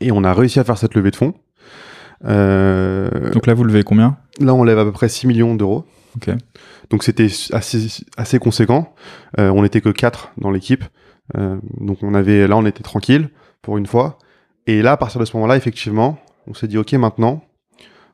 Et 0.00 0.10
on 0.10 0.24
a 0.24 0.32
réussi 0.32 0.58
à 0.58 0.64
faire 0.64 0.78
cette 0.78 0.94
levée 0.94 1.10
de 1.10 1.16
fonds. 1.16 1.34
Donc 2.22 3.46
là, 3.46 3.52
vous 3.54 3.64
levez 3.64 3.82
combien? 3.82 4.16
Là, 4.40 4.54
on 4.54 4.64
lève 4.64 4.78
à 4.78 4.84
peu 4.84 4.92
près 4.92 5.10
6 5.10 5.26
millions 5.26 5.54
d'euros. 5.54 5.84
Ok. 6.16 6.30
Donc 6.90 7.02
c'était 7.04 7.28
assez, 7.52 8.38
conséquent. 8.38 8.94
Euh, 9.38 9.50
on 9.50 9.62
n'était 9.62 9.80
que 9.80 9.88
quatre 9.88 10.32
dans 10.38 10.50
l'équipe. 10.50 10.84
Euh, 11.36 11.56
donc 11.80 12.02
on 12.02 12.14
avait, 12.14 12.46
là 12.46 12.56
on 12.56 12.66
était 12.66 12.82
tranquille 12.82 13.30
pour 13.62 13.78
une 13.78 13.86
fois. 13.86 14.18
Et 14.66 14.82
là, 14.82 14.92
à 14.92 14.96
partir 14.96 15.20
de 15.20 15.24
ce 15.24 15.36
moment-là, 15.36 15.56
effectivement, 15.56 16.18
on 16.46 16.54
s'est 16.54 16.68
dit, 16.68 16.78
OK, 16.78 16.92
maintenant, 16.94 17.44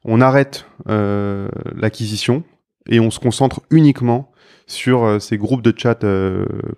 on 0.05 0.21
arrête 0.21 0.66
euh, 0.89 1.49
l'acquisition 1.77 2.43
et 2.89 2.99
on 2.99 3.11
se 3.11 3.21
concentre 3.21 3.61
uniquement 3.71 4.33
sur 4.66 5.21
ces 5.21 5.37
groupes 5.37 5.62
de 5.62 5.75
chat 5.77 6.05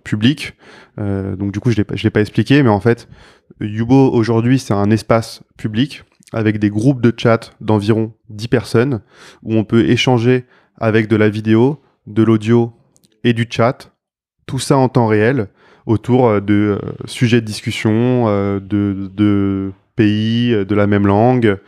publics. 0.03 0.55
Donc 0.97 1.53
du 1.53 1.61
coup, 1.61 1.71
je 1.71 1.79
ne 1.79 2.03
l'ai 2.03 2.11
pas 2.11 2.23
expliqué, 2.23 2.63
mais 2.63 2.71
en 2.71 2.81
fait, 2.81 3.07
Yubo 3.61 4.11
aujourd'hui, 4.11 4.59
c'est 4.59 4.73
un 4.73 4.91
espace 4.91 5.43
public 5.59 6.03
avec 6.33 6.59
des 6.59 6.71
groupes 6.71 7.03
de 7.03 7.13
chat 7.17 7.53
d'environ 7.61 8.15
10 8.31 8.49
personnes 8.49 9.01
où 9.43 9.55
on 9.55 9.65
peut 9.65 9.89
échanger 9.89 10.47
avec 10.79 11.07
de 11.09 11.17
la 11.17 11.29
vidéo, 11.29 11.82
de 12.07 12.23
l'audio 12.23 12.73
et 13.25 13.33
du 13.33 13.47
chat, 13.49 13.93
tout 14.47 14.59
ça 14.59 14.77
en 14.77 14.89
temps 14.89 15.07
réel, 15.07 15.49
autour 15.87 16.27
euh, 16.27 16.41
de 16.41 16.79
euh, 16.83 16.93
sujets 17.07 17.41
de 17.41 17.47
discussion, 17.47 18.25
euh, 18.29 18.61
de, 18.61 19.73
pays 19.95 20.51
de 20.51 20.75
la 20.75 20.87
même 20.87 21.07
langue, 21.07 21.59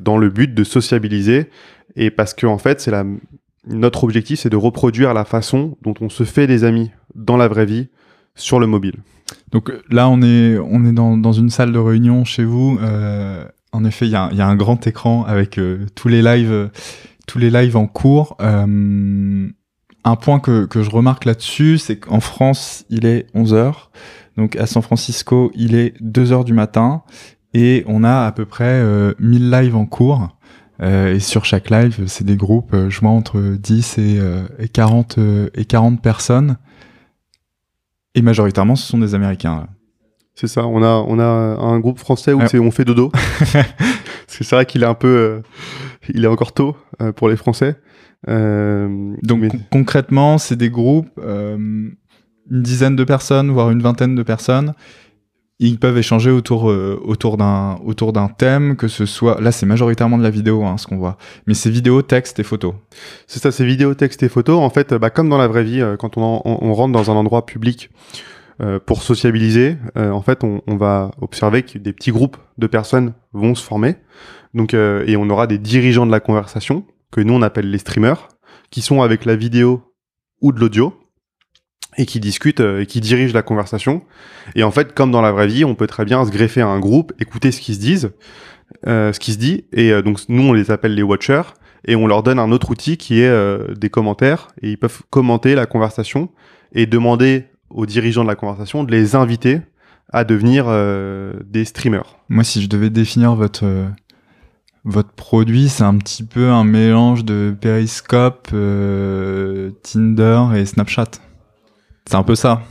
dans 0.00 0.16
le 0.16 0.30
but 0.30 0.54
de 0.54 0.64
sociabiliser. 0.64 1.50
Et 1.94 2.10
parce 2.10 2.32
que 2.32 2.46
en 2.46 2.56
fait, 2.56 2.80
c'est 2.80 2.90
notre 3.66 4.02
objectif, 4.04 4.40
c'est 4.40 4.48
de 4.48 4.56
reproduire 4.56 5.12
la 5.12 5.26
façon 5.26 5.76
dont 5.82 5.92
on 6.00 6.08
se 6.08 6.24
fait 6.24 6.46
des 6.46 6.64
amis 6.64 6.90
dans 7.14 7.36
la 7.36 7.46
vraie 7.46 7.66
vie 7.66 7.88
sur 8.34 8.58
le 8.58 8.66
mobile. 8.66 8.94
Donc 9.52 9.70
là, 9.90 10.08
on 10.08 10.22
est, 10.22 10.56
on 10.56 10.86
est 10.86 10.92
dans, 10.92 11.18
dans 11.18 11.32
une 11.32 11.50
salle 11.50 11.70
de 11.70 11.78
réunion 11.78 12.24
chez 12.24 12.44
vous. 12.44 12.78
en 13.72 13.84
effet, 13.84 14.06
il 14.06 14.12
y 14.12 14.16
a, 14.16 14.30
un 14.30 14.56
grand 14.56 14.86
écran 14.86 15.24
avec 15.24 15.60
tous 15.94 16.08
les 16.08 16.22
lives 16.22 16.70
tous 17.26 17.38
les 17.38 17.50
lives 17.50 17.76
en 17.76 17.86
cours. 17.86 18.36
Euh, 18.40 19.48
un 20.04 20.16
point 20.16 20.40
que, 20.40 20.66
que 20.66 20.82
je 20.82 20.90
remarque 20.90 21.24
là-dessus, 21.24 21.78
c'est 21.78 21.98
qu'en 21.98 22.20
France, 22.20 22.84
il 22.90 23.06
est 23.06 23.26
11h. 23.34 23.74
Donc 24.36 24.56
à 24.56 24.66
San 24.66 24.82
Francisco, 24.82 25.50
il 25.54 25.74
est 25.74 26.00
2h 26.02 26.44
du 26.44 26.52
matin. 26.52 27.02
Et 27.54 27.84
on 27.86 28.02
a 28.04 28.26
à 28.26 28.32
peu 28.32 28.44
près 28.44 28.64
euh, 28.64 29.14
1000 29.20 29.50
lives 29.50 29.76
en 29.76 29.86
cours. 29.86 30.28
Euh, 30.82 31.14
et 31.14 31.20
sur 31.20 31.44
chaque 31.44 31.70
live, 31.70 32.04
c'est 32.06 32.24
des 32.24 32.36
groupes, 32.36 32.74
euh, 32.74 32.90
je 32.90 33.00
vois, 33.00 33.10
entre 33.10 33.40
10 33.40 33.98
et, 33.98 34.18
euh, 34.18 34.42
et 34.58 34.68
40, 34.68 35.18
et 35.54 35.64
40 35.64 36.02
personnes. 36.02 36.56
Et 38.14 38.22
majoritairement, 38.22 38.76
ce 38.76 38.86
sont 38.86 38.98
des 38.98 39.14
Américains. 39.14 39.66
C'est 40.34 40.48
ça, 40.48 40.66
on 40.66 40.82
a, 40.82 41.04
on 41.06 41.20
a 41.20 41.24
un 41.24 41.78
groupe 41.78 41.98
français 41.98 42.32
où 42.32 42.40
on 42.40 42.70
fait 42.72 42.84
dodo. 42.84 43.10
Parce 43.38 43.52
que 44.38 44.44
c'est 44.44 44.56
vrai 44.56 44.66
qu'il 44.66 44.82
est 44.82 44.86
un 44.86 44.94
peu 44.94 45.42
il 46.12 46.24
est 46.24 46.28
encore 46.28 46.52
tôt 46.52 46.76
euh, 47.00 47.12
pour 47.12 47.28
les 47.28 47.36
Français. 47.36 47.76
Euh, 48.28 49.14
Donc 49.22 49.44
concrètement, 49.70 50.38
c'est 50.38 50.56
des 50.56 50.70
groupes, 50.70 51.08
euh, 51.18 51.56
une 51.56 52.62
dizaine 52.62 52.96
de 52.96 53.04
personnes, 53.04 53.50
voire 53.50 53.70
une 53.70 53.82
vingtaine 53.82 54.14
de 54.14 54.22
personnes. 54.22 54.74
Ils 55.60 55.78
peuvent 55.78 55.96
échanger 55.96 56.30
autour 56.30 56.64
autour 56.64 57.36
d'un 57.36 57.78
autour 57.84 58.12
d'un 58.12 58.26
thème, 58.26 58.74
que 58.74 58.88
ce 58.88 59.06
soit 59.06 59.40
là 59.40 59.52
c'est 59.52 59.66
majoritairement 59.66 60.18
de 60.18 60.24
la 60.24 60.30
vidéo, 60.30 60.64
hein, 60.64 60.76
ce 60.78 60.88
qu'on 60.88 60.96
voit, 60.96 61.16
mais 61.46 61.54
c'est 61.54 61.70
vidéo, 61.70 62.02
texte 62.02 62.40
et 62.40 62.42
photo. 62.42 62.74
C'est 63.28 63.38
ça, 63.38 63.52
c'est 63.52 63.64
vidéo, 63.64 63.94
texte 63.94 64.24
et 64.24 64.28
photo. 64.28 64.58
En 64.58 64.68
fait, 64.68 64.92
bah, 64.94 65.10
comme 65.10 65.28
dans 65.28 65.38
la 65.38 65.46
vraie 65.46 65.62
vie, 65.62 65.80
quand 66.00 66.18
on, 66.18 66.42
on, 66.44 66.74
rentre 66.74 66.92
dans 66.92 67.08
un 67.08 67.14
endroit 67.14 67.46
public, 67.46 67.90
pour 68.84 69.04
sociabiliser, 69.04 69.76
en 69.94 70.22
fait, 70.22 70.42
on, 70.42 70.60
on, 70.66 70.76
va 70.76 71.12
observer 71.20 71.62
que 71.62 71.78
des 71.78 71.92
petits 71.92 72.10
groupes 72.10 72.36
de 72.58 72.66
personnes 72.66 73.14
vont 73.32 73.54
se 73.54 73.62
former. 73.64 73.94
Donc, 74.54 74.72
euh, 74.72 75.04
et 75.06 75.16
on 75.16 75.28
aura 75.28 75.46
des 75.46 75.58
dirigeants 75.58 76.06
de 76.06 76.12
la 76.12 76.20
conversation, 76.20 76.86
que 77.10 77.20
nous 77.20 77.34
on 77.34 77.42
appelle 77.42 77.70
les 77.70 77.78
streamers, 77.78 78.28
qui 78.70 78.80
sont 78.80 79.02
avec 79.02 79.24
la 79.24 79.36
vidéo 79.36 79.82
ou 80.40 80.52
de 80.52 80.60
l'audio, 80.60 80.94
et 81.96 82.06
qui 82.06 82.20
discutent 82.20 82.60
euh, 82.60 82.80
et 82.80 82.86
qui 82.86 83.00
dirigent 83.00 83.34
la 83.34 83.42
conversation. 83.42 84.02
Et 84.54 84.62
en 84.62 84.70
fait, 84.70 84.94
comme 84.94 85.10
dans 85.10 85.20
la 85.20 85.32
vraie 85.32 85.48
vie, 85.48 85.64
on 85.64 85.74
peut 85.74 85.86
très 85.86 86.04
bien 86.04 86.24
se 86.24 86.30
greffer 86.30 86.60
à 86.60 86.68
un 86.68 86.78
groupe, 86.78 87.12
écouter 87.20 87.50
ce 87.50 87.60
qu'ils 87.60 87.74
se 87.74 87.80
disent, 87.80 88.12
euh, 88.86 89.12
ce 89.12 89.20
qui 89.20 89.32
se 89.32 89.38
dit, 89.38 89.66
et 89.72 90.02
donc 90.02 90.20
nous 90.28 90.42
on 90.42 90.52
les 90.52 90.70
appelle 90.70 90.94
les 90.94 91.02
watchers, 91.02 91.54
et 91.86 91.96
on 91.96 92.06
leur 92.06 92.22
donne 92.22 92.38
un 92.38 92.50
autre 92.50 92.70
outil 92.70 92.96
qui 92.96 93.20
est 93.20 93.76
des 93.76 93.90
commentaires, 93.90 94.48
et 94.62 94.70
ils 94.70 94.78
peuvent 94.78 95.02
commenter 95.10 95.54
la 95.54 95.66
conversation 95.66 96.30
et 96.72 96.86
demander 96.86 97.44
aux 97.70 97.86
dirigeants 97.86 98.22
de 98.22 98.28
la 98.28 98.36
conversation 98.36 98.84
de 98.84 98.90
les 98.90 99.14
inviter 99.14 99.60
à 100.10 100.24
devenir 100.24 100.64
des 101.44 101.64
streamers. 101.66 102.16
Moi, 102.30 102.42
si 102.42 102.62
je 102.62 102.68
devais 102.68 102.88
définir 102.88 103.34
votre 103.34 103.66
votre 104.84 105.10
produit, 105.12 105.68
c'est 105.68 105.84
un 105.84 105.96
petit 105.96 106.24
peu 106.24 106.50
un 106.50 106.64
mélange 106.64 107.24
de 107.24 107.54
Periscope, 107.60 108.48
euh, 108.52 109.70
Tinder 109.82 110.40
et 110.56 110.66
Snapchat. 110.66 111.06
C'est 112.06 112.16
un 112.16 112.22
peu 112.22 112.34
ça. 112.34 112.62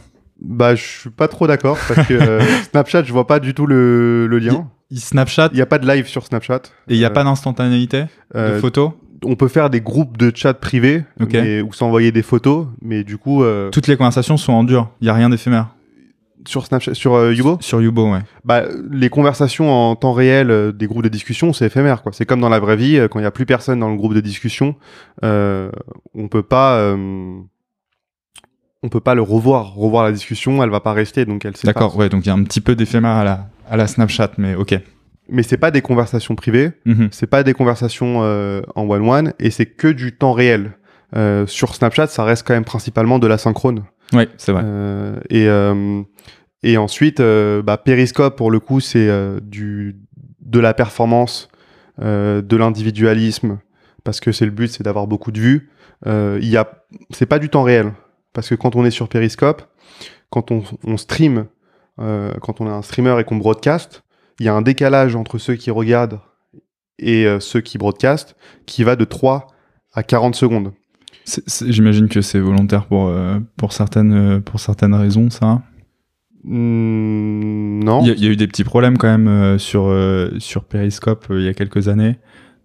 Bah, 0.41 0.75
je 0.75 0.83
suis 0.83 1.09
pas 1.09 1.27
trop 1.27 1.47
d'accord 1.47 1.77
parce 1.87 2.07
que 2.07 2.13
euh, 2.13 2.41
Snapchat, 2.71 3.03
je 3.03 3.13
vois 3.13 3.25
pas 3.27 3.39
du 3.39 3.53
tout 3.53 3.65
le, 3.65 4.27
le 4.27 4.39
lien. 4.39 4.67
Il 4.91 4.99
Snapchat 4.99 5.49
Il 5.53 5.55
n'y 5.55 5.61
a 5.61 5.65
pas 5.65 5.79
de 5.79 5.87
live 5.87 6.05
sur 6.07 6.25
Snapchat. 6.25 6.61
et 6.87 6.93
il 6.93 6.97
n'y 6.99 7.05
a 7.05 7.07
Euh, 7.07 7.11
pas 7.11 7.23
d'instantanéité 7.23 8.05
de 8.35 8.57
photos 8.59 8.91
on 9.25 9.35
peut 9.37 9.47
faire 9.47 9.69
des 9.69 9.79
groupes 9.79 10.17
de 10.17 10.33
chat 10.35 10.53
privés 10.53 11.05
mais- 11.17 11.61
ou 11.61 11.71
s'envoyer 11.71 12.11
des 12.11 12.23
photos, 12.23 12.67
mais 12.81 13.05
du 13.05 13.17
coup, 13.17 13.41
Toutes 13.71 13.87
les 13.87 13.95
conversations 13.95 14.35
sont 14.35 14.51
en 14.51 14.65
dur. 14.65 14.89
Il 14.99 15.05
n'y 15.05 15.09
a 15.09 15.13
rien 15.13 15.29
d'éphémère. 15.29 15.69
Sur 16.47 16.65
Snapchat, 16.65 16.93
sur 16.93 17.13
euh, 17.15 17.33
Yubo, 17.33 17.57
Sur 17.61 17.81
Yubo, 17.81 18.11
ouais. 18.11 18.19
bah, 18.43 18.63
les 18.91 19.09
conversations 19.09 19.71
en 19.71 19.95
temps 19.95 20.13
réel 20.13 20.51
euh, 20.51 20.71
des 20.71 20.87
groupes 20.87 21.03
de 21.03 21.09
discussion, 21.09 21.53
c'est 21.53 21.65
éphémère. 21.67 22.03
quoi. 22.03 22.11
C'est 22.13 22.25
comme 22.25 22.41
dans 22.41 22.49
la 22.49 22.59
vraie 22.59 22.75
vie, 22.75 22.97
euh, 22.97 23.07
quand 23.07 23.19
il 23.19 23.23
n'y 23.23 23.27
a 23.27 23.31
plus 23.31 23.45
personne 23.45 23.79
dans 23.79 23.89
le 23.89 23.95
groupe 23.95 24.13
de 24.13 24.19
discussion, 24.21 24.75
euh, 25.23 25.69
on 26.15 26.27
peut 26.27 26.43
pas, 26.43 26.95
on 28.85 28.89
peut 28.89 28.99
pas 28.99 29.15
le 29.15 29.21
revoir, 29.21 29.73
revoir 29.75 30.03
la 30.03 30.11
discussion, 30.11 30.61
elle 30.63 30.69
va 30.69 30.79
pas 30.81 30.93
rester, 30.93 31.25
donc 31.25 31.45
elle. 31.45 31.53
D'accord, 31.63 31.95
ouais, 31.97 32.09
donc 32.09 32.25
il 32.25 32.27
y 32.27 32.31
a 32.31 32.35
un 32.35 32.43
petit 32.43 32.61
peu 32.61 32.75
d'éphémère 32.75 33.11
à 33.11 33.23
la, 33.23 33.47
à 33.69 33.77
la 33.77 33.87
Snapchat, 33.87 34.31
mais 34.37 34.55
ok. 34.55 34.77
Mais 35.29 35.41
c'est 35.43 35.57
pas 35.57 35.71
des 35.71 35.81
conversations 35.81 36.35
privées, 36.35 36.71
Mhm. 36.85 37.07
c'est 37.11 37.27
pas 37.27 37.43
des 37.43 37.53
conversations 37.53 38.19
en 38.19 38.81
one-one, 38.89 39.33
et 39.39 39.51
c'est 39.51 39.65
que 39.65 39.87
du 39.87 40.15
temps 40.17 40.33
réel. 40.33 40.73
Sur 41.47 41.75
Snapchat, 41.75 42.07
ça 42.07 42.23
reste 42.25 42.45
quand 42.45 42.53
même 42.55 42.65
principalement 42.65 43.19
de 43.19 43.27
la 43.27 43.37
Ouais, 44.13 44.29
c'est 44.37 44.51
vrai. 44.51 44.61
Euh, 44.63 45.19
et, 45.29 45.47
euh, 45.47 46.03
et 46.61 46.77
ensuite, 46.77 47.19
euh, 47.19 47.61
bah, 47.61 47.77
Periscope, 47.77 48.37
pour 48.37 48.51
le 48.51 48.59
coup, 48.59 48.79
c'est 48.79 49.09
du 49.41 49.97
de 50.39 50.59
la 50.59 50.73
performance, 50.73 51.49
de 51.99 52.55
l'individualisme, 52.55 53.59
parce 54.03 54.19
que 54.19 54.31
c'est 54.31 54.45
le 54.45 54.51
but, 54.51 54.67
c'est 54.67 54.83
d'avoir 54.83 55.07
beaucoup 55.07 55.31
de 55.31 55.39
vues. 55.39 55.69
Il 56.05 56.43
y 56.43 56.57
c'est 57.11 57.25
pas 57.25 57.39
du 57.39 57.49
temps 57.49 57.63
réel, 57.63 57.93
parce 58.33 58.49
que 58.49 58.55
quand 58.55 58.75
on 58.75 58.85
est 58.85 58.91
sur 58.91 59.09
Periscope, 59.09 59.63
quand 60.29 60.51
on, 60.51 60.63
on 60.85 60.97
stream, 60.97 61.45
quand 61.97 62.61
on 62.61 62.67
est 62.67 62.71
un 62.71 62.81
streamer 62.81 63.19
et 63.19 63.23
qu'on 63.23 63.37
broadcast, 63.37 64.03
il 64.39 64.45
y 64.45 64.49
a 64.49 64.53
un 64.53 64.61
décalage 64.61 65.15
entre 65.15 65.37
ceux 65.37 65.55
qui 65.55 65.71
regardent 65.71 66.19
et 66.99 67.25
ceux 67.39 67.61
qui 67.61 67.77
broadcast 67.79 68.35
qui 68.67 68.83
va 68.83 68.95
de 68.95 69.05
3 69.05 69.47
à 69.93 70.03
40 70.03 70.35
secondes. 70.35 70.73
J'imagine 71.67 72.07
que 72.09 72.21
c'est 72.21 72.39
volontaire 72.39 72.85
pour, 72.85 73.07
euh, 73.07 73.39
pour, 73.57 73.71
certaines, 73.73 74.13
euh, 74.13 74.39
pour 74.39 74.59
certaines 74.59 74.93
raisons, 74.93 75.29
ça. 75.29 75.61
Hmm, 76.43 77.79
non. 77.83 78.01
Il 78.01 78.07
y, 78.07 78.11
a- 78.11 78.13
il 78.15 78.23
y 78.23 78.27
a 78.27 78.31
eu 78.31 78.35
des 78.35 78.47
petits 78.47 78.63
problèmes 78.63 78.97
quand 78.97 79.07
même 79.07 79.27
euh, 79.27 79.57
sur, 79.57 79.85
euh, 79.87 80.31
sur 80.39 80.65
Periscope 80.65 81.25
euh, 81.31 81.39
il 81.39 81.45
y 81.45 81.47
a 81.49 81.53
quelques 81.53 81.87
années. 81.87 82.17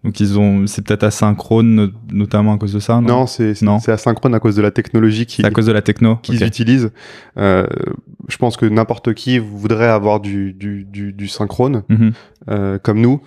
Donc 0.04 0.20
ils 0.20 0.38
ont, 0.38 0.66
c'est 0.66 0.82
peut-être 0.86 1.02
asynchrone, 1.04 1.74
no- 1.74 1.88
notamment 2.12 2.54
à 2.54 2.59
cause 2.59 2.72
de 2.72 2.78
ça. 2.78 3.00
Non, 3.00 3.06
Non, 3.09 3.26
c'est 3.26 3.54
c'est- 3.54 3.64
Non. 3.64 3.78
c'est 3.80 3.90
asynchrone 3.92 4.34
à 4.34 4.40
cause 4.40 4.54
de 4.56 4.62
la 4.62 4.70
technologie 4.70 5.26
qui- 5.26 5.44
à 5.44 5.50
cause 5.50 5.66
de 5.66 5.72
la 5.72 5.82
techno. 5.82 6.16
qu'ils 6.16 6.42
utilisent. 6.44 6.90
Euh, 7.36 7.66
je 8.28 8.36
pense 8.36 8.56
que 8.56 8.66
n'importe 8.66 9.12
qui 9.14 9.38
voudrait 9.38 9.88
avoir 9.88 10.20
du, 10.20 10.52
du, 10.52 10.84
du, 10.84 11.12
du 11.12 11.26
synchrone, 11.28 11.82
Mhm. 11.88 12.12
euh, 12.50 12.78
comme 12.78 13.00
nous. 13.00 13.20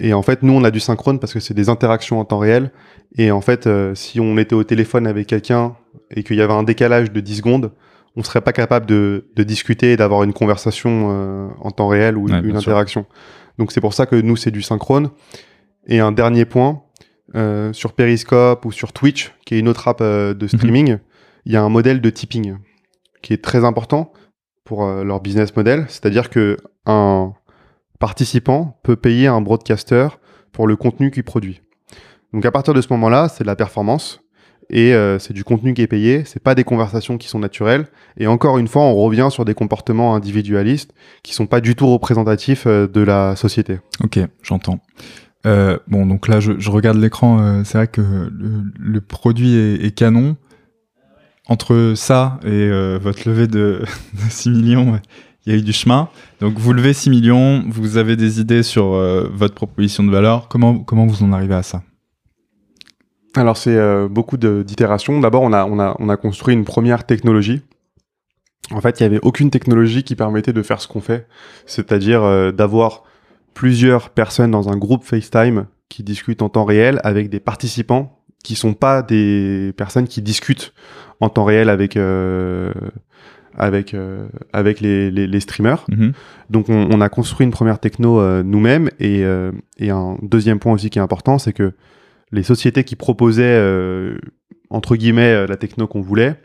Et 0.00 0.12
en 0.12 0.22
fait, 0.22 0.42
nous, 0.42 0.52
on 0.52 0.62
a 0.64 0.70
du 0.70 0.80
synchrone 0.80 1.18
parce 1.18 1.32
que 1.32 1.40
c'est 1.40 1.54
des 1.54 1.68
interactions 1.68 2.20
en 2.20 2.24
temps 2.24 2.38
réel. 2.38 2.70
Et 3.16 3.30
en 3.30 3.40
fait, 3.40 3.66
euh, 3.66 3.94
si 3.94 4.20
on 4.20 4.36
était 4.38 4.54
au 4.54 4.62
téléphone 4.64 5.06
avec 5.06 5.26
quelqu'un 5.26 5.74
et 6.10 6.22
qu'il 6.22 6.36
y 6.36 6.40
avait 6.42 6.52
un 6.52 6.62
décalage 6.62 7.10
de 7.12 7.20
10 7.20 7.36
secondes, 7.38 7.72
on 8.16 8.22
serait 8.22 8.40
pas 8.40 8.52
capable 8.52 8.86
de, 8.86 9.26
de 9.34 9.42
discuter 9.42 9.92
et 9.92 9.96
d'avoir 9.96 10.22
une 10.22 10.32
conversation 10.32 11.08
euh, 11.10 11.48
en 11.60 11.70
temps 11.70 11.88
réel 11.88 12.16
ou 12.16 12.28
Ouais, 12.28 12.38
une 12.40 12.58
sûr. 12.60 12.70
interaction. 12.70 13.06
Donc 13.58 13.72
c'est 13.72 13.80
pour 13.80 13.92
ça 13.94 14.06
que 14.06 14.16
nous, 14.16 14.36
c'est 14.36 14.50
du 14.52 14.62
synchrone. 14.62 15.10
Et 15.86 16.00
un 16.00 16.12
dernier 16.12 16.44
point, 16.44 16.82
euh, 17.34 17.72
sur 17.72 17.92
Periscope 17.92 18.64
ou 18.64 18.72
sur 18.72 18.92
Twitch, 18.92 19.32
qui 19.44 19.54
est 19.56 19.58
une 19.58 19.68
autre 19.68 19.88
app 19.88 19.98
euh, 20.00 20.32
de 20.34 20.46
streaming, 20.46 20.98
il 21.44 21.52
y 21.52 21.56
a 21.56 21.62
un 21.62 21.68
modèle 21.68 22.00
de 22.00 22.10
tipping 22.10 22.56
qui 23.22 23.32
est 23.32 23.42
très 23.42 23.64
important 23.64 24.12
pour 24.64 24.84
euh, 24.84 25.02
leur 25.02 25.20
business 25.20 25.54
model. 25.56 25.86
C'est-à-dire 25.88 26.30
que 26.30 26.56
un 26.86 27.32
participant 27.98 28.78
peut 28.82 28.96
payer 28.96 29.26
un 29.26 29.40
broadcaster 29.40 30.08
pour 30.52 30.66
le 30.66 30.76
contenu 30.76 31.10
qu'il 31.10 31.24
produit. 31.24 31.62
Donc 32.32 32.44
à 32.44 32.50
partir 32.50 32.74
de 32.74 32.80
ce 32.80 32.88
moment-là, 32.90 33.28
c'est 33.28 33.44
de 33.44 33.48
la 33.48 33.56
performance 33.56 34.20
et 34.70 34.92
euh, 34.92 35.18
c'est 35.18 35.32
du 35.32 35.44
contenu 35.44 35.72
qui 35.74 35.82
est 35.82 35.86
payé. 35.86 36.22
C'est 36.24 36.42
pas 36.42 36.54
des 36.54 36.64
conversations 36.64 37.16
qui 37.16 37.28
sont 37.28 37.38
naturelles. 37.38 37.86
Et 38.18 38.26
encore 38.26 38.58
une 38.58 38.68
fois, 38.68 38.82
on 38.82 38.94
revient 38.96 39.28
sur 39.30 39.44
des 39.44 39.54
comportements 39.54 40.14
individualistes 40.14 40.92
qui 41.22 41.34
sont 41.34 41.46
pas 41.46 41.60
du 41.60 41.74
tout 41.74 41.90
représentatifs 41.90 42.66
euh, 42.66 42.86
de 42.86 43.00
la 43.00 43.34
société. 43.36 43.78
Ok, 44.02 44.18
j'entends. 44.42 44.80
Euh, 45.46 45.78
bon, 45.86 46.04
donc 46.04 46.28
là, 46.28 46.40
je, 46.40 46.70
regarde 46.70 46.98
l'écran. 46.98 47.62
c'est 47.64 47.78
vrai 47.78 47.86
que 47.86 48.02
le, 48.30 49.00
produit 49.00 49.56
est, 49.56 49.94
canon. 49.94 50.36
Entre 51.50 51.94
ça 51.96 52.38
et 52.44 52.68
votre 52.98 53.26
levée 53.26 53.46
de, 53.46 53.82
de 54.12 54.30
6 54.30 54.50
millions, 54.50 55.00
il 55.46 55.52
y 55.52 55.56
a 55.56 55.58
eu 55.58 55.62
du 55.62 55.72
chemin. 55.72 56.08
Donc, 56.40 56.58
vous 56.58 56.72
levez 56.72 56.92
6 56.92 57.10
millions, 57.10 57.64
vous 57.68 57.96
avez 57.96 58.16
des 58.16 58.40
idées 58.40 58.62
sur 58.62 58.94
euh, 58.94 59.28
votre 59.32 59.54
proposition 59.54 60.04
de 60.04 60.10
valeur. 60.10 60.48
Comment, 60.48 60.78
comment 60.80 61.06
vous 61.06 61.22
en 61.22 61.32
arrivez 61.32 61.54
à 61.54 61.62
ça? 61.62 61.82
Alors 63.34 63.56
c'est 63.56 63.76
euh, 63.76 64.08
beaucoup 64.08 64.36
d'itérations. 64.36 65.20
D'abord, 65.20 65.42
on 65.42 65.52
a, 65.52 65.64
on, 65.64 65.78
a, 65.78 65.94
on 65.98 66.08
a 66.08 66.16
construit 66.16 66.54
une 66.54 66.64
première 66.64 67.04
technologie. 67.04 67.62
En 68.70 68.80
fait, 68.80 68.98
il 68.98 69.02
n'y 69.02 69.06
avait 69.06 69.20
aucune 69.22 69.50
technologie 69.50 70.02
qui 70.02 70.16
permettait 70.16 70.52
de 70.52 70.62
faire 70.62 70.80
ce 70.80 70.88
qu'on 70.88 71.00
fait, 71.00 71.26
c'est-à-dire 71.64 72.22
euh, 72.22 72.52
d'avoir 72.52 73.04
plusieurs 73.54 74.10
personnes 74.10 74.50
dans 74.50 74.68
un 74.68 74.76
groupe 74.76 75.04
FaceTime 75.04 75.66
qui 75.88 76.02
discutent 76.02 76.42
en 76.42 76.48
temps 76.48 76.64
réel 76.64 77.00
avec 77.04 77.30
des 77.30 77.40
participants 77.40 78.18
qui 78.44 78.54
sont 78.54 78.74
pas 78.74 79.02
des 79.02 79.72
personnes 79.76 80.06
qui 80.06 80.22
discutent 80.22 80.72
en 81.20 81.28
temps 81.28 81.44
réel 81.44 81.68
avec 81.70 81.96
avec 83.58 83.92
euh, 83.92 84.28
avec 84.52 84.80
les, 84.80 85.10
les, 85.10 85.26
les 85.26 85.40
streamers. 85.40 85.84
Mhm. 85.88 86.12
Donc 86.48 86.68
on, 86.68 86.88
on 86.90 87.00
a 87.00 87.08
construit 87.08 87.44
une 87.44 87.52
première 87.52 87.78
techno 87.78 88.20
euh, 88.20 88.42
nous-mêmes 88.42 88.88
et, 89.00 89.24
euh, 89.24 89.52
et 89.78 89.90
un 89.90 90.16
deuxième 90.22 90.58
point 90.58 90.72
aussi 90.72 90.88
qui 90.88 90.98
est 90.98 91.02
important, 91.02 91.38
c'est 91.38 91.52
que 91.52 91.72
les 92.32 92.42
sociétés 92.42 92.84
qui 92.84 92.96
proposaient 92.96 93.44
euh, 93.44 94.18
entre 94.70 94.96
guillemets 94.96 95.46
la 95.46 95.56
techno 95.56 95.86
qu'on 95.86 96.00
voulait 96.00 96.36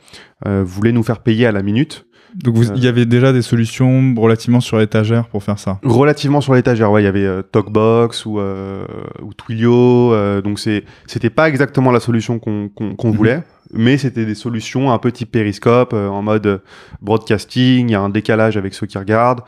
euh, 0.48 0.64
voulaient 0.66 0.92
nous 0.92 1.04
faire 1.04 1.20
payer 1.20 1.46
à 1.46 1.52
la 1.52 1.62
minute, 1.62 2.06
Donc, 2.36 2.56
vous- 2.56 2.72
Euh. 2.72 2.74
il 2.76 2.84
y 2.84 2.88
avait 2.88 3.06
déjà 3.06 3.32
des 3.32 3.42
solutions 3.44 4.14
relativement 4.18 4.60
sur 4.60 4.78
l'étagère 4.78 5.28
pour 5.28 5.44
faire 5.44 5.60
ça. 5.60 5.80
relativement 5.84 6.42
sur 6.42 6.54
l'étagère. 6.54 6.92
Ouais, 6.92 7.02
il 7.02 7.06
y 7.06 7.08
avait 7.08 7.26
euh, 7.26 7.42
Talkbox 7.44 8.26
ou 8.26 8.40
euh, 8.40 8.86
ou 9.22 9.34
Twilio, 9.34 10.14
euh, 10.14 10.42
donc 10.42 10.60
c'est 10.60 10.84
c'était 11.06 11.30
pas 11.30 11.48
exactement 11.50 11.92
la 11.92 12.00
solution 12.00 12.40
qu'on 12.40 12.70
qu'on 12.70 12.96
qu'on 12.96 13.10
Mhm. 13.12 13.16
voulait. 13.16 13.44
Mais 13.72 13.98
c'était 13.98 14.26
des 14.26 14.36
solutions 14.36 14.92
un 14.92 14.98
peu 15.00 15.12
type 15.12 15.32
Periscope, 15.32 15.94
en 15.94 16.22
mode 16.22 16.62
broadcasting, 17.02 17.90
il 17.90 17.92
y 17.92 17.96
a 17.96 18.02
un 18.02 18.10
décalage 18.10 18.56
avec 18.58 18.74
ceux 18.74 18.86
qui 18.88 18.98
regardent, 18.98 19.42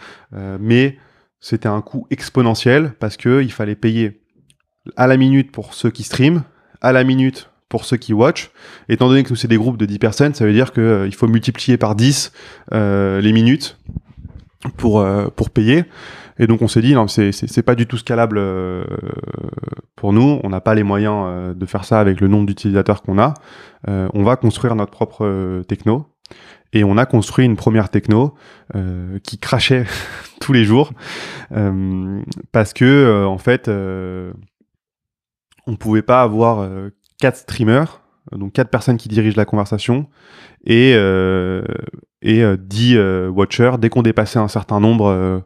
mais 0.60 0.98
c'était 1.40 1.68
un 1.68 1.82
coût 1.82 2.08
exponentiel 2.10 2.94
parce 3.00 3.18
que 3.18 3.42
il 3.44 3.52
fallait 3.52 3.76
payer 3.76 4.22
à 4.96 5.06
la 5.08 5.18
minute 5.18 5.52
pour 5.52 5.74
ceux 5.76 5.92
qui 5.92 6.04
streament, 6.04 6.44
à 6.82 6.92
la 6.92 7.04
minute 7.04 7.50
pour 7.70 7.86
ceux 7.86 7.98
qui 7.98 8.14
watch. 8.14 8.52
Étant 8.90 9.08
donné 9.08 9.24
que 9.24 9.30
nous 9.30 9.36
c'est 9.36 9.48
des 9.48 9.58
groupes 9.58 9.78
de 9.78 9.86
10 9.86 10.00
personnes, 10.00 10.34
ça 10.34 10.46
veut 10.46 10.54
dire 10.54 10.72
que 10.72 10.82
euh, 10.82 11.12
faut 11.12 11.28
multiplier 11.28 11.78
par 11.78 11.96
10 11.96 12.32
euh, 12.74 13.22
les 13.22 13.34
minutes 13.34 13.78
pour 14.78 15.00
euh, 15.00 15.28
pour 15.36 15.50
payer. 15.50 15.86
Et 16.38 16.48
donc 16.48 16.62
on 16.62 16.68
s'est 16.68 16.82
dit 16.82 16.94
non, 16.94 17.08
c'est 17.08 17.64
pas 17.64 17.76
du 17.76 17.88
tout 17.88 17.98
scalable 17.98 18.38
euh, 18.38 18.84
pour 19.96 20.12
nous. 20.12 20.40
On 20.44 20.50
n'a 20.50 20.60
pas 20.60 20.76
les 20.76 20.84
moyens 20.84 21.24
euh, 21.28 21.54
de 21.54 21.66
faire 21.66 21.86
ça 21.86 22.00
avec 22.00 22.20
le 22.20 22.28
nombre 22.28 22.46
d'utilisateurs 22.46 23.02
qu'on 23.02 23.20
a. 23.20 23.34
On 23.88 24.24
va 24.24 24.36
construire 24.36 24.76
notre 24.76 24.92
propre 24.92 25.62
techno. 25.68 26.08
Et 26.76 26.84
on 26.84 26.98
a 26.98 27.06
construit 27.06 27.46
une 27.46 27.56
première 27.56 27.90
techno 27.90 28.36
euh, 28.76 29.18
qui 29.24 29.40
crachait 29.40 29.86
tous 30.42 30.52
les 30.52 30.66
jours 30.66 30.92
euh, 31.54 32.22
parce 32.52 32.74
que 32.74 32.86
euh, 32.86 33.26
en 33.26 33.38
fait 33.38 33.70
on 35.68 35.76
pouvait 35.78 36.02
pas 36.02 36.22
avoir 36.22 36.70
quatre 37.20 37.38
streamers, 37.38 38.02
donc 38.32 38.54
quatre 38.54 38.70
personnes 38.70 38.98
qui 38.98 39.10
dirigent 39.10 39.38
la 39.38 39.46
conversation 39.46 40.08
et 40.66 40.94
euh, 40.96 41.64
et 42.22 42.44
euh, 42.44 42.58
10 42.58 42.96
euh, 42.98 43.30
watchers. 43.30 43.74
Dès 43.80 43.90
qu'on 43.90 44.02
dépassait 44.02 44.40
un 44.40 44.48
certain 44.48 44.80
nombre 44.80 45.08
euh, 45.08 45.40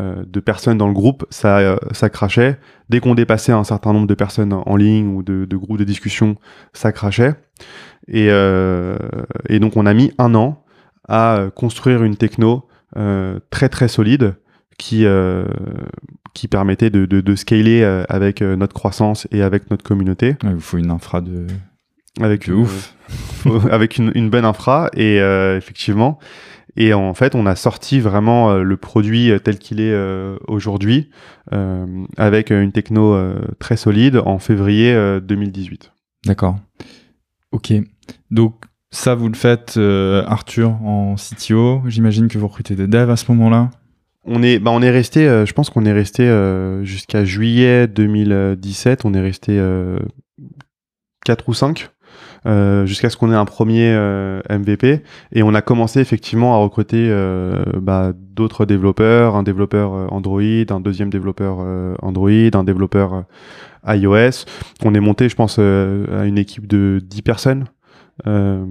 euh, 0.00 0.24
de 0.26 0.40
personnes 0.40 0.78
dans 0.78 0.88
le 0.88 0.94
groupe, 0.94 1.26
ça, 1.28 1.58
euh, 1.58 1.76
ça 1.90 2.08
crachait. 2.08 2.58
Dès 2.88 3.00
qu'on 3.00 3.14
dépassait 3.14 3.52
un 3.52 3.64
certain 3.64 3.92
nombre 3.92 4.06
de 4.06 4.14
personnes 4.14 4.54
en 4.54 4.76
ligne 4.76 5.08
ou 5.14 5.22
de, 5.22 5.44
groupes 5.54 5.76
de 5.76 5.84
discussion, 5.84 6.36
ça 6.72 6.92
crachait. 6.92 7.34
Et, 8.08 8.28
euh, 8.30 8.96
donc 9.50 9.76
on 9.76 9.84
a 9.84 9.92
mis 9.92 10.10
un 10.16 10.34
an 10.34 10.64
à 11.06 11.36
euh, 11.36 11.50
construire 11.50 12.04
une 12.04 12.16
techno 12.16 12.66
euh, 12.96 13.38
très 13.50 13.68
très 13.68 13.86
solide 13.86 14.36
qui, 14.82 15.06
euh, 15.06 15.44
qui 16.34 16.48
permettait 16.48 16.90
de, 16.90 17.06
de, 17.06 17.20
de 17.20 17.34
scaler 17.36 17.82
euh, 17.82 18.02
avec 18.08 18.42
euh, 18.42 18.56
notre 18.56 18.74
croissance 18.74 19.28
et 19.30 19.40
avec 19.40 19.70
notre 19.70 19.84
communauté. 19.84 20.34
Il 20.42 20.54
vous 20.54 20.60
faut 20.60 20.76
une 20.76 20.90
infra 20.90 21.20
de, 21.20 21.46
Avec 22.20 22.48
euh, 22.48 22.54
ouf. 22.54 22.96
avec 23.70 23.96
une, 23.96 24.10
une 24.16 24.28
bonne 24.28 24.44
infra 24.44 24.90
et 24.94 25.20
euh, 25.20 25.56
effectivement 25.56 26.18
et 26.76 26.94
en 26.94 27.14
fait 27.14 27.34
on 27.36 27.46
a 27.46 27.54
sorti 27.54 28.00
vraiment 28.00 28.54
le 28.54 28.76
produit 28.76 29.30
tel 29.44 29.58
qu'il 29.58 29.78
est 29.80 29.92
euh, 29.92 30.36
aujourd'hui 30.48 31.10
euh, 31.52 31.86
avec 32.16 32.50
une 32.50 32.72
techno 32.72 33.16
très 33.60 33.76
solide 33.76 34.20
en 34.24 34.38
février 34.38 34.92
euh, 34.94 35.20
2018 35.20 35.92
D'accord. 36.26 36.56
Ok. 37.52 37.72
Donc, 38.30 38.64
Ça, 38.90 39.14
vous 39.14 39.28
le 39.28 39.34
faites, 39.34 39.76
Arthur, 40.26 40.70
en 40.82 41.16
CTO. 41.16 41.82
J'imagine 41.86 42.28
que 42.28 42.38
vous 42.38 42.46
recrutez 42.46 42.76
des 42.76 42.86
devs 42.86 43.10
à 43.10 43.16
ce 43.16 43.30
moment-là. 43.32 43.70
On 44.24 44.42
est, 44.42 44.58
bah, 44.58 44.70
on 44.72 44.82
est 44.82 44.90
resté, 44.90 45.26
euh, 45.26 45.46
je 45.46 45.52
pense 45.52 45.70
qu'on 45.70 45.84
est 45.84 45.92
resté 45.92 46.22
euh, 46.22 46.84
jusqu'à 46.84 47.24
juillet 47.24 47.86
2017. 47.88 49.04
On 49.04 49.14
est 49.14 49.20
resté 49.20 49.60
4 51.24 51.48
ou 51.48 51.54
5 51.54 51.90
jusqu'à 52.84 53.08
ce 53.08 53.16
qu'on 53.16 53.32
ait 53.32 53.36
un 53.36 53.44
premier 53.44 53.96
MVP. 54.50 55.02
Et 55.32 55.42
on 55.42 55.54
a 55.54 55.62
commencé 55.62 56.00
effectivement 56.00 56.54
à 56.54 56.58
recruter 56.58 57.08
bah, 57.80 58.12
d'autres 58.16 58.66
développeurs, 58.66 59.36
un 59.36 59.42
développeur 59.42 60.12
Android, 60.12 60.42
un 60.42 60.80
deuxième 60.80 61.10
développeur 61.10 61.58
Android, 62.02 62.30
un 62.30 62.64
développeur 62.64 63.24
iOS. 63.86 64.44
On 64.84 64.94
est 64.94 65.00
monté, 65.00 65.28
je 65.28 65.36
pense, 65.36 65.58
à 65.58 66.24
une 66.24 66.38
équipe 66.38 66.66
de 66.66 67.00
10 67.04 67.22
personnes. 67.22 67.66
Euh, 68.26 68.64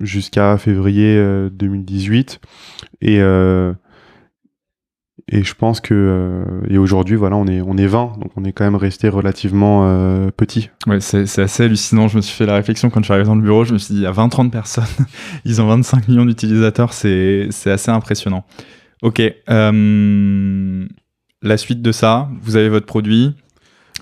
jusqu'à 0.00 0.56
février 0.58 1.16
2018 1.50 2.40
euh, 2.40 2.46
et 3.00 3.20
euh, 3.20 3.72
et 5.30 5.44
je 5.44 5.54
pense 5.54 5.80
que 5.80 6.42
et 6.68 6.78
aujourd'hui 6.78 7.16
voilà 7.16 7.36
on 7.36 7.46
est 7.46 7.60
on 7.60 7.76
est 7.76 7.86
20 7.86 8.14
donc 8.20 8.32
on 8.36 8.44
est 8.44 8.52
quand 8.52 8.64
même 8.64 8.76
resté 8.76 9.08
relativement 9.08 9.82
petit. 10.36 10.70
Ouais, 10.86 11.00
c'est 11.00 11.38
assez 11.38 11.64
hallucinant, 11.64 12.08
je 12.08 12.16
me 12.16 12.22
suis 12.22 12.34
fait 12.36 12.46
la 12.46 12.54
réflexion 12.54 12.90
quand 12.90 13.00
je 13.00 13.04
suis 13.04 13.12
arrivé 13.12 13.26
dans 13.26 13.34
le 13.34 13.42
bureau, 13.42 13.64
je 13.64 13.72
me 13.72 13.78
suis 13.78 13.94
dit 13.94 14.00
il 14.00 14.04
y 14.04 14.06
a 14.06 14.12
20 14.12 14.28
30 14.28 14.52
personnes, 14.52 14.84
ils 15.44 15.60
ont 15.60 15.66
25 15.66 16.08
millions 16.08 16.24
d'utilisateurs, 16.24 16.92
c'est 16.92 17.48
c'est 17.50 17.70
assez 17.70 17.90
impressionnant. 17.90 18.44
OK, 19.02 19.22
la 21.42 21.56
suite 21.56 21.82
de 21.82 21.92
ça, 21.92 22.28
vous 22.42 22.56
avez 22.56 22.68
votre 22.68 22.86
produit, 22.86 23.34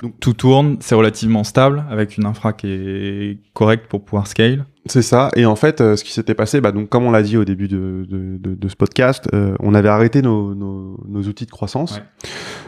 donc, 0.03 0.21
tout 0.21 0.35
tourne, 0.35 0.77
c'est 0.81 0.95
relativement 0.95 1.45
stable 1.45 1.85
avec 1.91 2.19
une 2.19 2.27
infra 2.27 2.53
qui 2.53 2.69
est 2.69 3.39
correcte 3.55 3.87
pour 3.89 4.05
pouvoir 4.05 4.27
scale. 4.27 4.67
C'est 4.85 5.03
ça. 5.03 5.31
Et 5.35 5.47
en 5.47 5.57
fait, 5.57 5.81
euh, 5.81 5.97
ce 5.97 6.05
qui 6.05 6.13
s'était 6.13 6.35
passé, 6.35 6.61
bah, 6.61 6.71
donc 6.71 6.89
comme 6.89 7.05
on 7.05 7.11
l'a 7.11 7.23
dit 7.23 7.37
au 7.37 7.45
début 7.45 7.67
de, 7.67 8.07
de, 8.09 8.37
de, 8.39 8.55
de 8.55 8.69
ce 8.69 8.77
podcast, 8.77 9.29
euh, 9.35 9.57
on 9.61 9.75
avait 9.75 9.89
arrêté 9.89 10.23
nos, 10.23 10.55
nos, 10.55 11.01
nos 11.09 11.23
outils 11.23 11.47
de 11.47 11.51
croissance. 11.51 12.01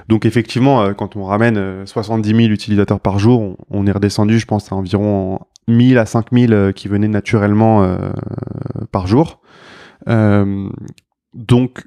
Donc 0.09 0.24
effectivement, 0.26 0.83
euh, 0.83 0.93
quand 0.95 1.16
on 1.16 1.24
ramène 1.24 1.87
70 1.87 2.29
000 2.29 2.41
utilisateurs 2.49 3.01
par 3.01 3.18
jour, 3.18 3.41
on, 3.41 3.57
on, 3.70 3.87
est 3.87 3.93
redescendu, 3.93 4.39
je 4.39 4.47
pense, 4.47 4.72
à 4.72 4.74
environ 4.74 5.41
1000 5.68 5.99
à 5.99 6.07
5000 6.07 6.72
qui 6.74 6.89
venaient 6.89 7.09
naturellement 7.09 7.99
par 8.91 9.07
jour. 9.07 9.41
donc 10.07 11.85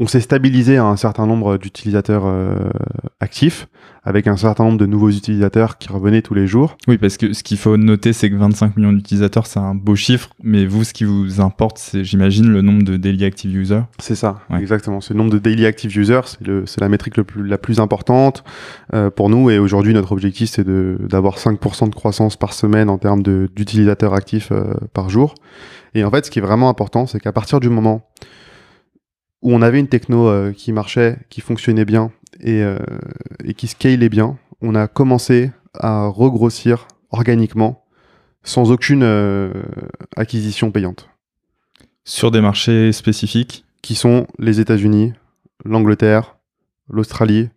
on 0.00 0.06
s'est 0.06 0.20
stabilisé 0.20 0.76
à 0.76 0.84
un 0.84 0.96
certain 0.96 1.26
nombre 1.26 1.56
d'utilisateurs 1.58 2.24
actifs 3.20 3.68
avec 4.04 4.26
un 4.26 4.36
certain 4.36 4.64
nombre 4.64 4.78
de 4.78 4.86
nouveaux 4.86 5.10
utilisateurs 5.10 5.78
qui 5.78 5.88
revenaient 5.88 6.22
tous 6.22 6.34
les 6.34 6.46
jours. 6.46 6.76
Oui, 6.88 6.98
parce 6.98 7.16
que 7.16 7.32
ce 7.32 7.42
qu'il 7.42 7.56
faut 7.56 7.76
noter, 7.76 8.12
c'est 8.12 8.28
que 8.28 8.36
25 8.36 8.76
millions 8.76 8.92
d'utilisateurs, 8.92 9.46
c'est 9.46 9.58
un 9.58 9.74
beau 9.74 9.96
chiffre, 9.96 10.30
mais 10.42 10.66
vous, 10.66 10.84
ce 10.84 10.92
qui 10.92 11.04
vous 11.04 11.40
importe, 11.40 11.78
c'est, 11.78 12.04
j'imagine, 12.04 12.50
le 12.50 12.60
nombre 12.60 12.82
de 12.82 12.96
daily 12.96 13.24
active 13.24 13.56
users. 13.56 13.82
C'est 13.98 14.14
ça, 14.14 14.40
exactement. 14.58 15.00
Ce 15.00 15.14
nombre 15.14 15.30
de 15.30 15.38
daily 15.38 15.64
active 15.64 15.96
users, 15.96 16.20
c'est, 16.66 16.80
la 16.80 16.88
métrique 16.88 17.16
le 17.16 17.24
plus, 17.24 17.46
la 17.46 17.56
plus 17.56 17.80
importante 17.80 18.44
euh, 18.92 19.10
pour 19.10 19.30
nous, 19.30 19.48
et 19.48 19.58
aujourd'hui, 19.58 19.94
notre 19.94 20.12
objectif, 20.12 20.50
c'est 20.50 20.64
de, 20.64 20.98
d'avoir 21.00 21.38
5% 21.38 21.88
de 21.88 21.94
croissance 21.94 22.36
par 22.36 22.52
semaine 22.52 22.90
en 22.90 22.98
termes 22.98 23.22
de, 23.22 23.48
d'utilisateurs 23.56 24.12
actifs 24.12 24.52
euh, 24.52 24.74
par 24.92 25.08
jour. 25.08 25.34
Et 25.94 26.04
en 26.04 26.10
fait, 26.10 26.26
ce 26.26 26.30
qui 26.30 26.40
est 26.40 26.42
vraiment 26.42 26.68
important, 26.68 27.06
c'est 27.06 27.20
qu'à 27.20 27.32
partir 27.32 27.60
du 27.60 27.70
moment 27.70 28.06
où 29.44 29.52
on 29.52 29.62
avait 29.62 29.78
une 29.78 29.88
techno 29.88 30.26
euh, 30.26 30.52
qui 30.52 30.72
marchait, 30.72 31.18
qui 31.28 31.42
fonctionnait 31.42 31.84
bien 31.84 32.10
et, 32.40 32.62
euh, 32.62 32.78
et 33.44 33.54
qui 33.54 33.68
scalait 33.68 34.08
bien, 34.08 34.38
on 34.62 34.74
a 34.74 34.88
commencé 34.88 35.52
à 35.74 36.06
regrossir 36.06 36.88
organiquement 37.10 37.84
sans 38.42 38.72
aucune 38.72 39.02
euh, 39.02 39.52
acquisition 40.16 40.70
payante. 40.70 41.10
Sur 42.04 42.30
des 42.30 42.40
marchés 42.40 42.90
spécifiques? 42.92 43.64
Qui 43.82 43.94
sont 43.94 44.26
les 44.38 44.60
États-Unis, 44.60 45.12
l'Angleterre, 45.62 46.36
l'Australie, 46.88 47.50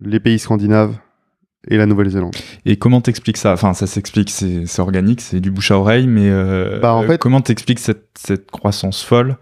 les 0.00 0.20
pays 0.20 0.38
scandinaves 0.38 0.96
et 1.68 1.76
la 1.76 1.86
Nouvelle-Zélande. 1.86 2.36
Et 2.64 2.76
comment 2.76 3.00
t'expliques 3.00 3.36
ça? 3.36 3.52
Enfin, 3.52 3.74
ça 3.74 3.88
s'explique, 3.88 4.30
c'est 4.30 4.78
organique, 4.78 5.20
c'est 5.20 5.40
du 5.40 5.50
bouche 5.50 5.72
à 5.72 5.78
oreille, 5.78 6.06
mais 6.06 6.30
bah, 6.80 6.94
en 6.94 7.02
fait, 7.02 7.18
comment 7.18 7.40
t'expliques 7.40 7.80
cette, 7.80 8.10
cette 8.16 8.48
croissance 8.52 9.02
folle? 9.02 9.36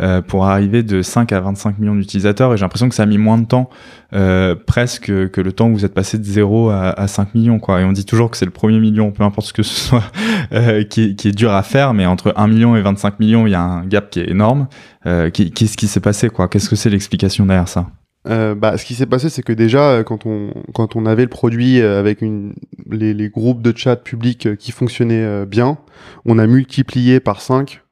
Euh, 0.00 0.22
pour 0.22 0.46
arriver 0.46 0.82
de 0.82 1.02
5 1.02 1.32
à 1.32 1.40
25 1.40 1.78
millions 1.78 1.94
d'utilisateurs. 1.94 2.54
Et 2.54 2.56
j'ai 2.56 2.62
l'impression 2.62 2.88
que 2.88 2.94
ça 2.94 3.02
a 3.02 3.06
mis 3.06 3.18
moins 3.18 3.38
de 3.38 3.46
temps, 3.46 3.68
euh, 4.14 4.54
presque, 4.54 5.06
que 5.06 5.40
le 5.40 5.52
temps 5.52 5.68
où 5.68 5.74
vous 5.74 5.84
êtes 5.84 5.94
passé 5.94 6.18
de 6.18 6.24
0 6.24 6.70
à, 6.70 6.90
à 6.90 7.08
5 7.08 7.34
millions. 7.34 7.58
Quoi. 7.58 7.80
Et 7.80 7.84
on 7.84 7.92
dit 7.92 8.04
toujours 8.04 8.30
que 8.30 8.36
c'est 8.36 8.44
le 8.44 8.50
premier 8.50 8.78
million, 8.78 9.10
peu 9.10 9.24
importe 9.24 9.48
ce 9.48 9.52
que 9.52 9.62
ce 9.62 9.74
soit, 9.88 10.04
euh, 10.52 10.84
qui, 10.84 11.16
qui, 11.16 11.28
est 11.28 11.32
dur 11.32 11.52
à 11.52 11.62
faire, 11.62 11.94
mais 11.94 12.06
entre 12.06 12.32
1 12.36 12.46
million 12.46 12.76
et 12.76 12.82
25 12.82 13.20
millions, 13.20 13.46
il 13.46 13.50
y 13.50 13.54
a 13.54 13.62
un 13.62 13.86
gap 13.86 14.10
qui 14.10 14.20
est 14.20 14.30
énorme. 14.30 14.68
Euh, 15.06 15.30
Qu'est-ce 15.30 15.76
qui 15.76 15.88
s'est 15.88 16.00
passé 16.00 16.28
quoi? 16.28 16.48
Qu'est-ce 16.48 16.68
que 16.68 16.76
c'est 16.76 16.90
l'explication 16.90 17.46
derrière 17.46 17.68
ça? 17.68 17.86
Euh, 18.28 18.54
bah, 18.54 18.76
ce 18.76 18.84
qui 18.84 18.94
s'est 18.94 19.06
passé, 19.06 19.30
c'est 19.30 19.42
que 19.42 19.52
déjà, 19.52 20.02
quand 20.04 20.26
on, 20.26 20.52
quand 20.74 20.96
on 20.96 21.06
avait 21.06 21.22
le 21.22 21.28
produit 21.28 21.80
avec 21.80 22.20
une, 22.20 22.52
les, 22.90 23.14
les 23.14 23.28
groupes 23.30 23.62
de 23.62 23.72
chat 23.74 23.96
publics 23.96 24.56
qui 24.56 24.72
fonctionnaient 24.72 25.46
bien, 25.46 25.78
on 26.26 26.38
a 26.38 26.46
multiplié 26.46 27.20
par 27.20 27.40
5 27.40 27.82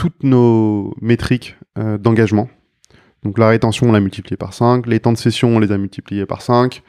toutes 0.00 0.22
nos 0.22 0.94
métriques 1.02 1.58
euh, 1.78 1.98
d'engagement. 1.98 2.48
Donc 3.22 3.36
la 3.36 3.50
rétention, 3.50 3.90
on 3.90 3.92
l'a 3.92 4.00
multiplié 4.00 4.38
par 4.38 4.54
5, 4.54 4.86
les 4.86 4.98
temps 4.98 5.12
de 5.12 5.18
session, 5.18 5.50
on 5.50 5.58
les 5.58 5.72
a 5.72 5.76
multipliés 5.76 6.24
par 6.24 6.40
5. 6.40 6.82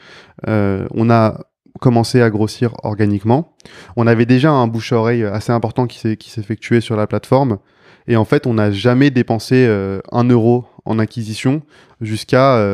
Euh, 0.47 0.87
on 0.91 1.09
a 1.09 1.41
commencé 1.81 2.21
à 2.21 2.29
grossir 2.29 2.73
organiquement. 2.83 3.57
On 3.97 4.07
avait 4.07 4.25
déjà 4.25 4.51
un 4.51 4.65
bouche 4.67 4.93
à 4.93 4.95
oreille 4.95 5.25
assez 5.25 5.51
important 5.51 5.87
qui 5.87 6.29
s'effectuait 6.29 6.79
sur 6.79 6.95
la 6.95 7.05
plateforme. 7.05 7.59
Et 8.07 8.15
en 8.15 8.23
fait, 8.23 8.47
on 8.47 8.53
n'a 8.53 8.71
jamais 8.71 9.11
dépensé 9.11 9.65
euh, 9.67 9.99
un 10.13 10.23
euro 10.23 10.63
en 10.85 10.97
acquisition 10.97 11.63
jusqu'à 11.99 12.65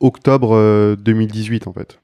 octobre 0.00 0.96
2018 0.96 1.66
en 1.66 1.72
fait. 1.72 1.98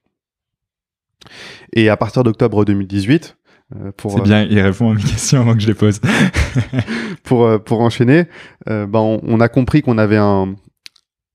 Et 1.75 1.91
à 1.91 1.99
partir 1.99 2.25
d'octobre 2.25 2.65
2018, 2.65 3.37
euh, 3.75 3.91
c'est 3.99 4.23
bien, 4.23 4.45
il 4.45 4.61
répond 4.61 4.91
à 4.91 4.95
mes 4.95 5.03
questions 5.03 5.41
avant 5.41 5.55
que 5.55 5.61
je 5.61 5.67
les 5.67 5.75
pose. 5.75 6.01
pour, 7.25 7.45
euh, 7.45 7.59
pour 7.59 7.81
enchaîner, 7.81 8.27
euh, 8.69 8.87
ben 8.87 9.01
on, 9.01 9.41
a 9.41 9.49
compris 9.49 9.83
qu'on 9.83 9.99
avait 9.99 10.19
un, 10.19 10.55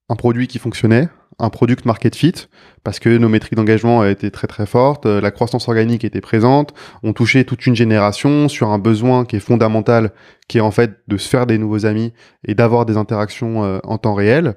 un 0.10 0.16
produit 0.16 0.48
qui 0.48 0.60
fonctionnait, 0.60 1.10
un 1.40 1.50
product 1.50 1.86
market 1.86 2.16
fit, 2.16 2.48
parce 2.84 3.00
que 3.00 3.18
nos 3.18 3.30
métriques 3.30 3.56
d'engagement 3.56 4.06
étaient 4.06 4.30
très 4.30 4.48
très 4.48 4.66
fortes, 4.66 5.06
la 5.06 5.32
croissance 5.32 5.68
organique 5.68 6.04
était 6.06 6.22
présente, 6.22 6.74
on 7.04 7.14
touchait 7.14 7.44
toute 7.46 7.66
une 7.66 7.76
génération 7.76 8.48
sur 8.48 8.70
un 8.70 8.80
besoin 8.80 9.26
qui 9.26 9.38
est 9.38 9.42
fondamental, 9.42 10.12
qui 10.48 10.60
est 10.60 10.62
en 10.62 10.72
fait 10.72 11.02
de 11.08 11.18
se 11.18 11.28
faire 11.28 11.46
des 11.46 11.58
nouveaux 11.58 11.86
amis 11.86 12.14
et 12.46 12.56
d'avoir 12.56 12.86
des 12.86 12.98
interactions 12.98 13.80
en 13.84 13.98
temps 13.98 14.14
réel. 14.14 14.56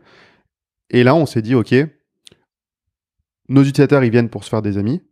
Et 0.91 1.05
là, 1.05 1.15
on 1.15 1.25
s'est 1.25 1.43
dit, 1.43 1.55
OK, 1.55 1.75
nos 3.49 3.63
utilisateurs, 3.63 4.05
ils 4.05 4.11
viennent 4.11 4.29
pour 4.29 4.45
se 4.45 4.51
faire 4.51 4.63
des 4.63 4.77
amis, 4.79 5.03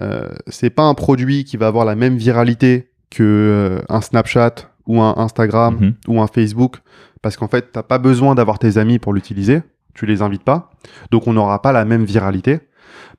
euh, 0.00 0.28
c'est 0.46 0.70
pas 0.70 0.84
un 0.84 0.94
produit 0.94 1.44
qui 1.44 1.56
va 1.56 1.66
avoir 1.66 1.84
la 1.84 1.94
même 1.94 2.16
viralité 2.16 2.90
que 3.10 3.22
euh, 3.22 3.84
un 3.88 4.00
Snapchat 4.00 4.54
ou 4.86 5.00
un 5.00 5.14
Instagram 5.16 5.76
mhm. 5.80 5.94
ou 6.08 6.20
un 6.20 6.26
Facebook 6.26 6.76
parce 7.22 7.36
qu'en 7.36 7.48
fait 7.48 7.72
t'as 7.72 7.82
pas 7.82 7.98
besoin 7.98 8.34
d'avoir 8.34 8.58
tes 8.58 8.78
amis 8.78 8.98
pour 8.98 9.12
l'utiliser. 9.12 9.62
Tu 9.94 10.06
les 10.06 10.22
invites 10.22 10.44
pas. 10.44 10.70
Donc 11.10 11.26
on 11.26 11.32
n'aura 11.32 11.60
pas 11.60 11.72
la 11.72 11.84
même 11.84 12.04
viralité. 12.04 12.60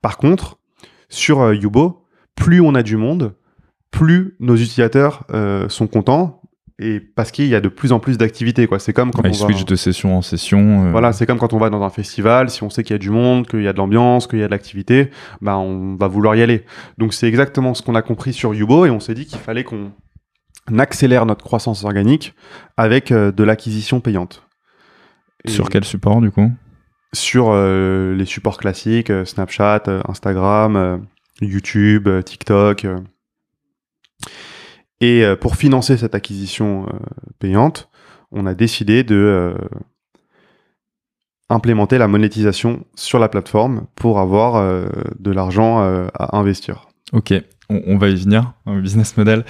Par 0.01 0.17
contre 0.17 0.57
sur 1.09 1.41
euh, 1.41 1.55
Yubo 1.55 2.05
plus 2.35 2.61
on 2.61 2.75
a 2.75 2.83
du 2.83 2.95
monde 2.95 3.33
plus 3.91 4.35
nos 4.39 4.55
utilisateurs 4.55 5.25
sont 5.67 5.87
contents 5.87 6.38
et 6.79 6.99
parce 7.01 7.31
qu'il 7.31 7.47
y 7.47 7.55
a 7.55 7.61
de 7.61 7.67
plus 7.67 7.91
en 7.91 7.99
plus 7.99 8.17
d'activités 8.17 8.65
quoi. 8.65 8.79
C'est 8.79 8.93
comme 8.93 9.11
quand 9.11 9.25
on 9.25 9.33
switch 9.33 9.65
de 9.65 9.75
session 9.75 10.17
en 10.17 10.21
session 10.21 10.85
euh. 10.85 10.91
voilà 10.91 11.11
c'est 11.11 11.25
comme 11.25 11.37
quand 11.37 11.53
on 11.53 11.57
va 11.57 11.69
dans 11.69 11.83
un 11.83 11.89
festival 11.89 12.49
si 12.49 12.63
on 12.63 12.69
sait 12.69 12.83
qu'il 12.83 12.93
y 12.93 12.95
a 12.95 12.99
du 12.99 13.09
monde 13.09 13.45
qu'il 13.47 13.61
y 13.61 13.67
a 13.67 13.73
de 13.73 13.77
l'ambiance 13.77 14.27
qu'il 14.27 14.39
y 14.39 14.43
a 14.43 14.45
de 14.45 14.51
l'activité 14.51 15.11
bah 15.41 15.57
on 15.57 15.95
va 15.95 16.07
vouloir 16.07 16.35
y 16.35 16.41
aller. 16.41 16.65
Donc 16.97 17.13
c'est 17.13 17.27
exactement 17.27 17.73
ce 17.73 17.83
qu'on 17.83 17.95
a 17.95 18.01
compris 18.01 18.33
sur 18.33 18.55
Yubo 18.55 18.85
et 18.85 18.89
on 18.89 18.99
s'est 18.99 19.13
dit 19.13 19.25
qu'il 19.25 19.39
fallait 19.39 19.63
qu'on 19.63 19.91
accélère 20.77 21.25
notre 21.25 21.43
croissance 21.43 21.83
organique 21.83 22.33
avec 22.77 23.11
euh, 23.11 23.31
de 23.31 23.43
l'acquisition 23.43 23.99
payante. 23.99 24.47
Sur 25.45 25.69
quel 25.69 25.83
support 25.83 26.21
du 26.21 26.31
coup? 26.31 26.51
Sur 27.13 27.49
euh, 27.49 28.15
les 28.15 28.25
supports 28.25 28.57
classiques 28.57 29.11
Snapchat 29.25 29.83
Instagram 30.07 31.01
YouTube 31.41 32.09
TikTok 32.23 32.85
et 35.01 35.23
euh, 35.23 35.35
pour 35.35 35.55
financer 35.55 35.97
cette 35.97 36.15
acquisition 36.15 36.87
euh, 36.87 36.97
payante, 37.39 37.89
on 38.31 38.45
a 38.45 38.53
décidé 38.53 39.03
de 39.03 39.15
euh, 39.15 39.53
implémenter 41.49 41.97
la 41.97 42.07
monétisation 42.07 42.85
sur 42.95 43.19
la 43.19 43.29
plateforme 43.29 43.87
pour 43.95 44.19
avoir 44.19 44.63
de 45.17 45.31
l'argent 45.31 45.79
à 45.79 46.37
investir. 46.37 46.89
Ok, 47.11 47.33
on, 47.69 47.97
va 47.97 48.09
y 48.09 48.15
venir, 48.15 48.53
un 48.67 48.79
business 48.79 49.17
model. 49.17 49.43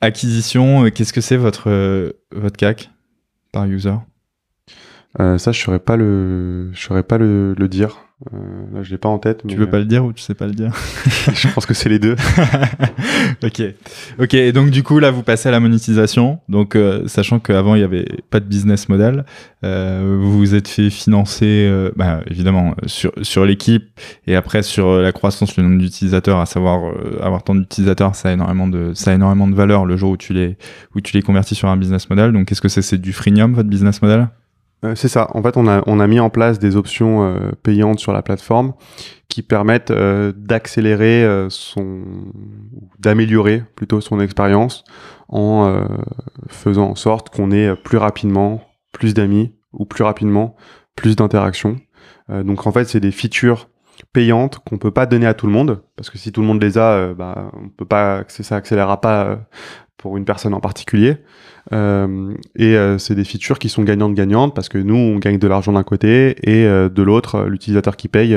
acquisition, 0.00 0.88
qu'est-ce 0.88 1.12
que 1.12 1.20
c'est 1.20 1.36
votre, 1.36 2.14
votre 2.34 2.56
CAC 2.56 2.90
par 3.52 3.66
user? 3.66 3.92
Ça, 5.18 5.36
je 5.36 5.48
ne 5.48 5.52
saurais 5.52 5.78
pas, 5.78 5.98
le, 5.98 6.70
je 6.72 6.80
saurais 6.80 7.02
pas 7.02 7.18
le, 7.18 7.52
le 7.52 7.68
dire. 7.68 7.98
Euh, 8.32 8.36
là, 8.72 8.82
je 8.82 8.90
l'ai 8.90 8.98
pas 8.98 9.08
en 9.08 9.18
tête. 9.18 9.42
Tu 9.46 9.56
veux 9.56 9.68
pas 9.68 9.78
le 9.78 9.84
dire 9.84 10.04
ou 10.04 10.12
tu 10.12 10.22
sais 10.22 10.34
pas 10.34 10.46
le 10.46 10.52
dire 10.52 10.72
Je 11.34 11.48
pense 11.48 11.66
que 11.66 11.74
c'est 11.74 11.88
les 11.88 11.98
deux. 11.98 12.14
ok, 13.42 13.62
ok. 14.20 14.34
Et 14.34 14.52
donc 14.52 14.70
du 14.70 14.82
coup 14.82 14.98
là, 14.98 15.10
vous 15.10 15.22
passez 15.22 15.48
à 15.48 15.52
la 15.52 15.60
monétisation. 15.60 16.38
Donc 16.48 16.76
euh, 16.76 17.06
sachant 17.08 17.40
qu'avant 17.40 17.74
il 17.74 17.80
y 17.80 17.84
avait 17.84 18.06
pas 18.30 18.38
de 18.40 18.44
business 18.44 18.88
model, 18.88 19.24
euh, 19.64 20.18
vous 20.20 20.38
vous 20.38 20.54
êtes 20.54 20.68
fait 20.68 20.90
financer, 20.90 21.66
euh, 21.68 21.90
bah, 21.96 22.20
évidemment 22.30 22.74
sur 22.86 23.12
sur 23.22 23.44
l'équipe 23.44 23.98
et 24.26 24.36
après 24.36 24.62
sur 24.62 24.96
la 24.96 25.12
croissance, 25.12 25.56
le 25.56 25.64
nombre 25.64 25.78
d'utilisateurs, 25.78 26.38
à 26.38 26.46
savoir 26.46 26.90
euh, 26.90 27.18
avoir 27.22 27.42
tant 27.42 27.54
d'utilisateurs, 27.54 28.14
ça 28.14 28.28
a 28.28 28.32
énormément 28.32 28.68
de 28.68 28.92
ça 28.94 29.10
a 29.10 29.14
énormément 29.14 29.48
de 29.48 29.54
valeur 29.54 29.84
le 29.84 29.96
jour 29.96 30.12
où 30.12 30.16
tu 30.16 30.32
les 30.32 30.56
où 30.94 31.00
tu 31.00 31.14
les 31.14 31.22
convertis 31.22 31.54
sur 31.54 31.68
un 31.68 31.76
business 31.76 32.08
model. 32.08 32.32
Donc 32.32 32.46
qu'est-ce 32.46 32.62
que 32.62 32.68
c'est 32.68 32.82
C'est 32.82 32.98
du 32.98 33.12
freemium 33.12 33.52
votre 33.52 33.68
business 33.68 34.00
model? 34.00 34.28
Euh, 34.84 34.94
c'est 34.94 35.08
ça. 35.08 35.28
En 35.34 35.42
fait, 35.42 35.56
on 35.56 35.66
a, 35.68 35.82
on 35.86 36.00
a 36.00 36.06
mis 36.06 36.20
en 36.20 36.30
place 36.30 36.58
des 36.58 36.76
options 36.76 37.24
euh, 37.24 37.52
payantes 37.62 38.00
sur 38.00 38.12
la 38.12 38.22
plateforme 38.22 38.74
qui 39.28 39.42
permettent 39.42 39.90
euh, 39.90 40.32
d'accélérer 40.36 41.26
son, 41.48 42.02
d'améliorer 42.98 43.62
plutôt 43.76 44.00
son 44.00 44.20
expérience 44.20 44.84
en 45.28 45.86
faisant 46.48 46.90
en 46.90 46.94
sorte 46.94 47.30
qu'on 47.30 47.50
ait 47.50 47.74
plus 47.76 47.96
rapidement 47.96 48.62
plus 48.92 49.14
d'amis 49.14 49.54
ou 49.72 49.86
plus 49.86 50.04
rapidement 50.04 50.56
plus 50.94 51.16
d'interactions. 51.16 51.76
Donc 52.28 52.66
en 52.66 52.72
fait, 52.72 52.84
c'est 52.84 53.00
des 53.00 53.12
features 53.12 53.70
payantes 54.12 54.58
qu'on 54.58 54.76
peut 54.76 54.90
pas 54.90 55.06
donner 55.06 55.26
à 55.26 55.32
tout 55.32 55.46
le 55.46 55.52
monde 55.52 55.82
parce 55.96 56.10
que 56.10 56.18
si 56.18 56.32
tout 56.32 56.42
le 56.42 56.46
monde 56.46 56.62
les 56.62 56.76
a, 56.76 57.14
bah, 57.14 57.50
on 57.54 57.70
peut 57.70 57.86
pas, 57.86 58.24
ça 58.28 58.56
accélérera 58.56 59.00
pas 59.00 59.38
pour 60.02 60.16
une 60.16 60.24
personne 60.24 60.52
en 60.52 60.60
particulier. 60.60 61.18
Euh, 61.72 62.34
et 62.56 62.76
euh, 62.76 62.98
c'est 62.98 63.14
des 63.14 63.22
features 63.22 63.60
qui 63.60 63.68
sont 63.68 63.84
gagnantes-gagnantes 63.84 64.52
parce 64.52 64.68
que 64.68 64.78
nous, 64.78 64.96
on 64.96 65.18
gagne 65.18 65.38
de 65.38 65.46
l'argent 65.46 65.72
d'un 65.72 65.84
côté 65.84 66.34
et 66.42 66.66
euh, 66.66 66.88
de 66.88 67.02
l'autre, 67.02 67.44
l'utilisateur 67.44 67.96
qui 67.96 68.08
paye, 68.08 68.36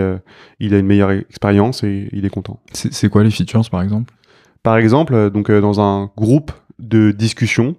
il 0.59 0.73
a 0.75 0.77
une 0.77 0.85
meilleure 0.85 1.09
expérience 1.09 1.83
et 1.83 2.07
il 2.13 2.23
est 2.23 2.29
content. 2.29 2.59
C'est 2.71 3.09
quoi 3.09 3.23
les 3.23 3.31
features 3.31 3.67
par 3.69 3.81
exemple? 3.81 4.13
Par 4.61 4.77
exemple, 4.77 5.31
donc 5.31 5.51
dans 5.51 5.81
un 5.81 6.11
groupe 6.15 6.51
de 6.77 7.11
discussion, 7.11 7.75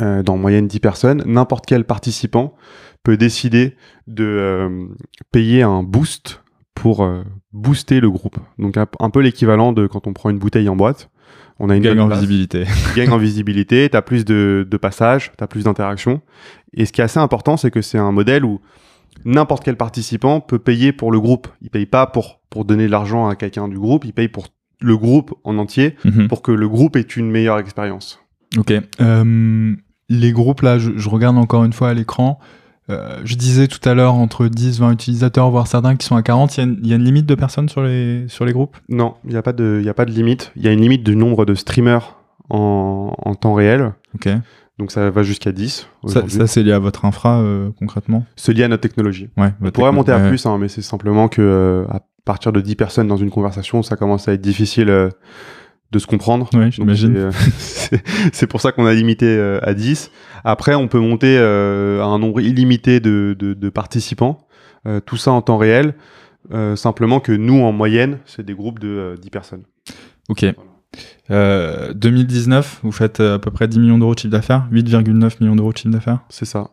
dans 0.00 0.24
en 0.26 0.38
moyenne 0.38 0.66
10 0.66 0.80
personnes, 0.80 1.22
n'importe 1.26 1.66
quel 1.66 1.84
participant 1.84 2.54
peut 3.02 3.18
décider 3.18 3.76
de 4.06 4.88
payer 5.30 5.62
un 5.62 5.82
boost 5.82 6.42
pour 6.74 7.06
booster 7.52 8.00
le 8.00 8.10
groupe. 8.10 8.38
Donc 8.58 8.76
un, 8.76 8.86
un 8.98 9.10
peu 9.10 9.20
l'équivalent 9.20 9.72
de 9.72 9.86
quand 9.86 10.06
on 10.06 10.12
prend 10.12 10.30
une 10.30 10.38
bouteille 10.38 10.68
en 10.68 10.76
boîte. 10.76 11.10
On 11.58 11.70
a 11.70 11.76
une 11.76 11.82
Gagne 11.82 11.94
bonne 11.94 12.04
en 12.04 12.06
place. 12.08 12.20
visibilité. 12.20 12.64
gagnes 12.96 13.10
en 13.10 13.18
visibilité, 13.18 13.88
tu 13.90 13.96
as 13.96 14.02
plus 14.02 14.24
de, 14.24 14.66
de 14.68 14.76
passages, 14.76 15.32
tu 15.36 15.44
as 15.44 15.46
plus 15.46 15.64
d'interactions. 15.64 16.20
Et 16.74 16.86
ce 16.86 16.92
qui 16.92 17.00
est 17.00 17.04
assez 17.04 17.20
important, 17.20 17.56
c'est 17.56 17.70
que 17.70 17.82
c'est 17.82 17.98
un 17.98 18.12
modèle 18.12 18.44
où 18.44 18.60
n'importe 19.24 19.62
quel 19.64 19.76
participant 19.76 20.40
peut 20.40 20.58
payer 20.58 20.92
pour 20.92 21.12
le 21.12 21.20
groupe. 21.20 21.48
Il 21.60 21.70
paye 21.70 21.86
pas 21.86 22.06
pour, 22.06 22.40
pour 22.50 22.64
donner 22.64 22.86
de 22.86 22.90
l'argent 22.90 23.28
à 23.28 23.36
quelqu'un 23.36 23.68
du 23.68 23.78
groupe, 23.78 24.04
il 24.04 24.12
paye 24.12 24.28
pour 24.28 24.46
le 24.80 24.96
groupe 24.96 25.34
en 25.44 25.58
entier 25.58 25.94
Mhm. 26.04 26.26
pour 26.28 26.42
que 26.42 26.50
le 26.50 26.68
groupe 26.68 26.96
ait 26.96 27.00
une 27.02 27.30
meilleure 27.30 27.58
expérience. 27.58 28.18
Ok. 28.58 28.72
Euh, 29.00 29.74
les 30.08 30.32
groupes, 30.32 30.62
là, 30.62 30.78
je, 30.78 30.90
je 30.96 31.08
regarde 31.08 31.38
encore 31.38 31.64
une 31.64 31.72
fois 31.72 31.90
à 31.90 31.94
l'écran. 31.94 32.38
Euh, 32.92 33.20
je 33.24 33.34
disais 33.36 33.66
tout 33.68 33.86
à 33.88 33.94
l'heure 33.94 34.14
entre 34.14 34.46
10, 34.46 34.80
20 34.80 34.92
utilisateurs, 34.92 35.50
voire 35.50 35.66
certains 35.66 35.96
qui 35.96 36.06
sont 36.06 36.16
à 36.16 36.22
40. 36.22 36.56
Il 36.56 36.60
y 36.60 36.60
a 36.60 36.64
une- 36.64 36.78
il 36.82 36.88
y, 36.88 36.92
a 36.92 36.96
une 36.96 37.04
limite 37.04 37.26
de 37.26 37.34
personnes 37.34 37.68
sur 37.68 37.82
les, 37.82 38.24
sur 38.28 38.44
les 38.44 38.52
groupes? 38.52 38.76
Non, 38.88 39.14
il 39.24 39.30
n'y 39.30 39.36
a, 39.36 39.42
pas 39.42 39.52
de- 39.52 39.80
y 39.84 39.88
a 39.88 39.94
pas 39.94 40.04
de 40.04 40.10
limite. 40.12 40.52
Il 40.56 40.62
y 40.62 40.68
a 40.68 40.72
une 40.72 40.80
limite 40.80 41.02
du 41.04 41.16
nombre 41.16 41.44
de 41.44 41.54
streamers 41.54 42.16
en, 42.50 43.14
en 43.18 43.34
temps 43.34 43.54
réel. 43.54 43.92
Ok. 44.14 44.28
Donc 44.78 44.90
ça 44.90 45.10
va 45.10 45.22
jusqu'à 45.22 45.52
10. 45.52 45.86
Ça, 46.06 46.22
ça, 46.28 46.46
c'est 46.46 46.62
lié 46.62 46.72
à 46.72 46.78
votre 46.78 47.04
infra, 47.04 47.40
euh, 47.40 47.70
concrètement? 47.78 48.24
C'est 48.36 48.52
lié 48.52 48.64
à 48.64 48.68
notre 48.68 48.80
technologie. 48.82 49.28
Ouais. 49.36 49.52
On 49.62 49.70
pourrait 49.70 49.92
monter 49.92 50.12
à 50.12 50.18
ouais. 50.18 50.28
plus, 50.28 50.44
hein, 50.46 50.56
mais 50.58 50.68
c'est 50.68 50.82
simplement 50.82 51.28
que 51.28 51.42
euh, 51.42 51.84
à 51.90 52.00
partir 52.24 52.52
de 52.52 52.60
10 52.60 52.74
personnes 52.74 53.06
dans 53.08 53.16
une 53.16 53.30
conversation, 53.30 53.82
ça 53.82 53.96
commence 53.96 54.28
à 54.28 54.32
être 54.32 54.40
difficile 54.40 54.90
de 55.92 55.98
se 55.98 56.06
comprendre. 56.06 56.48
Donc, 56.50 56.72
j'imagine. 56.72 57.30
c'est, 57.58 57.94
euh, 57.94 57.98
c'est 58.32 58.46
pour 58.46 58.60
ça 58.60 58.72
qu'on 58.72 58.86
a 58.86 58.94
limité 58.94 59.26
euh, 59.26 59.60
à 59.62 59.74
10. 59.74 60.10
Après, 60.42 60.74
on 60.74 60.88
peut 60.88 60.98
monter 60.98 61.36
euh, 61.38 62.02
à 62.02 62.06
un 62.06 62.18
nombre 62.18 62.40
illimité 62.40 62.98
de, 62.98 63.36
de, 63.38 63.54
de 63.54 63.68
participants, 63.68 64.46
tout 65.06 65.16
ça 65.16 65.30
en 65.30 65.42
temps 65.42 65.58
réel. 65.58 65.94
simplement 66.74 67.20
que 67.20 67.32
nous, 67.32 67.60
en 67.62 67.70
moyenne, 67.70 68.18
c'est 68.24 68.44
des 68.44 68.54
groupes 68.54 68.80
de 68.80 68.88
euh, 68.88 69.16
10 69.16 69.30
personnes. 69.30 69.62
Ok. 70.28 70.44
Euh, 71.30 71.94
2019, 71.94 72.80
vous 72.82 72.92
faites 72.92 73.20
à 73.20 73.38
peu 73.38 73.50
près 73.50 73.68
10 73.68 73.78
millions 73.78 73.98
d'euros 73.98 74.14
de 74.14 74.18
chiffre 74.18 74.32
d'affaires 74.32 74.66
8,9 74.72 75.36
millions 75.40 75.54
d'euros 75.54 75.72
de 75.72 75.76
chiffre 75.78 75.90
d'affaires 75.90 76.20
C'est 76.28 76.44
ça. 76.44 76.70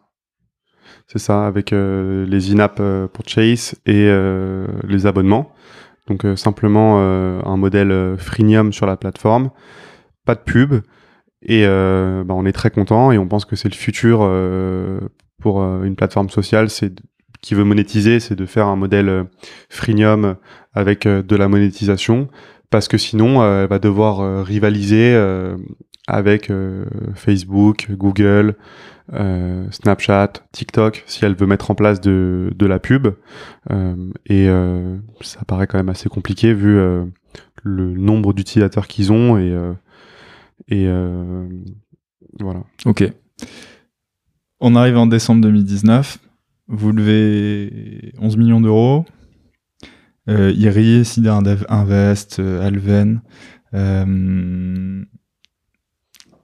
C'est 1.11 1.20
ça, 1.20 1.47
avec 1.47 1.74
euh, 1.74 2.24
les 2.28 2.51
in-app 2.51 2.78
euh, 2.80 3.07
purchase 3.07 3.74
et 3.88 4.05
euh, 4.07 4.67
les 4.88 5.07
abonnements. 5.07 5.51
Donc 6.10 6.26
euh, 6.26 6.36
simplement 6.36 6.97
euh, 6.99 7.39
un 7.45 7.55
modèle 7.55 7.91
euh, 7.91 8.18
freemium 8.18 8.74
sur 8.74 8.86
la 8.86 8.97
plateforme, 8.97 9.51
pas 10.26 10.36
de 10.36 10.41
pub, 10.41 10.82
et 11.41 11.66
bah, 11.66 12.34
on 12.34 12.45
est 12.45 12.51
très 12.51 12.70
content 12.70 13.14
et 13.14 13.18
on 13.18 13.26
pense 13.26 13.45
que 13.45 13.55
c'est 13.55 13.70
le 13.70 13.76
futur 13.76 14.30
pour 15.39 15.62
une 15.62 15.95
plateforme 15.95 16.30
sociale, 16.30 16.70
c'est 16.70 16.91
qui 17.39 17.55
veut 17.55 17.64
monétiser, 17.64 18.20
c'est 18.20 18.36
de 18.36 18.45
faire 18.45 18.68
un 18.68 18.76
modèle 18.76 19.26
freemium 19.70 20.36
avec 20.74 21.07
de 21.07 21.36
la 21.38 21.47
monétisation, 21.47 22.28
parce 22.70 22.89
que 22.89 22.97
sinon 22.97 23.41
elle 23.41 23.70
va 23.70 23.80
devoir 23.80 24.45
rivaliser 24.45 25.16
avec 26.07 26.51
Facebook, 27.16 27.88
Google, 27.91 28.57
euh, 29.14 29.66
Snapchat, 29.72 30.34
TikTok, 30.51 31.03
si 31.07 31.26
elle 31.26 31.36
veut 31.36 31.47
mettre 31.47 31.72
en 31.72 31.76
place 31.76 31.99
de, 32.01 32.53
la 32.60 32.80
pub. 32.80 33.07
Euh, 33.72 33.95
et 34.26 34.47
euh, 34.47 34.97
ça 35.22 35.43
paraît 35.45 35.68
quand 35.68 35.78
même 35.78 35.89
assez 35.89 36.10
compliqué 36.10 36.53
vu 36.53 36.80
le 37.64 37.93
nombre 37.93 38.34
d'utilisateurs 38.34 38.88
qu'ils 38.88 39.12
ont 39.12 39.38
et, 39.38 40.88
voilà. 42.39 42.64
Ok. 42.86 43.12
On 44.60 44.76
arrive 44.76 44.97
en 44.97 45.07
décembre 45.07 45.41
2019. 45.41 46.20
Vous 46.68 46.91
levez 46.91 48.14
11 48.20 48.38
millions 48.38 48.62
d'euros. 48.62 49.05
Euh, 50.30 50.51
Iri, 50.55 51.03
Cider 51.05 51.30
Indev- 51.30 51.66
Invest, 51.70 52.39
Alven. 52.39 53.22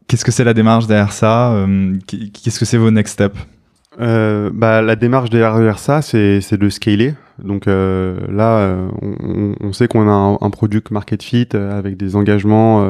Qu'est-ce 0.08 0.24
que 0.26 0.32
c'est 0.32 0.44
la 0.44 0.54
démarche 0.54 0.88
derrière 0.88 1.12
ça 1.12 1.54
Euh, 1.54 1.98
qu- 2.08 2.32
Qu'est-ce 2.32 2.60
que 2.60 2.66
c'est 2.66 2.78
vos 2.78 2.92
next 2.92 3.14
steps? 3.14 3.38
Euh, 4.00 4.52
bah, 4.54 4.82
la 4.82 4.96
démarche 4.96 5.30
derrière 5.30 5.80
ça, 5.80 6.02
c'est 6.02 6.58
de 6.58 6.70
scaler. 6.70 7.14
Donc 7.40 7.68
euh, 7.68 8.20
là, 8.30 8.88
on, 9.02 9.74
sait 9.74 9.88
qu'on 9.88 10.08
a 10.08 10.12
un, 10.12 10.38
un 10.40 10.50
product 10.50 10.92
market 10.92 11.24
fit 11.24 11.48
avec 11.56 11.98
des 11.98 12.16
engagements, 12.16 12.86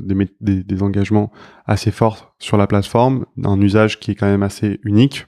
des, 0.00 0.28
des, 0.40 0.82
engagements 0.82 1.32
assez 1.66 1.90
forts 1.90 2.34
sur 2.38 2.56
la 2.56 2.66
plateforme, 2.66 3.24
un 3.44 3.60
usage 3.60 4.00
qui 4.00 4.12
est 4.12 4.14
quand 4.14 4.26
même 4.26 4.42
assez 4.42 4.80
unique. 4.84 5.26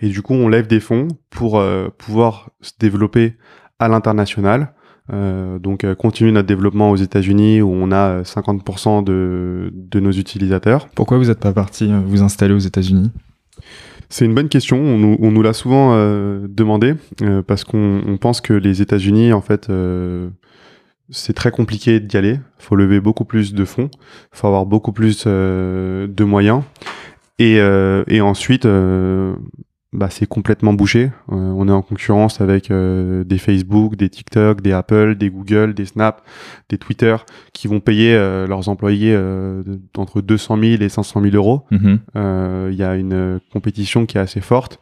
Et 0.00 0.08
du 0.08 0.22
coup, 0.22 0.34
on 0.34 0.48
lève 0.48 0.66
des 0.66 0.80
fonds 0.80 1.08
pour 1.30 1.62
pouvoir 1.98 2.50
se 2.60 2.72
développer 2.78 3.36
à 3.78 3.88
l'international. 3.88 4.74
Euh, 5.12 5.58
donc 5.58 5.84
euh, 5.84 5.94
continuer 5.94 6.32
notre 6.32 6.48
développement 6.48 6.90
aux 6.90 6.96
États-Unis 6.96 7.60
où 7.60 7.70
on 7.70 7.92
a 7.92 8.08
euh, 8.08 8.22
50% 8.22 9.04
de, 9.04 9.70
de 9.74 10.00
nos 10.00 10.12
utilisateurs. 10.12 10.88
Pourquoi 10.94 11.18
vous 11.18 11.26
n'êtes 11.26 11.40
pas 11.40 11.52
parti 11.52 11.92
euh, 11.92 12.00
vous 12.06 12.22
installer 12.22 12.54
aux 12.54 12.58
États-Unis? 12.58 13.10
C'est 14.08 14.24
une 14.24 14.34
bonne 14.34 14.48
question. 14.48 14.78
On 14.78 14.98
nous, 14.98 15.16
on 15.20 15.30
nous 15.30 15.42
l'a 15.42 15.52
souvent 15.52 15.92
euh, 15.94 16.46
demandé 16.48 16.94
euh, 17.22 17.42
parce 17.42 17.64
qu'on 17.64 18.00
on 18.06 18.16
pense 18.16 18.40
que 18.40 18.52
les 18.52 18.80
États-Unis, 18.80 19.32
en 19.32 19.40
fait, 19.40 19.68
euh, 19.68 20.28
c'est 21.10 21.32
très 21.32 21.50
compliqué 21.50 22.00
d'y 22.00 22.16
aller. 22.16 22.38
faut 22.58 22.76
lever 22.76 23.00
beaucoup 23.00 23.24
plus 23.24 23.54
de 23.54 23.64
fonds. 23.64 23.90
faut 24.32 24.46
avoir 24.46 24.66
beaucoup 24.66 24.92
plus 24.92 25.24
euh, 25.26 26.06
de 26.06 26.24
moyens. 26.24 26.62
Et, 27.38 27.58
euh, 27.58 28.04
et 28.06 28.20
ensuite, 28.20 28.64
euh, 28.66 29.34
bah, 29.94 30.08
c'est 30.10 30.26
complètement 30.26 30.72
bouché. 30.72 31.12
Euh, 31.30 31.36
on 31.36 31.68
est 31.68 31.72
en 31.72 31.82
concurrence 31.82 32.40
avec 32.40 32.70
euh, 32.70 33.24
des 33.24 33.38
Facebook, 33.38 33.96
des 33.96 34.08
TikTok, 34.10 34.60
des 34.60 34.72
Apple, 34.72 35.14
des 35.14 35.30
Google, 35.30 35.72
des 35.72 35.86
Snap, 35.86 36.22
des 36.68 36.78
Twitter 36.78 37.16
qui 37.52 37.68
vont 37.68 37.80
payer 37.80 38.14
euh, 38.14 38.46
leurs 38.46 38.68
employés 38.68 39.16
entre 39.96 40.20
200 40.20 40.58
000 40.58 40.82
et 40.82 40.88
500 40.88 41.22
000 41.22 41.36
euros. 41.36 41.64
Mhm. 41.70 42.00
Il 42.70 42.76
y 42.76 42.82
a 42.82 42.96
une 42.96 43.40
compétition 43.52 44.04
qui 44.04 44.18
est 44.18 44.20
assez 44.20 44.40
forte. 44.40 44.80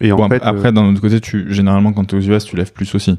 Et 0.00 0.12
en 0.12 0.28
fait, 0.28 0.42
Après, 0.42 0.72
d'un 0.72 0.90
autre 0.90 1.00
côté, 1.00 1.20
tu, 1.20 1.52
généralement, 1.52 1.92
quand 1.92 2.04
tu 2.04 2.16
es 2.16 2.18
aux 2.18 2.36
US, 2.36 2.44
tu 2.44 2.56
lèves 2.56 2.72
plus 2.72 2.94
aussi. 2.94 3.18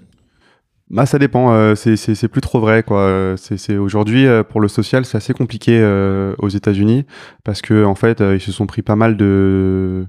bah 0.89 1.05
ça 1.05 1.19
dépend. 1.19 1.53
euh, 1.53 1.75
c'est 1.75 2.27
plus 2.27 2.41
trop 2.41 2.59
vrai 2.59 2.83
quoi. 2.83 3.35
C'est 3.37 3.77
aujourd'hui 3.77 4.25
euh, 4.25 4.43
pour 4.43 4.59
le 4.59 4.67
social, 4.67 5.05
c'est 5.05 5.17
assez 5.17 5.33
compliqué 5.33 5.79
euh, 5.79 6.33
aux 6.39 6.49
États-Unis 6.49 7.05
parce 7.43 7.61
que 7.61 7.85
en 7.85 7.95
fait, 7.95 8.21
ils 8.21 8.41
se 8.41 8.51
sont 8.51 8.65
pris 8.65 8.81
pas 8.81 8.95
mal 8.95 9.15
de 9.17 10.05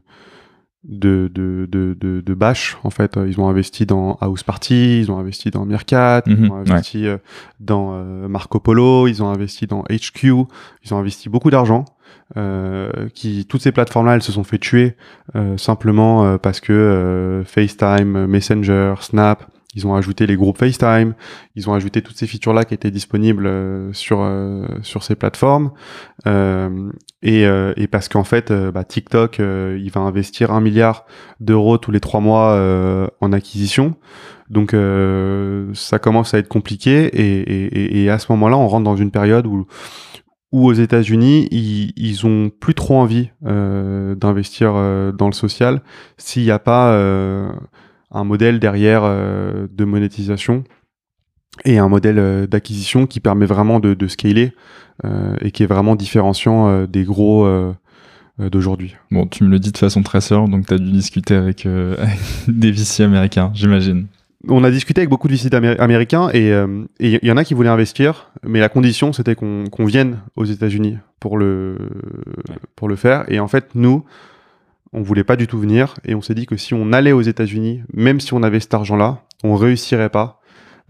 de 0.84 1.30
de 1.32 1.68
de 1.70 1.96
de, 2.00 2.20
de 2.20 2.34
bâches 2.34 2.76
en 2.82 2.90
fait. 2.90 3.18
Ils 3.26 3.40
ont 3.40 3.48
investi 3.48 3.86
dans 3.86 4.18
House 4.20 4.42
Party, 4.42 5.00
ils 5.00 5.12
ont 5.12 5.18
investi 5.18 5.50
dans 5.50 5.64
Meerkat, 5.64 6.22
Mhm, 6.26 6.44
ils 6.44 6.50
ont 6.50 6.56
investi 6.56 7.06
euh, 7.06 7.18
dans 7.60 7.92
euh, 7.94 8.28
Marco 8.28 8.58
Polo, 8.58 9.06
ils 9.06 9.22
ont 9.22 9.28
investi 9.28 9.66
dans 9.66 9.84
HQ, 9.90 10.24
ils 10.84 10.94
ont 10.94 10.98
investi 10.98 11.28
beaucoup 11.28 11.50
d'argent. 11.50 11.84
qui 13.14 13.46
toutes 13.46 13.62
ces 13.62 13.72
plateformes-là, 13.72 14.14
elles 14.14 14.22
se 14.22 14.32
sont 14.32 14.44
fait 14.44 14.58
tuer 14.58 14.96
simplement 15.56 16.38
parce 16.38 16.60
que 16.60 17.42
FaceTime, 17.46 18.26
Messenger, 18.26 18.94
Snap, 19.00 19.44
ils 19.74 19.86
ont 19.86 19.94
ajouté 19.94 20.26
les 20.26 20.36
groupes 20.36 20.58
FaceTime, 20.58 21.14
ils 21.56 21.70
ont 21.70 21.74
ajouté 21.74 22.02
toutes 22.02 22.16
ces 22.16 22.26
features-là 22.26 22.64
qui 22.64 22.74
étaient 22.74 22.90
disponibles 22.90 23.46
euh, 23.46 23.92
sur 23.92 24.20
euh, 24.20 24.66
sur 24.82 25.02
ces 25.02 25.14
plateformes. 25.14 25.70
Euh, 26.26 26.90
et, 27.22 27.44
et, 27.76 27.86
parce 27.86 28.08
qu'en 28.08 28.24
fait, 28.24 28.52
bah, 28.52 28.82
TikTok, 28.82 29.38
il 29.38 29.90
va 29.90 30.00
investir 30.00 30.50
un 30.50 30.60
milliard 30.60 31.06
d'euros 31.38 31.78
tous 31.78 31.92
les 31.92 32.00
trois 32.00 32.18
mois 32.18 33.10
en 33.20 33.32
acquisition. 33.32 33.94
Donc 34.50 34.74
ça 35.74 35.98
commence 36.00 36.34
à 36.34 36.38
être 36.38 36.48
compliqué. 36.48 37.04
Et, 37.04 37.42
et, 37.42 38.02
et 38.02 38.10
à 38.10 38.18
ce 38.18 38.32
moment-là, 38.32 38.56
on 38.56 38.66
rentre 38.66 38.82
dans 38.82 38.96
une 38.96 39.12
période 39.12 39.46
où 39.46 39.66
où 40.50 40.66
aux 40.66 40.72
États-Unis, 40.72 41.46
ils, 41.52 41.92
ils 41.96 42.26
ont 42.26 42.50
plus 42.50 42.74
trop 42.74 42.96
envie 42.96 43.30
d'investir 43.40 44.72
dans 45.14 45.28
le 45.28 45.32
social 45.32 45.80
s'il 46.16 46.42
n'y 46.42 46.50
a 46.50 46.58
pas 46.58 46.92
un 48.12 48.24
modèle 48.24 48.60
derrière 48.60 49.02
euh, 49.04 49.66
de 49.70 49.84
monétisation 49.84 50.64
et 51.64 51.78
un 51.78 51.88
modèle 51.88 52.18
euh, 52.18 52.46
d'acquisition 52.46 53.06
qui 53.06 53.20
permet 53.20 53.46
vraiment 53.46 53.80
de, 53.80 53.94
de 53.94 54.08
scaler 54.08 54.52
euh, 55.04 55.34
et 55.40 55.50
qui 55.50 55.62
est 55.62 55.66
vraiment 55.66 55.96
différenciant 55.96 56.84
des 56.86 57.04
gros 57.04 57.48
d'aujourd'hui. 58.38 58.96
Bon, 59.10 59.26
tu 59.26 59.44
me 59.44 59.50
le 59.50 59.58
dis 59.58 59.72
de 59.72 59.78
façon 59.78 60.02
très 60.02 60.20
sûre, 60.20 60.48
donc 60.48 60.66
tu 60.66 60.74
as 60.74 60.78
dû 60.78 60.90
discuter 60.90 61.34
avec, 61.34 61.66
des 62.48 62.70
VC 62.70 63.02
américains, 63.02 63.50
j'imagine. 63.54 64.06
On 64.48 64.64
a 64.64 64.70
discuté 64.72 65.00
avec 65.00 65.08
beaucoup 65.08 65.28
de 65.28 65.34
VC 65.34 65.54
américains 65.78 66.28
et 66.32 66.52
il 67.00 67.20
y 67.22 67.30
en 67.30 67.36
a 67.36 67.44
qui 67.44 67.54
voulaient 67.54 67.68
investir, 67.68 68.30
mais 68.44 68.60
la 68.60 68.68
condition 68.68 69.12
c'était 69.12 69.34
qu'on 69.34 69.84
vienne 69.84 70.18
aux 70.36 70.44
États-Unis 70.44 70.98
pour 71.20 71.38
le, 71.38 71.76
pour 72.74 72.88
le 72.88 72.96
faire. 72.96 73.24
Et 73.28 73.38
en 73.38 73.48
fait, 73.48 73.74
nous, 73.74 74.04
on 74.92 75.02
voulait 75.02 75.24
pas 75.24 75.36
du 75.36 75.46
tout 75.46 75.58
venir 75.58 75.94
et 76.04 76.14
on 76.14 76.22
s'est 76.22 76.34
dit 76.34 76.46
que 76.46 76.56
si 76.56 76.74
on 76.74 76.92
allait 76.92 77.12
aux 77.12 77.22
États-Unis, 77.22 77.82
même 77.92 78.20
si 78.20 78.34
on 78.34 78.42
avait 78.42 78.60
cet 78.60 78.74
argent-là, 78.74 79.22
on 79.44 79.56
réussirait 79.56 80.10
pas. 80.10 80.40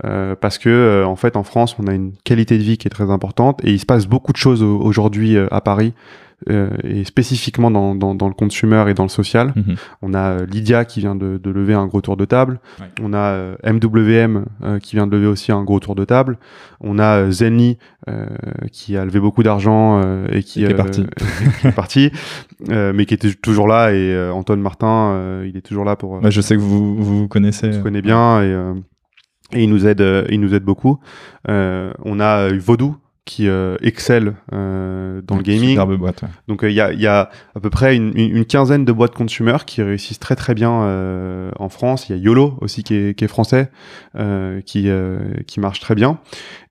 Euh, 0.04 0.34
parce 0.34 0.56
que 0.58 0.70
euh, 0.70 1.06
en 1.06 1.16
fait 1.16 1.36
en 1.36 1.42
France 1.44 1.76
on 1.78 1.86
a 1.86 1.92
une 1.92 2.14
qualité 2.24 2.56
de 2.56 2.62
vie 2.62 2.78
qui 2.78 2.88
est 2.88 2.90
très 2.90 3.10
importante 3.10 3.62
et 3.62 3.70
il 3.70 3.78
se 3.78 3.84
passe 3.84 4.06
beaucoup 4.06 4.32
de 4.32 4.38
choses 4.38 4.62
aujourd'hui 4.62 5.36
euh, 5.36 5.48
à 5.52 5.60
Paris 5.60 5.92
euh, 6.50 6.70
et 6.82 7.04
spécifiquement 7.04 7.70
dans, 7.70 7.94
dans, 7.94 8.14
dans, 8.14 8.28
le 8.28 8.34
consumer 8.34 8.84
et 8.88 8.94
dans 8.94 9.02
le 9.04 9.08
social. 9.08 9.52
Mhm. 9.54 9.76
On 10.02 10.14
a 10.14 10.18
euh, 10.18 10.46
Lydia 10.46 10.84
qui 10.84 11.00
vient 11.00 11.14
de, 11.14 11.38
de, 11.42 11.50
lever 11.50 11.74
un 11.74 11.86
gros 11.86 12.00
tour 12.00 12.16
de 12.16 12.24
table. 12.24 12.60
On 13.02 13.12
a 13.12 13.32
euh, 13.32 13.56
MWM 13.64 14.44
qui 14.82 14.96
vient 14.96 15.06
de 15.06 15.16
lever 15.16 15.26
aussi 15.26 15.52
un 15.52 15.62
gros 15.62 15.80
tour 15.80 15.94
de 15.94 16.04
table. 16.04 16.38
On 16.80 16.98
a 16.98 17.30
Zenly 17.30 17.78
qui 18.72 18.96
a 18.96 19.04
levé 19.04 19.20
beaucoup 19.20 19.42
d'argent 19.42 20.00
et 20.28 20.42
qui, 20.42 20.64
est 20.64 20.74
parti, 20.74 21.04
qui 21.60 21.66
est 21.68 21.72
parti 21.72 22.10
mais 22.68 23.06
qui 23.06 23.14
était 23.14 23.32
toujours 23.34 23.68
là. 23.68 23.92
Et 23.92 24.30
Antoine 24.30 24.60
Martin, 24.60 25.42
il 25.44 25.56
est 25.56 25.62
toujours 25.62 25.84
là 25.84 25.96
pour. 25.96 26.28
je 26.30 26.40
sais 26.40 26.56
que 26.56 26.60
vous 26.60 26.96
vous 26.96 27.28
connaissez. 27.28 27.68
On 27.68 27.72
se 27.72 27.78
connaît 27.78 28.02
bien 28.02 28.42
et 28.42 28.54
et 29.54 29.64
il 29.64 29.70
nous 29.70 29.86
aide, 29.86 30.02
il 30.30 30.40
nous 30.40 30.54
aide 30.54 30.64
beaucoup. 30.64 30.98
Euh, 31.48 31.92
on 32.04 32.20
a 32.20 32.48
Vaudou 32.48 32.96
qui 33.24 33.48
euh, 33.48 33.76
excelle 33.82 34.34
euh, 34.52 35.22
dans 35.22 35.36
le 35.36 35.42
gaming. 35.42 35.78
Boîte, 35.96 36.24
Donc 36.48 36.64
euh, 36.64 36.70
il 36.70 36.74
y, 36.74 36.80
a, 36.80 36.92
y, 36.92 37.06
a, 37.06 37.30
à 37.54 37.60
peu 37.60 37.70
près 37.70 37.94
une, 37.94 38.16
une, 38.16 38.44
quinzaine 38.44 38.84
de 38.84 38.92
boîtes 38.92 39.14
consumer 39.14 39.58
qui 39.64 39.82
réussissent 39.82 40.18
très 40.18 40.34
très 40.34 40.54
bien 40.54 40.82
euh, 40.82 41.50
en 41.58 41.68
France. 41.68 42.08
Il 42.08 42.16
y 42.16 42.18
a 42.18 42.22
YOLO 42.22 42.58
aussi 42.60 42.82
qui 42.82 42.94
est, 42.94 43.16
qui 43.16 43.24
est 43.24 43.28
français, 43.28 43.70
qui, 44.66 44.90
qui 45.46 45.60
marche 45.60 45.80
très 45.80 45.94
bien. 45.94 46.18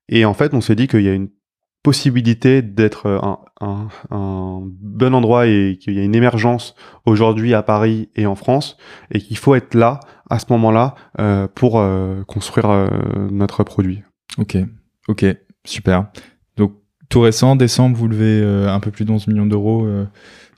Et 0.10 0.26
en 0.26 0.34
fait, 0.34 0.54
on 0.54 0.62
s'est 0.62 0.76
dit 0.76 0.88
qu'il 0.88 1.04
y 1.04 1.10
a 1.10 1.14
une 1.14 1.30
possibilité 1.84 2.62
d'être 2.62 3.08
un, 3.08 3.40
un, 3.62 3.88
un, 4.12 4.62
bon 4.64 5.16
endroit 5.16 5.48
et 5.48 5.80
qu'il 5.82 5.94
y 5.94 6.00
a 6.00 6.04
une 6.04 6.16
émergence 6.16 6.76
aujourd'hui 7.06 7.54
à 7.54 7.64
Paris 7.64 8.10
et 8.16 8.26
en 8.26 8.36
France 8.36 8.78
et 9.10 9.20
qu'il 9.20 9.38
faut 9.38 9.56
être 9.56 9.74
là 9.74 10.02
à 10.30 10.38
ce 10.38 10.46
moment-là 10.50 10.96
pour 11.56 11.84
construire 12.28 12.90
notre 13.32 13.64
produit. 13.64 14.04
Ok, 14.38 14.58
ok, 15.08 15.26
super 15.66 16.08
tout 17.12 17.22
récent, 17.22 17.56
décembre, 17.56 17.96
vous 17.96 18.08
levez 18.08 18.42
euh, 18.42 18.74
un 18.74 18.80
peu 18.80 18.90
plus 18.90 19.06
d'11 19.06 19.30
millions 19.30 19.46
d'euros. 19.46 19.86
Euh, 19.86 20.06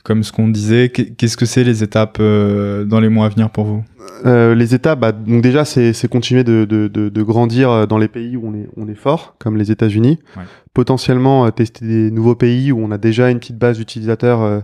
comme 0.04 0.24
ce 0.24 0.34
qu'on 0.34 0.49
disait, 0.49 0.89
qu'est-ce 0.89 1.38
que 1.38 1.45
c'est 1.45 1.64
les 1.64 1.82
étapes 1.82 2.18
euh, 2.20 2.84
dans 2.84 2.99
les 2.99 3.08
mois 3.08 3.26
à 3.26 3.30
venir 3.30 3.49
pour 3.49 3.64
vous? 3.64 3.84
Les 4.26 4.76
étapes, 4.76 4.99
bah, 4.99 5.14
donc 5.14 5.41
déjà, 5.41 5.64
c'est 5.64 6.08
continuer 6.10 6.43
de, 6.43 6.66
de, 6.66 6.89
de, 6.89 7.08
de, 7.10 7.24
grandir 7.24 7.88
dans 7.88 7.97
les 7.97 8.10
pays 8.10 8.36
où 8.36 8.47
on 8.47 8.54
est, 8.54 8.68
on 8.76 8.88
est 8.89 8.95
fort, 8.95 9.36
comme 9.39 9.58
les 9.58 9.72
États-Unis. 9.72 10.20
Ouais. 10.36 10.43
Potentiellement 10.74 11.49
tester 11.51 11.86
des 11.86 12.12
nouveaux 12.12 12.36
pays 12.36 12.74
où 12.74 12.80
on 12.80 12.91
a 12.91 12.97
déjà 12.97 13.30
une 13.30 13.39
petite 13.39 13.58
base 13.58 13.78
d'utilisateurs 13.78 14.64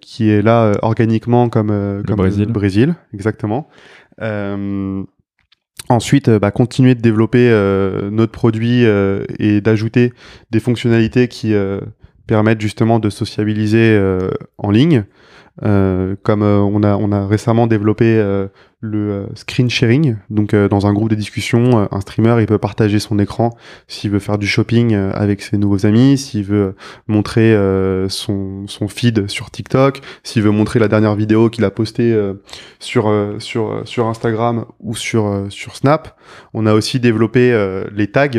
qui 0.00 0.28
est 0.28 0.42
là 0.42 0.72
organiquement, 0.82 1.48
comme, 1.48 2.02
comme 2.06 2.16
Brésil. 2.16 2.46
le 2.46 2.52
Brésil, 2.52 2.94
exactement. 3.14 3.68
Ensuite, 5.90 6.28
euh, 6.28 6.38
bah, 6.38 6.52
continuer 6.52 6.94
de 6.94 7.00
développer 7.00 7.50
euh, 7.50 8.10
notre 8.10 8.30
produit 8.30 8.86
euh, 8.86 9.24
et 9.40 9.60
d'ajouter 9.60 10.12
des 10.52 10.60
fonctionnalités 10.60 11.26
qui 11.26 11.52
permettent 12.28 12.60
justement 12.60 13.00
de 13.00 13.10
sociabiliser 13.10 14.00
en 14.58 14.70
ligne. 14.70 15.04
comme 15.60 16.42
on, 16.42 16.82
a, 16.84 16.96
on 16.96 17.10
a 17.10 17.26
récemment 17.26 17.66
développé 17.66 18.22
le 18.80 19.28
screen 19.34 19.68
sharing, 19.68 20.16
donc 20.30 20.54
dans 20.54 20.86
un 20.86 20.92
groupe 20.92 21.10
de 21.10 21.14
discussion, 21.14 21.86
un 21.92 22.00
streamer 22.00 22.36
il 22.40 22.46
peut 22.46 22.58
partager 22.58 22.98
son 22.98 23.18
écran 23.18 23.50
s'il 23.88 24.10
veut 24.10 24.18
faire 24.18 24.38
du 24.38 24.46
shopping 24.46 24.94
avec 24.94 25.42
ses 25.42 25.58
nouveaux 25.58 25.84
amis, 25.84 26.16
s'il 26.16 26.44
veut 26.44 26.74
montrer 27.06 27.54
son, 28.08 28.66
son 28.66 28.88
feed 28.88 29.28
sur 29.28 29.50
TikTok, 29.50 30.00
s'il 30.22 30.42
veut 30.42 30.50
montrer 30.50 30.78
la 30.78 30.88
dernière 30.88 31.14
vidéo 31.14 31.50
qu'il 31.50 31.64
a 31.64 31.70
postée 31.70 32.18
sur, 32.78 33.12
sur, 33.38 33.82
sur 33.84 34.06
Instagram 34.06 34.64
ou 34.80 34.94
sur, 34.94 35.46
sur 35.50 35.76
Snap. 35.76 36.18
On 36.54 36.64
a 36.64 36.72
aussi 36.72 37.00
développé 37.00 37.84
les 37.92 38.10
tags 38.10 38.30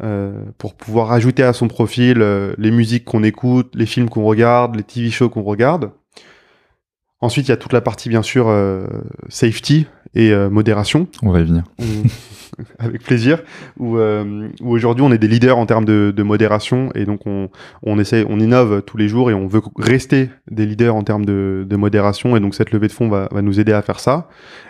euh, 0.00 0.44
pour 0.58 0.74
pouvoir 0.74 1.10
ajouter 1.10 1.42
à 1.42 1.52
son 1.52 1.66
profil 1.66 2.24
les 2.56 2.70
musiques 2.70 3.04
qu'on 3.04 3.24
écoute, 3.24 3.72
les 3.74 3.86
films 3.86 4.08
qu'on 4.08 4.24
regarde, 4.24 4.76
les 4.76 4.84
TV 4.84 5.10
shows 5.10 5.28
qu'on 5.28 5.42
regarde. 5.42 5.90
Ensuite, 7.20 7.48
il 7.48 7.50
y 7.50 7.52
a 7.52 7.56
toute 7.56 7.72
la 7.72 7.80
partie, 7.80 8.08
bien 8.08 8.22
sûr, 8.22 8.46
euh, 8.48 8.86
safety 9.28 9.86
et 10.14 10.32
euh, 10.32 10.48
modération. 10.48 11.08
On 11.22 11.32
va 11.32 11.40
y 11.40 11.44
venir. 11.44 11.64
avec 12.78 13.02
plaisir. 13.02 13.42
Où, 13.78 13.98
euh, 13.98 14.48
où 14.60 14.70
aujourd'hui, 14.70 15.04
on 15.04 15.12
est 15.12 15.18
des 15.18 15.28
leaders 15.28 15.58
en 15.58 15.66
termes 15.66 15.84
de, 15.84 16.12
de, 16.16 16.22
modération 16.22 16.90
et 16.94 17.04
donc 17.04 17.26
on, 17.26 17.48
on 17.82 17.98
essaie, 17.98 18.24
on 18.28 18.38
innove 18.40 18.82
tous 18.82 18.96
les 18.96 19.08
jours 19.08 19.30
et 19.30 19.34
on 19.34 19.46
veut 19.46 19.62
rester 19.76 20.30
des 20.50 20.66
leaders 20.66 20.94
en 20.94 21.02
termes 21.02 21.24
de, 21.24 21.66
de 21.68 21.76
modération. 21.76 22.36
Et 22.36 22.40
donc 22.40 22.54
cette 22.54 22.70
levée 22.70 22.88
de 22.88 22.92
fonds 22.92 23.08
va, 23.08 23.28
va, 23.30 23.42
nous 23.42 23.60
aider 23.60 23.72
à 23.72 23.82
faire 23.82 24.00
ça. 24.00 24.28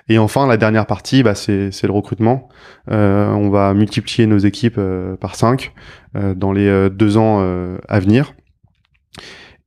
Et 0.09 0.19
enfin, 0.19 0.47
la 0.47 0.57
dernière 0.57 0.87
partie, 0.87 1.23
bah, 1.23 1.35
c'est 1.35 1.71
le 1.83 1.93
recrutement. 1.93 2.49
Euh, 2.91 3.31
on 3.33 3.51
va 3.51 3.75
multiplier 3.75 4.27
nos 4.27 4.39
équipes 4.39 4.81
par 5.21 5.35
5 5.35 5.73
dans 6.15 6.53
les 6.53 6.89
deux 6.91 7.19
ans 7.19 7.41
à 7.89 8.01
venir. 8.01 8.33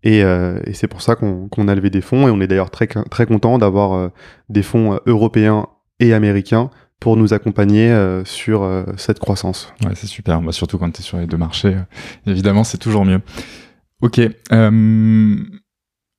Et, 0.04 0.24
euh, 0.24 0.60
et 0.66 0.74
c'est 0.74 0.88
pour 0.88 1.02
ça 1.02 1.16
qu'on 1.16 1.68
a 1.68 1.76
levé 1.76 1.90
des 1.90 2.02
fonds 2.02 2.28
et 2.28 2.32
on 2.32 2.42
est 2.42 2.48
d'ailleurs 2.48 2.72
très, 2.72 2.88
très 2.88 3.26
content 3.26 3.58
d'avoir 3.58 3.94
euh, 3.94 4.10
des 4.50 4.64
fonds 4.64 4.94
euh, 4.94 4.98
européens 5.06 5.68
et 6.00 6.14
américains 6.14 6.70
pour 7.00 7.18
nous 7.18 7.34
accompagner 7.34 7.92
euh, 7.92 8.26
sur 8.26 8.68
cette 8.98 9.20
croissance. 9.20 9.74
Ouais, 9.84 9.92
c'est 9.96 10.08
super. 10.08 10.42
Bah, 10.42 10.52
surtout 10.52 10.78
quand 10.78 10.92
tu 10.92 11.02
es 11.02 11.04
sur 11.04 11.18
les 11.18 11.28
deux 11.28 11.38
marchés, 11.38 11.76
évidemment, 12.26 12.64
c'est 12.64 12.78
toujours 12.78 13.06
mieux. 13.06 13.22
Ok. 14.02 14.20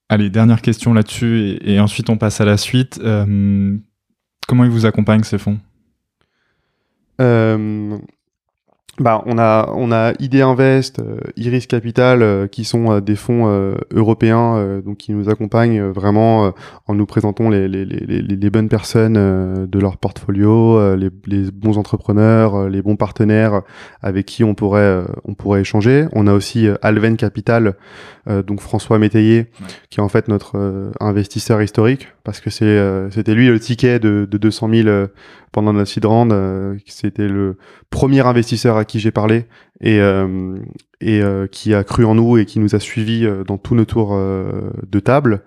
allez, 0.09 0.31
dernière 0.31 0.63
question 0.63 0.95
là-dessus 0.95 1.41
et, 1.41 1.75
et, 1.75 1.81
ensuite 1.81 2.11
on 2.11 2.17
passe 2.17 2.41
à 2.41 2.45
la 2.45 2.57
suite. 2.57 3.01
comment 3.01 4.65
ils 4.65 4.71
vous 4.71 4.87
accompagnent 4.87 5.25
ces 5.25 5.39
fonds? 5.39 5.59
Bah, 8.99 9.23
on 9.25 9.39
a 9.39 9.71
on 9.75 9.91
a 9.91 10.13
ID 10.21 10.43
Invest, 10.43 10.99
euh, 10.99 11.17
Iris 11.37 11.67
Capital 11.67 12.21
euh, 12.21 12.47
qui 12.47 12.65
sont 12.65 12.93
euh, 12.93 13.01
des 13.01 13.17
fonds 13.17 13.73
européens 13.91 14.81
donc 14.85 14.99
qui 14.99 15.13
nous 15.13 15.31
accompagnent 15.31 15.83
vraiment 15.83 16.53
en 16.87 16.95
nous 16.95 17.07
présentant 17.07 17.49
les, 17.49 17.69
les, 17.69 17.85
les, 17.87 18.21
les 18.21 18.51
bonnes 18.51 18.69
personnes 18.69 19.15
de 19.67 19.79
leur 19.79 19.97
portfolio, 19.97 20.95
les, 20.97 21.11
les, 21.27 21.51
bons 21.51 21.79
entrepreneurs, 21.79 22.69
les 22.69 22.83
bons 22.83 22.97
partenaires 22.97 23.63
avec 24.03 24.27
qui 24.27 24.45
on 24.45 24.55
pourrait 24.55 25.03
on 25.25 25.35
pourrait 25.35 25.63
échanger. 25.63 26.07
On 26.13 26.27
a 26.27 26.33
aussi 26.33 26.69
Alven 26.83 27.17
Capital 27.17 27.75
donc 28.27 28.61
François 28.61 28.99
Métayer 28.99 29.47
qui 29.91 30.01
est 30.01 30.03
en 30.03 30.09
fait 30.09 30.29
notre 30.29 30.93
investisseur 31.01 31.63
historique 31.63 32.09
parce 32.25 32.41
que 32.41 32.51
c'est 32.51 32.79
c'était 33.11 33.35
lui 33.35 33.49
le 33.49 33.59
ticket 33.59 33.99
de, 33.99 34.27
de 34.31 34.39
200 34.39 34.69
000 34.73 35.07
pendant 35.53 35.73
notre 35.73 35.91
seed 35.91 36.05
round. 36.05 36.33
c'était 36.87 37.29
le 37.29 37.57
premier 37.91 38.27
investisseur 38.27 38.77
à 38.77 38.85
qui 38.85 38.99
j'ai 38.99 39.11
parlé 39.11 39.47
et, 39.83 40.01
euh, 40.01 40.57
et 41.01 41.21
euh, 41.21 41.47
qui 41.47 41.75
a 41.75 41.85
cru 41.85 42.05
en 42.05 42.15
nous 42.15 42.39
et 42.39 42.47
qui 42.47 42.61
nous 42.61 42.75
a 42.75 42.81
suivis 42.81 43.27
euh, 43.27 43.45
dans 43.45 43.59
tous 43.59 43.75
nos 43.75 43.85
tours 43.85 44.17
de 44.17 45.01
table. 45.01 45.43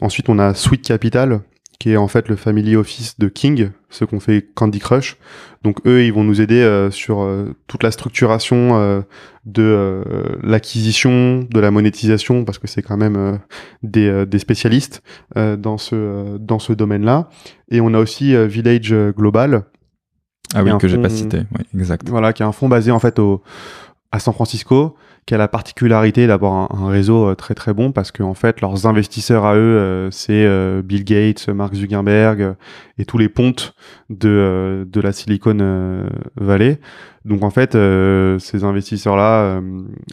ensuite, 0.00 0.28
on 0.28 0.38
a 0.38 0.54
Sweet 0.54 0.82
Capital 0.82 1.40
qui 1.78 1.92
est 1.92 1.96
en 1.96 2.08
fait 2.08 2.28
le 2.28 2.36
family 2.36 2.74
office 2.74 3.18
de 3.18 3.28
King, 3.28 3.70
ceux 3.88 4.06
qu'on 4.06 4.18
fait 4.18 4.46
Candy 4.54 4.80
Crush. 4.80 5.16
Donc 5.62 5.86
eux, 5.86 6.04
ils 6.04 6.12
vont 6.12 6.24
nous 6.24 6.40
aider 6.40 6.60
euh, 6.60 6.90
sur 6.90 7.20
euh, 7.20 7.54
toute 7.68 7.84
la 7.84 7.92
structuration 7.92 8.76
euh, 8.76 9.00
de 9.44 10.02
l'acquisition, 10.42 11.46
de 11.48 11.60
la 11.60 11.70
monétisation, 11.70 12.44
parce 12.44 12.58
que 12.58 12.66
c'est 12.66 12.82
quand 12.82 12.96
même 12.96 13.38
des, 13.82 14.26
des, 14.26 14.38
spécialistes 14.38 15.02
dans 15.34 15.78
ce 15.78 16.36
dans 16.36 16.58
ce 16.58 16.74
domaine-là. 16.74 17.30
Et 17.70 17.80
on 17.80 17.94
a 17.94 17.98
aussi 17.98 18.34
Village 18.46 18.94
Global. 19.16 19.64
Ah 20.54 20.62
oui, 20.62 20.70
que 20.78 20.86
j'ai 20.86 20.98
pas 20.98 21.08
cité. 21.08 21.38
Oui, 21.56 21.64
exact. 21.80 22.10
Voilà, 22.10 22.34
qui 22.34 22.42
est 22.42 22.46
un 22.46 22.52
fonds 22.52 22.68
basé 22.68 22.90
en 22.90 22.98
fait 22.98 23.18
au 23.18 23.42
à 24.12 24.18
San 24.18 24.34
Francisco, 24.34 24.96
qui 25.28 25.34
a 25.34 25.38
la 25.38 25.46
particularité 25.46 26.26
d'avoir 26.26 26.74
un, 26.74 26.88
réseau 26.88 27.28
euh, 27.28 27.34
très 27.34 27.54
très 27.54 27.74
bon 27.74 27.92
parce 27.92 28.12
que 28.12 28.22
en 28.22 28.32
fait 28.32 28.62
leurs 28.62 28.86
investisseurs 28.86 29.44
à 29.44 29.56
eux 29.56 29.58
euh, 29.58 30.10
c'est 30.10 30.46
euh, 30.46 30.80
Bill 30.80 31.04
Gates, 31.04 31.50
Mark 31.50 31.74
Zuckerberg 31.74 32.54
et 32.96 33.04
tous 33.04 33.18
les 33.18 33.28
pontes 33.28 33.74
de 34.08 34.88
de 34.90 35.00
la 35.02 35.12
Silicon 35.12 36.06
Valley. 36.36 36.80
Donc 37.26 37.42
en 37.42 37.50
fait 37.50 37.74
ces 37.74 38.64
investisseurs 38.64 39.16
là 39.16 39.60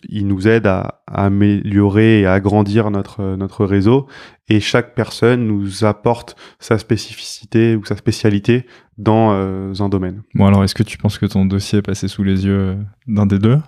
ils 0.09 0.27
nous 0.27 0.49
aident 0.49 0.67
à, 0.67 1.01
améliorer 1.07 2.19
et 2.19 2.25
à 2.25 2.33
agrandir 2.33 2.91
notre 2.91 3.37
notre 3.37 3.63
réseau 3.63 4.07
et 4.49 4.59
chaque 4.59 4.95
personne 4.95 5.47
nous 5.47 5.85
apporte 5.85 6.35
sa 6.59 6.77
spécificité 6.77 7.77
ou 7.77 7.85
sa 7.85 7.95
spécialité 7.95 8.65
dans 8.97 9.31
un 9.31 9.89
domaine. 9.89 10.23
Bon 10.33 10.45
alors 10.45 10.65
est-ce 10.65 10.75
que 10.75 10.83
tu 10.83 10.97
penses 10.97 11.17
que 11.17 11.25
ton 11.25 11.45
dossier 11.45 11.79
est 11.79 11.83
passé 11.83 12.09
sous 12.09 12.23
les 12.23 12.45
yeux 12.45 12.75
d'un 13.07 13.25
des 13.25 13.39
deux? 13.39 13.59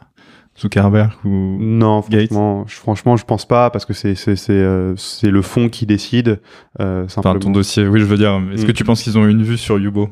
Zuckerberg 0.60 1.12
ou 1.24 1.58
non 1.60 2.02
franchement, 2.02 2.66
je, 2.68 2.76
franchement 2.76 3.18
je 3.18 3.26
pense 3.26 3.48
pas 3.48 3.70
parce 3.70 3.86
que 3.86 3.94
c'est 3.94 4.16
c'est 4.16 4.36
c'est 4.36 4.54
euh, 4.54 4.96
c'est 4.96 5.30
le 5.30 5.42
fond 5.42 5.70
qui 5.70 5.86
décide 5.86 6.40
euh, 6.80 7.06
enfin 7.06 7.38
ton 7.38 7.52
dossier 7.52 7.88
oui 7.88 8.00
je 8.00 8.06
veux 8.06 8.18
dire 8.18 8.42
est-ce 8.54 8.66
que 8.66 8.72
mm. 8.72 8.76
tu 8.76 8.84
penses 8.84 9.04
qu'ils 9.04 9.18
ont 9.18 9.28
une 9.28 9.44
vue 9.44 9.58
sur 9.58 9.78
Yubo? 9.78 10.10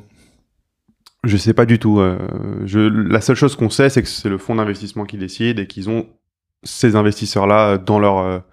Je 1.24 1.38
sais 1.38 1.54
pas 1.54 1.66
du 1.66 1.80
tout 1.80 2.00
euh, 2.00 2.20
je 2.66 2.80
la 2.80 3.22
seule 3.22 3.36
chose 3.36 3.56
qu'on 3.56 3.72
sait 3.72 3.90
c'est 3.90 4.04
que 4.04 4.08
c'est 4.08 4.30
le 4.30 4.38
fonds 4.38 4.56
d'investissement 4.56 5.06
qui 5.06 5.18
décide 5.18 5.60
et 5.60 5.66
qu'ils 5.66 5.90
ont 5.90 6.06
ces 6.64 6.96
investisseurs 6.96 7.48
là 7.48 7.80
dans 7.80 7.98
leur 7.98 8.44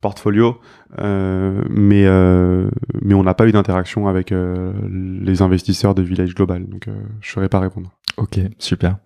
portfolio 0.00 0.58
mais 0.98 2.06
mais 3.02 3.14
on 3.14 3.22
n'a 3.22 3.34
pas 3.34 3.46
eu 3.46 3.52
d'interaction 3.52 4.08
avec 4.08 4.32
les 4.32 5.42
investisseurs 5.42 5.94
de 5.94 6.00
Village 6.00 6.34
Global 6.34 6.64
donc 6.66 6.88
je 7.20 7.30
saurais 7.30 7.50
pas 7.50 7.60
répondre. 7.60 7.90
Ok 8.16 8.38
super. 8.58 8.96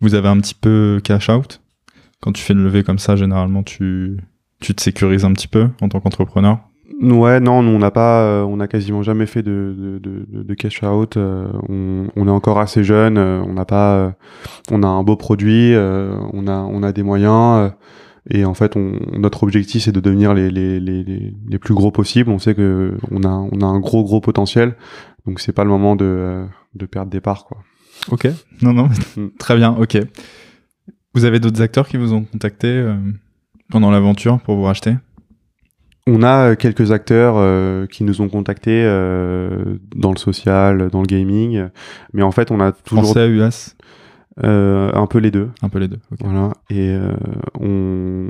Vous 0.00 0.14
avez 0.14 0.28
un 0.28 0.40
petit 0.40 0.54
peu 0.54 0.98
cash 1.04 1.28
out? 1.28 1.60
Quand 2.20 2.32
tu 2.32 2.42
fais 2.42 2.52
une 2.52 2.62
levée 2.62 2.82
comme 2.82 2.98
ça, 2.98 3.16
généralement, 3.16 3.62
tu, 3.62 4.18
tu 4.60 4.74
te 4.74 4.82
sécurises 4.82 5.24
un 5.24 5.32
petit 5.32 5.48
peu 5.48 5.68
en 5.80 5.88
tant 5.88 6.00
qu'entrepreneur? 6.00 6.60
Ouais, 7.00 7.40
non, 7.40 7.60
on 7.60 7.78
n'a 7.78 7.90
pas, 7.90 8.24
euh, 8.24 8.42
on 8.42 8.60
a 8.60 8.68
quasiment 8.68 9.02
jamais 9.02 9.24
fait 9.24 9.42
de, 9.42 9.98
de, 10.02 10.26
de, 10.28 10.54
cash 10.54 10.82
out. 10.82 11.16
Euh, 11.16 11.48
on, 11.68 12.08
on, 12.14 12.28
est 12.28 12.30
encore 12.30 12.58
assez 12.58 12.84
jeune, 12.84 13.16
euh, 13.16 13.40
on 13.46 13.54
n'a 13.54 13.64
pas, 13.64 14.12
on 14.70 14.82
a 14.82 14.86
un 14.86 15.02
beau 15.02 15.16
produit, 15.16 15.74
on 15.74 16.46
a, 16.46 16.58
on 16.58 16.82
a 16.82 16.92
des 16.92 17.02
moyens, 17.02 17.72
et 18.28 18.44
en 18.44 18.52
fait, 18.52 18.76
on, 18.76 18.98
notre 19.18 19.44
objectif 19.44 19.84
c'est 19.84 19.92
de 19.92 20.00
devenir 20.00 20.34
les, 20.34 20.50
les, 20.50 20.78
les, 20.78 21.02
les, 21.04 21.58
plus 21.58 21.72
gros 21.72 21.90
possibles. 21.90 22.30
On 22.30 22.38
sait 22.38 22.54
que 22.54 22.94
on 23.10 23.22
a, 23.22 23.30
on 23.30 23.60
a 23.62 23.66
un 23.66 23.80
gros 23.80 24.04
gros 24.04 24.20
potentiel, 24.20 24.76
donc 25.26 25.40
c'est 25.40 25.52
pas 25.52 25.64
le 25.64 25.70
moment 25.70 25.96
de, 25.96 26.44
de 26.74 26.84
perdre 26.84 27.10
des 27.10 27.20
parts, 27.22 27.46
quoi. 27.46 27.58
Ok, 28.10 28.28
non 28.60 28.74
non, 28.74 28.88
mm. 29.16 29.28
très 29.38 29.56
bien, 29.56 29.74
ok. 29.78 29.96
Vous 31.12 31.24
avez 31.24 31.40
d'autres 31.40 31.60
acteurs 31.60 31.88
qui 31.88 31.96
vous 31.96 32.12
ont 32.12 32.22
contacté 32.24 32.68
euh, 32.68 32.94
pendant 33.68 33.90
l'aventure 33.90 34.40
pour 34.40 34.56
vous 34.56 34.62
racheter? 34.62 34.94
On 36.06 36.22
a 36.22 36.50
euh, 36.50 36.54
quelques 36.54 36.92
acteurs 36.92 37.34
euh, 37.36 37.86
qui 37.86 38.04
nous 38.04 38.20
ont 38.20 38.28
contactés 38.28 38.84
dans 39.96 40.12
le 40.12 40.18
social, 40.18 40.88
dans 40.90 41.00
le 41.00 41.06
gaming, 41.06 41.68
mais 42.12 42.22
en 42.22 42.30
fait 42.30 42.50
on 42.50 42.60
a 42.60 42.72
toujours 42.72 43.04
français 43.04 43.28
US, 43.28 43.76
un 44.42 45.06
peu 45.08 45.18
les 45.18 45.30
deux, 45.30 45.50
un 45.62 45.68
peu 45.68 45.78
les 45.78 45.88
deux. 45.88 46.00
Voilà. 46.20 46.52
Et 46.70 46.96
on 47.58 48.28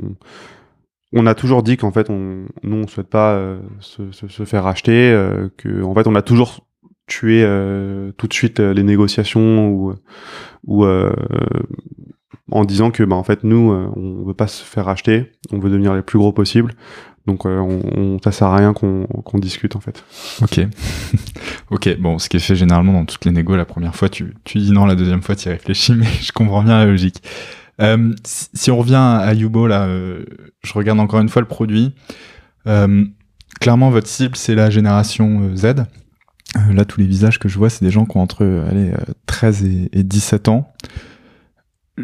on 1.13 1.25
a 1.27 1.35
toujours 1.35 1.61
dit 1.61 1.77
qu'en 1.77 1.91
fait 1.91 2.09
on 2.09 2.45
nous 2.63 2.77
on 2.77 2.87
souhaite 2.87 3.09
pas 3.09 3.57
se, 3.79 4.11
se, 4.11 4.27
se, 4.27 4.45
faire 4.45 4.63
racheter, 4.63 5.11
que 5.57 5.83
en 5.83 5.93
fait 5.93 6.07
on 6.07 6.15
a 6.15 6.21
toujours 6.21 6.65
tué 7.05 7.43
tout 8.17 8.27
de 8.27 8.33
suite 8.33 8.59
les 8.59 8.83
négociations 8.83 9.69
ou 9.69 9.93
ou 10.65 10.85
en 12.51 12.65
disant 12.65 12.91
que 12.91 13.03
bah 13.03 13.15
en 13.15 13.23
fait 13.23 13.43
nous 13.43 13.71
euh, 13.71 13.89
on 13.95 14.25
veut 14.25 14.33
pas 14.33 14.47
se 14.47 14.63
faire 14.63 14.85
racheter, 14.85 15.31
on 15.51 15.59
veut 15.59 15.69
devenir 15.69 15.93
les 15.93 16.01
plus 16.01 16.19
gros 16.19 16.31
possible. 16.31 16.73
Donc 17.27 17.45
euh, 17.45 17.59
on, 17.59 18.17
ça 18.23 18.31
sert 18.31 18.47
à 18.47 18.55
rien 18.55 18.73
qu'on 18.73 19.07
discute 19.35 19.75
en 19.75 19.79
fait. 19.79 20.03
Ok, 20.41 20.59
ok. 21.71 21.97
Bon, 21.99 22.17
ce 22.17 22.29
qui 22.29 22.37
est 22.37 22.39
fait 22.39 22.55
généralement 22.55 22.93
dans 22.93 23.05
toutes 23.05 23.25
les 23.25 23.31
négos, 23.31 23.55
la 23.55 23.65
première 23.65 23.95
fois 23.95 24.09
tu, 24.09 24.33
tu 24.43 24.57
dis 24.57 24.71
non, 24.71 24.85
la 24.85 24.95
deuxième 24.95 25.21
fois 25.21 25.35
tu 25.35 25.49
réfléchis, 25.49 25.93
mais 25.97 26.07
je 26.21 26.31
comprends 26.31 26.63
bien 26.63 26.79
la 26.79 26.85
logique. 26.85 27.21
Euh, 27.79 28.13
si, 28.23 28.69
on 28.69 28.77
revient 28.77 28.95
à 28.95 29.33
Yubo 29.33 29.65
là, 29.67 29.87
je 30.63 30.73
regarde 30.73 30.99
encore 30.99 31.19
une 31.19 31.29
fois 31.29 31.41
le 31.41 31.47
produit. 31.47 31.93
clairement, 33.59 33.91
votre 33.91 34.07
cible 34.07 34.35
c'est 34.35 34.55
la 34.55 34.69
génération 34.69 35.55
Z. 35.55 35.85
là, 36.73 36.85
tous 36.85 36.99
les 36.99 37.07
visages 37.07 37.39
que 37.39 37.47
je 37.47 37.57
vois, 37.57 37.69
c'est 37.69 37.85
des 37.85 37.91
gens 37.91 38.05
qui 38.05 38.17
ont 38.17 38.21
entre 38.21 38.45
allez, 38.69 38.91
13 39.27 39.63
et, 39.63 39.89
et 39.93 40.03
17 40.03 40.47
ans 40.47 40.71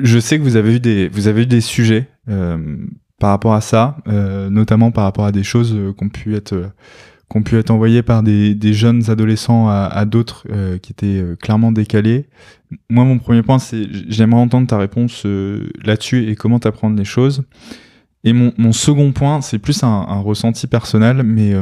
je 0.02 0.20
sais 0.20 0.38
que 0.38 0.44
vous 0.44 0.56
avez 0.56 0.76
eu 0.76 0.80
des, 0.80 1.10
vous 1.10 1.28
avez 1.28 1.44
eu 1.44 1.46
des 1.46 1.62
sujets 1.62 2.08
euh, 2.30 2.78
par 3.20 3.32
rapport 3.32 3.54
à 3.54 3.62
ça, 3.62 3.98
euh, 4.08 4.50
notamment 4.50 4.92
par 4.92 5.04
rapport 5.04 5.26
à 5.26 5.32
des 5.32 5.44
choses 5.44 5.74
euh, 5.74 5.94
qui 5.94 6.04
ont 6.04 6.10
pu 6.10 6.36
être, 6.36 6.72
qu'on 7.28 7.44
pu 7.44 7.58
être 7.58 7.72
envoyées 7.72 8.04
par 8.04 8.24
des, 8.24 8.74
jeunes 8.74 9.10
adolescents 9.10 9.68
à, 9.68 9.86
à 9.86 10.06
d'autres 10.06 10.46
qui 10.78 10.92
étaient 10.92 11.24
clairement 11.42 11.72
décalés. 11.72 12.28
Moi, 12.90 13.04
mon 13.04 13.18
premier 13.18 13.44
point, 13.44 13.60
c'est 13.60 13.88
j'aimerais 14.08 14.42
entendre 14.42 14.68
ta 14.68 14.78
réponse 14.78 15.26
là-dessus 15.84 16.30
et 16.30 16.36
comment 16.36 16.60
t'apprendre 16.60 16.96
les 16.96 17.06
choses. 17.06 17.44
Et 18.24 18.34
mon, 18.34 18.54
mon 18.58 18.72
second 18.72 19.12
point, 19.12 19.42
c'est 19.42 19.60
plus 19.60 19.84
un, 19.84 19.88
un, 19.88 20.20
ressenti 20.20 20.68
personnel, 20.68 21.24
mais 21.24 21.54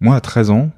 moi, 0.00 0.16
à 0.16 0.20
13 0.20 0.50
ans, 0.50 0.70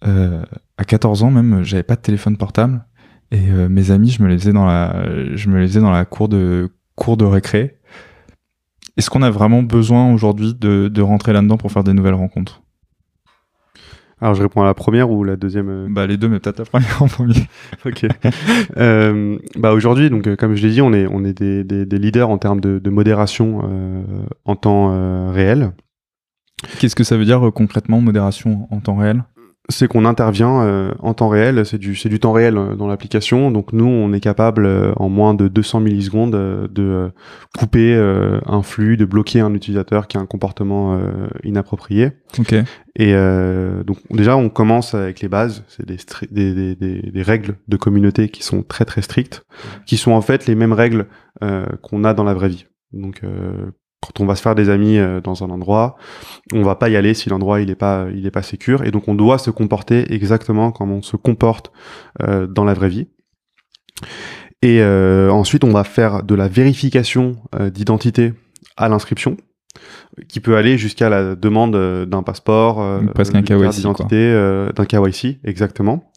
à 0.00 0.84
14 0.86 1.22
ans 1.22 1.30
même, 1.30 1.64
j'avais 1.64 1.82
pas 1.82 1.96
de 1.96 2.00
téléphone 2.00 2.38
portable. 2.38 2.82
Et 3.30 3.50
euh, 3.50 3.68
mes 3.68 3.90
amis, 3.90 4.10
je 4.10 4.22
me 4.22 4.28
les 4.28 4.38
faisais 4.38 4.52
dans 4.52 4.66
la, 4.66 5.04
je 5.34 5.48
me 5.48 5.58
les 5.60 5.66
faisais 5.66 5.80
dans 5.80 5.90
la 5.90 6.04
cour 6.04 6.28
de, 6.28 6.70
cour 6.94 7.16
de 7.16 7.24
récré. 7.24 7.78
Est-ce 8.96 9.10
qu'on 9.10 9.22
a 9.22 9.30
vraiment 9.30 9.62
besoin 9.62 10.12
aujourd'hui 10.12 10.54
de, 10.54 10.88
de 10.88 11.02
rentrer 11.02 11.32
là-dedans 11.32 11.56
pour 11.56 11.72
faire 11.72 11.84
des 11.84 11.94
nouvelles 11.94 12.14
rencontres? 12.14 12.62
Alors 14.20 14.34
je 14.34 14.42
réponds 14.42 14.62
à 14.62 14.64
la 14.64 14.74
première 14.74 15.10
ou 15.10 15.24
la 15.24 15.36
deuxième 15.36 15.68
euh 15.68 15.86
Bah 15.90 16.06
les 16.06 16.16
deux, 16.16 16.28
mais 16.28 16.38
peut-être 16.38 16.60
la 16.60 16.64
première 16.64 17.02
en 17.02 17.08
premier. 17.08 17.34
ok. 17.84 18.06
euh, 18.76 19.36
bah 19.56 19.72
aujourd'hui, 19.72 20.08
donc 20.08 20.36
comme 20.36 20.54
je 20.54 20.66
l'ai 20.66 20.72
dit, 20.72 20.80
on 20.80 20.92
est 20.92 21.06
on 21.06 21.24
est 21.24 21.34
des, 21.36 21.64
des, 21.64 21.84
des 21.84 21.98
leaders 21.98 22.30
en 22.30 22.38
termes 22.38 22.60
de, 22.60 22.78
de 22.78 22.90
modération 22.90 23.62
euh, 23.68 24.02
en 24.44 24.54
temps 24.54 25.30
réel. 25.32 25.72
Qu'est-ce 26.78 26.94
que 26.96 27.04
ça 27.04 27.16
veut 27.16 27.24
dire 27.24 27.50
concrètement 27.52 28.00
modération 28.00 28.68
en 28.70 28.80
temps 28.80 28.96
réel? 28.96 29.24
C'est 29.70 29.88
qu'on 29.88 30.04
intervient 30.04 30.62
euh, 30.62 30.92
en 30.98 31.14
temps 31.14 31.28
réel, 31.28 31.64
c'est 31.64 31.78
du, 31.78 31.96
c'est 31.96 32.10
du 32.10 32.20
temps 32.20 32.32
réel 32.32 32.58
euh, 32.58 32.74
dans 32.74 32.86
l'application. 32.86 33.50
Donc 33.50 33.72
nous, 33.72 33.86
on 33.86 34.12
est 34.12 34.20
capable 34.20 34.66
euh, 34.66 34.92
en 34.96 35.08
moins 35.08 35.32
de 35.32 35.48
200 35.48 35.80
millisecondes 35.80 36.32
de 36.34 37.10
couper 37.58 37.94
un 38.46 38.62
flux, 38.62 38.96
de 38.96 39.04
bloquer 39.04 39.40
un 39.40 39.54
utilisateur 39.54 40.06
qui 40.06 40.16
a 40.16 40.20
un 40.20 40.26
comportement 40.26 40.98
inapproprié. 41.44 42.12
Ok. 42.38 42.54
Et 42.96 43.14
donc 43.14 43.98
déjà, 44.10 44.36
on 44.36 44.48
commence 44.48 44.94
avec 44.94 45.20
les 45.20 45.28
bases, 45.28 45.64
c'est 45.68 45.86
des, 45.86 45.96
des, 46.30 46.74
des, 46.74 47.10
des, 47.10 47.22
règles 47.22 47.56
de 47.68 47.76
communauté 47.76 48.28
qui 48.28 48.42
sont 48.42 48.62
très 48.62 48.84
très 48.84 49.02
strictes, 49.02 49.44
qui 49.86 49.96
sont 49.96 50.12
en 50.12 50.20
fait 50.20 50.46
les 50.46 50.54
mêmes 50.54 50.72
règles 50.72 51.06
qu'on 51.82 52.04
a 52.04 52.14
dans 52.14 52.24
la 52.24 52.34
vraie 52.34 52.48
vie. 52.48 52.66
Donc 52.92 53.22
quand 54.04 54.22
on 54.22 54.26
va 54.26 54.34
se 54.34 54.42
faire 54.42 54.54
des 54.54 54.68
amis 54.68 54.98
euh, 54.98 55.20
dans 55.20 55.44
un 55.44 55.50
endroit, 55.50 55.96
on 56.52 56.62
va 56.62 56.74
pas 56.74 56.88
y 56.88 56.96
aller 56.96 57.14
si 57.14 57.28
l'endroit 57.28 57.60
il 57.60 57.70
est 57.70 57.74
pas 57.74 58.06
il 58.14 58.26
est 58.26 58.30
pas 58.30 58.42
sécure 58.42 58.84
et 58.84 58.90
donc 58.90 59.08
on 59.08 59.14
doit 59.14 59.38
se 59.38 59.50
comporter 59.50 60.12
exactement 60.12 60.72
comme 60.72 60.92
on 60.92 61.02
se 61.02 61.16
comporte 61.16 61.72
euh, 62.22 62.46
dans 62.46 62.64
la 62.64 62.74
vraie 62.74 62.88
vie. 62.88 63.08
Et 64.62 64.80
euh, 64.80 65.30
ensuite 65.30 65.64
on 65.64 65.70
va 65.70 65.84
faire 65.84 66.22
de 66.22 66.34
la 66.34 66.48
vérification 66.48 67.36
d'identité 67.72 68.34
à 68.76 68.88
l'inscription 68.88 69.36
qui 70.28 70.40
peut 70.40 70.56
aller 70.56 70.78
jusqu'à 70.78 71.08
la 71.08 71.34
demande 71.34 71.76
d'un 72.06 72.22
passeport, 72.22 73.00
presque 73.12 73.34
un 73.34 73.42
KYC 73.42 73.70
d'identité, 73.70 74.32
d'un 74.74 74.84
KYC 74.84 75.40
exactement. 75.44 76.12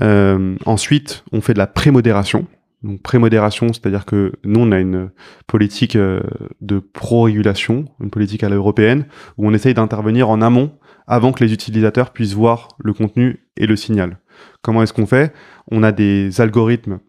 ensuite, 0.00 1.24
on 1.32 1.40
fait 1.40 1.52
de 1.52 1.58
la 1.58 1.66
prémodération. 1.66 2.46
Donc 2.82 3.02
prémodération, 3.02 3.68
c'est-à-dire 3.68 4.06
que 4.06 4.32
nous 4.44 4.60
on 4.60 4.72
a 4.72 4.78
une 4.78 5.10
politique 5.46 5.96
euh, 5.96 6.22
de 6.60 6.78
pro-régulation, 6.78 7.84
une 8.00 8.10
politique 8.10 8.42
à 8.42 8.48
l'européenne, 8.48 9.06
où 9.36 9.46
on 9.46 9.52
essaye 9.52 9.74
d'intervenir 9.74 10.30
en 10.30 10.40
amont 10.40 10.72
avant 11.06 11.32
que 11.32 11.44
les 11.44 11.52
utilisateurs 11.52 12.12
puissent 12.12 12.32
voir 12.34 12.68
le 12.78 12.94
contenu 12.94 13.46
et 13.56 13.66
le 13.66 13.76
signal. 13.76 14.18
Comment 14.62 14.82
est-ce 14.82 14.94
qu'on 14.94 15.06
fait? 15.06 15.34
On 15.70 15.82
a 15.82 15.92
des 15.92 16.40
algorithmes 16.40 17.00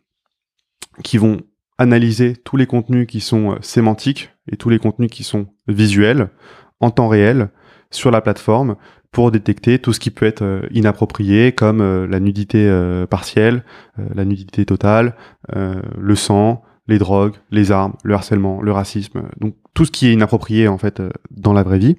qui 1.03 1.17
vont 1.17 1.41
analyser 1.77 2.35
tous 2.35 2.57
les 2.57 2.67
contenus 2.67 3.07
qui 3.07 3.21
sont 3.21 3.53
euh, 3.53 3.55
sémantiques 3.61 4.31
et 4.51 4.57
tous 4.57 4.69
les 4.69 4.79
contenus 4.79 5.09
qui 5.09 5.23
sont 5.23 5.47
visuels 5.67 6.29
en 6.81 6.91
temps 6.91 7.07
réel 7.07 7.49
sur 7.91 8.11
la 8.11 8.21
plateforme 8.21 8.75
pour 9.11 9.31
détecter 9.31 9.77
tout 9.77 9.93
ce 9.93 9.99
qui 9.99 10.09
peut 10.09 10.25
être 10.25 10.41
euh, 10.41 10.61
inapproprié, 10.71 11.51
comme 11.51 11.81
euh, 11.81 12.07
la 12.07 12.19
nudité 12.19 12.67
euh, 12.67 13.05
partielle, 13.05 13.63
la 14.15 14.25
nudité 14.25 14.65
totale, 14.65 15.15
le 15.53 16.15
sang, 16.15 16.63
les 16.87 16.97
drogues, 16.97 17.35
les 17.51 17.71
armes, 17.71 17.93
le 18.03 18.13
harcèlement, 18.15 18.61
le 18.61 18.71
racisme, 18.71 19.23
donc 19.39 19.55
tout 19.73 19.85
ce 19.85 19.91
qui 19.91 20.07
est 20.07 20.13
inapproprié 20.13 20.67
en 20.67 20.77
fait 20.77 21.01
dans 21.29 21.53
la 21.53 21.61
vraie 21.61 21.77
vie. 21.77 21.97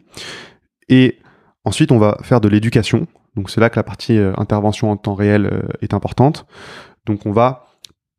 Et 0.88 1.18
ensuite, 1.64 1.92
on 1.92 1.98
va 1.98 2.18
faire 2.22 2.40
de 2.40 2.48
l'éducation. 2.48 3.06
Donc 3.36 3.50
c'est 3.50 3.60
là 3.60 3.70
que 3.70 3.76
la 3.76 3.84
partie 3.84 4.18
intervention 4.36 4.90
en 4.90 4.96
temps 4.96 5.14
réel 5.14 5.62
est 5.80 5.94
importante. 5.94 6.46
Donc 7.06 7.26
on 7.26 7.32
va 7.32 7.66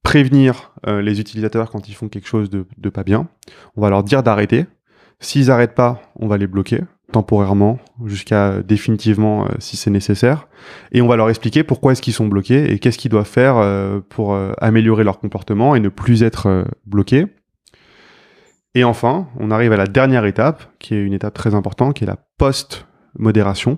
prévenir 0.03 0.71
les 0.87 1.19
utilisateurs 1.19 1.69
quand 1.71 1.89
ils 1.89 1.95
font 1.95 2.07
quelque 2.07 2.27
chose 2.27 2.49
de, 2.49 2.65
de 2.77 2.89
pas 2.89 3.03
bien. 3.03 3.27
On 3.75 3.81
va 3.81 3.89
leur 3.89 4.03
dire 4.03 4.23
d'arrêter. 4.23 4.65
S'ils 5.19 5.47
n'arrêtent 5.47 5.75
pas, 5.75 6.01
on 6.15 6.27
va 6.27 6.37
les 6.37 6.47
bloquer 6.47 6.81
temporairement 7.13 7.79
jusqu'à 8.05 8.61
définitivement 8.61 9.45
euh, 9.45 9.49
si 9.59 9.77
c'est 9.77 9.89
nécessaire. 9.89 10.47
Et 10.91 11.01
on 11.01 11.07
va 11.07 11.15
leur 11.15 11.29
expliquer 11.29 11.63
pourquoi 11.63 11.93
est-ce 11.93 12.01
qu'ils 12.01 12.13
sont 12.13 12.27
bloqués 12.27 12.73
et 12.73 12.79
qu'est-ce 12.79 12.97
qu'ils 12.97 13.11
doivent 13.11 13.25
faire 13.25 13.57
euh, 13.57 14.01
pour 14.09 14.33
euh, 14.33 14.51
améliorer 14.57 15.05
leur 15.05 15.19
comportement 15.19 15.75
et 15.75 15.79
ne 15.79 15.89
plus 15.89 16.23
être 16.23 16.65
bloqués. 16.85 17.27
Et 18.75 18.83
enfin, 18.83 19.27
on 19.39 19.51
arrive 19.51 19.71
à 19.71 19.77
la 19.77 19.85
dernière 19.85 20.25
étape, 20.25 20.63
qui 20.79 20.95
est 20.95 21.01
une 21.01 21.13
étape 21.13 21.35
très 21.35 21.53
importante, 21.53 21.93
qui 21.93 22.03
est 22.03 22.07
la 22.07 22.17
post-modération, 22.37 23.77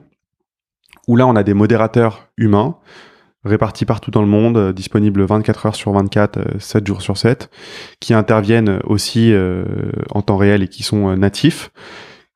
où 1.07 1.17
là 1.17 1.27
on 1.27 1.35
a 1.35 1.43
des 1.43 1.53
modérateurs 1.53 2.29
humains 2.37 2.77
répartis 3.43 3.85
partout 3.85 4.09
dans 4.09 4.21
le 4.21 4.27
monde, 4.27 4.71
disponibles 4.71 5.23
24 5.23 5.65
heures 5.67 5.75
sur 5.75 5.91
24, 5.91 6.59
7 6.59 6.87
jours 6.87 7.01
sur 7.01 7.17
7, 7.17 7.51
qui 7.99 8.15
interviennent 8.15 8.79
aussi 8.85 9.35
en 10.09 10.21
temps 10.23 10.37
réel 10.37 10.63
et 10.63 10.67
qui 10.67 10.81
sont 10.81 11.15
natifs 11.15 11.69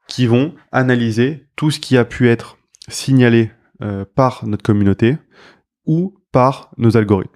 qui 0.10 0.26
vont 0.28 0.54
analyser 0.74 1.46
tout 1.56 1.72
ce 1.72 1.80
qui 1.80 1.98
a 1.98 2.04
pu 2.04 2.28
être 2.28 2.58
signalé 2.90 3.52
euh, 3.82 4.04
par 4.16 4.46
notre 4.46 4.64
communauté 4.64 5.18
ou 5.86 6.16
par 6.34 6.72
nos 6.78 6.98
algorithmes. 6.98 7.32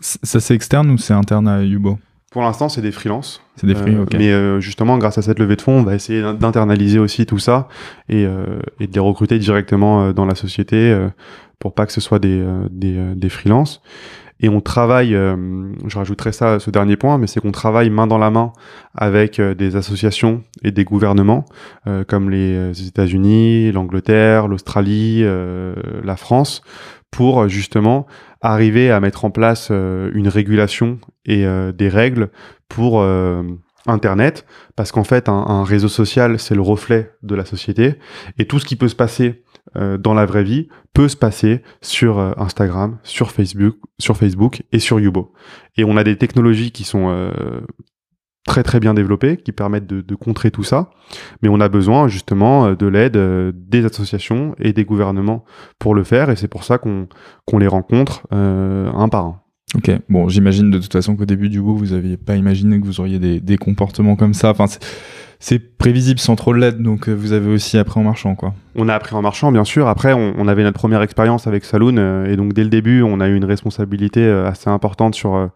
Ça, 0.00 0.38
c'est 0.38 0.54
externe 0.54 0.90
ou 0.90 0.98
c'est 0.98 1.14
interne 1.14 1.48
à 1.48 1.64
Yubo? 1.64 1.98
Pour 2.30 2.42
l'instant, 2.42 2.68
c'est 2.68 2.80
des 2.80 2.92
freelances. 2.92 3.42
C'est 3.56 3.66
des 3.66 3.74
freelances, 3.74 4.08
euh, 4.14 4.18
Mais 4.18 4.30
euh, 4.30 4.60
justement, 4.60 4.98
grâce 4.98 5.18
à 5.18 5.22
cette 5.22 5.40
levée 5.40 5.56
de 5.56 5.62
fonds, 5.62 5.80
on 5.80 5.82
va 5.82 5.96
essayer 5.96 6.22
d'internaliser 6.34 7.00
aussi 7.00 7.26
tout 7.26 7.40
ça 7.40 7.66
et, 8.08 8.22
et, 8.22 8.86
de 8.86 8.92
les 8.94 9.00
recruter 9.00 9.38
directement 9.38 10.12
dans 10.12 10.26
la 10.26 10.36
société 10.36 10.96
pour 11.58 11.74
pas 11.74 11.86
que 11.86 11.92
ce 11.92 12.00
soit 12.00 12.20
des, 12.20 12.46
des, 12.70 13.14
des 13.16 13.28
freelances. 13.28 13.82
Et 14.40 14.48
on 14.48 14.60
travaille, 14.60 15.14
euh, 15.14 15.36
je 15.86 15.98
rajouterai 15.98 16.32
ça, 16.32 16.58
ce 16.58 16.70
dernier 16.70 16.96
point, 16.96 17.18
mais 17.18 17.26
c'est 17.26 17.40
qu'on 17.40 17.52
travaille 17.52 17.90
main 17.90 18.06
dans 18.06 18.18
la 18.18 18.30
main 18.30 18.52
avec 18.94 19.38
euh, 19.38 19.54
des 19.54 19.76
associations 19.76 20.42
et 20.64 20.70
des 20.72 20.84
gouvernements 20.84 21.44
euh, 21.86 22.04
comme 22.04 22.30
les 22.30 22.86
États-Unis, 22.86 23.70
l'Angleterre, 23.72 24.48
l'Australie, 24.48 25.22
la 25.22 26.16
France, 26.16 26.62
pour 27.10 27.48
justement 27.48 28.06
arriver 28.40 28.90
à 28.90 29.00
mettre 29.00 29.24
en 29.24 29.30
place 29.30 29.70
une 29.70 30.28
régulation 30.28 30.98
et 31.26 31.44
des 31.74 31.88
règles 31.88 32.30
pour 32.68 33.04
Internet, 33.86 34.46
parce 34.76 34.92
qu'en 34.92 35.04
fait, 35.04 35.28
un, 35.28 35.32
un 35.32 35.64
réseau 35.64 35.88
social, 35.88 36.38
c'est 36.38 36.54
le 36.54 36.60
reflet 36.60 37.12
de 37.22 37.34
la 37.34 37.44
société, 37.44 37.96
et 38.38 38.46
tout 38.46 38.58
ce 38.58 38.64
qui 38.64 38.76
peut 38.76 38.88
se 38.88 38.96
passer 38.96 39.42
euh, 39.76 39.98
dans 39.98 40.14
la 40.14 40.26
vraie 40.26 40.42
vie 40.42 40.68
peut 40.94 41.08
se 41.08 41.16
passer 41.16 41.62
sur 41.80 42.18
euh, 42.18 42.32
Instagram, 42.36 42.98
sur 43.02 43.30
Facebook, 43.30 43.76
sur 43.98 44.16
Facebook 44.16 44.62
et 44.72 44.78
sur 44.78 44.98
Yubo. 44.98 45.32
Et 45.76 45.84
on 45.84 45.96
a 45.96 46.04
des 46.04 46.16
technologies 46.16 46.72
qui 46.72 46.84
sont 46.84 47.08
euh, 47.08 47.30
très 48.46 48.62
très 48.62 48.80
bien 48.80 48.94
développées, 48.94 49.36
qui 49.36 49.52
permettent 49.52 49.86
de, 49.86 50.14
contrer 50.14 50.50
tout 50.50 50.64
ça, 50.64 50.90
mais 51.42 51.48
on 51.48 51.60
a 51.60 51.68
besoin 51.68 52.08
justement 52.08 52.72
de 52.72 52.86
l'aide 52.86 53.16
des 53.54 53.84
associations 53.84 54.56
et 54.58 54.72
des 54.72 54.84
gouvernements 54.84 55.44
pour 55.78 55.94
le 55.94 56.02
faire, 56.02 56.30
et 56.30 56.36
c'est 56.36 56.48
pour 56.48 56.64
ça 56.64 56.78
qu'on 56.78 57.58
les 57.58 57.68
rencontre 57.68 58.26
un 58.32 59.08
par 59.08 59.26
un. 59.26 59.40
Ok, 59.76 59.92
bon, 60.08 60.28
j'imagine 60.28 60.70
de 60.70 60.78
toute 60.78 60.92
façon 60.92 61.14
qu'au 61.14 61.26
début 61.26 61.48
du 61.48 61.60
bout, 61.60 61.76
vous 61.76 61.94
n'aviez 61.94 62.16
pas 62.16 62.34
imaginé 62.34 62.80
que 62.80 62.84
vous 62.84 62.98
auriez 62.98 63.20
des, 63.20 63.56
comportements 63.56 64.16
comme 64.16 64.34
ça. 64.34 64.52
C'est 65.42 65.58
prévisible 65.78 66.20
sans 66.20 66.36
trop 66.36 66.52
de 66.52 66.58
l'aide, 66.58 66.82
donc 66.82 67.08
euh, 67.08 67.14
vous 67.14 67.32
avez 67.32 67.50
aussi 67.50 67.78
appris 67.78 67.98
en 67.98 68.02
marchant, 68.02 68.34
quoi. 68.34 68.52
On 68.76 68.88
a 68.90 68.94
appris 68.94 69.16
en 69.16 69.22
marchant, 69.22 69.50
bien 69.50 69.64
sûr. 69.64 69.88
Après, 69.88 70.12
on, 70.12 70.46
avait 70.46 70.62
notre 70.62 70.78
première 70.78 71.02
expérience 71.02 71.46
avec 71.46 71.64
Saloon, 71.64 71.96
euh, 71.96 72.30
et 72.30 72.36
donc 72.36 72.52
dès 72.52 72.62
le 72.62 72.68
début, 72.68 73.02
on 73.02 73.20
a 73.20 73.26
eu 73.26 73.34
une 73.34 73.46
responsabilité 73.46 74.20
euh, 74.20 74.46
assez 74.46 74.68
importante 74.68 75.14
sur 75.14 75.48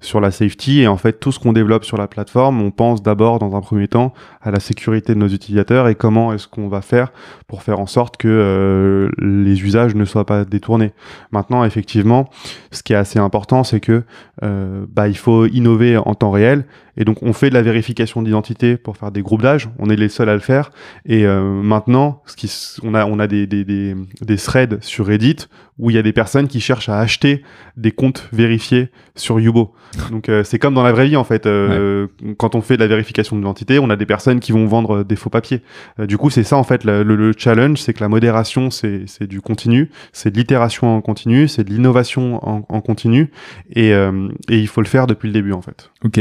sur 0.00 0.20
la 0.20 0.30
safety. 0.30 0.82
Et 0.82 0.86
en 0.86 0.96
fait, 0.96 1.18
tout 1.18 1.32
ce 1.32 1.40
qu'on 1.40 1.52
développe 1.52 1.84
sur 1.84 1.98
la 1.98 2.06
plateforme, 2.06 2.62
on 2.62 2.70
pense 2.70 3.02
d'abord, 3.02 3.40
dans 3.40 3.56
un 3.56 3.60
premier 3.60 3.88
temps, 3.88 4.14
à 4.40 4.52
la 4.52 4.60
sécurité 4.60 5.12
de 5.12 5.18
nos 5.18 5.28
utilisateurs 5.28 5.88
et 5.88 5.96
comment 5.96 6.32
est-ce 6.32 6.46
qu'on 6.46 6.68
va 6.68 6.80
faire 6.80 7.12
pour 7.48 7.62
faire 7.62 7.80
en 7.80 7.86
sorte 7.86 8.16
que 8.16 9.10
les 9.18 9.62
usages 9.62 9.94
ne 9.94 10.04
soient 10.04 10.24
pas 10.24 10.44
détournés. 10.44 10.92
Maintenant, 11.32 11.64
effectivement, 11.64 12.30
ce 12.70 12.82
qui 12.82 12.92
est 12.92 12.96
assez 12.96 13.18
important, 13.18 13.64
c'est 13.64 13.80
que 13.80 14.02
bah, 14.40 15.08
il 15.08 15.16
faut 15.16 15.46
innover 15.46 15.98
en 15.98 16.14
temps 16.14 16.30
réel 16.30 16.64
et 16.96 17.04
donc 17.04 17.22
on 17.22 17.32
fait 17.32 17.48
de 17.48 17.54
la 17.54 17.62
vérification 17.62 18.22
d'identité 18.22 18.76
pour 18.76 18.96
faire 18.96 19.10
des 19.10 19.22
groupes 19.22 19.42
d'âge. 19.42 19.68
On 19.78 19.88
est 19.88 19.96
les 19.96 20.08
seuls 20.08 20.28
à 20.28 20.34
le 20.34 20.40
faire. 20.40 20.70
Et 21.06 21.26
euh, 21.26 21.42
maintenant, 21.42 22.22
ce 22.26 22.36
qui, 22.36 22.52
on 22.82 22.94
a 22.94 23.06
on 23.06 23.18
a 23.18 23.26
des, 23.26 23.46
des, 23.46 23.64
des, 23.64 23.94
des 24.20 24.36
threads 24.36 24.78
sur 24.82 25.06
Reddit 25.06 25.48
où 25.82 25.90
il 25.90 25.96
y 25.96 25.98
a 25.98 26.02
des 26.02 26.12
personnes 26.12 26.46
qui 26.46 26.60
cherchent 26.60 26.88
à 26.88 27.00
acheter 27.00 27.42
des 27.76 27.90
comptes 27.90 28.28
vérifiés 28.32 28.90
sur 29.16 29.40
Yubo. 29.40 29.74
Donc 30.12 30.28
euh, 30.28 30.44
c'est 30.44 30.60
comme 30.60 30.74
dans 30.74 30.84
la 30.84 30.92
vraie 30.92 31.08
vie 31.08 31.16
en 31.16 31.24
fait. 31.24 31.44
Euh, 31.44 32.06
quand 32.38 32.54
on 32.54 32.60
fait 32.60 32.76
de 32.76 32.82
la 32.82 32.86
vérification 32.86 33.36
d'identité, 33.36 33.80
on 33.80 33.90
a 33.90 33.96
des 33.96 34.06
personnes 34.06 34.38
qui 34.38 34.52
vont 34.52 34.64
vendre 34.66 35.02
des 35.02 35.16
faux 35.16 35.28
papiers. 35.28 35.60
Euh, 35.98 36.06
du 36.06 36.16
coup, 36.18 36.30
c'est 36.30 36.44
ça 36.44 36.56
en 36.56 36.62
fait 36.62 36.84
le, 36.84 37.02
le, 37.02 37.32
challenge, 37.36 37.78
c'est 37.78 37.94
que 37.94 38.00
la 38.00 38.08
modération 38.08 38.70
c'est 38.70 39.02
c'est 39.06 39.26
du 39.26 39.40
continu, 39.40 39.90
c'est 40.12 40.30
de 40.30 40.38
l'itération 40.38 40.96
en 40.96 41.00
continu, 41.00 41.48
c'est 41.48 41.64
de 41.64 41.70
l'innovation 41.70 42.38
en, 42.48 42.64
en, 42.68 42.80
continu, 42.80 43.32
et, 43.74 43.90
et 43.90 44.58
il 44.58 44.68
faut 44.68 44.82
le 44.82 44.86
faire 44.86 45.08
depuis 45.08 45.26
le 45.26 45.32
début 45.32 45.52
en 45.52 45.62
fait. 45.62 45.90
Ok. 46.04 46.20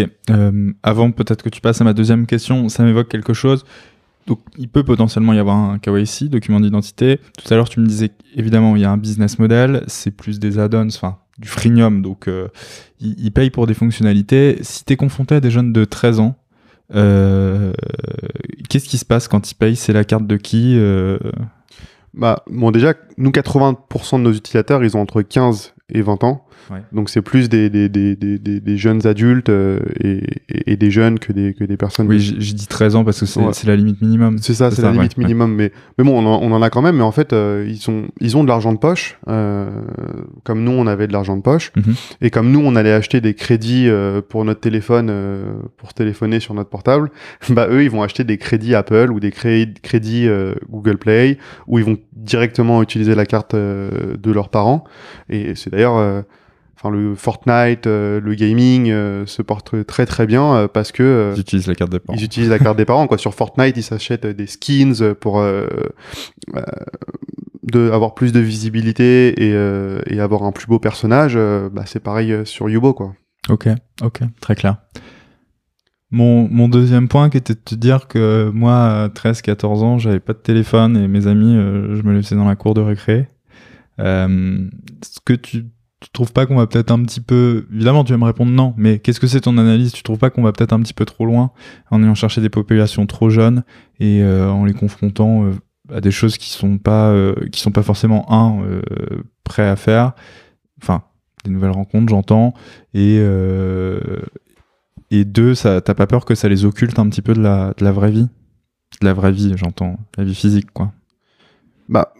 avant 0.81 1.11
peut-être 1.11 1.43
que 1.43 1.49
tu 1.49 1.61
passes 1.61 1.81
à 1.81 1.83
ma 1.83 1.93
deuxième 1.93 2.25
question, 2.25 2.67
ça 2.67 2.83
m'évoque 2.83 3.09
quelque 3.09 3.33
chose. 3.33 3.63
Donc, 4.27 4.39
il 4.57 4.69
peut 4.69 4.84
potentiellement 4.84 5.34
y 5.34 5.39
avoir 5.39 5.57
un 5.57 5.80
KYC, 5.80 6.30
document 6.30 6.60
d'identité. 6.60 7.19
Tout 7.38 7.53
à 7.53 7.57
l'heure, 7.57 7.69
tu 7.69 7.80
me 7.80 7.85
disais 7.85 8.11
évidemment, 8.35 8.76
il 8.76 8.81
y 8.81 8.85
a 8.85 8.91
un 8.91 8.98
business 8.98 9.39
model, 9.39 9.84
c'est 9.88 10.11
plus 10.11 10.39
des 10.39 10.60
add-ons, 10.60 10.88
enfin, 10.88 11.18
du 11.39 11.48
freemium, 11.48 12.02
donc 12.02 12.27
euh, 12.27 12.48
ils, 12.99 13.31
payent 13.31 13.49
pour 13.49 13.68
des 13.68 13.73
fonctionnalités. 13.73 14.60
Si 14.61 14.85
tu 14.85 14.93
es 14.93 14.95
confronté 14.95 15.35
à 15.35 15.39
des 15.39 15.49
jeunes 15.49 15.73
de 15.73 15.85
13 15.85 16.19
ans, 16.19 16.35
euh, 16.93 17.73
qu'est-ce 18.69 18.88
qui 18.88 18.98
se 18.98 19.06
passe 19.06 19.27
quand 19.27 19.49
ils 19.49 19.56
payent? 19.56 19.76
C'est 19.76 19.93
la 19.93 20.03
carte 20.03 20.27
de 20.27 20.38
qui 20.38 20.76
euh? 20.77 21.18
Bah, 22.14 22.43
bon, 22.49 22.72
déjà, 22.72 22.93
nous, 23.18 23.31
80% 23.31 24.18
de 24.18 24.23
nos 24.23 24.34
utilisateurs, 24.34 24.84
ils 24.84 24.98
ont 24.98 25.02
entre 25.02 25.22
15 25.22 25.73
et 25.89 26.02
20 26.02 26.23
ans. 26.23 26.45
Donc 26.91 27.09
c'est 27.09 27.21
plus 27.21 27.49
des, 27.49 27.69
des, 27.69 27.89
des, 27.89 28.15
des, 28.15 28.38
des 28.38 28.77
jeunes 28.77 29.05
adultes 29.05 29.49
euh, 29.49 29.79
et, 29.99 30.21
et, 30.49 30.75
des 30.75 30.91
jeunes 30.91 31.19
que 31.19 31.33
des, 31.33 31.53
que 31.53 31.63
des 31.63 31.77
personnes. 31.77 32.07
Oui, 32.07 32.19
j'ai 32.19 32.53
dit 32.53 32.67
13 32.67 32.95
ans 32.95 33.03
parce 33.03 33.19
que 33.19 33.25
c'est 33.25 33.67
la 33.67 33.75
limite 33.75 34.01
minimum. 34.01 34.38
C'est 34.39 34.53
ça, 34.53 34.71
c'est 34.71 34.81
la 34.81 34.91
limite 34.91 35.17
minimum. 35.17 35.53
Mais, 35.53 35.71
mais 35.97 36.03
bon, 36.03 36.17
on 36.17 36.25
en, 36.25 36.41
on 36.41 36.51
en, 36.51 36.61
a 36.61 36.69
quand 36.69 36.81
même. 36.81 36.97
Mais 36.97 37.03
en 37.03 37.11
fait, 37.11 37.33
euh, 37.33 37.65
ils, 37.67 37.77
sont, 37.77 38.05
ils 38.19 38.38
ont 38.38 38.43
de 38.43 38.49
l'argent 38.49 38.73
de 38.73 38.77
poche, 38.77 39.17
euh, 39.27 39.69
comme 40.43 40.63
nous, 40.63 40.71
on 40.71 40.88
avait 40.88 41.07
de 41.07 41.13
l'argent 41.13 41.35
de 41.38 41.41
poche. 41.41 41.71
Mhm. 41.75 41.95
Et 42.21 42.29
comme 42.29 42.51
nous, 42.51 42.61
on 42.63 42.75
allait 42.75 42.93
acheter 42.93 43.21
des 43.21 43.33
crédits 43.33 43.88
euh, 43.88 44.21
pour 44.21 44.45
notre 44.45 44.61
téléphone, 44.61 45.11
pour 45.77 45.93
téléphoner 45.93 46.39
sur 46.39 46.53
notre 46.53 46.69
portable, 46.69 47.11
bah 47.49 47.67
eux, 47.69 47.83
ils 47.83 47.91
vont 47.91 48.03
acheter 48.03 48.23
des 48.23 48.38
crédits 48.38 48.75
Apple 48.75 49.11
ou 49.11 49.19
des 49.19 49.31
crédits 49.31 50.27
Google 50.69 50.97
Play, 50.97 51.38
où 51.67 51.79
ils 51.79 51.85
vont 51.85 51.97
directement 52.13 52.81
utiliser 52.81 53.15
la 53.15 53.25
carte 53.25 53.55
de 53.55 54.31
leurs 54.31 54.49
parents. 54.49 54.83
Et 55.29 55.55
c'est 55.55 55.69
d'ailleurs 55.69 56.23
enfin 56.81 56.93
le 56.95 57.15
Fortnite, 57.15 57.85
euh, 57.85 58.19
le 58.19 58.33
gaming 58.33 58.89
euh, 58.89 59.25
se 59.25 59.41
portent 59.41 59.85
très 59.85 60.05
très 60.05 60.25
bien 60.25 60.55
euh, 60.55 60.67
parce 60.67 60.91
que 60.91 61.33
ils 61.35 61.39
utilisent 61.39 61.67
la 61.67 61.75
carte 61.75 61.91
des 61.91 61.99
parents. 61.99 62.17
Ils 62.17 62.23
utilisent 62.23 62.49
la 62.49 62.59
carte 62.59 62.77
des 62.77 62.85
parents 62.85 63.07
quoi. 63.07 63.17
Sur 63.17 63.33
Fortnite, 63.33 63.77
ils 63.77 63.83
s'achètent 63.83 64.25
des 64.25 64.47
skins 64.47 65.13
pour 65.19 65.41
de 67.63 67.91
avoir 67.91 68.15
plus 68.15 68.31
de 68.31 68.39
visibilité 68.39 69.43
et, 69.43 69.51
et 70.07 70.19
avoir 70.19 70.43
un 70.43 70.51
plus 70.51 70.67
beau 70.67 70.79
personnage. 70.79 71.35
bah, 71.35 71.83
c'est 71.85 71.99
pareil 71.99 72.35
sur 72.45 72.69
Yubo 72.69 72.93
quoi. 72.93 73.13
Ok, 73.49 73.67
ok, 74.01 74.21
très 74.39 74.55
clair. 74.55 74.77
Mon, 76.13 76.49
mon, 76.49 76.67
deuxième 76.67 77.07
point 77.07 77.29
qui 77.29 77.37
était 77.37 77.53
de 77.53 77.59
te 77.59 77.73
dire 77.73 78.09
que 78.09 78.51
moi, 78.53 79.03
à 79.03 79.07
13-14 79.07 79.65
ans, 79.65 79.97
j'avais 79.97 80.19
pas 80.19 80.33
de 80.33 80.39
téléphone 80.39 80.97
et 80.97 81.07
mes 81.07 81.25
amis, 81.25 81.53
je 81.53 82.01
me 82.01 82.13
laissais 82.13 82.35
dans 82.35 82.47
la 82.47 82.57
cour 82.57 82.73
de 82.73 82.81
récré. 82.81 83.27
Ce 83.97 85.19
que 85.23 85.33
tu 85.33 85.65
tu 86.01 86.09
trouves 86.09 86.33
pas 86.33 86.47
qu'on 86.47 86.55
va 86.55 86.65
peut-être 86.65 86.91
un 86.91 87.03
petit 87.03 87.21
peu 87.21 87.67
évidemment 87.71 88.03
tu 88.03 88.11
vas 88.11 88.17
me 88.17 88.25
répondre 88.25 88.51
non 88.51 88.73
mais 88.75 88.99
qu'est-ce 88.99 89.19
que 89.19 89.27
c'est 89.27 89.41
ton 89.41 89.57
analyse? 89.57 89.93
Tu 89.93 90.01
trouves 90.03 90.17
pas 90.17 90.31
qu'on 90.31 90.41
va 90.41 90.51
peut-être 90.51 90.73
un 90.73 90.81
petit 90.81 90.95
peu 90.95 91.05
trop 91.05 91.25
loin 91.25 91.51
en 91.91 92.03
ayant 92.03 92.15
cherché 92.15 92.41
des 92.41 92.49
populations 92.49 93.05
trop 93.05 93.29
jeunes 93.29 93.63
et 93.99 94.21
euh, 94.23 94.49
en 94.49 94.65
les 94.65 94.73
confrontant 94.73 95.45
euh, 95.45 95.51
à 95.93 96.01
des 96.01 96.11
choses 96.11 96.37
qui 96.37 96.49
sont 96.49 96.79
pas 96.79 97.09
euh, 97.09 97.35
qui 97.51 97.61
sont 97.61 97.71
pas 97.71 97.83
forcément 97.83 98.25
un 98.33 98.81
prêts 99.43 99.67
à 99.67 99.75
faire? 99.75 100.13
Enfin 100.81 101.03
des 101.45 101.51
nouvelles 101.51 101.71
rencontres 101.71 102.09
j'entends 102.09 102.55
et 102.95 103.17
et 105.11 105.25
deux 105.25 105.53
ça 105.53 105.81
t'as 105.81 105.93
pas 105.93 106.07
peur 106.07 106.25
que 106.25 106.33
ça 106.33 106.49
les 106.49 106.65
occulte 106.65 106.97
un 106.97 107.07
petit 107.09 107.21
peu 107.21 107.33
de 107.33 107.41
la 107.41 107.73
de 107.77 107.85
la 107.85 107.91
vraie 107.91 108.11
vie? 108.11 108.27
De 109.01 109.05
la 109.05 109.13
vraie 109.13 109.31
vie 109.31 109.53
j'entends 109.55 109.97
la 110.17 110.23
vie 110.23 110.35
physique 110.35 110.71
quoi. 110.73 110.91
Bah 111.89 112.13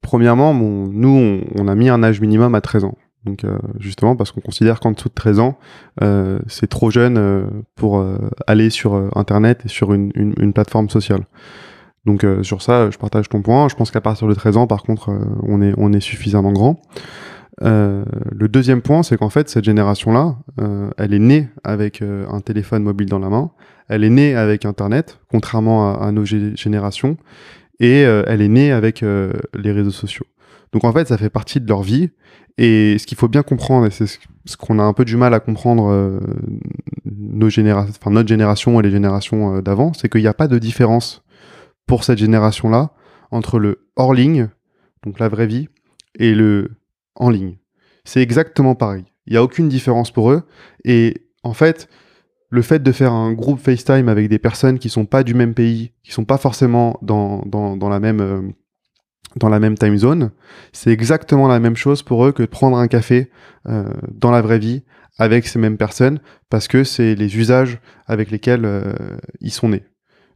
premièrement, 0.00 0.54
nous, 0.54 1.42
on, 1.54 1.68
a 1.68 1.74
mis 1.74 1.88
un 1.88 2.02
âge 2.02 2.20
minimum 2.20 2.54
à 2.54 2.60
13 2.60 2.84
ans. 2.84 2.98
Donc 3.24 3.44
justement 3.78 4.16
parce 4.16 4.32
qu'on 4.32 4.40
considère 4.40 4.80
qu'en 4.80 4.92
dessous 4.92 5.10
de 5.10 5.14
13 5.14 5.40
ans, 5.40 5.58
c'est 6.46 6.68
trop 6.68 6.90
jeune 6.90 7.62
pour 7.74 8.02
aller 8.46 8.70
sur 8.70 8.94
Internet 9.14 9.62
et 9.66 9.68
sur 9.68 9.92
une, 9.92 10.52
plateforme 10.54 10.88
sociale. 10.88 11.26
Donc 12.06 12.24
sur 12.42 12.62
ça, 12.62 12.90
je 12.90 12.96
partage 12.96 13.28
ton 13.28 13.42
point. 13.42 13.68
Je 13.68 13.74
pense 13.74 13.90
qu'à 13.90 14.00
partir 14.00 14.26
de 14.26 14.32
13 14.32 14.56
ans, 14.56 14.66
par 14.66 14.84
contre, 14.84 15.10
on, 15.42 15.92
est, 15.92 16.00
suffisamment 16.00 16.52
grand. 16.52 16.80
Euh, 17.62 18.04
le 18.32 18.48
deuxième 18.48 18.82
point, 18.82 19.02
c'est 19.02 19.16
qu'en 19.16 19.30
fait, 19.30 19.48
cette 19.48 19.64
génération-là, 19.64 20.36
euh, 20.60 20.90
elle 20.96 21.12
est 21.12 21.18
née 21.18 21.48
avec 21.62 22.00
euh, 22.00 22.26
un 22.30 22.40
téléphone 22.40 22.82
mobile 22.82 23.08
dans 23.08 23.18
la 23.18 23.28
main, 23.28 23.50
elle 23.88 24.04
est 24.04 24.10
née 24.10 24.34
avec 24.34 24.64
Internet, 24.64 25.20
contrairement 25.30 26.00
à, 26.00 26.12
nos 26.12 26.24
générations, 26.24 27.16
et 27.80 28.02
elle 28.02 28.40
est 28.40 28.48
née 28.48 28.70
avec 28.70 29.00
les 29.00 29.72
réseaux 29.72 29.90
sociaux. 29.90 30.26
Donc 30.72 30.84
en 30.84 30.92
fait, 30.92 31.08
ça 31.08 31.18
fait 31.18 31.30
partie 31.30 31.60
de 31.60 31.66
leur 31.66 31.82
vie. 31.82 32.10
Et 32.58 32.98
ce 32.98 33.06
qu'il 33.06 33.16
faut 33.16 33.28
bien 33.28 33.42
comprendre, 33.42 33.86
et 33.86 33.90
c'est 33.90 34.06
ce 34.06 34.56
qu'on 34.56 34.78
a 34.78 34.82
un 34.82 34.92
peu 34.92 35.04
du 35.04 35.16
mal 35.16 35.32
à 35.34 35.40
comprendre 35.40 36.20
nos 37.04 37.48
générations, 37.48 37.94
enfin 38.00 38.10
notre 38.10 38.28
génération 38.28 38.78
et 38.80 38.82
les 38.82 38.90
générations 38.90 39.60
d'avant, 39.60 39.92
c'est 39.92 40.10
qu'il 40.10 40.20
n'y 40.20 40.26
a 40.26 40.34
pas 40.34 40.48
de 40.48 40.58
différence 40.58 41.22
pour 41.86 42.04
cette 42.04 42.18
génération-là 42.18 42.90
entre 43.30 43.58
le 43.58 43.88
hors 43.96 44.14
ligne, 44.14 44.48
donc 45.04 45.18
la 45.18 45.28
vraie 45.28 45.46
vie, 45.46 45.68
et 46.18 46.34
le 46.34 46.70
en 47.14 47.30
ligne. 47.30 47.56
C'est 48.04 48.22
exactement 48.22 48.74
pareil. 48.74 49.04
Il 49.26 49.32
n'y 49.32 49.36
a 49.36 49.42
aucune 49.42 49.68
différence 49.68 50.10
pour 50.10 50.30
eux. 50.30 50.42
Et 50.84 51.14
en 51.42 51.52
fait, 51.52 51.88
le 52.48 52.62
fait 52.62 52.82
de 52.82 52.92
faire 52.92 53.12
un 53.12 53.32
groupe 53.32 53.60
FaceTime 53.60 54.08
avec 54.08 54.28
des 54.28 54.38
personnes 54.38 54.78
qui 54.78 54.88
sont 54.88 55.06
pas 55.06 55.22
du 55.22 55.34
même 55.34 55.54
pays, 55.54 55.92
qui 56.02 56.12
sont 56.12 56.24
pas 56.24 56.38
forcément 56.38 56.98
dans, 57.02 57.42
dans, 57.46 57.88
la 57.88 58.00
même 58.00 58.20
euh, 58.20 58.42
dans 59.36 59.48
la 59.48 59.60
même 59.60 59.76
time 59.76 59.96
zone, 59.96 60.30
c'est 60.72 60.90
exactement 60.90 61.48
la 61.48 61.60
même 61.60 61.76
chose 61.76 62.02
pour 62.02 62.24
eux 62.24 62.32
que 62.32 62.42
de 62.42 62.48
prendre 62.48 62.76
un 62.76 62.88
café 62.88 63.30
euh, 63.68 63.84
dans 64.10 64.30
la 64.30 64.42
vraie 64.42 64.58
vie 64.58 64.82
avec 65.18 65.46
ces 65.46 65.58
mêmes 65.58 65.76
personnes 65.76 66.20
parce 66.48 66.66
que 66.66 66.82
c'est 66.84 67.14
les 67.14 67.36
usages 67.36 67.78
avec 68.06 68.30
lesquels 68.30 68.64
euh, 68.64 68.92
ils 69.40 69.52
sont 69.52 69.68
nés. 69.68 69.84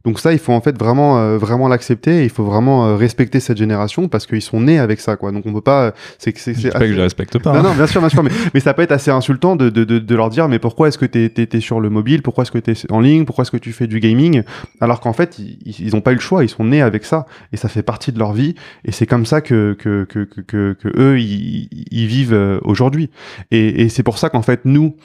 Donc 0.05 0.19
ça, 0.19 0.33
il 0.33 0.39
faut 0.39 0.53
en 0.53 0.61
fait 0.61 0.77
vraiment, 0.77 1.19
euh, 1.19 1.37
vraiment 1.37 1.67
l'accepter. 1.67 2.23
Il 2.23 2.29
faut 2.29 2.43
vraiment 2.43 2.85
euh, 2.85 2.95
respecter 2.95 3.39
cette 3.39 3.57
génération 3.57 4.07
parce 4.07 4.27
qu'ils 4.27 4.41
sont 4.41 4.61
nés 4.61 4.79
avec 4.79 4.99
ça, 4.99 5.15
quoi. 5.15 5.31
Donc 5.31 5.45
on 5.45 5.53
peut 5.53 5.61
pas. 5.61 5.93
C'est 6.19 6.37
c'est. 6.37 6.53
C'est 6.53 6.71
pas 6.71 6.79
que 6.79 6.93
je 6.93 7.01
respecte 7.01 7.39
pas. 7.39 7.53
Non, 7.53 7.59
hein. 7.59 7.63
non, 7.63 7.73
bien 7.73 7.87
sûr, 7.87 7.99
bien 8.01 8.09
sûr. 8.09 8.23
mais, 8.23 8.31
mais 8.53 8.59
ça 8.59 8.73
peut 8.73 8.83
être 8.83 8.91
assez 8.91 9.11
insultant 9.11 9.55
de, 9.55 9.69
de, 9.69 9.83
de, 9.83 9.99
de 9.99 10.15
leur 10.15 10.29
dire, 10.29 10.47
mais 10.47 10.59
pourquoi 10.59 10.87
est-ce 10.87 10.97
que 10.97 11.05
t'es 11.05 11.31
es, 11.35 11.59
sur 11.59 11.79
le 11.79 11.89
mobile? 11.89 12.21
Pourquoi 12.21 12.43
est-ce 12.43 12.51
que 12.51 12.59
t'es 12.59 12.73
en 12.91 12.99
ligne? 12.99 13.25
Pourquoi 13.25 13.41
est-ce 13.41 13.51
que 13.51 13.57
tu 13.57 13.73
fais 13.73 13.87
du 13.87 13.99
gaming? 13.99 14.43
Alors 14.79 14.99
qu'en 14.99 15.13
fait, 15.13 15.39
ils, 15.39 15.57
ils 15.79 15.95
ont 15.95 16.01
pas 16.01 16.11
eu 16.11 16.15
le 16.15 16.21
choix. 16.21 16.43
Ils 16.43 16.49
sont 16.49 16.65
nés 16.65 16.81
avec 16.81 17.03
ça 17.03 17.25
et 17.51 17.57
ça 17.57 17.67
fait 17.67 17.83
partie 17.83 18.11
de 18.11 18.19
leur 18.19 18.33
vie. 18.33 18.55
Et 18.83 18.91
c'est 18.91 19.07
comme 19.07 19.25
ça 19.25 19.41
que 19.41 19.75
que 19.79 20.05
que 20.05 20.23
que, 20.23 20.73
que, 20.73 20.87
eux 20.99 21.19
ils, 21.19 21.67
ils 21.91 22.07
vivent 22.07 22.33
euh, 22.33 22.59
aujourd'hui. 22.63 23.09
Et, 23.51 23.81
et 23.81 23.89
c'est 23.89 24.03
pour 24.03 24.17
ça 24.17 24.29
qu'en 24.29 24.43
fait 24.43 24.61
nous, 24.65 24.95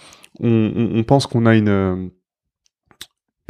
on, 0.40 0.72
on 0.94 1.02
pense 1.04 1.26
qu'on 1.26 1.46
a 1.46 1.56
une 1.56 2.10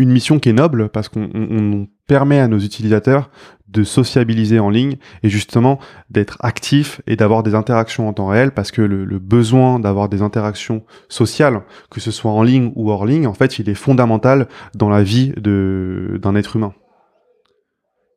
une 0.01 0.11
mission 0.11 0.39
qui 0.39 0.49
est 0.49 0.55
noble 0.55 0.89
parce 0.89 1.09
qu'on 1.09 1.89
permet 2.07 2.41
à 2.41 2.49
nos 2.49 2.59
utilisateurs 2.59 3.31
de 3.69 3.85
sociabiliser 3.85 4.59
en 4.59 4.71
ligne 4.71 4.97
et 5.23 5.29
justement 5.29 5.79
d'être 6.09 6.39
actifs 6.41 7.03
et 7.07 7.17
d'avoir 7.17 7.43
des 7.43 7.55
interactions 7.55 8.09
en 8.09 8.13
temps 8.13 8.27
réel 8.27 8.51
parce 8.53 8.73
que 8.73 8.83
le, 8.83 9.19
besoin 9.19 9.79
d'avoir 9.79 10.09
des 10.09 10.23
interactions 10.23 10.83
sociales, 11.09 11.61
que 11.91 12.01
ce 12.01 12.11
soit 12.11 12.33
en 12.33 12.43
ligne 12.43 12.73
ou 12.75 12.91
hors 12.91 13.05
ligne, 13.05 13.27
en 13.27 13.35
fait, 13.35 13.59
il 13.59 13.69
est 13.69 13.75
fondamental 13.75 14.49
dans 14.75 14.89
la 14.89 15.03
vie 15.03 15.33
d'un 15.37 16.35
être 16.35 16.57
humain. 16.57 16.73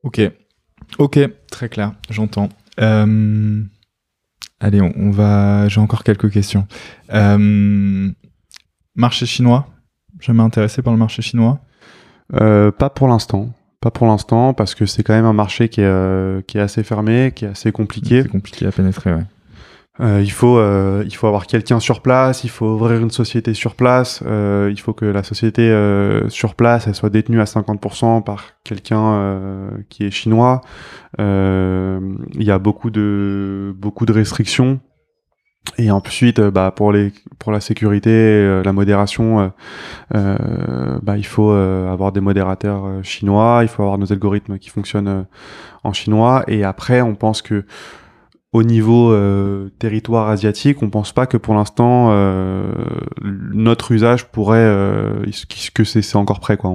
Ok, 0.04 0.22
ok, 0.98 1.20
très 1.52 1.70
clair, 1.70 1.94
j'entends. 2.10 2.50
Euh, 2.80 3.62
allez, 4.60 4.82
on, 4.82 5.12
va. 5.12 5.68
J'ai 5.68 5.82
encore 5.82 6.04
quelques 6.04 6.32
questions. 6.32 6.66
Euh, 7.14 8.10
marché 8.96 9.26
chinois. 9.26 9.68
Jamais 10.20 10.42
intéressé 10.42 10.82
par 10.82 10.94
le 10.94 11.00
marché 11.00 11.22
chinois? 11.22 11.60
Pas 12.32 12.90
pour 12.90 13.08
l'instant. 13.08 13.50
Pas 13.84 13.92
pour 13.92 14.08
l'instant, 14.08 14.54
parce 14.54 14.76
que 14.76 14.86
c'est 14.86 15.04
quand 15.04 15.14
même 15.14 15.26
un 15.26 15.34
marché 15.34 15.68
qui 15.68 15.82
est, 15.82 15.86
euh, 15.86 16.40
qui 16.48 16.58
est 16.58 16.62
assez 16.62 16.84
fermé, 16.84 17.34
qui 17.36 17.44
est 17.44 17.50
assez 17.50 17.74
compliqué. 17.74 18.22
C'est 18.22 18.30
compliqué 18.30 18.66
à 18.66 18.72
pénétrer, 18.72 19.14
ouais. 19.14 19.26
Euh, 20.00 20.22
il 20.24 20.32
faut 20.32 20.58
euh, 20.58 21.04
il 21.06 21.14
faut 21.16 21.28
avoir 21.28 21.46
quelqu'un 21.46 21.80
sur 21.80 22.02
place, 22.02 22.44
il 22.44 22.50
faut 22.50 22.66
ouvrir 22.66 23.00
une 23.00 23.12
société 23.12 23.54
sur 23.54 23.76
place, 23.76 24.24
euh, 24.26 24.70
il 24.72 24.80
faut 24.80 24.94
que 24.94 25.06
la 25.06 25.22
société 25.22 25.70
sur 26.30 26.56
place 26.56 26.88
elle 26.88 26.96
soit 26.96 27.12
détenue 27.12 27.42
à 27.42 27.44
50% 27.44 28.24
par 28.24 28.54
quelqu'un 28.64 29.44
qui 29.90 30.06
est 30.06 30.12
chinois. 30.12 30.62
Il 31.20 32.24
y 32.38 32.52
a 32.52 32.58
beaucoup 32.58 32.90
de 32.90 33.76
beaucoup 33.78 34.06
de 34.06 34.14
restrictions 34.14 34.80
et 35.78 35.92
ensuite, 35.92 36.40
euh, 36.40 36.52
bah, 36.52 36.72
pour 36.76 36.92
les 36.92 37.12
pour 37.40 37.52
la 37.52 37.60
sécurité, 37.60 38.12
euh, 38.12 38.64
la 38.64 38.74
modération, 38.74 39.52
euh, 40.14 41.00
bah, 41.02 41.18
il 41.18 41.26
faut 41.26 41.52
avoir 41.52 42.12
des 42.12 42.22
modérateurs 42.22 43.04
chinois, 43.04 43.60
il 43.64 43.68
faut 43.68 43.84
avoir 43.84 43.98
nos 43.98 44.12
algorithmes 44.12 44.60
qui 44.60 44.70
fonctionnent 44.70 45.26
en 45.84 45.94
chinois. 45.94 46.44
Et 46.48 46.64
après, 46.64 47.02
on 47.02 47.16
pense 47.16 47.42
que 47.42 47.66
au 48.52 48.64
niveau 48.64 49.18
territoire 49.80 50.30
asiatique, 50.30 50.84
on 50.84 50.90
pense 50.90 51.12
pas 51.12 51.26
que 51.26 51.38
pour 51.38 51.56
l'instant 51.56 52.14
notre 53.24 53.92
usage 53.92 54.28
pourrait 54.28 54.72
que 55.74 55.84
c'est 55.84 56.16
encore 56.16 56.40
prêt 56.40 56.56
quoi. 56.56 56.72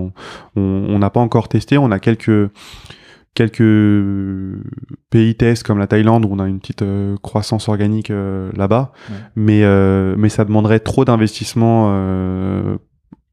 On 0.57 0.99
n'a 0.99 1.11
pas 1.11 1.21
encore 1.21 1.49
testé, 1.49 1.79
on 1.79 1.93
a 1.93 2.01
quelques 2.01 2.51
quelques 3.39 4.65
pays 5.11 5.37
tests 5.37 5.63
comme 5.63 5.79
la 5.79 5.87
Thaïlande 5.87 6.25
où 6.25 6.29
on 6.33 6.41
a 6.41 6.49
une 6.49 6.59
petite 6.59 6.83
euh, 6.83 7.17
croissance 7.23 7.69
organique 7.69 8.11
euh, 8.11 8.51
là-bas, 8.57 8.91
mais 9.37 9.63
euh, 9.63 10.17
mais 10.19 10.29
ça 10.29 10.45
demanderait 10.45 10.81
trop 10.81 11.05
d'investissement 11.05 11.87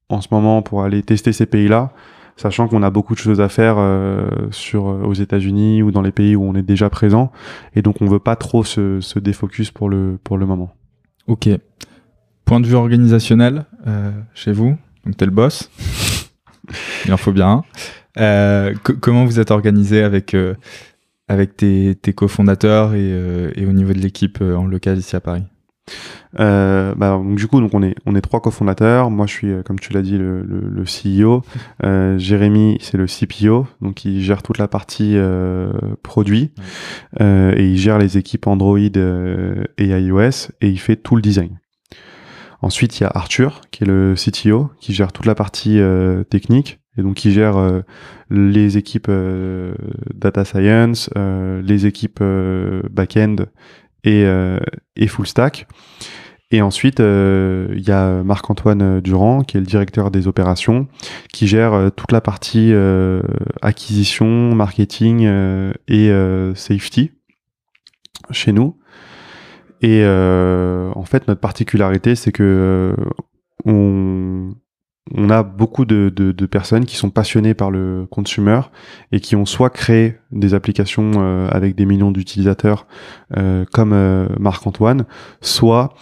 en 0.10 0.22
ce 0.22 0.27
moment 0.30 0.61
pour 0.61 0.84
aller 0.84 1.02
tester 1.02 1.34
ces 1.34 1.48
pays-là, 1.48 1.91
sachant 2.38 2.68
qu'on 2.68 2.84
a 2.84 2.91
beaucoup 2.91 3.15
de 3.15 3.19
choses 3.19 3.41
à 3.41 3.49
faire 3.49 3.77
sur 4.52 4.86
aux 4.86 5.14
États-Unis 5.14 5.82
ou 5.82 5.91
dans 5.91 6.03
les 6.03 6.11
pays 6.11 6.36
où 6.36 6.44
on 6.44 6.53
est 6.53 6.61
déjà 6.61 6.91
présent, 6.91 7.32
et 7.76 7.82
donc 7.82 8.02
on 8.02 8.06
veut 8.06 8.19
pas 8.19 8.36
trop 8.36 8.64
se, 8.64 9.02
se 9.02 9.18
défocus 9.18 9.72
pour 9.72 9.90
le 9.90 10.19
pour 10.23 10.38
le 10.38 10.45
moment. 10.45 10.76
Ok. 11.27 11.49
Point 12.45 12.60
de 12.60 12.68
vue 12.68 12.76
organisationnel 12.76 13.65
chez 14.36 14.52
vous, 14.52 14.77
donc 15.03 15.18
t'es 15.18 15.26
le 15.26 15.32
boss. 15.32 15.72
Il 17.06 17.14
en 17.14 17.18
faut 17.18 17.32
bien. 17.32 17.64
Euh, 17.64 18.05
comment 18.15 19.25
vous 19.25 19.39
êtes 19.39 19.51
organisé 19.51 20.01
avec, 20.01 20.33
euh, 20.33 20.55
avec 21.27 21.57
tes, 21.57 21.95
tes 21.95 22.13
cofondateurs 22.13 22.93
et, 22.93 23.11
euh, 23.11 23.51
et, 23.55 23.65
au 23.65 23.71
niveau 23.73 23.93
de 23.93 23.99
l'équipe 23.99 24.41
en 24.41 24.65
local 24.65 24.97
ici 24.97 25.15
à 25.15 25.19
Paris? 25.19 25.43
Euh, 26.39 26.95
bah, 26.95 27.11
donc 27.11 27.35
du 27.35 27.47
coup, 27.47 27.61
donc 27.61 27.73
on 27.73 27.83
est 27.83 27.95
on 28.05 28.15
est 28.15 28.21
trois 28.21 28.41
cofondateurs. 28.41 29.09
Moi, 29.09 29.25
je 29.27 29.31
suis, 29.31 29.53
comme 29.63 29.79
tu 29.79 29.93
l'as 29.93 30.01
dit, 30.01 30.17
le, 30.17 30.41
le, 30.41 30.61
le 30.67 30.83
CEO. 30.83 31.43
Euh, 31.83 32.17
Jérémy, 32.17 32.77
c'est 32.81 32.97
le 32.97 33.05
CPO, 33.05 33.67
donc 33.81 34.05
il 34.05 34.21
gère 34.21 34.43
toute 34.43 34.57
la 34.57 34.67
partie 34.67 35.13
euh, 35.15 35.71
produit 36.03 36.51
et 37.19 37.69
il 37.69 37.77
gère 37.77 37.97
les 37.97 38.17
équipes 38.17 38.47
Android 38.47 38.79
et 38.79 39.85
iOS 39.85 40.51
et 40.61 40.69
il 40.69 40.79
fait 40.79 40.95
tout 40.95 41.15
le 41.15 41.21
design. 41.21 41.59
Ensuite, 42.61 42.99
il 42.99 43.03
y 43.03 43.05
a 43.05 43.11
Arthur, 43.13 43.61
qui 43.69 43.83
est 43.83 43.87
le 43.87 44.15
CTO, 44.15 44.71
qui 44.79 44.93
gère 44.93 45.11
toute 45.11 45.27
la 45.27 45.35
partie 45.35 45.79
technique 46.29 46.79
et 46.97 47.01
donc 47.01 47.15
qui 47.15 47.31
gère 47.31 47.57
euh, 47.57 47.81
les 48.30 48.77
équipes 48.77 49.07
euh, 49.09 49.73
data 50.13 50.45
science, 50.45 51.09
euh, 51.17 51.61
les 51.61 51.85
équipes 51.85 52.23
back-end 52.89 53.35
et, 54.03 54.23
et 54.95 55.07
full 55.07 55.26
stack. 55.26 55.67
Et 56.51 56.61
ensuite, 56.61 56.99
il 56.99 57.81
y 57.81 57.91
a 57.91 58.23
Marc-Antoine 58.23 59.01
Durand, 59.01 59.41
qui 59.41 59.57
est 59.57 59.59
le 59.59 59.65
directeur 59.65 60.11
des 60.11 60.27
opérations, 60.27 60.88
qui 61.34 61.47
gère 61.47 61.89
toute 61.95 62.11
la 62.11 62.22
partie 62.22 62.72
acquisition, 63.63 64.53
marketing 64.53 65.27
et 65.88 66.11
safety 66.53 67.13
chez 68.30 68.53
nous. 68.53 68.77
Et 69.81 70.05
en 70.05 71.03
fait, 71.03 71.27
notre 71.27 71.41
particularité, 71.41 72.13
c'est 72.13 72.31
que 72.31 72.95
on, 73.65 74.53
on 75.14 75.30
a 75.30 75.44
beaucoup 75.44 75.86
de, 75.86 76.10
personnes 76.48 76.86
qui 76.86 76.95
sont 76.95 77.11
passionnées 77.11 77.53
par 77.53 77.69
le 77.69 78.07
consumer 78.10 78.61
et 79.11 79.19
qui 79.19 79.36
ont 79.36 79.45
soit 79.45 79.69
créé 79.69 80.15
des 80.32 80.53
applications 80.53 81.11
euh, 81.18 81.48
avec 81.49 81.76
des 81.76 81.86
millions 81.86 82.11
d'utilisateurs 82.11 82.88
euh, 83.38 83.65
comme 83.72 83.94
euh, 83.94 84.27
Marc-Antoine, 84.40 85.06
soit 85.41 85.94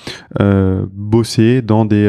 bossé 0.94 1.62
dans 1.62 1.86
des 1.86 2.08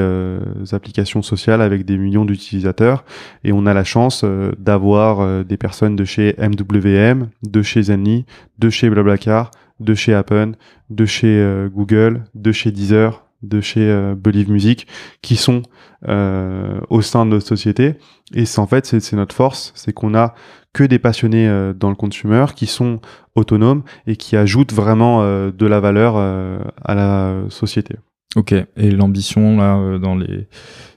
applications 0.73 1.23
sociales 1.23 1.63
avec 1.63 1.85
des 1.85 1.97
millions 1.99 2.25
d'utilisateurs. 2.25 3.05
Et 3.43 3.53
on 3.53 3.67
a 3.67 3.75
la 3.75 3.85
chance 3.85 4.25
d'avoir 4.59 5.45
des 5.45 5.57
personnes 5.57 5.97
de 5.97 6.05
chez 6.05 6.35
MWM, 6.39 7.29
de 7.43 7.63
chez 7.63 7.83
Zenly, 7.83 8.25
de 8.59 8.71
chez 8.71 8.89
Blablacar, 8.89 9.51
de 9.81 9.95
chez 9.95 10.15
Apple, 10.15 10.53
de 10.91 11.07
chez 11.07 11.67
Google, 11.73 12.25
de 12.35 12.53
chez 12.53 12.71
Deezer, 12.73 13.27
de 13.43 13.61
chez 13.61 14.15
Believe 14.17 14.51
Music 14.51 14.87
qui 15.23 15.37
sont 15.37 15.63
au 16.07 17.03
sein 17.03 17.27
de 17.27 17.31
notre 17.31 17.47
société. 17.47 17.95
Et 18.35 18.45
c'est 18.45 18.59
en 18.59 18.67
fait, 18.67 18.87
c'est 18.87 19.17
notre 19.17 19.35
force, 19.35 19.73
c'est 19.75 19.93
qu'on 19.93 20.15
a 20.15 20.35
que 20.73 20.85
des 20.85 20.99
passionnés 20.99 21.73
dans 21.79 21.89
le 21.89 21.95
consumer 21.95 22.47
qui 22.57 22.67
sont 22.67 23.01
autonomes 23.37 23.83
et 24.07 24.17
qui 24.17 24.37
ajoutent 24.37 24.73
vraiment 24.73 25.23
de 25.23 25.67
la 25.67 25.81
valeur 25.81 26.17
à 26.17 26.95
la 26.95 27.35
société. 27.49 27.97
Ok, 28.37 28.53
et 28.53 28.91
l'ambition 28.91 29.57
là 29.57 29.99
dans 29.99 30.17
les 30.17 30.49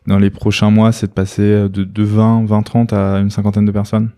dans 0.07 0.17
les 0.17 0.29
prochains 0.29 0.71
mois, 0.71 0.91
c'est 0.91 1.07
de 1.07 1.11
passer 1.11 1.69
de, 1.69 1.84
de 1.84 2.03
20, 2.03 2.45
20, 2.45 2.61
30 2.63 2.93
à 2.93 3.19
une 3.19 3.29
cinquantaine 3.29 3.65
de 3.65 3.71
personnes? 3.71 4.09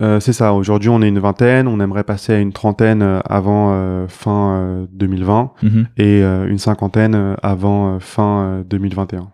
Euh, 0.00 0.20
c'est 0.20 0.32
ça. 0.32 0.54
Aujourd'hui, 0.54 0.88
on 0.88 1.02
est 1.02 1.08
une 1.08 1.18
vingtaine. 1.18 1.68
On 1.68 1.80
aimerait 1.80 2.04
passer 2.04 2.32
à 2.32 2.38
une 2.38 2.52
trentaine 2.52 3.02
euh, 3.02 3.20
avant 3.28 3.72
euh, 3.72 4.06
fin 4.08 4.86
2020 4.92 5.52
mhm. 5.62 5.86
et 5.98 6.22
une 6.22 6.58
cinquantaine 6.58 7.36
avant 7.42 7.98
fin 8.00 8.62
2021. 8.68 9.30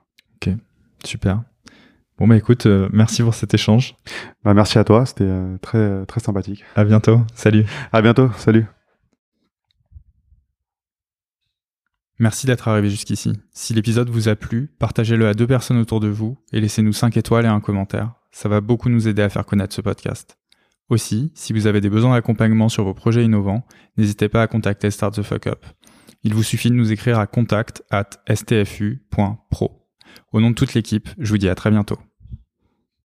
Super. 1.05 1.43
Bon 2.19 2.27
bah 2.27 2.37
écoute, 2.37 2.67
merci 2.93 3.23
pour 3.23 3.35
cet 3.35 3.55
échange. 3.55 3.95
Bah, 4.43 4.53
merci 4.53 4.79
à 4.79 4.85
toi. 4.85 5.07
C'était 5.07 5.31
très 5.63 6.05
très 6.07 6.21
sympathique. 6.21 6.65
À 6.75 6.85
bientôt. 6.85 7.21
Salut. 7.35 7.65
À 7.93 8.03
bientôt. 8.03 8.31
Salut. 8.37 8.67
Merci 12.19 12.47
d'être 12.49 12.67
arrivé 12.67 12.91
jusqu'ici. 12.91 13.35
Si 13.53 13.75
l'épisode 13.75 14.11
vous 14.11 14.29
a 14.29 14.35
plu, 14.35 14.73
partagez-le 14.81 15.29
à 15.29 15.35
deux 15.35 15.47
personnes 15.47 15.79
autour 15.79 16.01
de 16.01 16.09
vous 16.09 16.37
et 16.53 16.61
laissez-nous 16.61 16.93
5 16.93 17.17
étoiles 17.17 17.45
et 17.45 17.49
un 17.49 17.61
commentaire. 17.61 18.15
Ça 18.33 18.49
va 18.49 18.61
beaucoup 18.61 18.89
nous 18.89 19.07
aider 19.07 19.23
à 19.23 19.29
faire 19.29 19.47
connaître 19.47 19.75
ce 19.75 19.81
podcast. 19.81 20.37
Aussi, 20.89 21.31
si 21.37 21.53
vous 21.53 21.69
avez 21.69 21.81
des 21.81 21.91
besoins 21.91 22.15
d'accompagnement 22.15 22.69
sur 22.69 22.83
vos 22.83 22.95
projets 22.95 23.25
innovants, 23.25 23.65
n'hésitez 23.97 24.29
pas 24.29 24.43
à 24.43 24.49
contacter 24.49 24.91
Start 24.91 25.15
the 25.15 25.23
Fuck 25.23 25.47
Up. 25.47 25.65
Il 26.25 26.35
vous 26.35 26.43
suffit 26.43 26.71
de 26.71 26.75
nous 26.75 26.91
écrire 26.91 27.21
à 27.21 27.29
contact 27.29 27.85
at 27.91 28.11
stfu.pro. 28.35 29.78
Au 30.33 30.41
nom 30.41 30.51
de 30.51 30.55
toute 30.55 30.75
l'équipe, 30.75 31.09
je 31.19 31.31
vous 31.31 31.39
dis 31.39 31.49
à 31.49 31.55
très 31.55 31.71
bientôt. 31.71 31.99